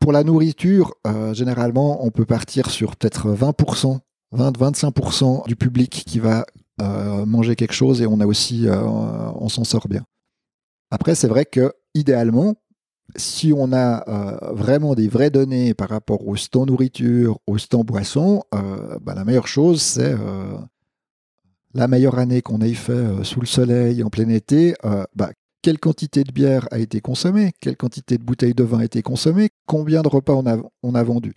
Pour 0.00 0.12
la 0.12 0.24
nourriture, 0.24 0.94
euh, 1.06 1.34
généralement, 1.34 2.04
on 2.04 2.10
peut 2.10 2.24
partir 2.24 2.70
sur 2.70 2.96
peut-être 2.96 3.28
20%, 3.30 4.00
20-25% 4.34 5.46
du 5.46 5.54
public 5.54 5.90
qui 5.90 6.18
va 6.18 6.46
euh, 6.80 7.26
manger 7.26 7.54
quelque 7.54 7.74
chose 7.74 8.00
et 8.00 8.06
on 8.06 8.18
a 8.18 8.26
aussi, 8.26 8.66
euh, 8.66 8.80
on 8.82 9.48
s'en 9.48 9.64
sort 9.64 9.86
bien. 9.86 10.04
Après, 10.90 11.14
c'est 11.14 11.28
vrai 11.28 11.44
que 11.44 11.72
idéalement, 11.94 12.54
si 13.16 13.52
on 13.54 13.72
a 13.72 14.04
vraiment 14.54 14.94
des 14.94 15.08
vraies 15.08 15.30
données 15.30 15.74
par 15.74 15.90
rapport 15.90 16.26
au 16.26 16.36
stand 16.36 16.68
nourriture, 16.68 17.38
au 17.46 17.58
stand 17.58 17.84
boisson, 17.84 18.42
bah, 18.52 19.14
la 19.14 19.24
meilleure 19.24 19.48
chose, 19.48 19.82
c'est 19.82 20.14
la 21.74 21.88
meilleure 21.88 22.18
année 22.18 22.42
qu'on 22.42 22.60
ait 22.60 22.74
fait 22.74 23.24
sous 23.24 23.40
le 23.40 23.46
soleil 23.46 24.02
en 24.02 24.10
plein 24.10 24.28
été, 24.28 24.74
bah, 25.14 25.30
quelle 25.62 25.78
quantité 25.78 26.24
de 26.24 26.32
bière 26.32 26.66
a 26.72 26.78
été 26.78 27.00
consommée, 27.00 27.52
quelle 27.60 27.76
quantité 27.76 28.18
de 28.18 28.24
bouteilles 28.24 28.54
de 28.54 28.64
vin 28.64 28.80
a 28.80 28.84
été 28.84 29.00
consommée, 29.00 29.50
combien 29.66 30.02
de 30.02 30.08
repas 30.08 30.34
on 30.34 30.94
a, 30.94 31.02
vendu? 31.04 31.32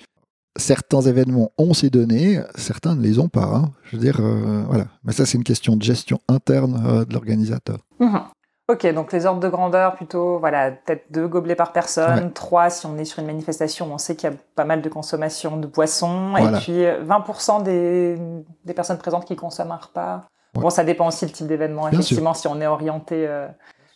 Certains 0.57 1.01
événements 1.01 1.51
ont 1.57 1.73
ces 1.73 1.89
données, 1.89 2.41
certains 2.55 2.95
ne 2.95 3.01
les 3.01 3.19
ont 3.19 3.27
pas. 3.27 3.55
Hein. 3.55 3.71
Je 3.83 3.97
veux 3.97 4.13
euh, 4.19 4.63
voilà. 4.67 4.87
Mais 5.03 5.11
ça, 5.11 5.25
c'est 5.25 5.37
une 5.37 5.43
question 5.43 5.75
de 5.75 5.83
gestion 5.83 6.19
interne 6.27 6.81
euh, 6.85 7.05
de 7.05 7.13
l'organisateur. 7.13 7.85
Mhm. 7.99 8.21
Ok, 8.67 8.85
donc 8.93 9.11
les 9.11 9.27
ordres 9.27 9.39
de 9.39 9.47
grandeur, 9.47 9.95
plutôt, 9.95 10.39
voilà, 10.39 10.71
peut-être 10.71 11.11
deux 11.11 11.27
gobelets 11.27 11.55
par 11.55 11.71
personne, 11.71 12.33
trois 12.33 12.71
si 12.71 12.87
on 12.87 12.97
est 12.97 13.05
sur 13.05 13.19
une 13.19 13.27
manifestation, 13.27 13.87
on 13.93 13.99
sait 13.99 14.15
qu'il 14.15 14.29
y 14.29 14.33
a 14.33 14.35
pas 14.55 14.65
mal 14.65 14.81
de 14.81 14.89
consommation 14.89 15.57
de 15.57 15.67
boissons, 15.67 16.35
et 16.35 16.59
puis 16.59 16.83
20% 16.83 17.61
des, 17.61 18.17
des, 18.63 18.73
personnes 18.73 18.97
présentes 18.97 19.25
qui 19.25 19.35
consomment 19.35 19.73
un 19.73 19.77
repas. 19.77 20.23
Bon, 20.55 20.71
ça 20.71 20.83
dépend 20.83 21.07
aussi 21.07 21.25
le 21.25 21.31
type 21.31 21.45
d'événement, 21.45 21.87
effectivement, 21.89 22.33
si 22.33 22.47
on 22.47 22.59
est 22.59 22.65
orienté 22.65 23.27
euh, 23.27 23.47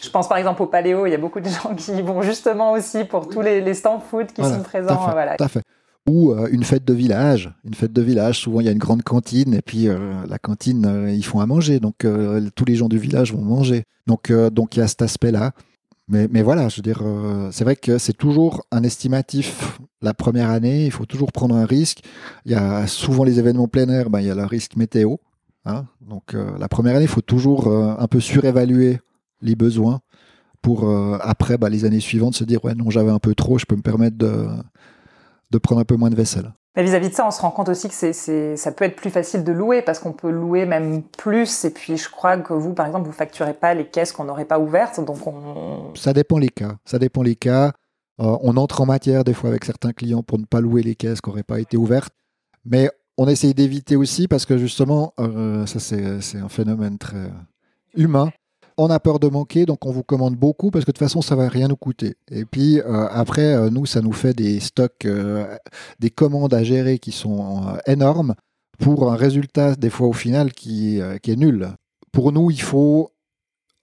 je 0.01 0.09
pense 0.09 0.29
par 0.29 0.37
exemple 0.37 0.61
au 0.61 0.65
Paléo, 0.65 1.05
il 1.05 1.11
y 1.11 1.15
a 1.15 1.17
beaucoup 1.17 1.41
de 1.41 1.49
gens 1.49 1.75
qui 1.75 2.01
vont 2.01 2.21
justement 2.21 2.71
aussi 2.71 3.03
pour 3.03 3.27
tous 3.27 3.41
les, 3.41 3.61
les 3.61 3.73
stands 3.73 3.99
food 3.99 4.31
qui 4.31 4.43
sont 4.43 4.63
présents. 4.63 5.09
voilà. 5.11 5.35
Tout 5.35 5.43
à 5.43 5.47
fait. 5.47 5.61
Ou 6.09 6.31
euh, 6.31 6.49
une 6.51 6.63
fête 6.63 6.85
de 6.85 6.93
village. 6.93 7.53
Une 7.63 7.75
fête 7.75 7.93
de 7.93 8.01
village, 8.01 8.39
souvent 8.39 8.61
il 8.61 8.65
y 8.65 8.69
a 8.69 8.71
une 8.71 8.79
grande 8.79 9.03
cantine 9.03 9.53
et 9.53 9.61
puis 9.61 9.87
euh, 9.87 10.25
la 10.27 10.39
cantine, 10.39 10.87
euh, 10.87 11.11
ils 11.11 11.23
font 11.23 11.39
à 11.39 11.45
manger. 11.45 11.79
Donc 11.79 11.97
tous 12.55 12.65
les 12.65 12.75
gens 12.75 12.89
du 12.89 12.97
village 12.97 13.31
vont 13.31 13.43
manger. 13.43 13.83
Donc 14.07 14.31
donc 14.31 14.75
il 14.75 14.79
y 14.79 14.81
a 14.81 14.87
cet 14.87 15.03
aspect-là. 15.03 15.51
Mais, 16.11 16.27
mais, 16.31 16.41
voilà, 16.41 16.69
je 16.69 16.77
veux 16.77 16.81
dire, 16.81 17.03
c'est 17.51 17.63
vrai 17.63 17.75
que 17.75 17.99
c'est 17.99 18.17
toujours 18.17 18.65
un 18.71 18.81
estimatif 18.81 19.79
la 20.01 20.15
première 20.15 20.49
année. 20.49 20.87
Il 20.87 20.91
faut 20.91 21.05
toujours 21.05 21.31
prendre 21.31 21.53
un 21.53 21.67
risque. 21.67 21.99
Il 22.45 22.51
y 22.51 22.55
a 22.55 22.87
souvent 22.87 23.23
les 23.23 23.37
événements 23.37 23.67
plein 23.67 23.87
air, 23.89 24.09
ben, 24.09 24.19
il 24.19 24.25
y 24.25 24.31
a 24.31 24.35
le 24.35 24.45
risque 24.45 24.75
météo. 24.75 25.17
Hein. 25.65 25.85
Donc 26.01 26.33
la 26.33 26.67
première 26.67 26.95
année, 26.95 27.05
il 27.05 27.09
faut 27.09 27.21
toujours 27.21 27.67
un 27.67 28.07
peu 28.07 28.19
surévaluer 28.19 28.99
les 29.43 29.55
besoins 29.55 29.99
pour 30.63 30.89
après, 31.21 31.59
bah, 31.59 31.69
les 31.69 31.85
années 31.85 31.99
suivantes, 31.99 32.33
se 32.33 32.43
dire 32.43 32.65
ouais, 32.65 32.73
non, 32.73 32.89
j'avais 32.89 33.11
un 33.11 33.19
peu 33.19 33.35
trop, 33.35 33.59
je 33.59 33.65
peux 33.65 33.75
me 33.75 33.83
permettre 33.83 34.17
de, 34.17 34.47
de 35.51 35.57
prendre 35.57 35.81
un 35.81 35.85
peu 35.85 35.95
moins 35.95 36.09
de 36.09 36.15
vaisselle. 36.15 36.53
Mais 36.75 36.83
vis-à-vis 36.83 37.09
de 37.09 37.13
ça, 37.13 37.27
on 37.27 37.31
se 37.31 37.41
rend 37.41 37.51
compte 37.51 37.69
aussi 37.69 37.89
que 37.89 37.93
c'est, 37.93 38.55
ça 38.55 38.71
peut 38.71 38.85
être 38.85 38.95
plus 38.95 39.09
facile 39.09 39.43
de 39.43 39.51
louer 39.51 39.81
parce 39.81 39.99
qu'on 39.99 40.13
peut 40.13 40.29
louer 40.29 40.65
même 40.65 41.01
plus. 41.03 41.65
Et 41.65 41.71
puis, 41.71 41.97
je 41.97 42.09
crois 42.09 42.37
que 42.37 42.53
vous, 42.53 42.73
par 42.73 42.85
exemple, 42.85 43.07
vous 43.07 43.11
facturez 43.11 43.53
pas 43.53 43.73
les 43.73 43.87
caisses 43.87 44.11
qu'on 44.11 44.25
n'aurait 44.25 44.45
pas 44.45 44.59
ouvertes. 44.59 45.03
Donc, 45.03 45.25
on... 45.25 45.93
Ça 45.95 46.13
dépend 46.13 46.37
les 46.37 46.49
cas. 46.49 46.77
Ça 46.85 46.99
dépend 46.99 47.23
les 47.23 47.35
cas. 47.35 47.73
Euh, 48.21 48.37
on 48.41 48.55
entre 48.57 48.81
en 48.81 48.85
matière 48.85 49.23
des 49.23 49.33
fois 49.33 49.49
avec 49.49 49.65
certains 49.65 49.93
clients 49.93 50.23
pour 50.23 50.37
ne 50.39 50.45
pas 50.45 50.61
louer 50.61 50.83
les 50.83 50.95
caisses 50.95 51.21
qui 51.21 51.29
n'auraient 51.29 51.43
pas 51.43 51.59
été 51.59 51.75
ouvertes. 51.75 52.13
Mais 52.65 52.89
on 53.17 53.27
essaye 53.27 53.53
d'éviter 53.53 53.95
aussi 53.95 54.27
parce 54.27 54.45
que 54.45 54.57
justement, 54.57 55.13
euh, 55.19 55.65
ça 55.65 55.79
c'est, 55.79 56.21
c'est 56.21 56.37
un 56.37 56.49
phénomène 56.49 56.97
très 56.97 57.31
humain 57.95 58.29
on 58.79 58.89
a 58.89 58.99
peur 58.99 59.19
de 59.19 59.27
manquer, 59.27 59.65
donc 59.65 59.85
on 59.85 59.91
vous 59.91 60.03
commande 60.03 60.35
beaucoup 60.35 60.71
parce 60.71 60.85
que 60.85 60.91
de 60.91 60.93
toute 60.93 61.05
façon, 61.05 61.21
ça 61.21 61.35
va 61.35 61.49
rien 61.49 61.67
nous 61.67 61.75
coûter. 61.75 62.15
Et 62.31 62.45
puis 62.45 62.79
euh, 62.79 63.07
après, 63.09 63.53
euh, 63.53 63.69
nous, 63.69 63.85
ça 63.85 64.01
nous 64.01 64.13
fait 64.13 64.33
des 64.33 64.59
stocks, 64.61 65.05
euh, 65.05 65.57
des 65.99 66.09
commandes 66.09 66.53
à 66.53 66.63
gérer 66.63 66.97
qui 66.97 67.11
sont 67.11 67.77
énormes 67.85 68.35
pour 68.79 69.11
un 69.11 69.17
résultat, 69.17 69.75
des 69.75 69.89
fois 69.89 70.07
au 70.07 70.13
final, 70.13 70.53
qui, 70.53 71.01
qui 71.21 71.31
est 71.31 71.35
nul. 71.35 71.67
Pour 72.13 72.31
nous, 72.31 72.49
il 72.49 72.61
faut 72.61 73.11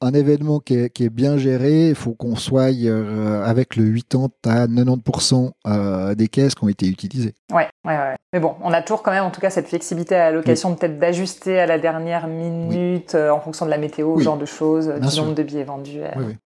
un 0.00 0.12
événement 0.12 0.60
qui 0.60 0.74
est, 0.74 1.08
bien 1.08 1.38
géré, 1.38 1.88
il 1.88 1.94
faut 1.94 2.14
qu'on 2.14 2.36
soit 2.36 2.70
euh, 2.72 3.44
avec 3.44 3.76
le 3.76 3.94
80 3.94 4.28
à 4.44 4.66
90% 4.66 5.50
euh, 5.66 6.14
des 6.14 6.28
caisses 6.28 6.54
qui 6.54 6.64
ont 6.64 6.68
été 6.68 6.86
utilisées. 6.86 7.34
Ouais, 7.50 7.68
ouais, 7.86 7.96
ouais. 7.96 8.16
Mais 8.32 8.40
bon, 8.40 8.56
on 8.62 8.72
a 8.72 8.82
toujours 8.82 9.02
quand 9.02 9.12
même 9.12 9.24
en 9.24 9.30
tout 9.30 9.40
cas 9.40 9.50
cette 9.50 9.68
flexibilité 9.68 10.14
à 10.14 10.30
la 10.30 10.32
location 10.32 10.74
peut-être 10.74 10.98
d'ajuster 10.98 11.58
à 11.58 11.66
la 11.66 11.78
dernière 11.78 12.26
minute 12.26 13.14
euh, 13.14 13.30
en 13.30 13.40
fonction 13.40 13.64
de 13.64 13.70
la 13.70 13.78
météo, 13.78 14.18
ce 14.18 14.24
genre 14.24 14.36
de 14.36 14.44
choses, 14.44 14.88
du 14.88 15.16
nombre 15.18 15.34
de 15.34 15.42
billets 15.42 15.64
vendus. 15.64 16.00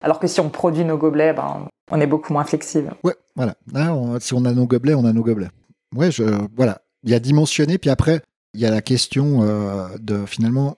Alors 0.03 0.19
que 0.19 0.27
si 0.27 0.41
on 0.41 0.49
produit 0.49 0.85
nos 0.85 0.99
gobelets, 0.99 1.33
ben, 1.33 1.69
on 1.91 2.01
est 2.01 2.07
beaucoup 2.07 2.33
moins 2.33 2.45
flexible. 2.45 2.95
Ouais, 3.05 3.15
voilà. 3.37 3.55
si 4.21 4.35
on 4.35 4.45
a 4.45 4.53
nos 4.53 4.67
gobelets, 4.67 4.95
on 4.95 5.05
a 5.05 5.13
nos 5.13 5.23
gobelets. 5.23 5.51
Ouais, 5.95 6.11
je, 6.11 6.25
voilà. 6.57 6.81
Il 7.05 7.11
y 7.11 7.15
a 7.15 7.21
dimensionné, 7.21 7.79
puis 7.79 7.91
après, 7.91 8.23
il 8.55 8.61
y 8.61 8.67
a 8.67 8.71
la 8.71 8.81
question 8.81 9.43
de 10.01 10.27
finalement, 10.27 10.77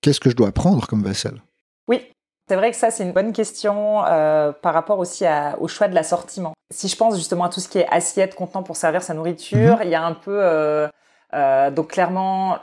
qu'est-ce 0.00 0.20
que 0.20 0.30
je 0.30 0.36
dois 0.36 0.52
prendre 0.52 0.86
comme 0.86 1.02
vaisselle? 1.02 1.40
Oui, 1.88 2.10
c'est 2.48 2.56
vrai 2.56 2.70
que 2.70 2.76
ça, 2.76 2.90
c'est 2.90 3.04
une 3.04 3.12
bonne 3.12 3.32
question 3.32 4.04
euh, 4.04 4.52
par 4.52 4.74
rapport 4.74 4.98
aussi 4.98 5.24
au 5.58 5.68
choix 5.68 5.88
de 5.88 5.94
l'assortiment. 5.94 6.52
Si 6.72 6.88
je 6.88 6.96
pense 6.96 7.16
justement 7.16 7.44
à 7.44 7.48
tout 7.48 7.60
ce 7.60 7.68
qui 7.68 7.78
est 7.78 7.88
assiette, 7.90 8.34
contenant 8.34 8.62
pour 8.62 8.76
servir 8.76 9.02
sa 9.02 9.14
nourriture, 9.14 9.76
mhm. 9.76 9.82
il 9.84 9.88
y 9.88 9.94
a 9.94 10.04
un 10.04 10.12
peu... 10.12 10.38
Euh, 10.42 10.88
euh, 11.32 11.70
donc 11.70 11.88
clairement, 11.88 12.58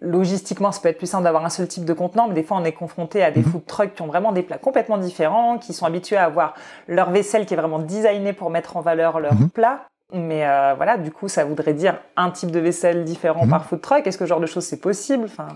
logistiquement, 0.00 0.70
ça 0.70 0.80
peut 0.80 0.88
être 0.88 0.98
plus 0.98 1.08
simple 1.08 1.24
d'avoir 1.24 1.44
un 1.44 1.50
seul 1.50 1.66
type 1.66 1.84
de 1.84 1.92
contenant, 1.92 2.28
mais 2.28 2.34
des 2.34 2.44
fois, 2.44 2.58
on 2.58 2.64
est 2.64 2.72
confronté 2.72 3.24
à 3.24 3.30
des 3.30 3.40
mhm. 3.40 3.46
food 3.46 3.66
trucks 3.66 3.94
qui 3.94 4.02
ont 4.02 4.06
vraiment 4.06 4.32
des 4.32 4.42
plats 4.42 4.58
complètement 4.58 4.98
différents, 4.98 5.58
qui 5.58 5.72
sont 5.72 5.86
habitués 5.86 6.16
à 6.16 6.24
avoir 6.24 6.54
leur 6.86 7.10
vaisselle 7.10 7.44
qui 7.44 7.54
est 7.54 7.56
vraiment 7.56 7.80
designée 7.80 8.32
pour 8.32 8.50
mettre 8.50 8.76
en 8.76 8.82
valeur 8.82 9.18
leurs 9.18 9.34
mhm. 9.34 9.50
plats. 9.50 9.86
Mais 10.12 10.46
euh, 10.46 10.74
voilà, 10.76 10.96
du 10.96 11.10
coup, 11.10 11.28
ça 11.28 11.44
voudrait 11.44 11.74
dire 11.74 11.98
un 12.16 12.30
type 12.30 12.50
de 12.52 12.60
vaisselle 12.60 13.04
différent 13.04 13.48
par 13.48 13.64
food 13.64 13.80
truck. 13.80 14.06
Est-ce 14.06 14.18
que 14.18 14.24
ce 14.24 14.28
genre 14.28 14.40
de 14.40 14.46
choses 14.46 14.64
c'est 14.64 14.80
possible? 14.80 15.24
Enfin, 15.24 15.48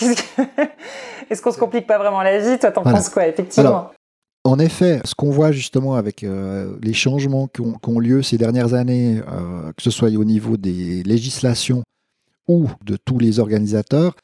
Est-ce 1.30 1.42
qu'on 1.42 1.52
se 1.52 1.58
complique 1.58 1.86
pas 1.86 1.98
vraiment 1.98 2.22
la 2.22 2.38
vie? 2.38 2.58
Toi, 2.58 2.70
t'en 2.70 2.82
penses 2.82 3.08
quoi, 3.08 3.26
effectivement? 3.26 3.90
En 4.44 4.58
effet, 4.58 5.00
ce 5.04 5.14
qu'on 5.14 5.30
voit 5.30 5.52
justement 5.52 5.96
avec 5.96 6.24
euh, 6.24 6.74
les 6.82 6.94
changements 6.94 7.46
qui 7.46 7.60
ont, 7.60 7.98
lieu 7.98 8.22
ces 8.22 8.38
dernières 8.38 8.72
années, 8.72 9.20
euh, 9.28 9.72
que 9.76 9.82
ce 9.82 9.90
soit 9.90 10.08
au 10.08 10.24
niveau 10.24 10.56
des 10.56 11.02
législations 11.02 11.82
ou 12.48 12.68
de 12.84 12.96
tous 12.96 13.18
les 13.18 13.38
organisateurs, 13.38 14.16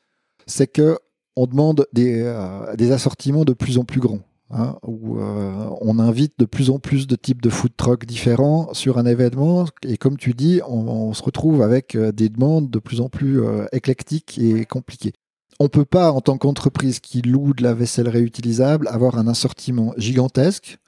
c'est 0.47 0.67
que 0.67 0.99
on 1.37 1.47
demande 1.47 1.87
des, 1.93 2.35
des, 2.79 2.93
assortiments 2.93 3.45
de 3.45 3.53
plus 3.53 3.77
en 3.77 3.85
plus 3.85 4.01
grands. 4.01 4.21
hein, 4.51 4.79
où 4.87 5.19
on 5.19 5.99
invite 5.99 6.33
de 6.39 6.47
plus 6.47 6.71
en 6.71 6.79
plus 6.79 7.07
de 7.07 7.15
types 7.15 7.43
de 7.43 7.51
food 7.51 7.77
trucks 7.77 8.07
différents 8.07 8.73
sur 8.73 8.97
un 8.97 9.05
événement. 9.05 9.67
Et 9.83 9.99
comme 9.99 10.17
tu 10.17 10.33
dis, 10.33 10.63
on, 10.67 11.13
se 11.13 11.23
retrouve 11.23 11.61
avec 11.61 11.95
des 11.95 12.31
demandes 12.31 12.71
de 12.71 12.79
plus 12.79 13.03
en 13.03 13.11
plus 13.11 13.43
éclectiques 13.73 14.39
et 14.39 14.65
compliquées. 14.65 15.13
On 15.59 15.65
ne 15.65 15.69
peut 15.69 15.85
pas, 15.85 16.13
en 16.13 16.21
tant 16.21 16.37
qu'entreprise 16.37 17.01
qui 17.01 17.23
loue 17.23 17.55
de 17.55 17.63
la 17.63 17.75
vaisselle 17.75 18.09
réutilisable, 18.09 18.89
avoir 18.89 19.19
un 19.19 19.27
assortiment 19.27 19.95
gigantesque 19.97 20.79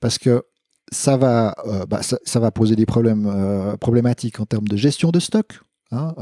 parce 0.00 0.18
que 0.18 0.44
ça 0.92 1.16
va, 1.16 1.54
bah, 1.88 2.00
ça, 2.02 2.40
va 2.40 2.50
poser 2.50 2.74
des 2.74 2.86
problèmes 2.86 3.76
problématiques 3.80 4.40
en 4.40 4.46
termes 4.46 4.66
de 4.66 4.76
gestion 4.76 5.10
de 5.10 5.20
stock. 5.20 5.60
Hein, 5.92 6.14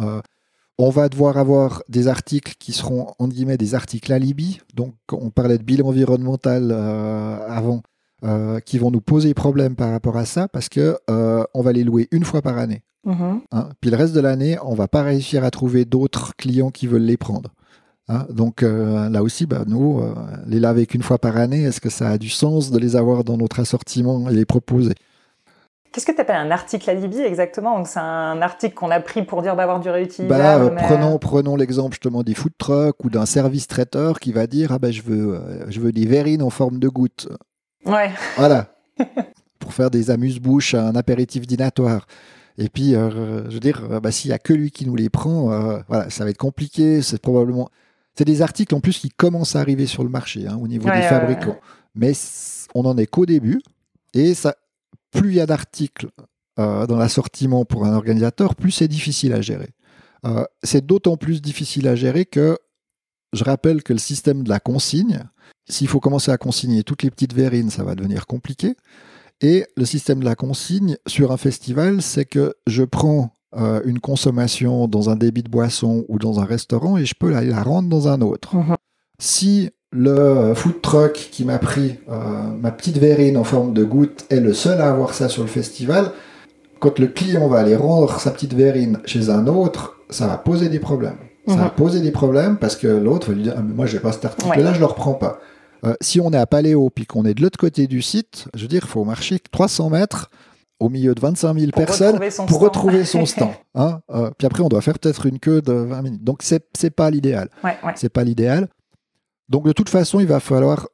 on 0.79 0.91
va 0.91 1.09
devoir 1.09 1.37
avoir 1.37 1.83
des 1.89 2.07
articles 2.07 2.55
qui 2.59 2.73
seront, 2.73 3.09
en 3.19 3.27
guillemets, 3.27 3.57
des 3.57 3.75
articles 3.75 4.13
alibi. 4.13 4.61
Donc, 4.75 4.95
on 5.13 5.31
parlait 5.31 5.59
de 5.59 5.65
bilan 5.65 5.89
environnemental 5.89 6.71
euh, 6.71 7.37
avant, 7.49 7.83
euh, 8.25 8.61
qui 8.61 8.79
vont 8.79 8.93
nous 8.93 9.01
poser 9.01 9.35
problème 9.35 9.75
par 9.75 9.91
rapport 9.91 10.17
à 10.17 10.25
ça 10.25 10.47
parce 10.47 10.69
que 10.69 10.97
euh, 11.11 11.45
on 11.53 11.63
va 11.63 11.73
les 11.73 11.83
louer 11.83 12.07
une 12.13 12.25
fois 12.25 12.43
par 12.43 12.59
année. 12.59 12.85
Mm-hmm. 13.07 13.41
Hein. 13.51 13.69
Puis 13.81 13.91
le 13.91 13.97
reste 13.97 14.15
de 14.15 14.21
l'année, 14.21 14.57
on 14.63 14.75
va 14.75 14.87
pas 14.87 15.03
réussir 15.03 15.43
à 15.43 15.51
trouver 15.51 15.85
d'autres 15.85 16.37
clients 16.37 16.71
qui 16.71 16.87
veulent 16.87 17.03
les 17.03 17.17
prendre. 17.17 17.51
Hein. 18.09 18.27
Donc 18.31 18.63
là 18.63 19.23
aussi, 19.23 19.47
bah, 19.47 19.65
nous, 19.67 20.03
les 20.47 20.61
laver 20.61 20.87
qu'une 20.87 21.03
fois 21.03 21.19
par 21.19 21.37
année, 21.37 21.63
est-ce 21.63 21.81
que 21.81 21.91
ça 21.91 22.09
a 22.09 22.19
du 22.19 22.31
sens 22.31 22.71
de 22.71 22.79
les 22.79 22.97
avoir 22.97 23.25
dans 23.25 23.37
notre 23.37 23.61
assortiment 23.61 24.29
et 24.31 24.35
les 24.35 24.45
proposer? 24.45 24.95
Qu'est-ce 25.93 26.05
que 26.05 26.13
tu 26.13 26.21
appelles 26.21 26.37
un 26.37 26.51
article 26.51 26.91
alibi 26.91 27.21
exactement? 27.21 27.83
C'est 27.85 27.99
un 27.99 28.43
article 28.43 28.75
qu'on 28.75 28.91
a 28.91 29.01
pris 29.01 29.23
pour 29.25 29.41
dire 29.43 29.57
d'avoir 29.57 29.81
du 29.81 29.89
réutilisable. 29.89 30.43
Bah 30.43 30.59
euh, 30.59 30.71
prenons, 30.71 31.19
prenons 31.19 31.57
l'exemple 31.57 31.95
justement 31.95 32.23
des 32.23 32.35
food 32.35 32.53
trucks 32.59 33.05
ou 33.05 33.11
d'un 33.11 33.25
service 33.25 33.67
traiteur 33.67 34.21
qui 34.21 34.33
va 34.33 34.47
dire 34.47 34.73
ah 34.73 34.79
ben 34.79 34.93
je 34.93 35.03
veux 35.03 35.35
euh, 35.35 35.71
je 35.71 35.81
veux 35.81 35.93
des 35.93 36.07
verrines 36.07 36.43
en 36.43 36.51
forme 36.51 36.79
de 36.79 36.89
gouttes. 36.89 37.29
Ouais. 37.87 38.11
Voilà. 38.37 38.67
pour 39.59 39.73
faire 39.73 39.91
des 39.91 40.11
amuse-bouches, 40.11 40.75
un 40.75 40.95
apéritif 40.95 41.47
dînatoire. 41.47 42.07
Et 42.59 42.69
puis, 42.69 42.95
euh, 42.95 43.45
je 43.49 43.55
veux 43.55 43.61
dire, 43.61 44.01
bah, 44.01 44.11
s'il 44.11 44.31
n'y 44.31 44.35
a 44.35 44.39
que 44.39 44.53
lui 44.53 44.71
qui 44.71 44.85
nous 44.87 44.97
les 44.97 45.09
prend, 45.09 45.49
voilà, 45.89 46.11
ça 46.11 46.25
va 46.25 46.31
être 46.31 46.39
compliqué. 46.39 47.03
C'est 47.03 47.21
probablement. 47.21 47.71
C'est 48.19 48.25
des 48.25 48.43
articles 48.43 48.75
en 48.75 48.81
plus 48.81 48.99
qui 48.99 49.11
commencent 49.11 49.55
à 49.55 49.61
arriver 49.61 49.87
sur 49.87 50.03
le 50.03 50.11
marché 50.11 50.49
hein, 50.49 50.59
au 50.61 50.67
niveau 50.67 50.91
des 50.91 51.03
fabricants. 51.03 51.57
Mais 51.95 52.15
on 52.75 52.83
n'en 52.83 52.97
est 52.97 53.07
qu'au 53.07 53.27
début. 53.27 53.61
Et 54.13 54.35
ça, 54.35 54.57
plus 55.13 55.29
il 55.29 55.35
y 55.37 55.41
a 55.41 55.47
d'articles 55.47 56.09
euh, 56.59 56.89
dans 56.89 56.97
l'assortiment 56.97 57.65
pour 57.65 57.87
un 57.87 57.95
organisateur, 57.95 58.57
plus 58.57 58.73
c'est 58.73 58.89
difficile 58.89 59.35
à 59.35 59.41
gérer. 59.41 59.69
Euh, 60.27 60.43
c'est 60.65 60.85
d'autant 60.85 61.17
plus 61.17 61.41
difficile 61.41 61.87
à 61.87 61.95
gérer 61.95 62.25
que 62.25 62.59
je 63.35 63.45
rappelle 63.45 63.85
que 63.85 63.93
le 63.93 64.01
système 64.01 64.43
de 64.43 64.49
la 64.49 64.59
consigne, 64.59 65.23
s'il 65.69 65.87
faut 65.87 66.01
commencer 66.01 66.33
à 66.33 66.39
consigner 66.39 66.83
toutes 66.83 67.05
les 67.05 67.13
petites 67.13 67.35
verrines, 67.35 67.71
ça 67.71 67.85
va 67.85 67.95
devenir 67.95 68.27
compliqué. 68.27 68.75
Et 69.43 69.65
le 69.77 69.85
système 69.85 70.19
de 70.19 70.25
la 70.25 70.35
consigne 70.35 70.97
sur 71.07 71.31
un 71.31 71.37
festival, 71.37 72.03
c'est 72.03 72.25
que 72.25 72.57
je 72.67 72.83
prends 72.83 73.38
euh, 73.57 73.81
une 73.85 74.01
consommation 74.01 74.89
dans 74.89 75.11
un 75.11 75.17
débit 75.17 75.43
de 75.43 75.49
boisson 75.49 76.05
ou 76.09 76.19
dans 76.19 76.41
un 76.41 76.45
restaurant 76.45 76.99
et 76.99 77.07
je 77.07 77.15
peux 77.19 77.31
la, 77.31 77.43
la 77.43 77.63
rendre 77.63 77.89
dans 77.89 78.09
un 78.09 78.21
autre. 78.21 78.55
Mhm. 78.57 78.77
Si 79.19 79.71
le 79.91 80.53
food 80.55 80.83
truck 80.83 81.15
qui 81.15 81.45
m'a 81.45 81.59
pris 81.59 81.97
euh, 82.11 82.43
ma 82.61 82.71
petite 82.71 82.99
verrine 82.99 83.37
en 83.37 83.45
forme 83.45 83.73
de 83.73 83.85
goutte 83.85 84.27
est 84.31 84.41
le 84.41 84.53
seul 84.53 84.81
à 84.81 84.91
avoir 84.91 85.15
ça 85.15 85.29
sur 85.29 85.43
le 85.43 85.49
festival. 85.49 86.13
Quand 86.79 86.99
le 86.99 87.09
client 87.09 87.49
va 87.49 87.59
aller 87.61 87.75
rendre 87.75 88.21
sa 88.21 88.31
petite 88.31 88.55
verrine 88.55 89.01
chez 89.05 89.31
un 89.31 89.47
autre, 89.47 89.97
ça 90.11 90.27
va 90.27 90.37
poser 90.37 90.69
des 90.69 90.79
problèmes. 90.79 91.17
Ça 91.49 91.57
va 91.57 91.65
mhm. 91.65 91.71
poser 91.71 92.01
des 92.01 92.11
problèmes 92.11 92.59
parce 92.59 92.77
que 92.77 92.87
l'autre 92.87 93.29
va 93.29 93.35
lui 93.35 93.45
dire 93.45 93.55
ah, 93.57 93.63
Moi, 93.63 93.87
je 93.87 93.97
n'ai 93.97 94.03
pas 94.03 94.13
cet 94.13 94.27
article-là, 94.27 94.73
je 94.73 94.77
ne 94.77 94.81
le 94.81 94.87
reprends 94.87 95.15
pas. 95.15 95.41
Euh, 95.87 95.95
si 96.01 96.21
on 96.21 96.31
est 96.33 96.37
à 96.37 96.47
Paléo 96.47 96.91
puis 96.91 97.07
qu'on 97.07 97.25
est 97.25 97.35
de 97.35 97.43
l'autre 97.43 97.59
côté 97.59 97.87
du 97.87 98.03
site, 98.03 98.47
je 98.55 98.63
veux 98.63 98.69
dire, 98.69 98.83
il 98.85 98.89
faut 98.89 99.05
marcher 99.05 99.39
300 99.51 99.91
mètres 99.91 100.31
au 100.81 100.89
milieu 100.89 101.15
de 101.15 101.21
25 101.21 101.59
000 101.59 101.73
personnes 101.73 102.19
pour 102.47 102.61
retrouver 102.61 103.05
son 103.05 103.27
stand. 103.27 103.51
Hein. 103.75 104.01
Euh, 104.11 104.31
puis 104.39 104.47
après, 104.47 104.63
on 104.63 104.69
doit 104.69 104.81
faire 104.81 104.99
peut-être 104.99 105.27
une 105.27 105.39
queue 105.39 105.61
de 105.61 105.73
20 105.73 106.03
minutes. 106.03 106.25
Donc, 106.25 106.43
c'est 106.43 106.65
n'est 106.83 106.91
pas 106.91 107.11
l'idéal. 107.11 107.49
C'est 107.97 108.09
pas 108.09 108.25
l'idéal. 108.25 108.69
Donc 109.49 109.65
de 109.65 109.73
toute 109.73 109.89
façon, 109.89 110.21
il 110.21 110.27
va 110.27 110.41
falloir 110.41 110.89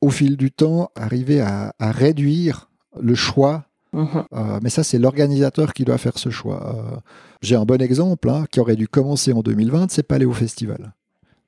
au 0.00 0.10
fil 0.10 0.36
du 0.36 0.50
temps 0.50 0.90
arriver 0.96 1.40
à, 1.40 1.72
réduire 1.80 2.70
le 3.00 3.14
choix. 3.14 3.66
Mhm. 3.92 4.24
Euh, 4.32 4.60
mais 4.62 4.70
ça, 4.70 4.82
c'est 4.82 4.98
l'organisateur 4.98 5.72
qui 5.72 5.84
doit 5.84 5.98
faire 5.98 6.18
ce 6.18 6.30
choix. 6.30 6.74
Euh, 6.74 6.96
j'ai 7.42 7.56
un 7.56 7.64
bon 7.64 7.80
exemple 7.80 8.28
hein, 8.30 8.46
qui 8.50 8.60
aurait 8.60 8.76
dû 8.76 8.88
commencer 8.88 9.32
en 9.32 9.42
2020, 9.42 9.90
c'est 9.90 10.02
Paléo 10.02 10.32
Festival. 10.32 10.92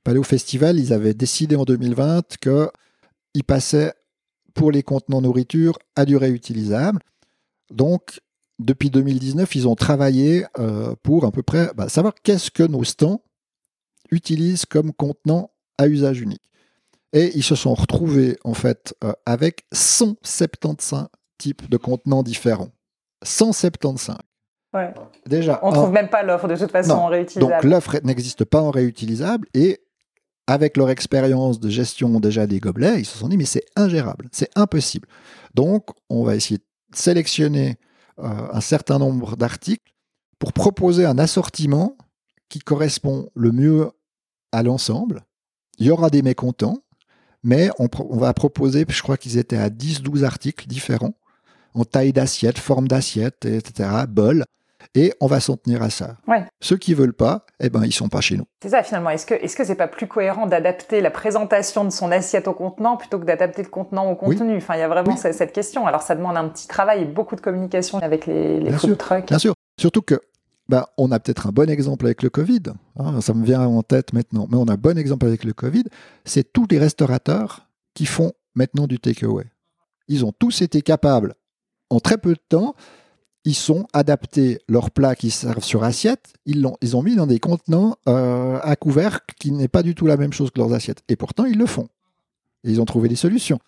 Paléo 0.03 0.23
Festival, 0.23 0.77
ils 0.79 0.93
avaient 0.93 1.13
décidé 1.13 1.55
en 1.55 1.63
2020 1.63 2.37
qu'ils 2.37 3.43
passaient 3.45 3.93
pour 4.53 4.71
les 4.71 4.83
contenants 4.83 5.21
nourriture 5.21 5.79
à 5.95 6.05
du 6.05 6.17
réutilisable. 6.17 6.99
Donc, 7.71 8.19
depuis 8.59 8.89
2019, 8.89 9.55
ils 9.55 9.67
ont 9.67 9.75
travaillé 9.75 10.45
euh, 10.59 10.95
pour 11.03 11.25
à 11.25 11.31
peu 11.31 11.43
près 11.43 11.71
bah, 11.75 11.89
savoir 11.89 12.13
qu'est-ce 12.23 12.51
que 12.51 12.63
nos 12.63 12.83
stands 12.83 13.21
utilisent 14.11 14.65
comme 14.65 14.93
contenant 14.93 15.51
à 15.77 15.87
usage 15.87 16.21
unique. 16.21 16.49
Et 17.13 17.31
ils 17.35 17.43
se 17.43 17.55
sont 17.55 17.73
retrouvés 17.73 18.37
en 18.43 18.53
fait 18.53 18.95
euh, 19.03 19.13
avec 19.25 19.65
175 19.71 21.07
types 21.37 21.69
de 21.69 21.77
contenants 21.77 22.23
différents. 22.23 22.69
175. 23.23 24.17
Ouais. 24.73 24.93
Déjà, 25.27 25.59
on 25.61 25.69
ne 25.69 25.75
trouve 25.75 25.91
même 25.91 26.09
pas 26.09 26.23
l'offre 26.23 26.47
de 26.47 26.55
toute 26.55 26.71
façon 26.71 26.93
en 26.93 27.07
réutilisable. 27.07 27.53
Donc 27.53 27.63
l'offre 27.63 27.99
n'existe 28.03 28.43
pas 28.43 28.61
en 28.61 28.71
réutilisable 28.71 29.47
et 29.53 29.79
avec 30.47 30.77
leur 30.77 30.89
expérience 30.89 31.59
de 31.59 31.69
gestion 31.69 32.19
déjà 32.19 32.47
des 32.47 32.59
gobelets, 32.59 32.99
ils 32.99 33.05
se 33.05 33.17
sont 33.17 33.29
dit 33.29 33.37
mais 33.37 33.45
c'est 33.45 33.65
ingérable, 33.75 34.27
c'est 34.31 34.49
impossible. 34.55 35.07
Donc 35.53 35.89
on 36.09 36.23
va 36.23 36.35
essayer 36.35 36.57
de 36.57 36.65
sélectionner 36.97 37.77
euh, 38.19 38.47
un 38.51 38.61
certain 38.61 38.99
nombre 38.99 39.35
d'articles 39.35 39.93
pour 40.39 40.53
proposer 40.53 41.05
un 41.05 41.17
assortiment 41.17 41.97
qui 42.49 42.59
correspond 42.59 43.29
le 43.33 43.51
mieux 43.51 43.91
à 44.51 44.61
l'ensemble. 44.63 45.23
Il 45.79 45.87
y 45.87 45.91
aura 45.91 46.09
des 46.09 46.21
mécontents, 46.21 46.77
mais 47.43 47.69
on, 47.79 47.87
va 48.17 48.33
proposer, 48.33 48.85
je 48.87 49.01
crois 49.01 49.17
qu'ils 49.17 49.37
étaient 49.37 49.57
à 49.57 49.69
10-12 49.69 50.23
articles 50.23 50.67
différents, 50.67 51.15
en 51.73 51.83
taille 51.83 52.13
d'assiette, 52.13 52.59
forme 52.59 52.87
d'assiette, 52.87 53.45
etc., 53.45 53.89
bol, 54.07 54.45
et 54.95 55.13
on 55.21 55.27
va 55.27 55.39
s'en 55.39 55.57
tenir 55.57 55.81
à 55.81 55.89
ça. 55.89 56.17
Ceux 56.61 56.77
qui 56.77 56.93
veulent 56.93 57.13
pas, 57.13 57.45
eh 57.59 57.69
ben, 57.69 57.83
ils 57.83 57.93
sont 57.93 58.09
pas 58.09 58.21
chez 58.21 58.37
nous. 58.37 58.45
C'est 58.61 58.69
ça 58.69 58.83
finalement. 58.83 59.09
Est-ce 59.09 59.25
que 59.25 59.33
est-ce 59.33 59.55
que 59.55 59.63
c'est 59.63 59.75
pas 59.75 59.87
plus 59.87 60.07
cohérent 60.07 60.47
d'adapter 60.47 61.01
la 61.01 61.11
présentation 61.11 61.83
de 61.85 61.89
son 61.89 62.11
assiette 62.11 62.47
au 62.47 62.53
contenant 62.53 62.97
plutôt 62.97 63.19
que 63.19 63.25
d'adapter 63.25 63.63
le 63.63 63.69
contenant 63.69 64.09
au 64.09 64.15
contenu? 64.15 64.57
Enfin, 64.57 64.75
il 64.75 64.79
y 64.79 64.83
a 64.83 64.87
vraiment 64.87 65.15
cette 65.15 65.53
question. 65.53 65.87
Alors, 65.87 66.01
ça 66.01 66.15
demande 66.15 66.37
un 66.37 66.47
petit 66.47 66.67
travail 66.67 67.01
et 67.01 67.05
beaucoup 67.05 67.35
de 67.35 67.41
communication 67.41 67.99
avec 67.99 68.25
les, 68.25 68.59
les 68.59 68.71
food 68.71 68.97
trucks. 68.97 69.27
Bien 69.27 69.39
sûr. 69.39 69.53
Surtout 69.79 70.01
que 70.01 70.19
bah, 70.69 70.89
on 70.97 71.11
a 71.11 71.19
peut-être 71.19 71.47
un 71.47 71.51
bon 71.51 71.69
exemple 71.69 72.05
avec 72.05 72.23
le 72.23 72.29
Covid. 72.29 72.63
Hein, 72.97 73.21
ça 73.21 73.33
me 73.33 73.43
vient 73.43 73.61
en 73.61 73.83
tête 73.83 74.13
maintenant. 74.13 74.47
Mais 74.49 74.57
on 74.57 74.65
a 74.65 74.73
un 74.73 74.77
bon 74.77 74.97
exemple 74.97 75.25
avec 75.25 75.43
le 75.43 75.53
Covid. 75.53 75.83
C'est 76.25 76.53
tous 76.53 76.67
les 76.69 76.79
restaurateurs 76.79 77.67
qui 77.93 78.05
font 78.05 78.31
maintenant 78.55 78.87
du 78.87 78.99
takeaway. 78.99 79.45
Ils 80.07 80.25
ont 80.25 80.31
tous 80.31 80.61
été 80.61 80.81
capables, 80.81 81.35
en 81.89 81.99
très 81.99 82.17
peu 82.17 82.33
de 82.33 82.41
temps, 82.49 82.75
ils 83.45 83.55
sont 83.55 83.87
adaptés 83.93 84.59
leurs 84.69 84.91
plats 84.91 85.15
qui 85.15 85.31
servent 85.31 85.63
sur 85.63 85.83
assiette, 85.83 86.33
ils, 86.45 86.65
ont, 86.65 86.77
ils 86.81 86.95
ont 86.95 87.01
mis 87.01 87.15
dans 87.15 87.27
des 87.27 87.39
contenants 87.39 87.97
euh, 88.07 88.59
à 88.61 88.75
couvercle 88.75 89.35
qui 89.39 89.51
n'est 89.51 89.67
pas 89.67 89.83
du 89.83 89.95
tout 89.95 90.07
la 90.07 90.17
même 90.17 90.33
chose 90.33 90.51
que 90.51 90.59
leurs 90.59 90.73
assiettes. 90.73 91.03
Et 91.09 91.15
pourtant, 91.15 91.45
ils 91.45 91.57
le 91.57 91.65
font. 91.65 91.89
Ils 92.63 92.79
ont 92.79 92.85
trouvé 92.85 93.09
des 93.09 93.15
solutions. 93.15 93.59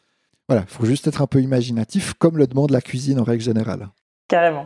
Voilà, 0.47 0.63
il 0.67 0.71
faut 0.71 0.85
juste 0.85 1.07
être 1.07 1.21
un 1.21 1.27
peu 1.27 1.41
imaginatif, 1.41 2.13
comme 2.13 2.37
le 2.37 2.47
demande 2.47 2.71
la 2.71 2.81
cuisine 2.81 3.19
en 3.19 3.23
règle 3.23 3.43
générale. 3.43 3.89
Carrément. 4.27 4.65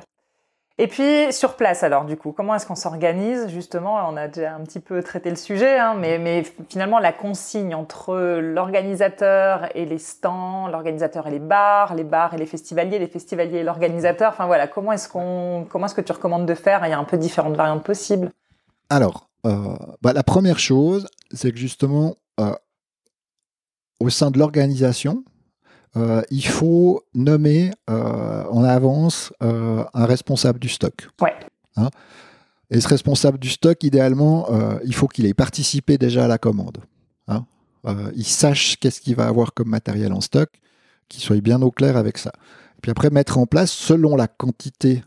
Et 0.82 0.88
puis 0.88 1.34
sur 1.34 1.58
place 1.58 1.84
alors 1.84 2.06
du 2.06 2.16
coup, 2.16 2.32
comment 2.32 2.56
est-ce 2.56 2.66
qu'on 2.66 2.76
s'organise 2.76 3.50
justement? 3.50 3.96
On 4.10 4.16
a 4.16 4.30
déjà 4.30 4.56
un 4.56 4.62
petit 4.62 4.80
peu 4.80 5.04
traité 5.04 5.30
le 5.30 5.36
sujet, 5.36 5.78
hein, 5.78 5.94
mais, 6.00 6.44
finalement 6.70 7.00
la 7.00 7.12
consigne 7.12 7.76
entre 7.76 8.40
l'organisateur 8.40 9.68
et 9.76 9.84
les 9.86 9.98
stands, 9.98 10.70
l'organisateur 10.70 11.28
et 11.28 11.32
les 11.32 11.40
bars, 11.40 11.96
les 11.96 12.06
bars 12.06 12.34
et 12.34 12.38
les 12.38 12.46
festivaliers, 12.46 12.98
les 12.98 13.08
festivaliers 13.08 13.58
et 13.58 13.64
l'organisateur. 13.64 14.32
Enfin 14.32 14.46
voilà, 14.46 14.68
comment 14.68 14.94
est-ce 14.94 15.10
qu'on, 15.10 15.68
comment 15.70 15.88
est-ce 15.88 15.96
que 15.96 16.02
tu 16.02 16.14
recommandes 16.14 16.46
de 16.46 16.56
faire? 16.56 16.86
Il 16.86 16.90
y 16.92 16.94
a 16.94 17.00
un 17.00 17.04
peu 17.04 17.18
différentes 17.18 17.58
variantes 17.58 17.84
possibles. 17.84 18.32
Alors, 18.90 19.28
euh, 19.46 19.76
bah, 20.02 20.14
la 20.14 20.24
première 20.24 20.60
chose, 20.60 21.08
c'est 21.34 21.52
que 21.52 21.58
justement 21.58 22.16
euh, 22.40 22.56
au 24.00 24.10
sein 24.10 24.32
de 24.32 24.40
l'organisation, 24.40 25.26
euh, 25.98 26.22
il 26.30 26.46
faut 26.46 27.04
nommer 27.16 27.72
euh, 27.90 28.44
en 28.50 28.64
avance 28.64 29.34
euh, 29.42 29.84
un 29.94 30.06
responsable 30.06 30.60
du 30.60 30.70
stock. 30.70 31.10
Ouais. 31.22 31.34
Hein. 31.78 31.90
et 32.72 32.82
ce 32.82 32.88
responsable 32.88 33.40
du 33.40 33.50
stock, 33.50 33.82
idéalement, 33.84 34.50
il 34.84 34.94
faut 34.94 35.08
qu'il 35.08 35.26
ait 35.26 35.34
participé 35.34 35.98
déjà 35.98 36.26
à 36.26 36.28
la 36.28 36.38
commande. 36.38 36.80
Hein. 37.28 37.46
il 38.16 38.26
sache 38.26 38.76
qu'est-ce 38.78 39.00
qu'il 39.00 39.16
va 39.16 39.28
avoir 39.28 39.54
comme 39.54 39.70
matériel 39.70 40.12
en 40.12 40.20
stock, 40.20 40.50
qu'il 41.08 41.22
soit 41.22 41.40
bien 41.40 41.62
au 41.62 41.72
clair 41.72 41.96
avec 41.96 42.18
ça. 42.18 42.32
Et 42.78 42.82
puis 42.82 42.92
après, 42.92 43.12
mettre 43.12 43.38
en 43.38 43.46
place, 43.46 43.72
selon 43.72 44.18
la 44.18 44.28
quantité 44.28 45.04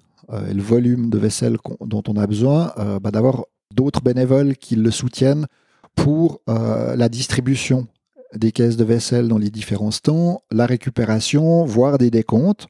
et 0.48 0.54
le 0.54 0.62
volume 0.62 1.10
de 1.10 1.18
vaisselle 1.18 1.58
dont 1.80 2.02
on 2.08 2.16
a 2.16 2.26
besoin, 2.26 2.72
bah, 3.02 3.10
d'avoir 3.10 3.44
d'autres 3.74 4.00
bénévoles 4.00 4.56
qui 4.56 4.76
le 4.76 4.90
soutiennent 4.90 5.46
pour 5.94 6.40
la 6.46 7.08
distribution 7.10 7.86
des 8.34 8.52
caisses 8.52 8.76
de 8.76 8.84
vaisselle 8.84 9.28
dans 9.28 9.38
les 9.38 9.50
différents 9.50 9.90
stands, 9.90 10.42
la 10.50 10.66
récupération, 10.66 11.64
voire 11.64 11.98
des 11.98 12.10
décomptes, 12.10 12.66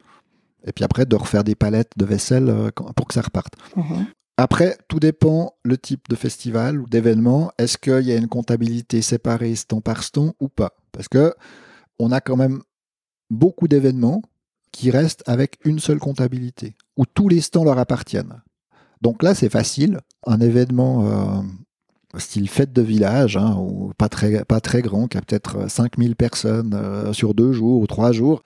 et 0.64 0.72
puis 0.72 0.84
après 0.84 1.06
de 1.06 1.16
refaire 1.16 1.44
des 1.44 1.54
palettes 1.54 1.92
de 1.96 2.04
vaisselle 2.04 2.48
euh, 2.48 2.70
pour 2.96 3.08
que 3.08 3.14
ça 3.14 3.22
reparte. 3.22 3.54
Mhm. 3.76 4.06
Après, 4.38 4.78
tout 4.88 4.98
dépend 4.98 5.54
le 5.62 5.76
type 5.76 6.08
de 6.08 6.16
festival 6.16 6.80
ou 6.80 6.88
d'événement. 6.88 7.52
Est-ce 7.58 7.76
qu'il 7.76 8.00
y 8.00 8.12
a 8.12 8.16
une 8.16 8.28
comptabilité 8.28 9.02
séparée 9.02 9.54
stand 9.54 9.82
par 9.82 10.02
stand 10.02 10.32
ou 10.40 10.48
pas? 10.48 10.72
Parce 10.90 11.08
que 11.08 11.34
on 11.98 12.10
a 12.10 12.20
quand 12.20 12.36
même 12.36 12.62
beaucoup 13.30 13.68
d'événements 13.68 14.22
qui 14.72 14.90
restent 14.90 15.22
avec 15.26 15.58
une 15.64 15.78
seule 15.78 15.98
comptabilité, 15.98 16.74
où 16.96 17.04
tous 17.04 17.28
les 17.28 17.42
stands 17.42 17.64
leur 17.64 17.78
appartiennent. 17.78 18.42
Donc 19.02 19.22
là, 19.22 19.34
c'est 19.34 19.50
facile. 19.50 20.00
Un 20.26 20.40
événement 20.40 21.06
euh, 21.06 21.42
style 22.18 22.48
fête 22.48 22.72
de 22.72 22.82
village, 22.82 23.36
hein, 23.36 23.56
ou 23.58 23.92
pas 23.96 24.08
très, 24.08 24.44
pas 24.44 24.60
très 24.60 24.82
grand, 24.82 25.08
qui 25.08 25.18
a 25.18 25.22
peut-être 25.22 25.70
5000 25.70 26.16
personnes 26.16 26.74
euh, 26.74 27.12
sur 27.12 27.34
deux 27.34 27.52
jours 27.52 27.80
ou 27.80 27.86
trois 27.86 28.12
jours, 28.12 28.42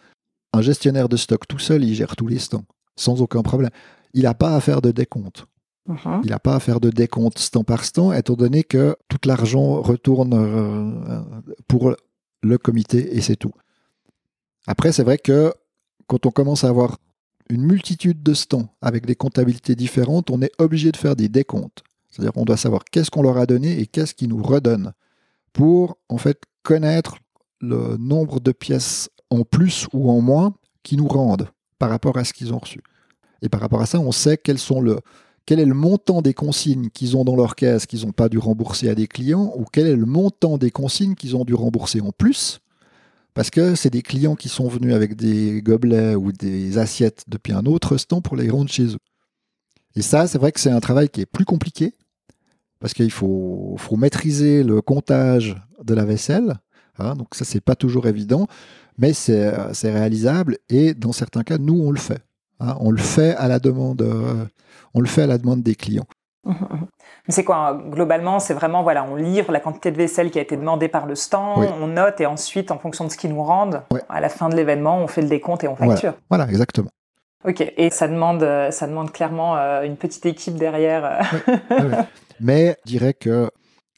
un 0.53 0.62
gestionnaire 0.62 1.09
de 1.09 1.17
stock 1.17 1.47
tout 1.47 1.59
seul, 1.59 1.85
il 1.85 1.95
gère 1.95 2.17
tous 2.17 2.27
les 2.27 2.39
stands, 2.39 2.64
sans 2.97 3.23
aucun 3.23 3.43
problème. 3.43 3.71
Il 4.14 4.23
n'a 4.23 4.35
pas 4.35 4.55
à 4.55 4.61
faire 4.61 4.81
de 4.81 4.91
décompte. 4.91 5.47
Mhm. 5.87 6.23
Il 6.25 6.31
n'a 6.31 6.39
pas 6.39 6.57
à 6.57 6.61
faire 6.61 6.81
de 6.81 6.91
décompte 6.91 7.39
stand 7.39 7.64
par 7.64 7.85
stand, 7.85 8.14
étant 8.14 8.35
donné 8.35 8.64
que 8.64 8.97
tout 9.09 9.19
l'argent 9.25 9.81
retourne 9.83 10.33
euh, 10.35 11.21
pour 11.69 11.95
le 12.43 12.59
comité 12.59 13.17
et 13.17 13.21
c'est 13.21 13.37
tout. 13.37 13.53
Après, 14.67 14.93
c'est 14.93 15.05
vrai 15.05 15.19
que 15.19 15.53
quand 16.07 16.27
on 16.27 16.31
commence 16.31 16.64
à 16.64 16.69
avoir 16.69 16.99
une 17.49 17.62
multitude 17.62 18.23
de 18.23 18.35
stands 18.35 18.69
avec 18.81 19.07
des 19.07 19.14
comptabilités 19.14 19.77
différentes, 19.77 20.31
on 20.31 20.43
est 20.43 20.53
obligé 20.59 20.91
de 20.91 20.97
faire 20.97 21.14
des 21.14 21.29
décomptes. 21.29 21.85
C'est-à-dire 22.17 22.33
qu'on 22.33 22.47
doit 22.47 22.57
savoir 22.57 22.83
qu'est-ce 22.85 23.11
qu'on 23.11 23.23
leur 23.23 23.37
a 23.37 23.45
donné 23.45 23.79
et 23.79 23.87
qu'est-ce 23.87 24.14
qu'ils 24.14 24.31
nous 24.31 24.43
redonnent 24.43 24.93
pour 25.53 25.99
en 26.09 26.17
fait 26.17 26.43
connaître 26.62 27.19
le 27.61 27.99
nombre 27.99 28.41
de 28.41 28.53
pièces 28.53 29.11
en 29.29 29.43
plus 29.43 29.87
ou 29.93 30.11
en 30.11 30.23
moins 30.23 30.55
qui 30.83 30.97
nous 30.97 31.09
rendent 31.09 31.51
par 31.79 31.91
rapport 31.91 32.17
à 32.17 32.25
ce 32.25 32.33
qu'ils 32.33 32.55
ont 32.55 32.59
reçu. 32.59 32.81
Et 33.43 33.51
par 33.51 33.61
rapport 33.61 33.83
à 33.83 33.87
ça, 33.87 34.01
on 34.01 34.12
sait 34.12 34.39
quel 34.39 34.57
est 34.57 35.64
le 35.64 35.75
montant 35.75 36.23
des 36.23 36.33
consignes 36.33 36.89
qu'ils 36.89 37.19
ont 37.19 37.25
dans 37.25 37.37
leur 37.37 37.55
caisse 37.55 37.85
qu'ils 37.85 38.07
n'ont 38.07 38.12
pas 38.12 38.31
dû 38.31 38.39
rembourser 38.39 38.89
à 38.89 38.95
des 38.95 39.07
clients 39.07 39.53
ou 39.57 39.64
quel 39.71 39.87
est 39.87 39.97
le 39.97 40.07
montant 40.07 40.57
des 40.57 40.71
consignes 40.71 41.17
qu'ils 41.17 41.37
ont 41.37 41.45
dû 41.45 41.55
rembourser 41.55 42.01
en 42.01 42.12
plus 42.12 42.61
parce 43.35 43.51
que 43.51 43.75
c'est 43.75 43.91
des 43.91 44.01
clients 44.01 44.37
qui 44.37 44.49
sont 44.49 44.67
venus 44.67 44.95
avec 44.95 45.14
des 45.17 45.61
gobelets 45.61 46.14
ou 46.14 46.33
des 46.33 46.79
assiettes 46.79 47.25
depuis 47.29 47.53
un 47.53 47.67
autre 47.67 47.99
stand 47.99 48.23
pour 48.23 48.35
les 48.35 48.49
rendre 48.49 48.71
chez 48.71 48.87
eux. 48.87 48.99
Et 49.95 50.01
ça, 50.01 50.27
c'est 50.27 50.39
vrai 50.39 50.53
que 50.53 50.61
c'est 50.61 50.71
un 50.71 50.81
travail 50.81 51.11
qui 51.11 51.21
est 51.21 51.27
plus 51.27 51.45
compliqué 51.45 51.93
parce 52.81 52.95
qu'il 52.95 53.11
faut, 53.11 53.74
faut 53.79 53.97
maîtriser 53.97 54.62
le 54.62 54.81
comptage 54.83 55.57
de 55.83 55.95
la 55.95 56.05
vaisselle. 56.05 56.57
hein, 56.99 57.14
donc 57.14 57.29
ça, 57.35 57.45
c'est 57.45 57.61
pas 57.61 57.74
toujours 57.74 58.07
évident, 58.07 58.47
mais 58.99 59.12
c'est 59.12 59.51
réalisable 59.85 60.59
et 60.68 60.95
dans 60.95 61.12
certains 61.12 61.43
cas, 61.43 61.59
nous, 61.59 61.81
on 61.81 61.91
le 61.91 61.99
fait. 61.99 62.20
hein. 62.61 62.77
on 62.81 62.91
le 62.91 62.99
fait 62.99 63.35
à 63.37 63.49
la 63.49 63.59
demande, 63.59 64.03
euh, 64.03 64.45
on 64.95 65.01
le 65.01 65.07
fait 65.07 65.22
à 65.22 65.27
la 65.27 65.39
demande 65.39 65.62
des 65.62 65.74
clients. 65.74 66.07
Mais 66.47 66.55
c'est 67.31 67.45
quoi 67.45 67.57
hein, 67.70 67.83
Globalement, 67.91 68.39
c'est 68.39 68.55
vraiment, 68.55 68.83
voilà, 68.85 69.05
on 69.05 69.16
livre 69.16 69.51
la 69.53 69.59
quantité 69.61 69.91
de 69.91 69.97
vaisselle 69.97 70.31
qui 70.31 70.39
a 70.39 70.43
été 70.43 70.57
demandée 70.57 70.89
par 70.89 71.07
le 71.07 71.14
stand, 71.16 71.59
Oui. 71.59 71.66
on 71.81 71.89
note 71.89 72.20
et 72.20 72.27
ensuite, 72.27 72.70
en 72.70 72.79
fonction 72.79 73.05
de 73.05 73.11
ce 73.11 73.16
qu'ils 73.16 73.31
nous 73.31 73.43
rendent, 73.43 73.83
à 74.09 74.20
la 74.20 74.29
fin 74.29 74.49
de 74.49 74.55
l'événement, 74.55 74.99
on 74.99 75.07
fait 75.09 75.22
le 75.22 75.29
décompte 75.29 75.64
et 75.64 75.68
on 75.68 75.74
facture. 75.77 76.14
Voilà, 76.29 76.47
exactement. 76.49 76.91
Ok, 77.47 77.72
et 77.76 77.90
ça 77.90 78.09
demande, 78.09 78.42
euh, 78.42 78.70
ça 78.70 78.86
demande 78.88 79.12
clairement 79.12 79.57
euh, 79.57 79.82
une 79.82 79.97
petite 79.97 80.26
équipe 80.26 80.57
derrière. 80.57 81.05
euh. 81.70 82.03
Mais 82.40 82.76
je 82.84 82.90
dirais 82.90 83.14
que 83.14 83.49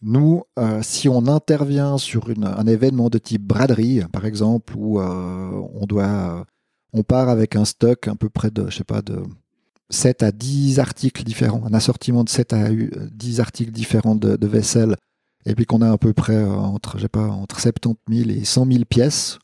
nous, 0.03 0.44
euh, 0.59 0.80
si 0.82 1.09
on 1.09 1.26
intervient 1.26 1.99
sur 1.99 2.28
une- 2.30 2.44
un 2.44 2.66
événement 2.66 3.09
de 3.09 3.18
type 3.18 3.42
braderie, 3.42 4.03
par 4.12 4.26
exemple, 4.26 4.74
où 4.76 5.01
euh, 5.01 5.51
on 5.74 5.86
doit, 5.86 6.44
on 6.92 7.03
part 7.03 7.28
avec 7.28 7.57
un 7.57 7.64
stock 7.64 8.07
à 8.07 8.14
peu 8.14 8.28
près 8.28 8.51
de, 8.51 8.68
je 8.70 8.76
sais 8.76 8.84
pas, 8.84 9.03
de 9.03 9.22
7 9.90 10.22
à 10.22 10.30
10 10.30 10.78
articles 10.78 11.24
différents, 11.24 11.62
un 11.66 11.72
assortiment 11.74 12.22
de 12.24 12.28
7 12.28 12.53
à 12.53 12.68
10 12.70 13.40
articles 13.40 13.72
différents 13.72 14.14
de, 14.14 14.36
de 14.36 14.46
vaisselle, 14.46 14.94
et 15.46 15.55
puis 15.55 15.64
qu'on 15.64 15.80
a 15.80 15.90
à 15.90 15.96
peu 15.99 16.12
près 16.12 16.44
entre, 16.44 16.99
je 16.99 17.03
sais 17.03 17.09
pas, 17.09 17.26
entre 17.26 17.59
70 17.59 18.24
000 18.24 18.30
et 18.38 18.44
100 18.44 18.66
000 18.70 18.84
pièces, 18.84 19.38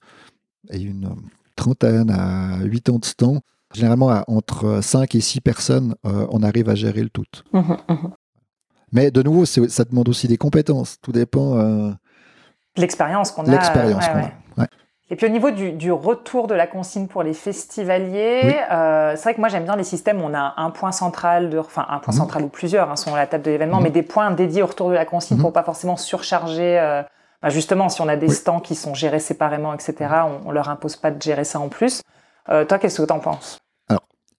et 0.71 0.81
une 0.83 1.09
trentaine 1.57 2.11
à 2.11 2.59
80 2.71 2.99
stands, 3.05 3.41
généralement 3.75 4.11
à- 4.11 4.25
entre 4.29 4.81
5 4.83 5.15
et 5.15 5.21
6 5.21 5.41
personnes, 5.41 5.95
euh, 6.07 6.27
on 6.31 6.43
arrive 6.43 6.69
à 6.69 6.75
gérer 6.75 7.03
le 7.03 7.11
tout. 7.11 7.25
Mhm, 7.53 7.77
mhm. 7.89 8.11
Mais 8.93 9.11
de 9.11 9.23
nouveau, 9.23 9.45
ça 9.45 9.85
demande 9.85 10.09
aussi 10.09 10.29
des 10.29 10.37
compétences. 10.37 10.99
Tout 11.03 11.13
dépend 11.13 11.57
euh, 11.59 11.91
L'expérience 12.77 13.31
qu'on 13.31 13.43
de 13.45 13.49
a. 13.51 13.53
l'expérience 13.53 14.07
ouais, 14.07 14.13
qu'on 14.13 14.19
ouais. 14.19 14.33
a. 14.57 14.61
Ouais. 14.63 14.69
Et 15.11 15.17
puis 15.17 15.27
au 15.27 15.31
niveau 15.31 15.51
du, 15.51 15.73
du 15.73 15.93
retour 15.93 16.47
de 16.47 16.55
la 16.55 16.67
consigne 16.67 17.07
pour 17.09 17.23
les 17.23 17.35
festivaliers, 17.35 18.41
Oui. 18.45 18.55
euh, 18.71 19.13
c'est 19.17 19.23
vrai 19.25 19.35
que 19.35 19.41
moi 19.41 19.49
j'aime 19.49 19.65
bien 19.65 19.77
les 19.77 19.85
systèmes 19.85 20.21
où 20.23 20.25
on 20.25 20.35
a 20.35 20.55
un 20.57 20.71
point 20.71 20.93
central, 20.93 21.51
de, 21.51 21.59
enfin 21.59 21.87
un 21.91 21.99
point 21.99 22.15
Mhm. 22.15 22.19
central 22.21 22.43
ou 22.45 22.49
plusieurs 22.49 22.91
hein, 22.91 22.97
selon 22.97 23.15
la 23.17 23.27
table 23.27 23.45
de 23.45 23.51
l'événement, 23.51 23.81
mais 23.81 23.91
des 23.91 24.03
points 24.03 24.31
dédiés 24.31 24.63
au 24.63 24.67
retour 24.67 24.89
de 24.89 24.95
la 24.95 25.05
consigne 25.05 25.37
Mhm. 25.37 25.43
pour 25.43 25.53
pas 25.53 25.63
forcément 25.63 25.97
surcharger. 25.97 26.79
euh, 26.79 27.03
bah, 27.43 27.51
justement, 27.51 27.89
si 27.91 28.01
on 28.01 28.09
a 28.09 28.17
des 28.17 28.29
Oui. 28.29 28.35
stands 28.35 28.61
qui 28.61 28.75
sont 28.75 28.95
gérés 28.95 29.21
séparément, 29.21 29.75
etc., 29.75 29.95
on, 30.25 30.49
on 30.49 30.51
leur 30.53 30.69
impose 30.71 30.97
pas 30.97 31.11
de 31.11 31.21
gérer 31.21 31.45
ça 31.45 31.61
en 31.61 31.69
plus. 31.69 32.01
Euh, 32.49 32.65
toi, 32.65 32.79
qu'est-ce 32.79 33.03
que 33.03 33.07
tu 33.07 33.13
en 33.13 33.21
penses? 33.21 33.59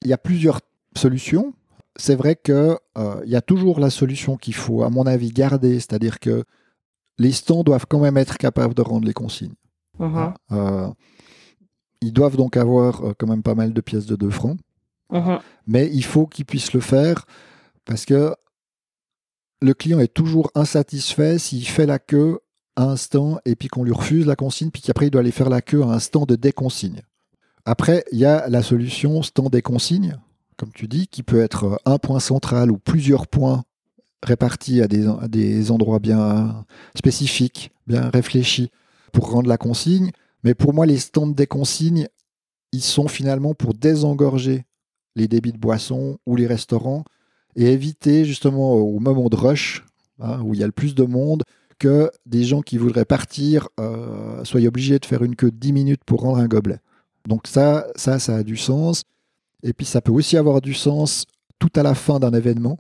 Il 0.06 0.10
y 0.10 0.14
a 0.14 0.18
plusieurs 0.18 0.62
solutions. 0.96 1.54
C'est 1.98 2.16
vrai 2.16 2.36
qu'il 2.36 2.78
il 3.26 3.30
y 3.30 3.36
a 3.36 3.42
toujours 3.42 3.80
la 3.80 3.90
solution 3.90 4.38
qu'il 4.38 4.54
faut, 4.56 4.84
à 4.84 4.90
mon 4.90 5.06
avis, 5.06 5.32
garder, 5.32 5.76
c'est-à-dire 5.80 6.20
que 6.20 6.46
les 7.18 7.32
stands 7.32 7.64
doivent 7.64 7.86
quand 7.88 8.00
même 8.00 8.18
être 8.18 8.38
capables 8.38 8.74
de 8.74 8.82
rendre 8.82 9.08
les 9.08 9.14
consignes. 9.14 9.56
Mhm, 10.00 10.34
Euh, 10.52 10.90
ils 12.02 12.14
doivent 12.14 12.36
donc 12.38 12.58
avoir 12.58 13.04
euh, 13.04 13.14
quand 13.18 13.28
même 13.28 13.44
pas 13.44 13.56
mal 13.56 13.74
de 13.74 13.82
pièces 13.82 14.06
de 14.06 14.16
2 14.16 14.30
francs, 14.30 14.58
mhm, 15.12 15.40
mais 15.68 15.90
il 15.92 16.04
faut 16.04 16.28
qu'ils 16.28 16.46
puissent 16.46 16.74
le 16.74 16.82
faire 16.82 17.26
parce 17.86 18.06
que 18.06 18.36
le 19.62 19.74
client 19.74 20.00
est 20.00 20.14
toujours 20.14 20.52
insatisfait 20.54 21.40
s'il 21.40 21.66
fait 21.66 21.86
la 21.86 21.98
queue 21.98 22.40
à 22.76 22.84
un 22.84 22.98
stand 22.98 23.40
et 23.46 23.56
puis 23.56 23.70
qu'on 23.70 23.84
lui 23.84 23.94
refuse 23.94 24.26
la 24.26 24.36
consigne, 24.36 24.70
puis 24.70 24.82
qu'après 24.82 25.08
il 25.08 25.12
doit 25.12 25.22
aller 25.22 25.32
faire 25.32 25.50
la 25.50 25.62
queue 25.62 25.82
à 25.82 25.88
un 25.88 26.00
stand 26.00 26.28
de 26.28 26.36
déconsigne. 26.36 27.02
Après, 27.66 28.06
il 28.12 28.20
y 28.20 28.26
a 28.26 28.48
la 28.48 28.62
solution 28.62 29.24
stand 29.24 29.50
déconsigne, 29.50 30.18
comme 30.58 30.72
tu 30.72 30.88
dis, 30.88 31.08
qui 31.08 31.24
peut 31.24 31.42
être 31.42 31.82
un 31.86 31.98
point 31.98 32.20
central 32.20 32.72
ou 32.72 32.78
plusieurs 32.78 33.28
points 33.28 33.64
répartis 34.24 34.82
à 34.82 34.88
des, 34.88 35.08
des 35.28 35.72
endroits 35.72 36.00
bien 36.00 36.66
spécifiques, 36.96 37.72
bien 37.88 38.10
réfléchis 38.10 38.72
pour 39.12 39.32
rendre 39.32 39.50
la 39.50 39.58
consigne. 39.58 40.12
Mais 40.44 40.54
pour 40.54 40.74
moi, 40.74 40.86
les 40.86 41.00
stands 41.00 41.28
déconsigne, 41.28 42.08
ils 42.72 42.84
sont 42.84 43.08
finalement 43.08 43.56
pour 43.56 43.74
désengorger 43.74 44.66
les 45.16 45.28
débits 45.28 45.54
de 45.54 45.58
boissons 45.58 46.20
ou 46.26 46.36
les 46.36 46.48
restaurants 46.48 47.04
et 47.56 47.72
éviter 47.72 48.26
justement 48.26 48.74
au 48.74 49.00
moment 49.00 49.28
de 49.30 49.36
rush, 49.36 49.86
hein, 50.20 50.42
où 50.44 50.54
il 50.54 50.60
y 50.60 50.64
a 50.64 50.68
le 50.68 50.72
plus 50.72 50.94
de 50.94 51.04
monde, 51.04 51.44
que 51.80 52.12
des 52.26 52.44
gens 52.44 52.62
qui 52.62 52.78
voudraient 52.78 53.06
partir 53.06 53.70
euh, 53.80 54.44
soient 54.44 54.62
obligés 54.62 55.00
de 55.00 55.06
faire 55.06 55.24
une 55.24 55.36
queue 55.36 55.52
de 55.52 55.58
10 55.58 55.74
minutes 55.74 56.04
pour 56.06 56.22
rendre 56.22 56.38
un 56.38 56.48
gobelet. 56.48 56.80
Donc 57.28 57.48
ça, 57.48 57.88
ça, 57.96 58.20
ça 58.20 58.38
a 58.38 58.44
du 58.44 58.58
sens. 58.58 59.04
Et 59.64 59.74
puis 59.74 59.86
ça 59.86 60.02
peut 60.02 60.12
aussi 60.12 60.38
avoir 60.38 60.62
du 60.62 60.74
sens 60.74 61.26
tout 61.60 61.72
à 61.76 61.84
la 61.84 61.96
fin 61.96 62.20
d'un 62.20 62.34
événement, 62.34 62.78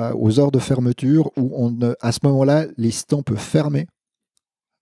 euh, 0.00 0.12
aux 0.14 0.40
heures 0.40 0.52
de 0.52 0.58
fermeture, 0.58 1.30
où 1.36 1.52
on, 1.54 1.94
à 2.00 2.12
ce 2.12 2.20
moment-là, 2.22 2.66
les 2.78 2.90
stands 2.90 3.22
peuvent 3.22 3.38
fermer, 3.38 3.86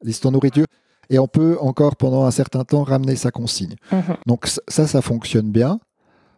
les 0.03 0.13
stands 0.13 0.31
nourriture, 0.31 0.67
et 1.09 1.19
on 1.19 1.27
peut 1.27 1.59
encore 1.61 1.97
pendant 1.97 2.25
un 2.25 2.31
certain 2.31 2.65
temps 2.65 2.85
ramener 2.85 3.17
sa 3.17 3.31
consigne. 3.31 3.75
mhm. 3.91 4.17
Donc 4.27 4.47
ça, 4.47 4.87
ça 4.87 5.03
fonctionne 5.03 5.51
bien. 5.51 5.81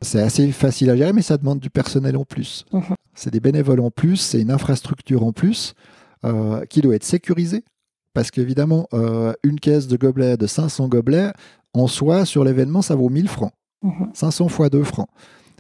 C'est 0.00 0.20
assez 0.20 0.50
facile 0.50 0.90
à 0.90 0.96
gérer, 0.96 1.12
mais 1.12 1.22
ça 1.22 1.36
demande 1.36 1.60
du 1.60 1.70
personnel 1.70 2.16
en 2.16 2.24
plus. 2.24 2.64
Mhm. 2.72 2.94
C'est 3.14 3.30
des 3.30 3.40
bénévoles 3.40 3.80
en 3.80 3.90
plus, 3.90 4.16
c'est 4.16 4.40
une 4.40 4.50
infrastructure 4.50 5.22
en 5.22 5.32
plus 5.32 5.74
euh, 6.24 6.64
qui 6.64 6.80
doit 6.80 6.94
être 6.94 7.04
sécurisée. 7.04 7.64
Parce 8.14 8.30
qu'évidemment, 8.30 8.88
euh, 8.92 9.32
une 9.42 9.58
caisse 9.58 9.86
de 9.86 9.96
gobelets 9.96 10.36
de 10.36 10.46
500 10.46 10.88
gobelets, 10.88 11.32
en 11.74 11.86
soi, 11.86 12.24
sur 12.24 12.44
l'événement, 12.44 12.82
ça 12.82 12.94
vaut 12.94 13.08
1000 13.08 13.28
francs. 13.28 13.52
Mhm. 13.82 14.10
500 14.14 14.48
fois 14.48 14.68
2 14.68 14.84
francs. 14.84 15.08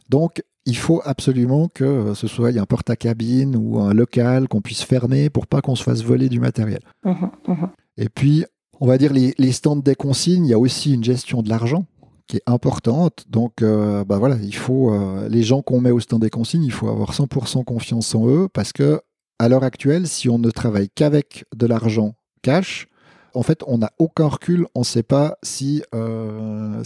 Donc, 0.08 0.42
il 0.64 0.76
faut 0.76 1.02
absolument 1.04 1.68
que 1.68 1.84
euh, 1.84 2.14
ce 2.14 2.28
soit 2.28 2.50
il 2.50 2.56
y 2.56 2.58
a 2.58 2.62
un 2.62 2.66
porte-à-cabine 2.66 3.56
ou 3.56 3.80
un 3.80 3.92
local 3.92 4.46
qu'on 4.48 4.60
puisse 4.60 4.82
fermer 4.82 5.28
pour 5.28 5.46
pas 5.46 5.60
qu'on 5.60 5.74
se 5.74 5.82
fasse 5.82 6.02
voler 6.02 6.28
du 6.28 6.38
matériel. 6.38 6.80
Mhm, 7.04 7.30
mhm. 7.48 7.68
Et 7.96 8.08
puis, 8.08 8.44
on 8.80 8.86
va 8.86 8.98
dire 8.98 9.12
les, 9.12 9.34
les 9.38 9.52
stands 9.52 9.76
des 9.76 9.94
consignes, 9.94 10.46
il 10.46 10.50
y 10.50 10.54
a 10.54 10.58
aussi 10.58 10.94
une 10.94 11.04
gestion 11.04 11.42
de 11.42 11.48
l'argent 11.48 11.86
qui 12.26 12.36
est 12.36 12.42
importante. 12.46 13.24
Donc, 13.28 13.62
euh, 13.62 14.04
bah 14.04 14.18
voilà, 14.18 14.36
il 14.42 14.54
faut 14.54 14.92
euh, 14.92 15.28
les 15.28 15.42
gens 15.42 15.62
qu'on 15.62 15.80
met 15.80 15.90
au 15.90 16.00
stand 16.00 16.22
des 16.22 16.30
consignes, 16.30 16.64
il 16.64 16.72
faut 16.72 16.88
avoir 16.88 17.12
100% 17.12 17.64
confiance 17.64 18.14
en 18.14 18.26
eux 18.28 18.48
parce 18.52 18.72
que 18.72 19.00
à 19.38 19.48
l'heure 19.48 19.64
actuelle, 19.64 20.06
si 20.06 20.28
on 20.28 20.38
ne 20.38 20.50
travaille 20.50 20.88
qu'avec 20.94 21.44
de 21.54 21.66
l'argent 21.66 22.14
cash, 22.42 22.86
en 23.34 23.42
fait, 23.42 23.62
on 23.66 23.78
n'a 23.78 23.92
aucun 23.98 24.26
recul. 24.26 24.66
On 24.74 24.80
ne 24.80 24.84
sait 24.84 25.02
pas 25.02 25.38
si 25.42 25.82
euh, 25.94 26.82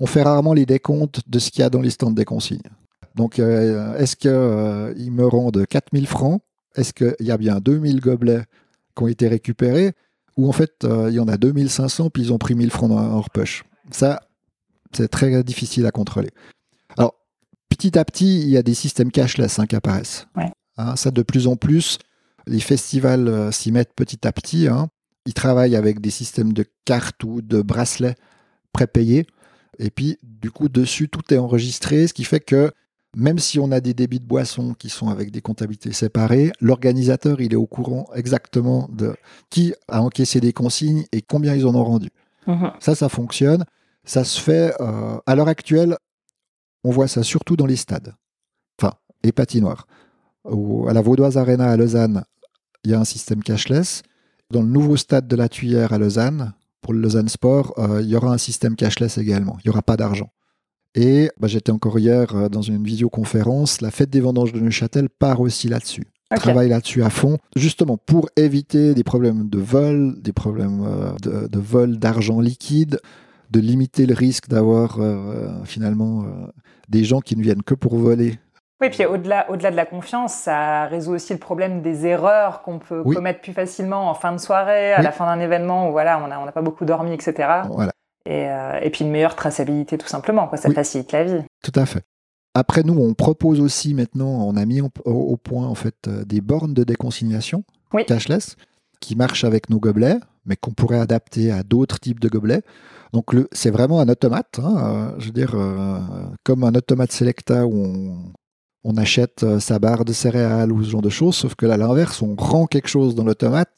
on 0.00 0.06
fait 0.06 0.22
rarement 0.22 0.54
les 0.54 0.66
décomptes 0.66 1.20
de 1.28 1.38
ce 1.38 1.50
qu'il 1.50 1.60
y 1.60 1.64
a 1.64 1.70
dans 1.70 1.80
les 1.80 1.90
stands 1.90 2.10
des 2.10 2.24
consignes. 2.24 2.62
Donc, 3.14 3.38
euh, 3.38 3.96
est-ce 3.96 4.16
qu'ils 4.16 5.12
me 5.12 5.26
rendent 5.26 5.66
4000 5.66 6.06
francs? 6.06 6.40
Est-ce 6.74 6.92
qu'il 6.92 7.14
y 7.20 7.30
a 7.30 7.38
bien 7.38 7.60
2000 7.60 8.00
gobelets 8.00 8.44
qui 8.96 9.02
ont 9.02 9.08
été 9.08 9.28
récupérés? 9.28 9.92
Où 10.36 10.48
en 10.48 10.52
fait, 10.52 10.84
euh, 10.84 11.08
il 11.10 11.14
y 11.14 11.20
en 11.20 11.28
a 11.28 11.36
2500, 11.36 12.10
puis 12.10 12.24
ils 12.24 12.32
ont 12.32 12.38
pris 12.38 12.54
1000 12.54 12.70
francs 12.70 12.90
dans 12.90 13.00
leur 13.00 13.30
poche? 13.30 13.64
Ça, 13.92 14.20
c'est 14.92 15.08
très 15.08 15.44
difficile 15.44 15.86
à 15.86 15.92
contrôler. 15.92 16.30
Alors, 16.96 17.14
petit 17.68 17.96
à 17.98 18.04
petit, 18.04 18.40
il 18.40 18.48
y 18.48 18.56
a 18.56 18.62
des 18.62 18.74
systèmes 18.74 19.12
cashless 19.12 19.58
hein, 19.58 19.66
qui 19.66 19.76
apparaissent. 19.76 20.26
Hein, 20.76 20.96
ça, 20.96 21.12
de 21.12 21.22
plus 21.22 21.46
en 21.46 21.54
plus, 21.54 21.98
les 22.46 22.60
festivals 22.60 23.28
euh, 23.28 23.52
s'y 23.52 23.72
mettent 23.72 23.94
petit 23.94 24.26
à 24.26 24.32
petit. 24.32 24.68
Hein. 24.68 24.88
Ils 25.26 25.34
travaillent 25.34 25.76
avec 25.76 26.00
des 26.00 26.10
systèmes 26.10 26.52
de 26.52 26.64
cartes 26.84 27.24
ou 27.24 27.40
de 27.40 27.62
bracelets 27.62 28.16
prépayés. 28.72 29.26
Et 29.78 29.90
puis, 29.90 30.18
du 30.22 30.50
coup, 30.50 30.68
dessus, 30.68 31.08
tout 31.08 31.32
est 31.32 31.38
enregistré, 31.38 32.06
ce 32.06 32.14
qui 32.14 32.24
fait 32.24 32.40
que 32.40 32.70
même 33.16 33.38
si 33.38 33.58
on 33.58 33.70
a 33.70 33.80
des 33.80 33.94
débits 33.94 34.20
de 34.20 34.26
boissons 34.26 34.74
qui 34.74 34.88
sont 34.88 35.08
avec 35.08 35.30
des 35.30 35.40
comptabilités 35.40 35.92
séparées, 35.92 36.52
l'organisateur, 36.60 37.40
il 37.40 37.52
est 37.52 37.56
au 37.56 37.66
courant 37.66 38.08
exactement 38.14 38.88
de 38.92 39.14
qui 39.50 39.74
a 39.88 40.02
encaissé 40.02 40.40
des 40.40 40.52
consignes 40.52 41.04
et 41.12 41.22
combien 41.22 41.54
ils 41.54 41.66
en 41.66 41.74
ont 41.74 41.84
rendu. 41.84 42.10
Mhm. 42.46 42.72
Ça, 42.80 42.94
ça 42.94 43.08
fonctionne. 43.08 43.64
Ça 44.04 44.24
se 44.24 44.40
fait 44.40 44.74
euh, 44.80 45.18
à 45.26 45.34
l'heure 45.34 45.48
actuelle, 45.48 45.96
on 46.82 46.90
voit 46.90 47.08
ça 47.08 47.22
surtout 47.22 47.56
dans 47.56 47.66
les 47.66 47.76
stades, 47.76 48.14
enfin, 48.78 48.94
les 49.22 49.32
patinoires. 49.32 49.86
à 50.44 50.92
la 50.92 51.00
Vaudoise 51.00 51.38
Arena 51.38 51.70
à 51.70 51.76
Lausanne, 51.76 52.24
il 52.84 52.90
y 52.90 52.94
a 52.94 53.00
un 53.00 53.04
système 53.04 53.42
cashless. 53.42 54.02
Dans 54.50 54.62
le 54.62 54.68
nouveau 54.68 54.96
stade 54.96 55.26
de 55.26 55.36
la 55.36 55.48
Tuyère 55.48 55.92
à 55.92 55.98
Lausanne, 55.98 56.52
pour 56.84 56.92
le 56.92 57.00
Lausanne 57.00 57.28
Sport, 57.28 57.74
euh, 57.78 58.02
il 58.02 58.08
y 58.08 58.14
aura 58.16 58.32
un 58.32 58.38
système 58.38 58.76
cashless 58.76 59.16
également. 59.18 59.56
Il 59.60 59.68
n'y 59.68 59.70
aura 59.70 59.82
pas 59.82 59.96
d'argent. 59.96 60.30
Et 60.94 61.30
bah, 61.40 61.48
j'étais 61.48 61.72
encore 61.72 61.98
hier 61.98 62.36
euh, 62.36 62.48
dans 62.48 62.62
une 62.62 62.84
visioconférence. 62.84 63.80
La 63.80 63.90
fête 63.90 64.10
des 64.10 64.20
vendanges 64.20 64.52
de 64.52 64.60
Neuchâtel 64.60 65.08
part 65.08 65.40
aussi 65.40 65.68
là-dessus. 65.68 66.06
Travaille 66.36 66.68
là-dessus 66.68 67.02
à 67.04 67.10
fond, 67.10 67.38
justement 67.54 67.96
pour 67.96 68.28
éviter 68.34 68.92
des 68.94 69.04
problèmes 69.04 69.48
de 69.48 69.58
vol, 69.58 70.20
des 70.20 70.32
problèmes 70.32 70.84
euh, 70.84 71.48
de, 71.48 71.58
vol 71.58 71.98
d'argent 71.98 72.40
liquide, 72.40 72.98
de 73.50 73.60
limiter 73.60 74.04
le 74.04 74.14
risque 74.14 74.48
d'avoir 74.48 74.98
finalement 75.64 76.24
des 76.88 77.04
gens 77.04 77.20
qui 77.20 77.36
ne 77.36 77.42
viennent 77.42 77.62
que 77.62 77.74
pour 77.74 77.96
voler 77.96 78.40
oui, 78.84 78.90
puis 78.90 79.06
au-delà, 79.06 79.50
au-delà 79.50 79.70
de 79.70 79.76
la 79.76 79.86
confiance, 79.86 80.34
ça 80.34 80.86
résout 80.86 81.12
aussi 81.12 81.32
le 81.32 81.38
problème 81.38 81.82
des 81.82 82.06
erreurs 82.06 82.62
qu'on 82.62 82.78
peut 82.78 83.02
commettre 83.02 83.40
plus 83.40 83.52
facilement 83.52 84.10
en 84.10 84.14
fin 84.14 84.32
de 84.32 84.38
soirée, 84.38 84.92
à 84.92 85.02
la 85.02 85.12
fin 85.12 85.26
d'un 85.26 85.40
événement 85.40 85.88
où 85.88 85.92
voilà, 85.92 86.22
on 86.22 86.28
n'a 86.28 86.40
on 86.40 86.50
pas 86.50 86.62
beaucoup 86.62 86.84
dormi, 86.84 87.12
etc. 87.12 87.62
Voilà. 87.70 87.92
Et, 88.26 88.48
euh, 88.48 88.80
et, 88.80 88.90
puis 88.90 89.04
une 89.04 89.10
meilleure 89.10 89.36
traçabilité 89.36 89.98
tout 89.98 90.06
simplement, 90.06 90.46
quoi. 90.46 90.56
ça 90.56 90.70
facilite 90.70 91.12
la 91.12 91.24
vie. 91.24 91.42
Tout 91.62 91.78
à 91.78 91.84
fait. 91.84 92.02
Après, 92.54 92.82
nous, 92.82 92.98
on 92.98 93.12
propose 93.14 93.60
aussi 93.60 93.94
maintenant, 93.94 94.46
on 94.46 94.56
a 94.56 94.64
mis 94.64 94.80
au, 94.80 95.36
point 95.36 95.66
en 95.66 95.74
fait 95.74 95.96
euh, 96.06 96.24
des 96.24 96.40
bornes 96.40 96.72
de 96.72 96.84
déconsignation 96.84 97.64
cashless 98.06 98.56
qui 99.00 99.14
marchent 99.14 99.44
avec 99.44 99.70
nos 99.70 99.78
gobelets, 99.78 100.18
mais 100.46 100.56
qu'on 100.56 100.72
pourrait 100.72 100.98
adapter 100.98 101.52
à 101.52 101.62
d'autres 101.62 102.00
types 102.00 102.20
de 102.20 102.28
gobelets. 102.28 102.62
Donc 103.12 103.26
c'est 103.52 103.70
vraiment 103.70 104.00
un 104.00 104.08
automate, 104.08 104.58
hein, 104.62 104.76
euh, 104.76 105.14
je 105.18 105.26
veux 105.26 105.32
dire, 105.32 105.54
comme 106.44 106.64
un 106.64 106.74
automate 106.74 107.12
Selecta 107.12 107.66
où 107.66 107.74
on, 107.74 108.32
on 108.84 108.96
achète 108.96 109.42
euh, 109.42 109.58
sa 109.58 109.78
barre 109.78 110.04
de 110.04 110.12
céréales 110.12 110.70
ou 110.70 110.84
ce 110.84 110.90
genre 110.90 111.02
de 111.02 111.08
choses, 111.08 111.34
sauf 111.34 111.54
que 111.54 111.66
là, 111.66 111.74
à 111.74 111.76
l'inverse, 111.78 112.22
on 112.22 112.36
rend 112.36 112.66
quelque 112.66 112.88
chose 112.88 113.14
dans 113.14 113.24
l'automate, 113.24 113.70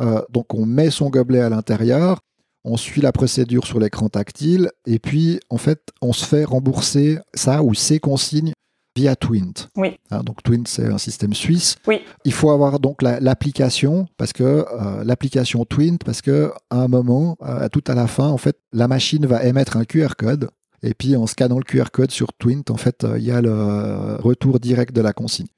euh, 0.00 0.22
donc 0.30 0.54
on 0.54 0.66
met 0.66 0.90
son 0.90 1.10
gobelet 1.10 1.40
à 1.40 1.50
l'intérieur, 1.50 2.20
on 2.64 2.76
suit 2.76 3.02
la 3.02 3.12
procédure 3.12 3.66
sur 3.66 3.78
l'écran 3.78 4.08
tactile, 4.08 4.70
et 4.86 4.98
puis 4.98 5.38
en 5.50 5.58
fait, 5.58 5.80
on 6.00 6.12
se 6.12 6.24
fait 6.24 6.44
rembourser 6.44 7.18
ça 7.34 7.62
ou 7.62 7.74
ces 7.74 8.00
consignes 8.00 8.52
via 8.96 9.14
Twint. 9.14 9.68
Oui. 9.76 9.98
Hein, 10.10 10.22
donc 10.24 10.42
Twint, 10.42 10.64
c'est 10.66 10.86
un 10.86 10.96
système 10.96 11.34
suisse. 11.34 11.76
Oui. 11.86 12.00
Il 12.24 12.32
faut 12.32 12.50
avoir 12.50 12.80
donc 12.80 13.02
l'application 13.02 14.06
parce 14.16 14.32
que 14.32 14.42
euh, 14.42 15.04
l'application 15.04 15.66
Twint 15.66 15.98
parce 16.02 16.22
que 16.22 16.50
à 16.70 16.78
un 16.78 16.88
moment, 16.88 17.36
tout 17.72 17.84
à 17.86 17.94
la 17.94 18.06
fin, 18.06 18.28
en 18.28 18.38
fait, 18.38 18.56
la 18.72 18.88
machine 18.88 19.26
va 19.26 19.44
émettre 19.44 19.76
un 19.76 19.84
QR 19.84 20.14
code 20.16 20.48
et 20.86 20.94
puis 20.94 21.16
en 21.16 21.26
scannant 21.26 21.58
le 21.58 21.64
QR 21.64 21.90
code 21.92 22.10
sur 22.10 22.32
Twint, 22.32 22.62
en 22.70 22.76
fait, 22.76 23.04
euh, 23.04 23.18
il 23.18 23.24
y 23.24 23.32
a 23.32 23.42
le 23.42 24.16
retour 24.20 24.60
direct 24.60 24.94
de 24.94 25.00
la 25.00 25.12
consigne. 25.12 25.48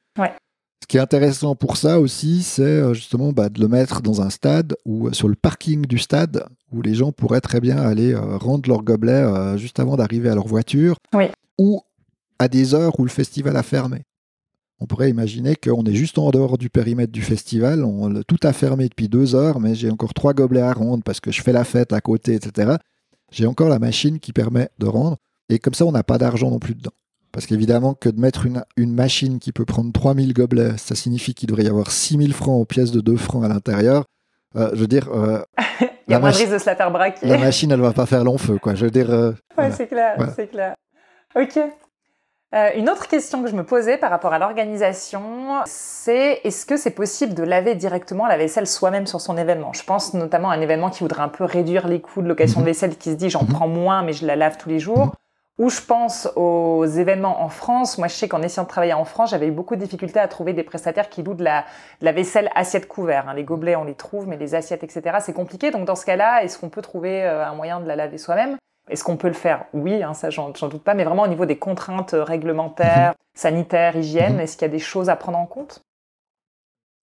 Ce 0.80 0.86
qui 0.86 0.96
est 0.96 1.00
intéressant 1.00 1.54
pour 1.54 1.76
ça 1.76 2.00
aussi, 2.00 2.42
c'est 2.42 2.62
euh, 2.62 2.94
justement 2.94 3.32
bah, 3.32 3.50
de 3.50 3.60
le 3.60 3.68
mettre 3.68 4.00
dans 4.00 4.22
un 4.22 4.30
stade 4.30 4.74
ou 4.86 5.08
euh, 5.08 5.12
sur 5.12 5.28
le 5.28 5.34
parking 5.34 5.84
du 5.84 5.98
stade 5.98 6.46
où 6.72 6.80
les 6.80 6.94
gens 6.94 7.12
pourraient 7.12 7.42
très 7.42 7.60
bien 7.60 7.76
aller 7.76 8.14
rendre 8.14 8.68
leur 8.68 8.82
gobelet 8.82 9.58
juste 9.58 9.80
avant 9.80 9.96
d'arriver 9.96 10.28
à 10.28 10.34
leur 10.34 10.46
voiture 10.46 10.96
ou 11.58 11.82
à 12.38 12.48
des 12.48 12.74
heures 12.74 12.98
où 13.00 13.04
le 13.04 13.10
festival 13.10 13.56
a 13.56 13.62
fermé. 13.62 14.02
On 14.78 14.86
pourrait 14.86 15.10
imaginer 15.10 15.56
qu'on 15.56 15.84
est 15.84 15.94
juste 15.94 16.18
en 16.18 16.30
dehors 16.30 16.56
du 16.56 16.70
périmètre 16.70 17.12
du 17.12 17.22
festival, 17.22 17.84
on, 17.84 18.22
tout 18.22 18.38
a 18.42 18.52
fermé 18.52 18.88
depuis 18.88 19.08
deux 19.08 19.34
heures, 19.34 19.60
mais 19.60 19.74
j'ai 19.74 19.90
encore 19.90 20.14
trois 20.14 20.34
gobelets 20.34 20.60
à 20.60 20.72
rendre 20.72 21.02
parce 21.02 21.20
que 21.20 21.32
je 21.32 21.42
fais 21.42 21.52
la 21.52 21.64
fête 21.64 21.92
à 21.92 22.00
côté, 22.00 22.34
etc 22.34 22.76
j'ai 23.30 23.46
encore 23.46 23.68
la 23.68 23.78
machine 23.78 24.18
qui 24.18 24.32
permet 24.32 24.68
de 24.78 24.86
rendre. 24.86 25.16
Et 25.48 25.58
comme 25.58 25.74
ça, 25.74 25.84
on 25.84 25.92
n'a 25.92 26.02
pas 26.02 26.18
d'argent 26.18 26.50
non 26.50 26.58
plus 26.58 26.74
dedans. 26.74 26.92
Parce 27.32 27.46
qu'évidemment, 27.46 27.94
que 27.94 28.08
de 28.08 28.20
mettre 28.20 28.46
une, 28.46 28.64
une, 28.76 28.92
machine 28.92 29.38
qui 29.38 29.52
peut 29.52 29.64
prendre 29.64 29.92
3000 29.92 30.32
gobelets, 30.32 30.76
ça 30.78 30.94
signifie 30.94 31.34
qu'il 31.34 31.48
devrait 31.48 31.64
y 31.64 31.68
avoir 31.68 31.90
6000 31.90 32.32
francs 32.32 32.60
aux 32.60 32.64
pièces 32.64 32.90
de 32.90 33.00
2 33.00 33.16
francs 33.16 33.44
à 33.44 33.48
l'intérieur. 33.48 34.04
Euh, 34.56 34.70
je 34.72 34.80
veux 34.80 34.86
dire. 34.86 35.08
Euh, 35.12 35.42
Il 36.08 36.12
y 36.12 36.14
a 36.14 36.20
moins 36.20 36.30
de 36.30 36.36
risque 36.36 36.52
de 36.52 36.58
se 36.58 36.64
la 36.64 36.74
faire 36.74 36.90
braquer. 36.90 37.26
La 37.26 37.36
machine, 37.36 37.70
elle 37.70 37.80
va 37.80 37.92
pas 37.92 38.06
faire 38.06 38.24
long 38.24 38.38
feu, 38.38 38.58
quoi. 38.58 38.74
Je 38.74 38.86
veux 38.86 38.90
dire. 38.90 39.10
Euh, 39.10 39.32
ouais, 39.58 39.70
c'est 39.72 39.86
clair, 39.86 40.16
c'est 40.34 40.48
clair. 40.48 40.74
Ok. 41.36 41.58
Euh, 42.54 42.70
une 42.76 42.88
autre 42.88 43.08
question 43.08 43.42
que 43.42 43.50
je 43.50 43.54
me 43.54 43.62
posais 43.62 43.98
par 43.98 44.08
rapport 44.08 44.32
à 44.32 44.38
l'organisation, 44.38 45.60
c'est 45.66 46.40
est-ce 46.44 46.64
que 46.64 46.78
c'est 46.78 46.92
possible 46.92 47.34
de 47.34 47.42
laver 47.42 47.74
directement 47.74 48.26
la 48.26 48.38
vaisselle 48.38 48.66
soi-même 48.66 49.06
sur 49.06 49.20
son 49.20 49.36
événement? 49.36 49.74
Je 49.74 49.82
pense 49.82 50.14
notamment 50.14 50.50
à 50.50 50.54
un 50.54 50.60
événement 50.62 50.88
qui 50.88 51.00
voudrait 51.00 51.22
un 51.22 51.28
peu 51.28 51.44
réduire 51.44 51.86
les 51.88 52.00
coûts 52.00 52.22
de 52.22 52.28
location 52.28 52.60
de 52.60 52.64
mhm. 52.64 52.68
vaisselle, 52.68 52.96
qui 52.96 53.10
se 53.10 53.16
dit 53.16 53.28
j'en 53.28 53.42
mhm. 53.42 53.48
prends 53.48 53.68
moins 53.68 54.02
mais 54.02 54.14
je 54.14 54.26
la 54.26 54.34
lave 54.34 54.56
tous 54.56 54.70
les 54.70 54.78
jours. 54.78 55.06
Mhm. 55.06 55.12
Ou 55.58 55.70
je 55.70 55.80
pense 55.82 56.28
aux 56.36 56.86
événements 56.86 57.42
en 57.42 57.48
France. 57.48 57.98
Moi, 57.98 58.06
je 58.06 58.14
sais 58.14 58.28
qu'en 58.28 58.42
essayant 58.42 58.62
de 58.62 58.68
travailler 58.68 58.92
en 58.92 59.04
France, 59.04 59.30
j'avais 59.30 59.48
eu 59.48 59.50
beaucoup 59.50 59.74
de 59.74 59.80
difficultés 59.80 60.20
à 60.20 60.28
trouver 60.28 60.52
des 60.52 60.62
prestataires 60.62 61.08
qui 61.08 61.24
louent 61.24 61.34
de 61.34 61.42
la, 61.42 61.64
vaisselle 62.00 62.48
assiette 62.54 62.86
couvert. 62.86 63.28
Hein. 63.28 63.34
Les 63.34 63.42
gobelets, 63.42 63.74
on 63.74 63.82
les 63.82 63.96
trouve, 63.96 64.28
mais 64.28 64.36
les 64.36 64.54
assiettes, 64.54 64.84
etc., 64.84 65.16
c'est 65.18 65.32
compliqué. 65.32 65.72
Donc, 65.72 65.84
dans 65.84 65.96
ce 65.96 66.06
cas-là, 66.06 66.44
est-ce 66.44 66.60
qu'on 66.60 66.68
peut 66.68 66.80
trouver 66.80 67.24
euh, 67.24 67.44
un 67.44 67.54
moyen 67.54 67.80
de 67.80 67.88
la 67.88 67.96
laver 67.96 68.18
soi-même? 68.18 68.56
Est-ce 68.90 69.04
qu'on 69.04 69.16
peut 69.16 69.28
le 69.28 69.34
faire? 69.34 69.64
Oui, 69.72 70.02
hein, 70.02 70.14
ça 70.14 70.30
j'en 70.30 70.50
doute 70.50 70.82
pas, 70.82 70.94
mais 70.94 71.04
vraiment 71.04 71.22
au 71.22 71.28
niveau 71.28 71.46
des 71.46 71.56
contraintes 71.56 72.14
euh, 72.14 72.24
réglementaires, 72.24 73.10
mhm. 73.10 73.14
sanitaires, 73.34 73.96
hygiène, 73.96 74.34
mhm. 74.34 74.40
est-ce 74.40 74.56
qu'il 74.56 74.66
y 74.66 74.70
a 74.70 74.72
des 74.72 74.78
choses 74.78 75.08
à 75.08 75.16
prendre 75.16 75.38
en 75.38 75.46
compte? 75.46 75.82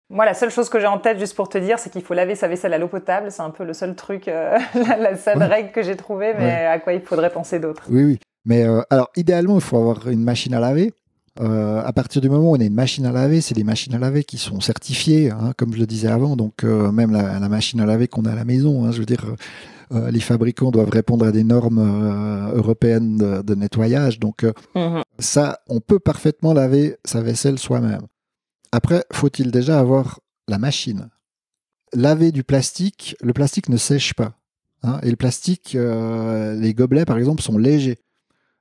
Moi, 0.10 0.26
la 0.26 0.34
seule 0.34 0.52
chose 0.52 0.70
que 0.70 0.80
j'ai 0.80 0.88
en 0.88 1.00
tête, 1.00 1.18
juste 1.18 1.36
pour 1.36 1.50
te 1.50 1.58
dire, 1.58 1.80
c'est 1.80 1.90
qu'il 1.90 2.04
faut 2.04 2.14
laver 2.14 2.36
sa 2.36 2.48
vaisselle 2.48 2.74
à 2.74 2.78
l'eau 2.78 2.88
potable. 2.88 3.32
C'est 3.32 3.42
un 3.42 3.50
peu 3.50 3.64
le 3.64 3.74
seul 3.74 3.96
truc, 3.96 4.28
euh, 4.28 4.60
la, 4.76 5.18
seule 5.18 5.42
règle 5.42 5.72
que 5.72 5.82
j'ai 5.82 5.96
trouvée, 5.96 6.34
mais 6.38 6.66
à 6.66 6.78
quoi 6.80 6.94
il 6.94 7.02
faudrait 7.02 7.32
penser 7.32 7.60
d'autre? 7.60 7.84
Oui, 7.90 8.04
oui. 8.04 8.20
Mais 8.46 8.64
euh, 8.64 8.82
alors, 8.90 9.10
idéalement, 9.16 9.56
il 9.56 9.62
faut 9.62 9.78
avoir 9.78 10.08
une 10.10 10.24
machine 10.24 10.54
à 10.54 10.60
laver. 10.60 10.94
à 11.40 11.92
partir 11.94 12.22
du 12.22 12.30
moment 12.30 12.52
où 12.52 12.56
on 12.56 12.60
a 12.60 12.64
une 12.64 12.76
machine 12.76 13.06
à 13.08 13.12
laver, 13.12 13.42
c'est 13.42 13.56
des 13.56 13.64
machines 13.64 13.96
à 13.96 13.98
laver 13.98 14.24
qui 14.24 14.38
sont 14.38 14.60
certifiées, 14.60 15.32
hein, 15.32 15.54
comme 15.58 15.74
je 15.74 15.80
le 15.80 15.88
disais 15.88 16.10
avant. 16.10 16.36
Donc, 16.36 16.64
même 16.64 17.12
la, 17.12 17.40
machine 17.50 17.80
à 17.80 17.88
laver 17.88 18.08
qu'on 18.08 18.26
a 18.26 18.34
à 18.34 18.36
la 18.36 18.46
maison, 18.46 18.86
hein, 18.86 18.92
je 18.92 19.00
veux 19.00 19.06
dire, 19.06 19.26
euh, 19.92 20.12
les 20.12 20.20
fabricants 20.20 20.72
doivent 20.72 20.90
répondre 20.90 21.26
à 21.26 21.32
des 21.32 21.44
normes 21.44 21.80
euh, 21.80 22.56
européennes 22.56 23.18
de, 23.18 23.56
nettoyage. 23.56 24.20
Donc 24.20 24.44
euh, 24.44 24.54
mhm. 24.76 25.02
ça, 25.20 25.60
on 25.68 25.80
peut 25.80 26.00
parfaitement 26.00 26.54
laver 26.54 26.98
sa 27.06 27.22
vaisselle 27.22 27.60
soi-même. 27.60 28.02
Après, 28.72 29.04
faut-il 29.12 29.52
déjà 29.52 29.80
avoir 29.80 30.20
la 30.48 30.58
machine? 30.58 31.10
Laver 31.94 32.32
du 32.32 32.44
plastique, 32.44 33.16
le 33.22 33.34
plastique 33.34 33.70
ne 33.70 33.78
sèche 33.78 34.14
pas. 34.14 34.34
Hein, 34.82 35.00
et 35.04 35.10
le 35.10 35.16
plastique, 35.16 35.78
les 35.78 36.74
gobelets 36.74 37.06
par 37.06 37.18
exemple, 37.18 37.42
sont 37.42 37.58
légers. 37.58 38.00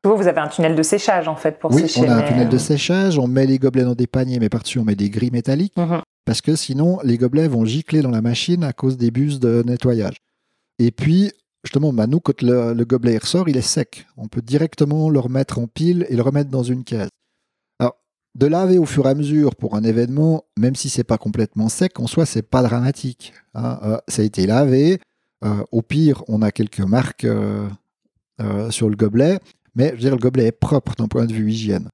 Vous, 0.05 0.16
vous 0.16 0.27
avez 0.27 0.41
un 0.41 0.49
tunnel 0.49 0.75
de 0.75 0.83
séchage 0.83 1.29
en 1.29 1.37
fait 1.37 1.59
pour 1.59 1.73
sécher. 1.73 2.01
Oui, 2.01 2.07
on 2.09 2.12
a 2.12 2.16
un 2.16 2.23
tunnel 2.23 2.49
de 2.49 2.59
séchage, 2.59 3.18
on 3.18 3.29
met 3.29 3.47
les 3.47 3.59
gobelets 3.59 3.85
dans 3.85 3.95
des 3.95 4.09
paniers, 4.09 4.39
mais 4.39 4.49
par-dessus 4.49 4.79
on 4.79 4.85
met 4.85 4.97
des 4.97 5.11
grilles 5.11 5.31
métalliques, 5.31 5.77
mhm. 5.77 6.03
parce 6.25 6.41
que 6.41 6.57
sinon 6.57 6.99
les 7.05 7.16
gobelets 7.16 7.49
vont 7.49 7.64
gicler 7.64 8.03
dans 8.03 8.11
la 8.11 8.20
machine 8.20 8.64
à 8.64 8.73
cause 8.73 8.97
des 8.97 9.11
bus 9.11 9.41
de 9.41 9.62
nettoyage. 9.64 10.16
Et 10.79 10.91
puis, 10.91 11.33
justement, 11.64 11.93
nous, 11.93 12.20
quand 12.20 12.43
le, 12.43 12.85
gobelet 12.85 13.18
ressort, 13.18 13.49
il 13.49 13.57
est 13.57 13.62
sec. 13.62 14.07
On 14.16 14.29
peut 14.29 14.43
directement 14.43 15.11
le 15.11 15.18
remettre 15.18 15.59
en 15.59 15.66
pile 15.66 16.07
et 16.09 16.16
le 16.16 16.23
remettre 16.23 16.51
dans 16.51 16.62
une 16.62 16.85
caisse. 16.85 17.11
Alors, 17.79 17.97
de 18.35 18.47
laver 18.47 18.79
au 18.79 18.87
fur 18.87 19.07
et 19.07 19.11
à 19.11 19.14
mesure 19.14 19.55
pour 19.57 19.77
un 19.77 19.85
événement, 19.85 20.45
même 20.59 20.75
si 20.75 20.89
c'est 20.89 21.05
pas 21.05 21.18
complètement 21.18 21.68
sec, 21.68 21.99
en 22.01 22.07
soi, 22.07 22.27
c'est 22.27 22.43
pas 22.43 22.62
dramatique. 22.62 23.33
Hein. 23.55 23.79
Euh, 23.83 23.99
ça 24.09 24.23
a 24.23 24.25
été 24.25 24.47
lavé. 24.47 25.01
Euh, 25.45 25.64
au 25.73 25.83
pire, 25.83 26.23
on 26.29 26.41
a 26.43 26.53
quelques 26.53 26.81
marques 26.81 27.25
euh, 27.25 27.68
sur 28.70 28.89
le 28.89 28.97
gobelet, 28.97 29.39
mais 29.75 29.89
je 29.89 29.93
veux 29.95 30.01
dire, 30.01 30.11
le 30.12 30.18
gobelet 30.18 30.47
est 30.47 30.53
propre 30.53 30.95
d'un 30.95 31.09
point 31.09 31.27
de 31.27 31.33
vue 31.33 31.51
hygiène. 31.51 31.89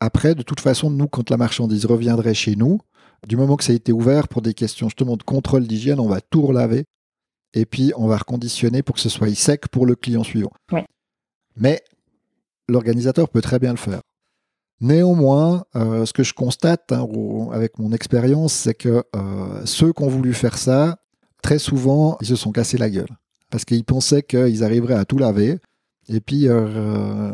Après, 0.00 0.34
de 0.34 0.42
toute 0.42 0.60
façon, 0.60 0.90
nous, 0.90 1.08
quand 1.08 1.30
la 1.30 1.36
marchandise 1.36 1.86
reviendrait 1.86 2.34
chez 2.34 2.56
nous, 2.56 2.80
du 3.26 3.36
moment 3.36 3.56
que 3.56 3.64
ça 3.64 3.72
a 3.72 3.76
été 3.76 3.92
ouvert 3.92 4.28
pour 4.28 4.42
des 4.42 4.52
questions 4.52 4.88
justement 4.88 5.16
de 5.16 5.22
contrôle 5.22 5.66
d'hygiène, 5.66 5.98
on 5.98 6.08
va 6.08 6.20
tout 6.20 6.42
relaver 6.42 6.84
et 7.54 7.64
puis 7.64 7.92
on 7.96 8.06
va 8.06 8.18
reconditionner 8.18 8.82
pour 8.82 8.96
que 8.96 9.00
ce 9.00 9.08
soit 9.08 9.32
sec 9.34 9.68
pour 9.68 9.86
le 9.86 9.94
client 9.94 10.24
suivant. 10.24 10.52
Mais 11.56 11.82
l'organisateur 12.68 13.28
peut 13.28 13.40
très 13.40 13.58
bien 13.58 13.70
le 13.70 13.78
faire. 13.78 14.00
Néanmoins, 14.80 15.64
euh, 15.76 16.04
ce 16.04 16.12
que 16.12 16.24
je 16.24 16.34
constate 16.34 16.90
hein, 16.92 17.06
avec 17.52 17.78
mon 17.78 17.92
expérience, 17.92 18.52
c'est 18.52 18.74
que 18.74 19.04
euh, 19.14 19.62
ceux 19.64 19.92
qui 19.92 20.02
ont 20.02 20.08
voulu 20.08 20.34
faire 20.34 20.58
ça, 20.58 20.98
très 21.42 21.58
souvent, 21.58 22.18
ils 22.20 22.26
se 22.26 22.36
sont 22.36 22.50
cassés 22.50 22.76
la 22.76 22.90
gueule 22.90 23.08
parce 23.50 23.64
qu'ils 23.64 23.84
pensaient 23.84 24.22
qu'ils 24.22 24.64
arriveraient 24.64 24.94
à 24.94 25.04
tout 25.04 25.18
laver. 25.18 25.58
Et 26.08 26.20
puis, 26.20 26.48
euh, 26.48 27.32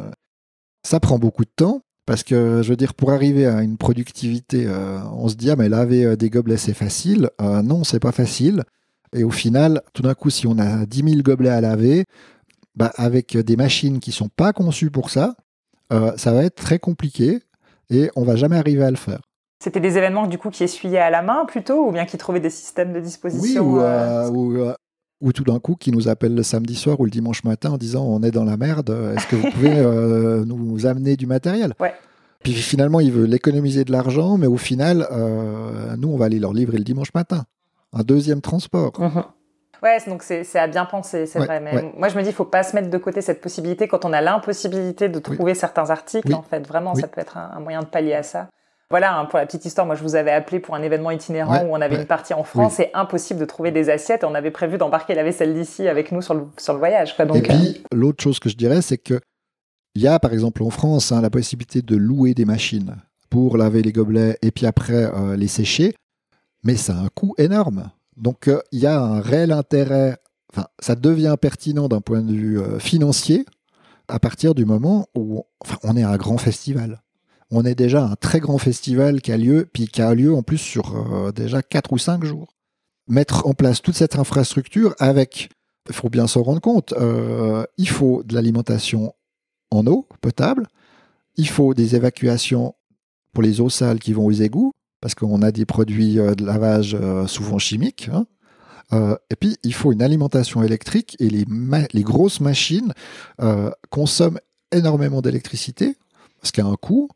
ça 0.82 1.00
prend 1.00 1.18
beaucoup 1.18 1.44
de 1.44 1.50
temps 1.56 1.80
parce 2.04 2.22
que, 2.24 2.60
je 2.62 2.68
veux 2.68 2.76
dire, 2.76 2.92
pour 2.92 3.10
arriver 3.10 3.46
à 3.46 3.62
une 3.62 3.78
productivité, 3.78 4.68
on 4.68 5.28
se 5.28 5.36
dit, 5.36 5.50
ah, 5.50 5.56
mais 5.56 5.68
laver 5.68 6.16
des 6.16 6.28
gobelets, 6.28 6.56
c'est 6.56 6.74
facile. 6.74 7.30
non, 7.40 7.84
c'est 7.84 8.00
pas 8.00 8.12
facile. 8.12 8.64
Et 9.16 9.24
au 9.24 9.30
final, 9.30 9.82
tout 9.92 10.02
d'un 10.02 10.14
coup, 10.14 10.30
si 10.30 10.46
on 10.46 10.58
a 10.58 10.86
10 10.86 11.10
000 11.10 11.22
gobelets 11.22 11.50
à 11.50 11.60
laver, 11.60 12.04
bah, 12.74 12.92
avec 12.96 13.36
des 13.36 13.56
machines 13.56 14.00
qui 14.00 14.12
sont 14.12 14.28
pas 14.28 14.52
conçues 14.52 14.90
pour 14.90 15.10
ça, 15.10 15.34
ça 16.16 16.32
va 16.32 16.44
être 16.44 16.54
très 16.54 16.78
compliqué 16.78 17.40
et 17.90 18.10
on 18.14 18.22
va 18.22 18.36
jamais 18.36 18.56
arriver 18.56 18.84
à 18.84 18.90
le 18.90 18.96
faire. 18.96 19.20
C'était 19.62 19.80
des 19.80 19.98
événements 19.98 20.28
du 20.28 20.38
coup 20.38 20.50
qui 20.50 20.62
essuyaient 20.62 20.98
à 20.98 21.10
la 21.10 21.22
main 21.22 21.44
plutôt, 21.46 21.88
ou 21.88 21.90
bien 21.90 22.06
qui 22.06 22.16
trouvaient 22.16 22.40
des 22.40 22.48
systèmes 22.50 22.92
de 22.92 23.00
disposition 23.00 23.64
Oui, 23.64 23.80
ou, 24.30 24.72
ou 25.20 25.32
tout 25.32 25.44
d'un 25.44 25.58
coup 25.58 25.76
qui 25.76 25.92
nous 25.92 26.08
appelle 26.08 26.34
le 26.34 26.42
samedi 26.42 26.74
soir 26.74 26.98
ou 27.00 27.04
le 27.04 27.10
dimanche 27.10 27.44
matin 27.44 27.70
en 27.70 27.76
disant 27.76 28.04
on 28.04 28.22
est 28.22 28.30
dans 28.30 28.44
la 28.44 28.56
merde, 28.56 28.90
est-ce 29.14 29.26
que 29.26 29.36
vous 29.36 29.50
pouvez 29.52 29.76
euh, 29.76 30.44
nous 30.44 30.86
amener 30.86 31.16
du 31.16 31.26
matériel? 31.26 31.74
Ouais. 31.78 31.92
Puis 32.42 32.54
finalement, 32.54 33.00
il 33.00 33.12
veut 33.12 33.26
l'économiser 33.26 33.84
de 33.84 33.92
l'argent, 33.92 34.38
mais 34.38 34.46
au 34.46 34.56
final, 34.56 35.06
euh, 35.12 35.94
nous, 35.98 36.08
on 36.08 36.16
va 36.16 36.24
aller 36.24 36.38
leur 36.38 36.54
livrer 36.54 36.78
le 36.78 36.84
dimanche 36.84 37.12
matin. 37.14 37.44
Un 37.92 38.02
deuxième 38.02 38.40
transport. 38.40 38.92
Mhm. 38.98 39.24
Ouais, 39.82 39.98
donc 40.06 40.22
c'est 40.22 40.58
à 40.58 40.66
bien 40.66 40.84
penser, 40.84 41.26
c'est 41.26 41.38
vrai. 41.38 41.60
Mais 41.60 41.92
moi, 41.96 42.08
je 42.08 42.16
me 42.16 42.22
dis, 42.22 42.28
il 42.28 42.34
faut 42.34 42.44
pas 42.44 42.62
se 42.62 42.74
mettre 42.76 42.90
de 42.90 42.98
côté 42.98 43.22
cette 43.22 43.40
possibilité 43.40 43.88
quand 43.88 44.04
on 44.04 44.12
a 44.12 44.20
l'impossibilité 44.20 45.08
de 45.08 45.18
trouver 45.18 45.54
certains 45.54 45.88
articles. 45.88 46.34
En 46.34 46.42
fait, 46.42 46.66
vraiment, 46.66 46.94
ça 46.94 47.08
peut 47.08 47.20
être 47.20 47.38
un, 47.38 47.60
moyen 47.60 47.80
de 47.80 47.86
pallier 47.86 48.14
à 48.14 48.22
ça. 48.22 48.48
Voilà, 48.90 49.16
hein, 49.16 49.24
pour 49.24 49.38
la 49.38 49.46
petite 49.46 49.64
histoire, 49.64 49.86
moi 49.86 49.94
je 49.94 50.02
vous 50.02 50.16
avais 50.16 50.32
appelé 50.32 50.58
pour 50.58 50.74
un 50.74 50.82
événement 50.82 51.12
itinérant 51.12 51.62
où 51.62 51.68
on 51.70 51.80
avait 51.80 51.94
une 51.94 52.06
partie 52.06 52.34
en 52.34 52.42
France. 52.42 52.74
C'est 52.74 52.90
impossible 52.92 53.38
de 53.38 53.44
trouver 53.44 53.70
des 53.70 53.88
assiettes. 53.88 54.24
On 54.24 54.34
avait 54.34 54.50
prévu 54.50 54.78
d'embarquer 54.78 55.14
la 55.14 55.22
vaisselle 55.22 55.54
d'ici 55.54 55.86
avec 55.86 56.10
nous 56.10 56.22
sur 56.22 56.34
le, 56.34 56.42
sur 56.58 56.72
le 56.72 56.80
voyage. 56.80 57.16
Donc, 57.16 57.36
et 57.36 57.42
puis, 57.42 57.54
euh, 57.54 57.96
l'autre 57.96 58.22
chose 58.22 58.40
que 58.40 58.48
je 58.48 58.56
dirais, 58.56 58.82
c'est 58.82 58.98
que 58.98 59.20
il 59.94 60.02
y 60.02 60.08
a 60.08 60.18
par 60.18 60.32
exemple 60.32 60.62
en 60.62 60.70
France 60.70 61.12
hein, 61.12 61.20
la 61.20 61.30
possibilité 61.30 61.82
de 61.82 61.96
louer 61.96 62.34
des 62.34 62.44
machines 62.44 62.96
pour 63.28 63.56
laver 63.56 63.82
les 63.82 63.92
gobelets 63.92 64.36
et 64.42 64.50
puis 64.50 64.66
après 64.66 65.04
euh, 65.04 65.36
les 65.36 65.48
sécher, 65.48 65.94
mais 66.62 66.76
ça 66.76 66.96
a 66.96 67.00
un 67.00 67.08
coût 67.08 67.34
énorme. 67.38 67.90
Donc 68.16 68.48
euh, 68.48 68.60
il 68.72 68.80
y 68.80 68.86
a 68.86 69.00
un 69.00 69.20
réel 69.20 69.52
intérêt, 69.52 70.16
enfin 70.52 70.66
ça 70.80 70.94
devient 70.94 71.36
pertinent 71.40 71.88
d'un 71.88 72.00
point 72.00 72.22
de 72.22 72.32
vue 72.32 72.60
financier 72.78 73.46
à 74.08 74.18
partir 74.18 74.54
du 74.54 74.64
moment 74.64 75.06
où 75.14 75.44
on 75.84 75.96
est 75.96 76.02
un 76.02 76.16
grand 76.16 76.38
festival 76.38 77.00
on 77.50 77.64
est 77.64 77.74
déjà 77.74 78.04
un 78.04 78.14
très 78.14 78.40
grand 78.40 78.58
festival 78.58 79.20
qui 79.20 79.32
a 79.32 79.36
lieu, 79.36 79.68
puis 79.72 79.88
qui 79.88 80.02
a 80.02 80.14
lieu 80.14 80.34
en 80.34 80.42
plus 80.42 80.58
sur 80.58 80.96
euh, 80.96 81.32
déjà 81.32 81.62
4 81.62 81.92
ou 81.92 81.98
5 81.98 82.24
jours. 82.24 82.54
Mettre 83.08 83.46
en 83.46 83.54
place 83.54 83.82
toute 83.82 83.96
cette 83.96 84.16
infrastructure 84.16 84.94
avec, 84.98 85.50
il 85.88 85.94
faut 85.94 86.08
bien 86.08 86.26
s'en 86.26 86.42
rendre 86.42 86.60
compte, 86.60 86.92
euh, 86.92 87.64
il 87.76 87.88
faut 87.88 88.22
de 88.22 88.34
l'alimentation 88.34 89.14
en 89.72 89.86
eau 89.86 90.06
potable, 90.20 90.68
il 91.36 91.48
faut 91.48 91.74
des 91.74 91.96
évacuations 91.96 92.74
pour 93.32 93.42
les 93.42 93.60
eaux 93.60 93.70
sales 93.70 93.98
qui 93.98 94.12
vont 94.12 94.26
aux 94.26 94.32
égouts, 94.32 94.72
parce 95.00 95.14
qu'on 95.14 95.42
a 95.42 95.52
des 95.52 95.66
produits 95.66 96.18
euh, 96.18 96.34
de 96.34 96.44
lavage 96.44 96.96
souvent 97.26 97.58
chimiques. 97.58 98.10
Hein. 98.12 98.26
et 99.30 99.36
puis, 99.36 99.56
il 99.62 99.74
faut 99.74 99.92
une 99.92 100.02
alimentation 100.02 100.62
électrique 100.62 101.16
et 101.20 101.30
les, 101.30 102.02
grosses 102.02 102.40
machines 102.40 102.92
consomment 103.90 104.40
énormément 104.72 105.22
d'électricité, 105.22 105.96
ce 106.42 106.52
qui 106.52 106.60
a 106.60 106.66
un 106.66 106.76
coût. 106.76 107.08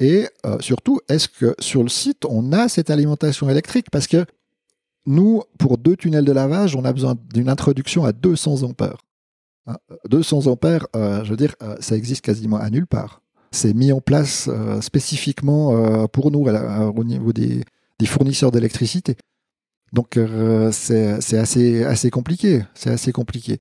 Et 0.00 0.28
euh, 0.46 0.58
surtout, 0.60 1.00
est-ce 1.08 1.28
que 1.28 1.54
sur 1.58 1.82
le 1.82 1.88
site, 1.88 2.24
on 2.24 2.52
a 2.52 2.68
cette 2.68 2.90
alimentation 2.90 3.50
électrique? 3.50 3.90
Parce 3.90 4.06
que 4.06 4.24
nous, 5.06 5.42
pour 5.58 5.78
deux 5.78 5.96
tunnels 5.96 6.24
de 6.24 6.32
lavage, 6.32 6.76
on 6.76 6.84
a 6.84 6.92
besoin 6.92 7.16
d'une 7.32 7.48
introduction 7.48 8.04
à 8.04 8.12
200 8.12 8.62
ampères. 8.62 9.04
200 10.08 10.46
hein, 10.46 10.50
ampères, 10.50 10.86
euh, 10.94 11.24
je 11.24 11.30
veux 11.30 11.36
dire, 11.36 11.54
euh, 11.62 11.76
ça 11.80 11.96
existe 11.96 12.24
quasiment 12.24 12.58
à 12.58 12.70
nulle 12.70 12.86
part. 12.86 13.22
C'est 13.50 13.74
mis 13.74 13.92
en 13.92 14.00
place 14.00 14.50
spécifiquement 14.80 16.06
pour 16.08 16.30
nous 16.30 16.46
au 16.48 17.04
niveau 17.04 17.32
des, 17.32 17.62
fournisseurs 18.04 18.50
d'électricité. 18.50 19.16
Donc 19.92 20.18
c'est 20.72 21.38
assez, 21.38 21.84
assez 21.84 22.10
compliqué. 22.10 22.62
C'est 22.74 22.90
assez 22.90 23.12
compliqué. 23.12 23.58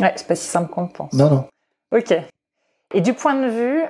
Ouais, 0.00 0.12
c'est 0.16 0.26
pas 0.26 0.34
si 0.34 0.46
simple 0.46 0.70
qu'on 0.70 0.82
le 0.82 0.88
pense. 0.88 1.12
Non, 1.12 1.30
non. 1.30 1.48
Ok. 1.96 2.14
Et 2.94 3.00
du 3.00 3.14
point 3.14 3.34
de 3.40 3.48
vue 3.48 3.84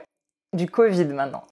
du 0.53 0.68
Covid 0.68 1.07
maintenant, 1.07 1.45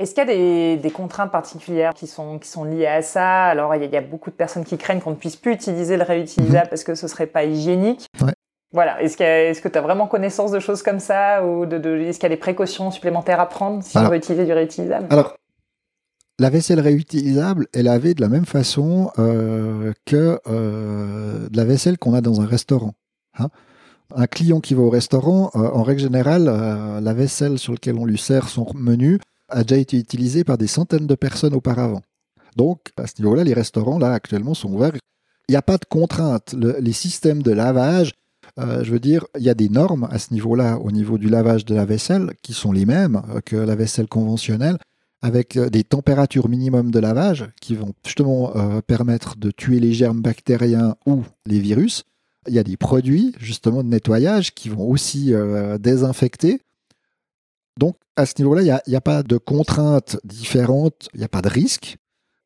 est-ce 0.00 0.14
qu'il 0.14 0.26
y 0.26 0.32
a 0.32 0.76
des, 0.76 0.90
contraintes 0.90 1.30
particulières 1.30 1.92
qui 1.92 2.06
sont, 2.06 2.38
qui 2.38 2.48
sont 2.48 2.64
liées 2.64 2.86
à 2.86 3.02
ça? 3.02 3.44
Alors, 3.44 3.74
il 3.74 3.84
y, 3.84 3.96
a 3.96 4.00
beaucoup 4.00 4.30
de 4.30 4.34
personnes 4.34 4.64
qui 4.64 4.78
craignent 4.78 5.00
qu'on 5.00 5.10
ne 5.10 5.16
puisse 5.16 5.36
plus 5.36 5.52
utiliser 5.52 5.98
le 5.98 6.04
réutilisable 6.04 6.64
mhm. 6.64 6.70
parce 6.70 6.84
que 6.84 6.94
ce 6.94 7.06
serait 7.06 7.26
pas 7.26 7.44
hygiénique. 7.44 8.06
Voilà. 8.72 9.02
Est-ce 9.02 9.60
que 9.60 9.68
tu 9.68 9.78
as 9.78 9.80
vraiment 9.80 10.06
connaissance 10.06 10.52
de 10.52 10.60
choses 10.60 10.82
comme 10.82 11.00
ça 11.00 11.44
Ou 11.44 11.66
de, 11.66 11.76
est-ce 12.00 12.18
qu'il 12.18 12.28
y 12.28 12.32
a 12.32 12.34
des 12.34 12.40
précautions 12.40 12.90
supplémentaires 12.90 13.40
à 13.40 13.48
prendre 13.48 13.82
si 13.82 13.98
on 13.98 14.08
veut 14.08 14.16
utiliser 14.16 14.44
du 14.44 14.52
réutilisable? 14.52 15.06
Alors, 15.10 15.36
la 16.40 16.48
vaisselle 16.48 16.80
réutilisable 16.80 17.66
est 17.74 17.82
lavée 17.82 18.14
de 18.14 18.22
la 18.22 18.28
même 18.28 18.46
façon 18.46 19.10
euh, 19.18 19.92
que 20.06 20.40
euh, 20.48 21.48
de 21.50 21.56
la 21.56 21.64
vaisselle 21.64 21.98
qu'on 21.98 22.14
a 22.14 22.22
dans 22.22 22.40
un 22.40 22.46
restaurant. 22.46 22.94
Hein. 23.38 23.48
un 24.16 24.26
client 24.26 24.60
qui 24.60 24.74
va 24.74 24.82
au 24.82 24.90
restaurant, 24.90 25.50
euh, 25.54 25.70
en 25.70 25.82
règle 25.82 26.00
générale, 26.00 26.44
la 26.44 27.14
vaisselle 27.14 27.58
sur 27.58 27.72
laquelle 27.72 27.96
on 27.96 28.06
lui 28.06 28.18
sert 28.18 28.48
son 28.48 28.66
menu, 28.74 29.20
a 29.50 29.64
déjà 29.64 29.80
été 29.80 29.98
utilisé 29.98 30.42
par 30.42 30.56
des 30.56 30.66
centaines 30.66 31.06
de 31.06 31.14
personnes 31.14 31.54
auparavant. 31.54 32.00
Donc, 32.56 32.80
à 32.96 33.06
ce 33.06 33.20
niveau-là, 33.20 33.44
les 33.44 33.52
restaurants, 33.52 33.98
là, 33.98 34.12
actuellement, 34.12 34.54
sont 34.54 34.72
ouverts. 34.72 34.94
Il 35.48 35.52
n'y 35.52 35.56
a 35.56 35.62
pas 35.62 35.76
de 35.76 35.84
contraintes. 35.84 36.54
les 36.54 36.92
systèmes 36.92 37.42
de 37.42 37.52
lavage, 37.52 38.12
euh, 38.60 38.84
je 38.84 38.92
veux 38.92 39.00
dire, 39.00 39.26
il 39.36 39.42
y 39.42 39.50
a 39.50 39.54
des 39.54 39.68
normes 39.68 40.08
à 40.10 40.18
ce 40.18 40.32
niveau-là, 40.32 40.78
au 40.78 40.90
niveau 40.90 41.18
du 41.18 41.28
lavage 41.28 41.64
de 41.64 41.74
la 41.74 41.84
vaisselle, 41.84 42.32
qui 42.42 42.52
sont 42.52 42.72
les 42.72 42.86
mêmes 42.86 43.22
euh, 43.30 43.40
que 43.40 43.56
la 43.56 43.74
vaisselle 43.74 44.08
conventionnelle, 44.08 44.78
avec 45.22 45.56
euh, 45.56 45.70
des 45.70 45.84
températures 45.84 46.48
minimum 46.48 46.90
de 46.90 46.98
lavage 46.98 47.48
qui 47.60 47.74
vont 47.74 47.92
justement 48.04 48.52
permettre 48.86 49.36
de 49.36 49.50
tuer 49.50 49.80
les 49.80 49.92
germes 49.92 50.20
bactériens 50.20 50.96
ou 51.06 51.24
les 51.46 51.60
virus. 51.60 52.04
Il 52.46 52.54
y 52.54 52.58
a 52.58 52.64
des 52.64 52.76
produits, 52.76 53.34
justement, 53.38 53.82
de 53.82 53.88
nettoyage 53.88 54.54
qui 54.54 54.70
vont 54.70 54.88
aussi 54.88 55.34
désinfecter. 55.78 56.62
Donc, 57.78 57.96
à 58.16 58.24
ce 58.24 58.34
niveau-là, 58.38 58.62
il 58.62 58.90
n'y 58.90 58.96
a, 58.96 59.00
pas 59.00 59.22
de 59.22 59.36
contraintes 59.36 60.18
différentes, 60.24 61.08
il 61.12 61.18
n'y 61.18 61.24
a 61.24 61.28
pas 61.28 61.42
de 61.42 61.50
risque. 61.50 61.98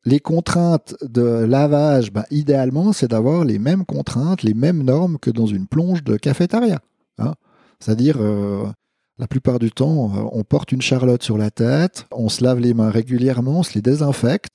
Les 0.05 0.19
contraintes 0.19 0.95
de 1.01 1.21
lavage, 1.21 2.11
ben, 2.11 2.25
idéalement, 2.29 2.93
c'est 2.93 3.09
d'avoir 3.09 3.43
les 3.43 3.57
mêmes 3.57 3.85
contraintes, 3.85 4.43
les 4.43 4.53
mêmes 4.53 4.83
normes 4.83 5.17
que 5.17 5.31
dans 5.31 5.47
une 5.47 5.67
plonge 5.67 6.03
de 6.03 6.15
cafétéria. 6.15 6.79
Hein. 7.17 7.33
C'est-à-dire, 7.79 8.17
euh, 8.19 8.65
la 9.17 9.27
plupart 9.27 9.57
du 9.57 9.71
temps, 9.71 10.11
euh, 10.15 10.29
on 10.31 10.43
porte 10.43 10.71
une 10.71 10.81
charlotte 10.81 11.23
sur 11.23 11.37
la 11.37 11.49
tête, 11.49 12.05
on 12.11 12.29
se 12.29 12.43
lave 12.43 12.59
les 12.59 12.73
mains 12.73 12.91
régulièrement, 12.91 13.59
on 13.59 13.63
se 13.63 13.73
les 13.73 13.81
désinfecte, 13.81 14.49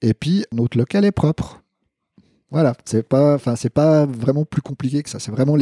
et 0.00 0.14
puis 0.14 0.44
notre 0.52 0.78
local 0.78 1.04
est 1.04 1.12
propre. 1.12 1.62
Voilà, 2.50 2.74
c'est 2.84 3.06
pas, 3.06 3.38
c'est 3.56 3.70
pas 3.70 4.06
vraiment 4.06 4.44
plus 4.44 4.62
compliqué 4.62 5.02
que 5.02 5.10
ça. 5.10 5.18
C'est 5.18 5.32
vraiment 5.32 5.56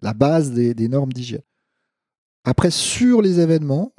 la 0.00 0.14
base 0.14 0.52
des 0.52 0.88
normes 0.88 1.12
d'hygiène. 1.12 1.42
Après, 2.44 2.70
sur 2.70 3.20
les 3.20 3.40
événements, 3.40 3.92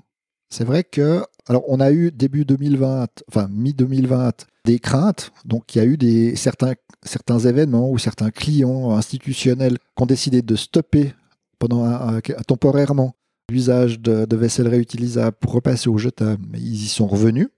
c'est 0.50 0.64
vrai 0.64 0.84
que, 0.84 1.24
alors 1.48 1.64
on 1.68 1.80
a 1.80 1.92
eu 1.92 2.12
début 2.12 2.46
2020, 2.46 3.08
enfin 3.28 3.48
mi-2020, 3.50 4.46
des 4.66 4.80
craintes. 4.80 5.32
Donc 5.46 5.76
il 5.76 5.80
y 5.80 5.82
a 5.82 5.86
eu 5.86 5.98
des, 5.98 6.36
certains, 6.36 6.74
certains 7.04 7.40
événements 7.40 7.90
ou 7.90 7.98
certains 7.98 8.32
clients 8.32 8.92
institutionnels 8.92 9.78
qui 9.78 10.04
ont 10.04 10.06
décidé 10.06 10.42
de 10.42 10.56
stopper 10.56 11.14
pendant 11.60 12.20
temporairement 12.48 13.16
l'usage 13.52 14.00
de, 14.00 14.36
vaisselle 14.36 14.68
réutilisable 14.68 15.38
pour 15.40 15.54
repasser 15.54 15.90
au 15.90 15.98
jetable. 15.98 16.44
Ils 16.58 16.86
y 16.86 16.88
sont 16.88 17.08
revenus. 17.08 17.50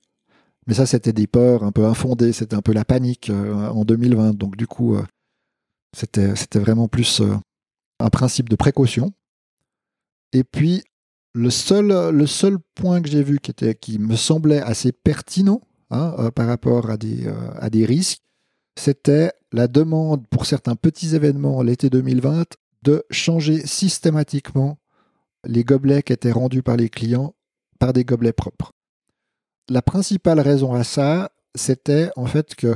Mais 0.67 0.73
ça, 0.73 0.85
c'était 0.85 1.13
des 1.13 1.27
peurs 1.27 1.63
un 1.63 1.71
peu 1.71 1.85
infondées, 1.85 2.31
c'était 2.31 2.55
un 2.55 2.61
peu 2.61 2.73
la 2.73 2.85
panique 2.85 3.29
euh, 3.29 3.67
en 3.69 3.83
2020. 3.83 4.33
Donc 4.33 4.55
du 4.55 4.65
coup, 4.65 4.95
euh, 4.95 5.03
c'était, 5.95 6.35
c'était 6.35 6.59
vraiment 6.59 6.87
plus 6.87 7.21
euh, 7.21 7.35
un 7.99 8.09
principe 8.09 8.49
de 8.49 8.55
précaution. 8.55 9.11
Et 10.31 10.43
puis, 10.43 10.83
le 11.33 11.49
seul, 11.49 12.57
point 12.75 13.01
que 13.01 13.09
j'ai 13.09 13.23
vu 13.23 13.39
qui, 13.39 13.51
était, 13.51 13.75
qui 13.75 13.99
me 13.99 14.15
semblait 14.15 14.61
assez 14.61 14.91
pertinent 14.91 15.61
hein, 15.89 16.15
euh, 16.19 16.31
par 16.31 16.47
rapport 16.47 16.89
à 16.89 16.97
des, 16.97 17.27
euh, 17.27 17.33
à 17.59 17.69
des 17.69 17.85
risques, 17.85 18.21
c'était 18.77 19.31
la 19.51 19.67
demande 19.67 20.27
pour 20.27 20.45
certains 20.45 20.75
petits 20.75 21.15
événements 21.15 21.61
l'été 21.61 21.89
2020 21.89 22.45
de 22.83 23.03
changer 23.09 23.65
systématiquement 23.65 24.77
les 25.45 25.63
gobelets 25.63 26.03
qui 26.03 26.13
étaient 26.13 26.31
rendus 26.31 26.63
par 26.63 26.77
les 26.77 26.89
clients 26.89 27.35
par 27.79 27.93
des 27.93 28.05
gobelets 28.05 28.33
propres. 28.33 28.71
La 29.69 29.81
principale 29.81 30.39
raison 30.39 30.73
à 30.73 30.83
ça, 30.83 31.31
c'était 31.55 32.09
en 32.15 32.25
fait 32.25 32.55
que 32.55 32.75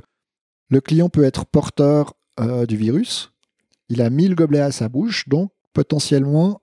le 0.69 0.81
client 0.81 1.09
peut 1.09 1.23
être 1.23 1.45
porteur 1.45 2.13
euh, 2.39 2.65
du 2.65 2.77
virus, 2.77 3.31
il 3.89 4.01
a 4.01 4.09
mis 4.09 4.27
le 4.27 4.35
gobelet 4.35 4.59
à 4.59 4.71
sa 4.71 4.89
bouche, 4.89 5.27
donc 5.29 5.51
potentiellement 5.73 6.61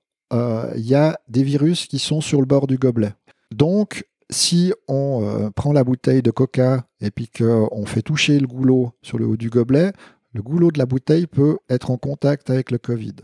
il 0.76 0.87
y 0.87 0.95
a 0.95 1.18
des 1.28 1.43
virus 1.43 1.87
qui 1.87 1.99
sont 1.99 2.20
sur 2.20 2.41
le 2.41 2.47
bord 2.47 2.66
du 2.66 2.78
gobelet. 2.78 3.12
Donc, 3.55 4.05
si 4.30 4.72
on 4.89 5.22
euh, 5.22 5.51
prend 5.51 5.72
la 5.72 5.85
bouteille 5.85 6.22
de 6.22 6.30
coca 6.30 6.87
et 7.01 7.11
puis 7.11 7.28
qu'on 7.28 7.87
fait 7.87 8.03
toucher 8.03 8.39
le 8.39 8.47
goulot 8.47 8.93
sur 9.03 9.18
le 9.18 9.26
haut 9.26 9.37
du 9.37 9.51
gobelet, 9.51 9.93
le 10.32 10.43
goulot 10.43 10.70
de 10.70 10.78
la 10.78 10.87
bouteille 10.87 11.26
peut 11.26 11.59
être 11.68 11.91
en 11.91 11.97
contact 11.97 12.51
avec 12.51 12.70
le 12.70 12.78
Covid. 12.78 13.14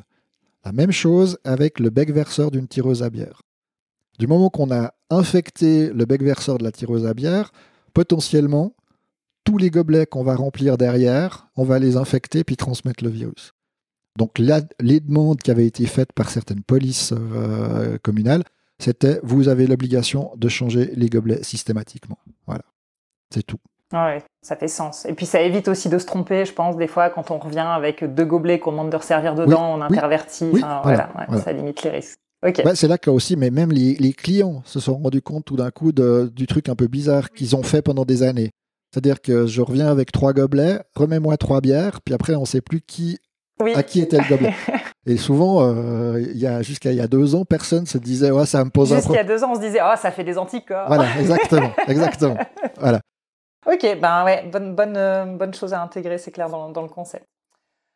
La 0.64 0.72
même 0.72 0.92
chose 0.92 1.38
avec 1.44 1.80
le 1.80 1.90
bec 1.90 2.12
verseur 2.12 2.50
d'une 2.50 2.68
tireuse 2.68 3.02
à 3.02 3.10
bière. 3.10 3.42
Du 4.18 4.26
moment 4.26 4.50
qu'on 4.50 4.70
a 4.70 4.92
infecté 5.08 5.90
le 5.90 6.04
bec 6.04 6.22
verseur 6.22 6.58
de 6.58 6.64
la 6.64 6.72
tireuse 6.72 7.06
à 7.06 7.14
bière, 7.14 7.52
potentiellement, 7.94 8.74
tous 9.44 9.56
les 9.56 9.70
gobelets 9.70 10.06
qu'on 10.06 10.22
va 10.22 10.36
remplir 10.36 10.76
derrière, 10.76 11.48
on 11.56 11.64
va 11.64 11.78
les 11.78 11.96
infecter 11.96 12.44
puis 12.44 12.56
transmettre 12.56 13.02
le 13.02 13.10
virus. 13.10 13.52
Donc 14.16 14.38
les 14.38 15.00
demandes 15.00 15.40
qui 15.40 15.50
avaient 15.50 15.66
été 15.66 15.86
faites 15.86 16.12
par 16.12 16.30
certaines 16.30 16.62
polices 16.62 17.12
euh, 17.12 17.98
communales, 18.02 18.44
c'était 18.78 19.20
vous 19.22 19.48
avez 19.48 19.66
l'obligation 19.66 20.32
de 20.36 20.48
changer 20.48 20.92
les 20.96 21.08
gobelets 21.08 21.42
systématiquement. 21.42 22.18
Voilà, 22.46 22.64
c'est 23.32 23.44
tout. 23.44 23.58
Ouais, 23.92 24.22
ça 24.42 24.56
fait 24.56 24.68
sens. 24.68 25.04
Et 25.04 25.14
puis 25.14 25.26
ça 25.26 25.40
évite 25.42 25.66
aussi 25.68 25.88
de 25.88 25.98
se 25.98 26.06
tromper, 26.06 26.44
je 26.44 26.52
pense, 26.52 26.76
des 26.76 26.86
fois, 26.86 27.10
quand 27.10 27.30
on 27.30 27.38
revient 27.38 27.58
avec 27.58 28.04
deux 28.04 28.24
gobelets 28.24 28.60
qu'on 28.60 28.70
demande 28.70 28.90
de 28.90 28.96
resservir 28.96 29.34
dedans, 29.34 29.78
on 29.78 29.80
intervertit. 29.82 30.50
voilà, 30.50 31.10
Ça 31.42 31.52
limite 31.52 31.82
les 31.82 31.90
risques. 31.90 32.20
Bah, 32.42 32.74
c'est 32.74 32.88
là 32.88 32.96
que 32.96 33.10
aussi, 33.10 33.36
mais 33.36 33.50
même 33.50 33.70
les, 33.70 34.12
clients 34.12 34.62
se 34.64 34.80
sont 34.80 34.96
rendus 34.96 35.20
compte 35.20 35.44
tout 35.44 35.56
d'un 35.56 35.70
coup 35.70 35.92
du 35.92 36.46
truc 36.46 36.68
un 36.68 36.74
peu 36.74 36.86
bizarre 36.86 37.30
qu'ils 37.30 37.54
ont 37.54 37.62
fait 37.62 37.82
pendant 37.82 38.04
des 38.04 38.22
années. 38.22 38.50
C'est-à-dire 38.92 39.20
que 39.20 39.46
je 39.46 39.60
reviens 39.60 39.88
avec 39.88 40.10
trois 40.10 40.32
gobelets, 40.32 40.80
remets-moi 40.94 41.36
trois 41.36 41.60
bières, 41.60 42.00
puis 42.00 42.14
après 42.14 42.34
on 42.34 42.40
ne 42.40 42.46
sait 42.46 42.60
plus 42.60 42.80
qui 42.80 43.18
à 43.74 43.82
qui 43.82 44.00
était 44.00 44.18
le 44.18 44.28
gobelet. 44.28 44.54
Et 45.06 45.16
souvent, 45.16 45.62
euh, 45.62 46.20
il 46.20 46.38
y 46.38 46.46
a, 46.46 46.62
jusqu'à 46.62 46.92
il 46.92 46.96
y 46.96 47.00
a 47.00 47.06
deux 47.06 47.34
ans, 47.34 47.44
personne 47.44 47.86
se 47.86 47.98
disait 47.98 48.30
ouais, 48.30 48.46
ça 48.46 48.64
me 48.64 48.70
pose 48.70 48.92
un 48.92 49.00
problème. 49.00 49.20
Jusqu'à 49.20 49.34
deux 49.34 49.44
ans, 49.44 49.52
on 49.52 49.54
se 49.54 49.60
disait 49.60 49.80
oh, 49.82 49.94
ça 49.96 50.10
fait 50.10 50.24
des 50.24 50.36
anticorps. 50.36 50.86
Voilà, 50.88 51.06
exactement, 51.18 51.72
exactement. 51.88 52.36
Voilà. 52.78 53.00
Ok, 53.66 53.86
ben 54.00 54.24
ouais, 54.24 54.46
bonne, 54.50 54.74
bonne, 54.74 54.96
euh, 54.96 55.24
bonne 55.24 55.54
chose 55.54 55.74
à 55.74 55.82
intégrer, 55.82 56.18
c'est 56.18 56.30
clair, 56.30 56.48
dans, 56.48 56.70
dans, 56.70 56.82
le 56.82 56.88
concept. 56.88 57.24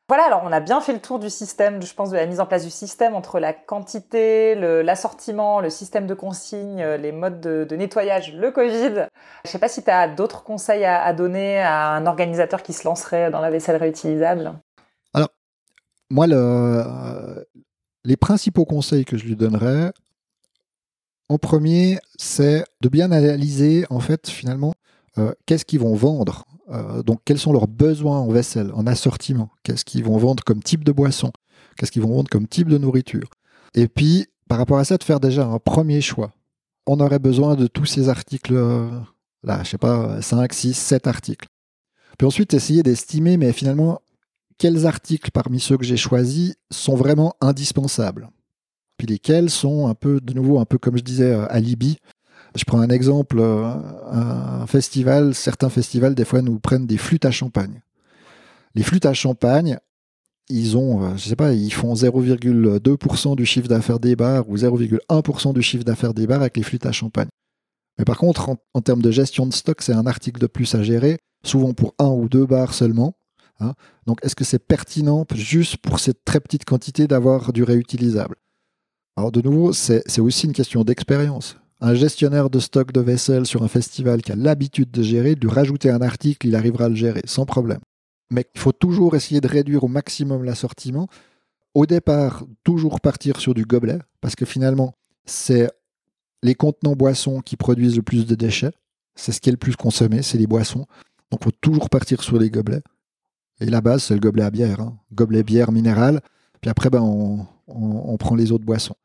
Voilà, 0.08 0.24
alors 0.24 0.42
on 0.44 0.52
a 0.52 0.60
bien 0.60 0.82
fait 0.82 0.92
le 0.92 1.00
tour 1.00 1.18
du 1.18 1.30
système, 1.30 1.80
je 1.80 1.94
pense, 1.94 2.10
de 2.10 2.16
la 2.16 2.26
mise 2.26 2.38
en 2.38 2.44
place 2.44 2.64
du 2.64 2.70
système 2.70 3.14
entre 3.14 3.40
la 3.40 3.54
quantité, 3.54 4.54
l'assortiment, 4.54 5.60
le, 5.60 5.70
système 5.70 6.06
de 6.06 6.12
consignes, 6.12 6.82
euh, 6.82 6.98
les 6.98 7.12
modes 7.12 7.40
de, 7.40 7.76
nettoyage, 7.76 8.34
le 8.34 8.50
Covid. 8.50 9.08
Je 9.44 9.48
ne 9.48 9.50
sais 9.50 9.58
pas 9.58 9.68
si 9.68 9.82
tu 9.82 9.90
as 9.90 10.06
d'autres 10.08 10.44
conseils 10.44 10.84
à, 10.84 11.10
donner 11.14 11.60
à 11.60 11.88
un 11.88 12.06
organisateur 12.06 12.62
qui 12.62 12.74
se 12.74 12.86
lancerait 12.86 13.30
dans 13.30 13.40
la 13.40 13.50
vaisselle 13.50 13.76
réutilisable. 13.76 14.52
Moi, 16.14 16.28
le, 16.28 17.44
les 18.04 18.16
principaux 18.16 18.64
conseils 18.64 19.04
que 19.04 19.16
je 19.16 19.24
lui 19.24 19.34
donnerais, 19.34 19.92
en 21.28 21.38
premier, 21.38 21.98
c'est 22.16 22.64
de 22.80 22.88
bien 22.88 23.10
analyser, 23.10 23.84
en 23.90 23.98
fait, 23.98 24.30
finalement, 24.30 24.74
euh, 25.18 25.32
qu'est-ce 25.44 25.64
qu'ils 25.64 25.80
vont 25.80 25.96
vendre 25.96 26.44
euh, 26.70 27.02
donc, 27.02 27.18
quels 27.24 27.40
sont 27.40 27.52
leurs 27.52 27.66
besoins 27.66 28.20
en 28.20 28.28
vaisselle, 28.28 28.70
en 28.74 28.86
assortiment 28.86 29.50
Qu'est-ce 29.64 29.84
qu'ils 29.84 30.04
vont 30.04 30.16
vendre 30.16 30.44
comme 30.44 30.62
type 30.62 30.84
de 30.84 30.92
boisson 30.92 31.32
Qu'est-ce 31.76 31.90
qu'ils 31.90 32.02
vont 32.02 32.14
vendre 32.14 32.30
comme 32.30 32.46
type 32.46 32.68
de 32.68 32.78
nourriture 32.78 33.28
Et 33.74 33.88
puis, 33.88 34.28
par 34.48 34.58
rapport 34.58 34.78
à 34.78 34.84
ça, 34.84 34.96
de 34.96 35.02
faire 35.02 35.18
déjà 35.18 35.44
un 35.44 35.58
premier 35.58 36.00
choix. 36.00 36.32
On 36.86 37.00
aurait 37.00 37.18
besoin 37.18 37.56
de 37.56 37.66
tous 37.66 37.86
ces 37.86 38.08
articles, 38.08 38.54
euh, 38.54 38.88
là, 39.42 39.64
je 39.64 39.70
sais 39.70 39.78
pas, 39.78 40.22
5, 40.22 40.52
6, 40.52 40.74
7 40.74 41.08
articles. 41.08 41.48
Puis 42.18 42.24
ensuite, 42.24 42.54
essayer 42.54 42.84
d'estimer, 42.84 43.36
mais 43.36 43.52
finalement, 43.52 44.00
quels 44.58 44.86
articles 44.86 45.30
parmi 45.30 45.60
ceux 45.60 45.76
que 45.76 45.84
j'ai 45.84 45.96
choisis 45.96 46.54
sont 46.70 46.94
vraiment 46.96 47.34
indispensables 47.40 48.30
Puis 48.98 49.06
lesquels 49.06 49.50
sont 49.50 49.86
un 49.88 49.94
peu, 49.94 50.20
de 50.20 50.32
nouveau, 50.32 50.58
un 50.58 50.64
peu 50.64 50.78
comme 50.78 50.96
je 50.96 51.02
disais, 51.02 51.32
alibi 51.48 51.98
je 52.54 52.64
prends 52.64 52.80
un 52.80 52.88
exemple, 52.88 53.38
euh, 53.40 53.74
un 54.10 54.66
festival, 54.66 55.34
certains 55.34 55.70
festivals, 55.70 56.14
des 56.14 56.24
fois, 56.24 56.40
nous 56.40 56.58
prennent 56.60 56.86
des 56.86 56.98
flûtes 56.98 57.24
à 57.24 57.30
champagne. 57.30 57.82
Les 58.74 58.82
flûtes 58.82 59.06
à 59.06 59.14
champagne, 59.14 59.78
ils 60.48 60.76
ont, 60.76 61.02
euh, 61.02 61.16
je 61.16 61.28
sais 61.28 61.36
pas, 61.36 61.52
ils 61.52 61.72
font 61.72 61.94
0,2% 61.94 63.34
du 63.34 63.44
chiffre 63.44 63.66
d'affaires 63.66 63.98
des 63.98 64.14
bars 64.14 64.48
ou 64.48 64.56
0,1% 64.56 65.52
du 65.52 65.62
chiffre 65.62 65.84
d'affaires 65.84 66.14
des 66.14 66.26
bars 66.26 66.40
avec 66.40 66.56
les 66.56 66.62
flûtes 66.62 66.86
à 66.86 66.92
champagne. 66.92 67.28
Mais 67.98 68.04
par 68.04 68.18
contre, 68.18 68.50
en, 68.72 68.80
termes 68.80 69.02
de 69.02 69.10
gestion 69.10 69.46
de 69.46 69.52
stock, 69.52 69.80
c'est 69.82 69.92
un 69.92 70.06
article 70.06 70.40
de 70.40 70.46
plus 70.46 70.74
à 70.74 70.82
gérer, 70.82 71.18
souvent 71.44 71.72
pour 71.72 71.94
un 71.98 72.08
ou 72.08 72.28
deux 72.28 72.46
bars 72.46 72.74
seulement. 72.74 73.16
Hein. 73.60 73.74
Donc, 74.06 74.18
est-ce 74.22 74.36
que 74.36 74.44
c'est 74.44 74.58
pertinent, 74.58 75.26
juste 75.34 75.76
pour 75.78 76.00
cette 76.00 76.24
très 76.24 76.40
petite 76.40 76.64
quantité, 76.64 77.06
d'avoir 77.06 77.52
du 77.52 77.62
réutilisable? 77.62 78.36
Alors, 79.16 79.32
de 79.32 79.40
nouveau, 79.40 79.72
c'est 79.72 80.20
aussi 80.20 80.46
une 80.46 80.52
question 80.52 80.82
d'expérience 80.84 81.56
un 81.84 81.94
gestionnaire 81.94 82.48
de 82.48 82.60
stock 82.60 82.92
de 82.92 83.00
vaisselle 83.00 83.44
sur 83.44 83.62
un 83.62 83.68
festival 83.68 84.22
qui 84.22 84.32
a 84.32 84.36
l'habitude 84.36 84.90
de 84.90 85.02
gérer, 85.02 85.34
lui 85.34 85.50
rajouter 85.50 85.90
un 85.90 86.00
article, 86.00 86.46
il 86.46 86.56
arrivera 86.56 86.86
à 86.86 86.88
le 86.88 86.94
gérer 86.94 87.20
sans 87.26 87.44
problème. 87.44 87.80
Mais 88.30 88.46
il 88.54 88.60
faut 88.60 88.72
toujours 88.72 89.14
essayer 89.16 89.42
de 89.42 89.48
réduire 89.48 89.84
au 89.84 89.88
maximum 89.88 90.44
l'assortiment. 90.44 91.08
Au 91.74 91.84
départ, 91.84 92.44
toujours 92.62 93.00
partir 93.00 93.38
sur 93.38 93.52
du 93.52 93.64
gobelet, 93.64 93.98
parce 94.22 94.34
que 94.34 94.46
finalement, 94.46 94.94
c'est 95.26 95.70
les 96.42 96.54
contenants 96.54 96.96
boissons 96.96 97.40
qui 97.40 97.56
produisent 97.56 97.96
le 97.96 98.02
plus 98.02 98.26
de 98.26 98.34
déchets. 98.34 98.72
C'est 99.14 99.32
ce 99.32 99.40
qui 99.42 99.50
est 99.50 99.52
le 99.52 99.58
plus 99.58 99.76
consommé, 99.76 100.22
c'est 100.22 100.38
les 100.38 100.46
boissons. 100.46 100.86
Donc 101.30 101.40
il 101.42 101.44
faut 101.44 101.58
toujours 101.60 101.90
partir 101.90 102.22
sur 102.22 102.38
les 102.38 102.48
gobelets. 102.48 102.82
Et 103.60 103.66
la 103.66 103.80
base, 103.80 104.04
c'est 104.04 104.14
le 104.14 104.20
gobelet 104.20 104.44
à 104.44 104.50
bière. 104.50 104.80
Hein. 104.80 104.96
Gobelet 105.12 105.42
bière 105.42 105.72
minérale. 105.72 106.20
Puis 106.60 106.70
après, 106.70 106.90
ben, 106.90 107.02
on 107.66 108.16
prend 108.16 108.34
les 108.34 108.52
autres 108.52 108.64
boissons. 108.64 108.96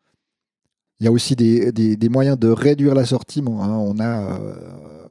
Il 0.99 1.05
y 1.05 1.07
a 1.07 1.11
aussi 1.11 1.35
des, 1.35 2.09
moyens 2.09 2.37
de 2.37 2.49
réduire 2.49 2.93
l'assortiment. 2.93 3.63
Hein. 3.63 3.77
On, 3.77 3.99
a, 3.99 4.39
euh, 4.39 5.07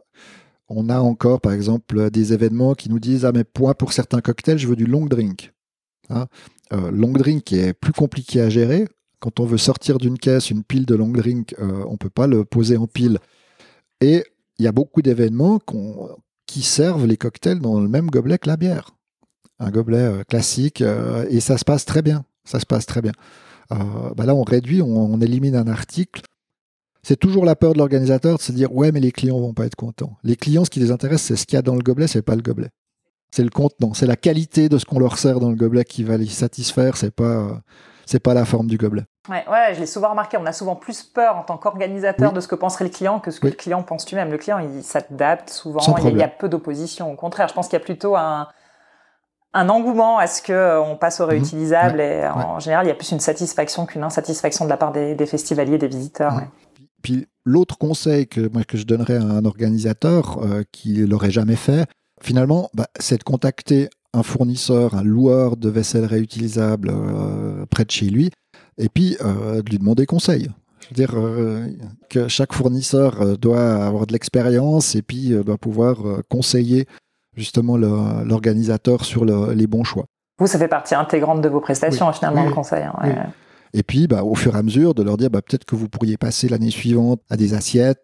on 0.68 0.90
a 0.90 1.00
encore, 1.00 1.40
par 1.40 1.52
exemple, 1.52 2.10
des 2.10 2.34
événements 2.34 2.74
qui 2.74 2.90
nous 2.90 2.98
disent 2.98 3.24
Ah, 3.24 3.32
mais 3.32 3.44
moi, 3.58 3.74
pour 3.74 3.92
certains 3.92 4.20
cocktails, 4.20 4.58
je 4.58 4.68
veux 4.68 4.76
du 4.76 4.84
long 4.84 5.06
drink. 5.06 5.52
Hein. 6.10 6.26
Euh, 6.74 6.90
long 6.90 7.12
drink 7.12 7.52
est 7.52 7.72
plus 7.72 7.92
compliqué 7.92 8.42
à 8.42 8.50
gérer. 8.50 8.86
Quand 9.18 9.40
on 9.40 9.46
veut 9.46 9.58
sortir 9.58 9.98
d'une 9.98 10.18
caisse 10.18 10.50
une 10.50 10.62
pile 10.62 10.84
de 10.84 10.94
long 10.94 11.08
drink, 11.08 11.54
euh, 11.58 11.84
on 11.88 11.92
ne 11.92 11.96
peut 11.96 12.10
pas 12.10 12.26
le 12.26 12.44
poser 12.44 12.76
en 12.76 12.86
pile. 12.86 13.18
Et 14.00 14.24
il 14.58 14.64
y 14.64 14.68
a 14.68 14.72
beaucoup 14.72 15.02
d'événements 15.02 15.58
qui 16.46 16.62
servent 16.62 17.06
les 17.06 17.16
cocktails 17.16 17.60
dans 17.60 17.80
le 17.80 17.88
même 17.88 18.10
gobelet 18.10 18.38
que 18.38 18.48
la 18.48 18.56
bière. 18.56 18.97
Un 19.60 19.70
gobelet 19.70 20.24
classique, 20.28 20.82
et 20.82 21.40
ça 21.40 21.58
se 21.58 21.64
passe 21.64 21.84
très 21.84 22.02
bien. 22.02 22.24
Ça 22.44 22.60
se 22.60 22.66
passe 22.66 22.86
très 22.86 23.02
bien. 23.02 23.12
Euh, 23.72 23.76
bah 24.16 24.24
là, 24.24 24.34
on 24.34 24.42
réduit, 24.42 24.80
on, 24.82 25.20
élimine 25.20 25.54
un 25.54 25.68
article. 25.68 26.22
C'est 27.02 27.16
toujours 27.16 27.44
la 27.44 27.56
peur 27.56 27.74
de 27.74 27.78
l'organisateur 27.78 28.38
de 28.38 28.42
se 28.42 28.52
dire 28.52 28.74
ouais, 28.74 28.92
mais 28.92 29.00
les 29.00 29.12
clients 29.12 29.38
vont 29.38 29.54
pas 29.54 29.66
être 29.66 29.76
contents. 29.76 30.16
Les 30.24 30.36
clients, 30.36 30.64
ce 30.64 30.70
qui 30.70 30.80
les 30.80 30.90
intéresse, 30.90 31.22
c'est 31.22 31.36
ce 31.36 31.46
qu'il 31.46 31.56
y 31.56 31.58
a 31.58 31.62
dans 31.62 31.74
le 31.74 31.82
gobelet, 31.82 32.06
c'est 32.06 32.22
pas 32.22 32.34
le 32.34 32.42
gobelet. 32.42 32.70
C'est 33.30 33.44
le 33.44 33.50
contenant, 33.50 33.92
c'est 33.92 34.06
la 34.06 34.16
qualité 34.16 34.70
de 34.70 34.78
ce 34.78 34.86
qu'on 34.86 34.98
leur 34.98 35.18
sert 35.18 35.38
dans 35.38 35.50
le 35.50 35.54
gobelet 35.54 35.84
qui 35.84 36.02
va 36.02 36.16
les 36.16 36.26
satisfaire. 36.26 36.96
C'est 36.96 37.10
pas 37.10 37.60
c'est 38.06 38.20
pas 38.20 38.32
la 38.32 38.46
forme 38.46 38.68
du 38.68 38.78
gobelet. 38.78 39.04
Ouais, 39.28 39.44
ouais 39.50 39.74
je 39.74 39.80
l'ai 39.80 39.86
souvent 39.86 40.08
remarqué. 40.10 40.38
On 40.38 40.46
a 40.46 40.52
souvent 40.54 40.76
plus 40.76 41.02
peur 41.02 41.36
en 41.36 41.42
tant 41.42 41.58
qu'organisateur 41.58 42.32
de 42.32 42.40
ce 42.40 42.48
que 42.48 42.54
penserait 42.54 42.86
le 42.86 42.90
client 42.90 43.20
que 43.20 43.30
ce 43.30 43.38
que 43.38 43.48
le 43.48 43.52
client 43.52 43.82
pense 43.82 44.08
lui-même. 44.08 44.30
Le 44.30 44.38
client, 44.38 44.58
il 44.58 44.82
s'adapte 44.82 45.50
souvent. 45.50 45.80
Il 45.98 46.16
y, 46.16 46.22
a, 46.22 46.28
peu 46.28 46.48
d'opposition. 46.48 47.12
Au 47.12 47.16
contraire, 47.16 47.48
je 47.48 47.54
pense 47.54 47.68
qu'il 47.68 47.78
y 47.78 47.82
a 47.82 47.84
plutôt 47.84 48.16
un, 48.16 48.48
un 49.54 49.68
engouement 49.68 50.18
à 50.18 50.26
ce 50.26 50.42
qu'on 50.42 50.52
euh, 50.52 50.94
passe 50.96 51.20
au 51.20 51.24
mhm. 51.24 51.30
réutilisable 51.30 52.00
et 52.00 52.26
en 52.26 52.60
général 52.60 52.86
il 52.86 52.88
y 52.88 52.92
a 52.92 52.94
plus 52.94 53.12
une 53.12 53.20
satisfaction 53.20 53.86
qu'une 53.86 54.04
insatisfaction 54.04 54.64
de 54.64 54.70
la 54.70 54.76
part 54.76 54.92
des, 54.92 55.26
festivaliers, 55.26 55.78
des 55.78 55.88
visiteurs. 55.88 56.42
Puis, 57.02 57.26
l'autre 57.44 57.78
conseil 57.78 58.26
que, 58.26 58.48
moi, 58.52 58.64
que 58.64 58.76
je 58.76 58.84
donnerais 58.84 59.16
à 59.16 59.22
un 59.22 59.44
organisateur 59.44 60.40
euh, 60.42 60.64
qui 60.72 60.94
l'aurait 61.06 61.30
jamais 61.30 61.54
fait, 61.54 61.86
finalement, 62.20 62.70
bah, 62.74 62.88
c'est 62.98 63.18
de 63.18 63.22
contacter 63.22 63.88
un 64.12 64.24
fournisseur, 64.24 64.96
un 64.96 65.04
loueur 65.04 65.56
de 65.56 65.68
vaisselle 65.68 66.04
réutilisable 66.04 66.90
euh, 66.90 67.66
près 67.66 67.84
de 67.84 67.90
chez 67.92 68.06
lui, 68.06 68.30
et 68.78 68.88
puis 68.88 69.16
de 69.20 69.70
lui 69.70 69.78
demander 69.78 70.06
conseil. 70.06 70.50
Je 70.80 70.88
veux 70.88 70.94
dire 70.94 71.14
que 72.08 72.28
chaque 72.28 72.52
fournisseur 72.52 73.38
doit 73.38 73.84
avoir 73.84 74.06
de 74.06 74.12
l'expérience 74.12 74.94
et 74.94 75.02
puis 75.02 75.30
doit 75.44 75.58
pouvoir 75.58 75.96
conseiller 76.28 76.86
justement 77.38 77.76
l'organisateur 77.76 79.04
sur 79.04 79.24
les 79.24 79.66
bons 79.66 79.84
choix. 79.84 80.04
Vous, 80.38 80.46
ça 80.46 80.58
fait 80.58 80.68
partie 80.68 80.94
intégrante 80.94 81.40
de 81.40 81.48
vos 81.48 81.60
prestations, 81.60 82.12
finalement, 82.12 82.44
le 82.44 82.52
conseil. 82.52 82.84
Hein, 82.84 83.30
et 83.74 83.82
puis, 83.82 84.06
bah, 84.06 84.24
au 84.24 84.34
fur 84.34 84.54
et 84.54 84.58
à 84.58 84.62
mesure, 84.62 84.94
de 84.94 85.02
leur 85.02 85.16
dire 85.16 85.30
bah, 85.30 85.42
peut-être 85.42 85.64
que 85.64 85.76
vous 85.76 85.88
pourriez 85.88 86.16
passer 86.16 86.48
l'année 86.48 86.70
suivante 86.70 87.20
à 87.28 87.36
des 87.36 87.54
assiettes, 87.54 88.02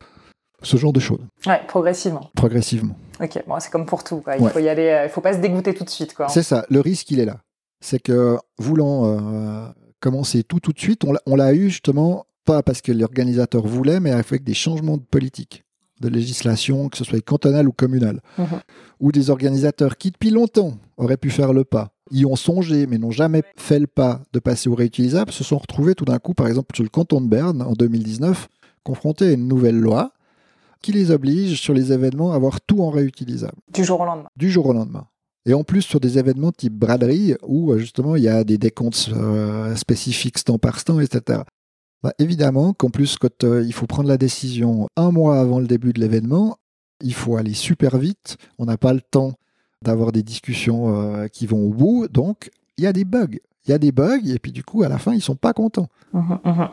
ce 0.62 0.76
genre 0.76 0.92
de 0.92 1.00
choses. 1.00 1.24
Ouais, 1.46 1.60
progressivement. 1.66 2.30
Progressivement. 2.34 2.96
Ok, 3.20 3.42
bon, 3.46 3.56
c'est 3.60 3.70
comme 3.70 3.86
pour 3.86 4.04
tout. 4.04 4.22
Il 4.38 4.48
faut 4.48 4.58
y 4.58 4.68
aller, 4.68 4.88
euh, 4.88 5.04
il 5.04 5.10
faut 5.10 5.20
pas 5.20 5.32
se 5.32 5.38
dégoûter 5.38 5.74
tout 5.74 5.84
de 5.84 5.90
suite. 5.90 6.14
C'est 6.28 6.42
ça. 6.42 6.66
Le 6.68 6.80
risque, 6.80 7.10
il 7.10 7.20
est 7.20 7.24
là. 7.24 7.38
C'est 7.80 7.98
que 7.98 8.36
voulant 8.58 9.04
euh, 9.06 9.66
commencer 10.00 10.42
tout 10.42 10.60
tout 10.60 10.72
de 10.72 10.78
suite, 10.78 11.02
on 11.26 11.36
l'a 11.36 11.52
eu 11.54 11.70
justement 11.70 12.26
pas 12.44 12.62
parce 12.62 12.82
que 12.82 12.92
l'organisateur 12.92 13.66
voulait, 13.66 14.00
mais 14.00 14.10
avec 14.10 14.44
des 14.44 14.54
changements 14.54 14.96
de 14.96 15.02
politique 15.02 15.64
de 16.00 16.08
législation, 16.08 16.88
que 16.88 16.96
ce 16.96 17.04
soit 17.04 17.20
cantonale 17.20 17.68
ou 17.68 17.72
communale, 17.72 18.20
mhm. 18.38 18.60
Ou 19.00 19.12
des 19.12 19.30
organisateurs 19.30 19.96
qui, 19.96 20.10
depuis 20.10 20.30
longtemps, 20.30 20.74
auraient 20.96 21.16
pu 21.16 21.30
faire 21.30 21.52
le 21.52 21.64
pas, 21.64 21.92
y 22.10 22.24
ont 22.24 22.36
songé, 22.36 22.86
mais 22.86 22.98
n'ont 22.98 23.10
jamais 23.10 23.42
fait 23.56 23.78
le 23.78 23.86
pas 23.86 24.22
de 24.32 24.38
passer 24.38 24.68
au 24.68 24.74
réutilisable, 24.74 25.32
se 25.32 25.44
sont 25.44 25.58
retrouvés 25.58 25.94
tout 25.94 26.04
d'un 26.04 26.18
coup, 26.18 26.34
par 26.34 26.46
exemple, 26.46 26.74
sur 26.74 26.84
le 26.84 26.90
canton 26.90 27.20
de 27.20 27.28
Berne, 27.28 27.62
en 27.62 27.72
2019, 27.72 28.48
confrontés 28.82 29.28
à 29.28 29.32
une 29.32 29.48
nouvelle 29.48 29.78
loi 29.78 30.12
qui 30.82 30.92
les 30.92 31.10
oblige, 31.10 31.60
sur 31.60 31.72
les 31.72 31.92
événements, 31.92 32.32
à 32.32 32.36
avoir 32.36 32.60
tout 32.60 32.82
en 32.82 32.90
réutilisable. 32.90 33.56
Du 33.72 33.84
jour 33.84 34.00
au 34.00 34.04
lendemain. 34.04 34.28
Du 34.36 34.50
jour 34.50 34.66
au 34.66 34.72
lendemain. 34.74 35.06
Et 35.46 35.54
en 35.54 35.64
plus, 35.64 35.82
sur 35.82 36.00
des 36.00 36.18
événements 36.18 36.52
type 36.52 36.74
braderie, 36.74 37.34
où 37.42 37.72
euh, 37.72 37.78
justement 37.78 38.16
il 38.16 38.22
y 38.22 38.28
a 38.28 38.44
des 38.44 38.58
décomptes 38.58 39.10
euh, 39.14 39.74
spécifiques 39.76 40.38
stand 40.38 40.60
par 40.60 40.78
stand, 40.78 41.02
etc. 41.02 41.40
Bah, 42.02 42.12
évidemment 42.18 42.74
qu'en 42.74 42.90
plus, 42.90 43.16
quand 43.16 43.44
il 43.44 43.72
faut 43.72 43.86
prendre 43.86 44.08
la 44.08 44.18
décision 44.18 44.88
un 44.96 45.10
mois 45.10 45.40
avant 45.40 45.58
le 45.58 45.66
début 45.66 45.94
de 45.94 46.00
l'événement, 46.00 46.58
il 47.00 47.14
faut 47.14 47.36
aller 47.36 47.54
super 47.54 47.98
vite. 47.98 48.36
On 48.58 48.66
n'a 48.66 48.76
pas 48.76 48.92
le 48.92 49.00
temps 49.00 49.32
d'avoir 49.82 50.12
des 50.12 50.22
discussions 50.22 51.28
qui 51.32 51.46
vont 51.46 51.66
au 51.66 51.70
bout. 51.70 52.08
Donc, 52.08 52.50
il 52.78 52.84
y 52.84 52.86
a 52.86 52.92
des 52.92 53.04
bugs. 53.04 53.38
Il 53.66 53.70
y 53.70 53.74
a 53.74 53.78
des 53.78 53.92
bugs, 53.92 54.26
et 54.26 54.38
puis 54.38 54.52
du 54.52 54.62
coup, 54.62 54.82
à 54.82 54.88
la 54.88 54.98
fin, 54.98 55.14
ils 55.14 55.22
sont 55.22 55.36
pas 55.36 55.52
contents. 55.52 55.88
Mmh 56.12 56.34
mmh 56.44 56.64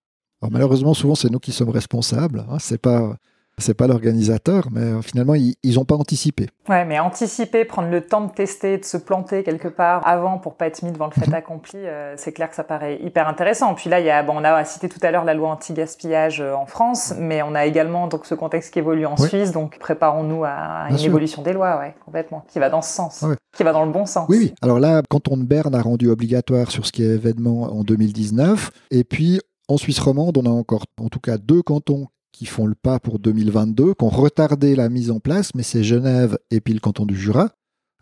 malheureusement, 0.49 0.93
souvent, 0.93 1.15
c'est 1.15 1.29
nous 1.29 1.39
qui 1.39 1.51
sommes 1.51 1.69
responsables. 1.69 2.45
Hein, 2.49 2.57
c'est 2.59 2.79
pas 2.79 3.15
c'est 3.61 3.73
pas 3.73 3.87
l'organisateur, 3.87 4.67
mais 4.71 4.81
euh, 4.81 5.01
finalement, 5.01 5.35
ils 5.35 5.75
n'ont 5.75 5.85
pas 5.85 5.95
anticipé. 5.95 6.47
Ouais, 6.67 6.85
mais 6.85 6.99
anticiper, 6.99 7.65
prendre 7.65 7.89
le 7.89 8.01
temps 8.01 8.21
de 8.21 8.31
tester, 8.31 8.77
de 8.77 8.85
se 8.85 8.97
planter 8.97 9.43
quelque 9.43 9.67
part 9.67 10.05
avant 10.05 10.37
pour 10.37 10.55
pas 10.55 10.67
être 10.67 10.83
mis 10.83 10.91
devant 10.91 11.07
le 11.07 11.11
fait 11.11 11.27
mhm. 11.27 11.33
accompli, 11.33 11.79
euh, 11.79 12.15
c'est 12.17 12.31
clair 12.31 12.49
que 12.49 12.55
ça 12.55 12.63
paraît 12.63 12.99
hyper 13.01 13.27
intéressant. 13.27 13.73
Puis 13.73 13.89
là, 13.89 13.99
il 13.99 14.05
y 14.05 14.09
a, 14.09 14.23
bon, 14.23 14.33
on 14.37 14.43
a 14.43 14.63
cité 14.65 14.89
tout 14.89 14.99
à 15.01 15.11
l'heure 15.11 15.23
la 15.23 15.33
loi 15.33 15.49
anti-gaspillage 15.49 16.41
euh, 16.41 16.53
en 16.53 16.65
France, 16.65 17.13
mais 17.17 17.41
on 17.41 17.55
a 17.55 17.65
également 17.65 18.07
donc 18.07 18.25
ce 18.25 18.35
contexte 18.35 18.73
qui 18.73 18.79
évolue 18.79 19.05
en 19.05 19.17
Suisse, 19.17 19.51
donc 19.51 19.79
préparons-nous 19.79 20.43
à 20.43 20.87
une 20.89 20.99
évolution 20.99 21.41
des 21.41 21.53
lois, 21.53 21.79
ouais, 21.79 21.95
complètement, 22.05 22.43
qui 22.47 22.59
va 22.59 22.69
dans 22.69 22.81
ce 22.81 22.93
sens, 22.93 23.25
qui 23.53 23.63
va 23.63 23.71
dans 23.71 23.85
le 23.85 23.91
bon 23.91 24.05
sens. 24.05 24.25
Oui, 24.29 24.37
oui. 24.39 24.53
Alors 24.61 24.79
là, 24.79 25.01
quand 25.09 25.27
on 25.29 25.37
Berne 25.37 25.75
a 25.75 25.81
rendu 25.81 26.09
obligatoire 26.09 26.71
sur 26.71 26.85
ce 26.85 26.91
qui 26.91 27.03
est 27.03 27.15
événement 27.15 27.63
en 27.63 27.83
2019, 27.83 28.71
et 28.91 29.03
puis 29.03 29.39
en 29.67 29.77
Suisse 29.77 29.99
romande, 29.99 30.37
on 30.37 30.45
a 30.45 30.49
encore 30.49 30.85
en 30.99 31.09
tout 31.09 31.19
cas 31.19 31.37
deux 31.37 31.61
cantons 31.61 32.07
qui 32.31 32.45
font 32.45 32.65
le 32.65 32.75
pas 32.75 32.99
pour 32.99 33.19
2022, 33.19 33.93
qui 33.93 34.03
ont 34.03 34.09
retardé 34.09 34.75
la 34.75 34.89
mise 34.89 35.11
en 35.11 35.19
place, 35.19 35.53
mais 35.55 35.63
c'est 35.63 35.83
Genève 35.83 36.37
et 36.49 36.61
puis 36.61 36.73
le 36.73 36.79
canton 36.79 37.05
du 37.05 37.15
Jura, 37.15 37.49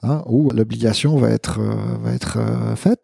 hein, 0.03 0.23
où 0.27 0.49
l'obligation 0.51 1.17
va 1.17 1.29
être, 1.29 1.59
euh, 1.59 1.97
va 2.01 2.13
être 2.13 2.37
euh, 2.37 2.75
faite. 2.75 3.01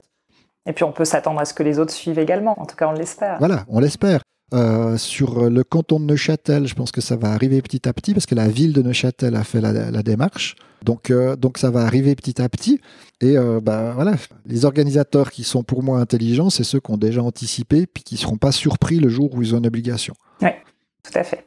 Et 0.68 0.74
puis 0.74 0.84
on 0.84 0.92
peut 0.92 1.06
s'attendre 1.06 1.40
à 1.40 1.46
ce 1.46 1.54
que 1.54 1.64
les 1.64 1.80
autres 1.80 1.94
suivent 1.94 2.20
également, 2.20 2.60
en 2.60 2.66
tout 2.66 2.76
cas 2.76 2.88
on 2.88 2.94
l'espère. 2.94 3.38
Voilà, 3.40 3.66
on 3.68 3.80
l'espère. 3.80 4.22
Euh, 4.54 4.96
sur 4.98 5.50
le 5.50 5.64
canton 5.64 6.00
de 6.00 6.06
Neuchâtel, 6.06 6.68
je 6.68 6.76
pense 6.76 6.92
que 6.92 7.02
ça 7.02 7.16
va 7.16 7.32
arriver 7.32 7.62
petit 7.62 7.90
à 7.90 7.94
petit 7.94 8.14
parce 8.14 8.28
que 8.28 8.36
la 8.36 8.48
ville 8.48 8.74
de 8.74 8.82
Neuchâtel 8.82 9.36
a 9.36 9.44
fait 9.44 9.60
la, 9.60 10.04
démarche. 10.04 10.56
Donc, 10.84 11.12
donc 11.12 11.58
ça 11.58 11.72
va 11.72 11.82
arriver 11.82 12.16
petit 12.16 12.40
à 12.40 12.48
petit. 12.48 12.80
Et 13.22 13.36
bah, 13.64 13.94
voilà, 13.96 14.14
les 14.46 14.66
organisateurs 14.66 15.32
qui 15.32 15.44
sont 15.44 15.64
pour 15.64 15.82
moi 15.82 16.00
intelligents, 16.00 16.52
c'est 16.52 16.64
ceux 16.64 16.80
qui 16.80 16.92
ont 16.92 16.98
déjà 16.98 17.24
anticipé 17.24 17.88
puis 17.88 18.04
qui 18.04 18.16
ne 18.16 18.20
seront 18.20 18.38
pas 18.38 18.52
surpris 18.52 19.00
le 19.00 19.10
jour 19.10 19.34
où 19.34 19.42
ils 19.42 19.56
ont 19.56 19.58
une 19.58 19.68
obligation. 19.68 20.14
Ouais. 20.42 20.62
Tout 21.06 21.18
à 21.18 21.24
fait. 21.24 21.46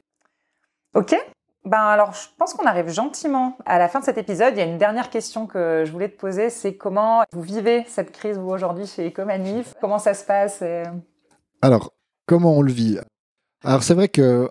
Ok. 0.95 1.15
Ben 1.65 1.79
alors, 1.79 2.13
je 2.15 2.29
pense 2.39 2.55
qu'on 2.55 2.67
arrive 2.67 2.89
gentiment 2.89 3.59
à 3.67 3.79
la 3.79 3.89
fin 3.89 4.01
de 4.01 4.05
cet 4.05 4.17
épisode. 4.17 4.55
Il 4.55 4.59
y 4.59 4.63
a 4.63 4.65
une 4.65 4.79
dernière 4.79 5.11
question 5.11 5.47
que 5.47 5.85
je 5.85 5.93
voulais 5.93 6.09
te 6.09 6.19
poser, 6.19 6.49
c'est 6.49 6.77
comment 6.77 7.25
vous 7.33 7.43
vivez 7.43 7.85
cette 7.89 8.13
crise 8.13 8.39
aujourd'hui 8.39 8.87
chez 8.87 9.09
Ecomanif? 9.09 9.75
Comment 9.81 9.99
ça 9.99 10.15
se 10.15 10.25
passe 10.25 10.63
Alors, 11.61 11.93
comment 12.27 12.57
on 12.57 12.63
le 12.63 12.73
vit? 12.73 12.99
Alors 13.65 13.83
c'est 13.83 13.95
vrai 13.95 14.09
que 14.09 14.49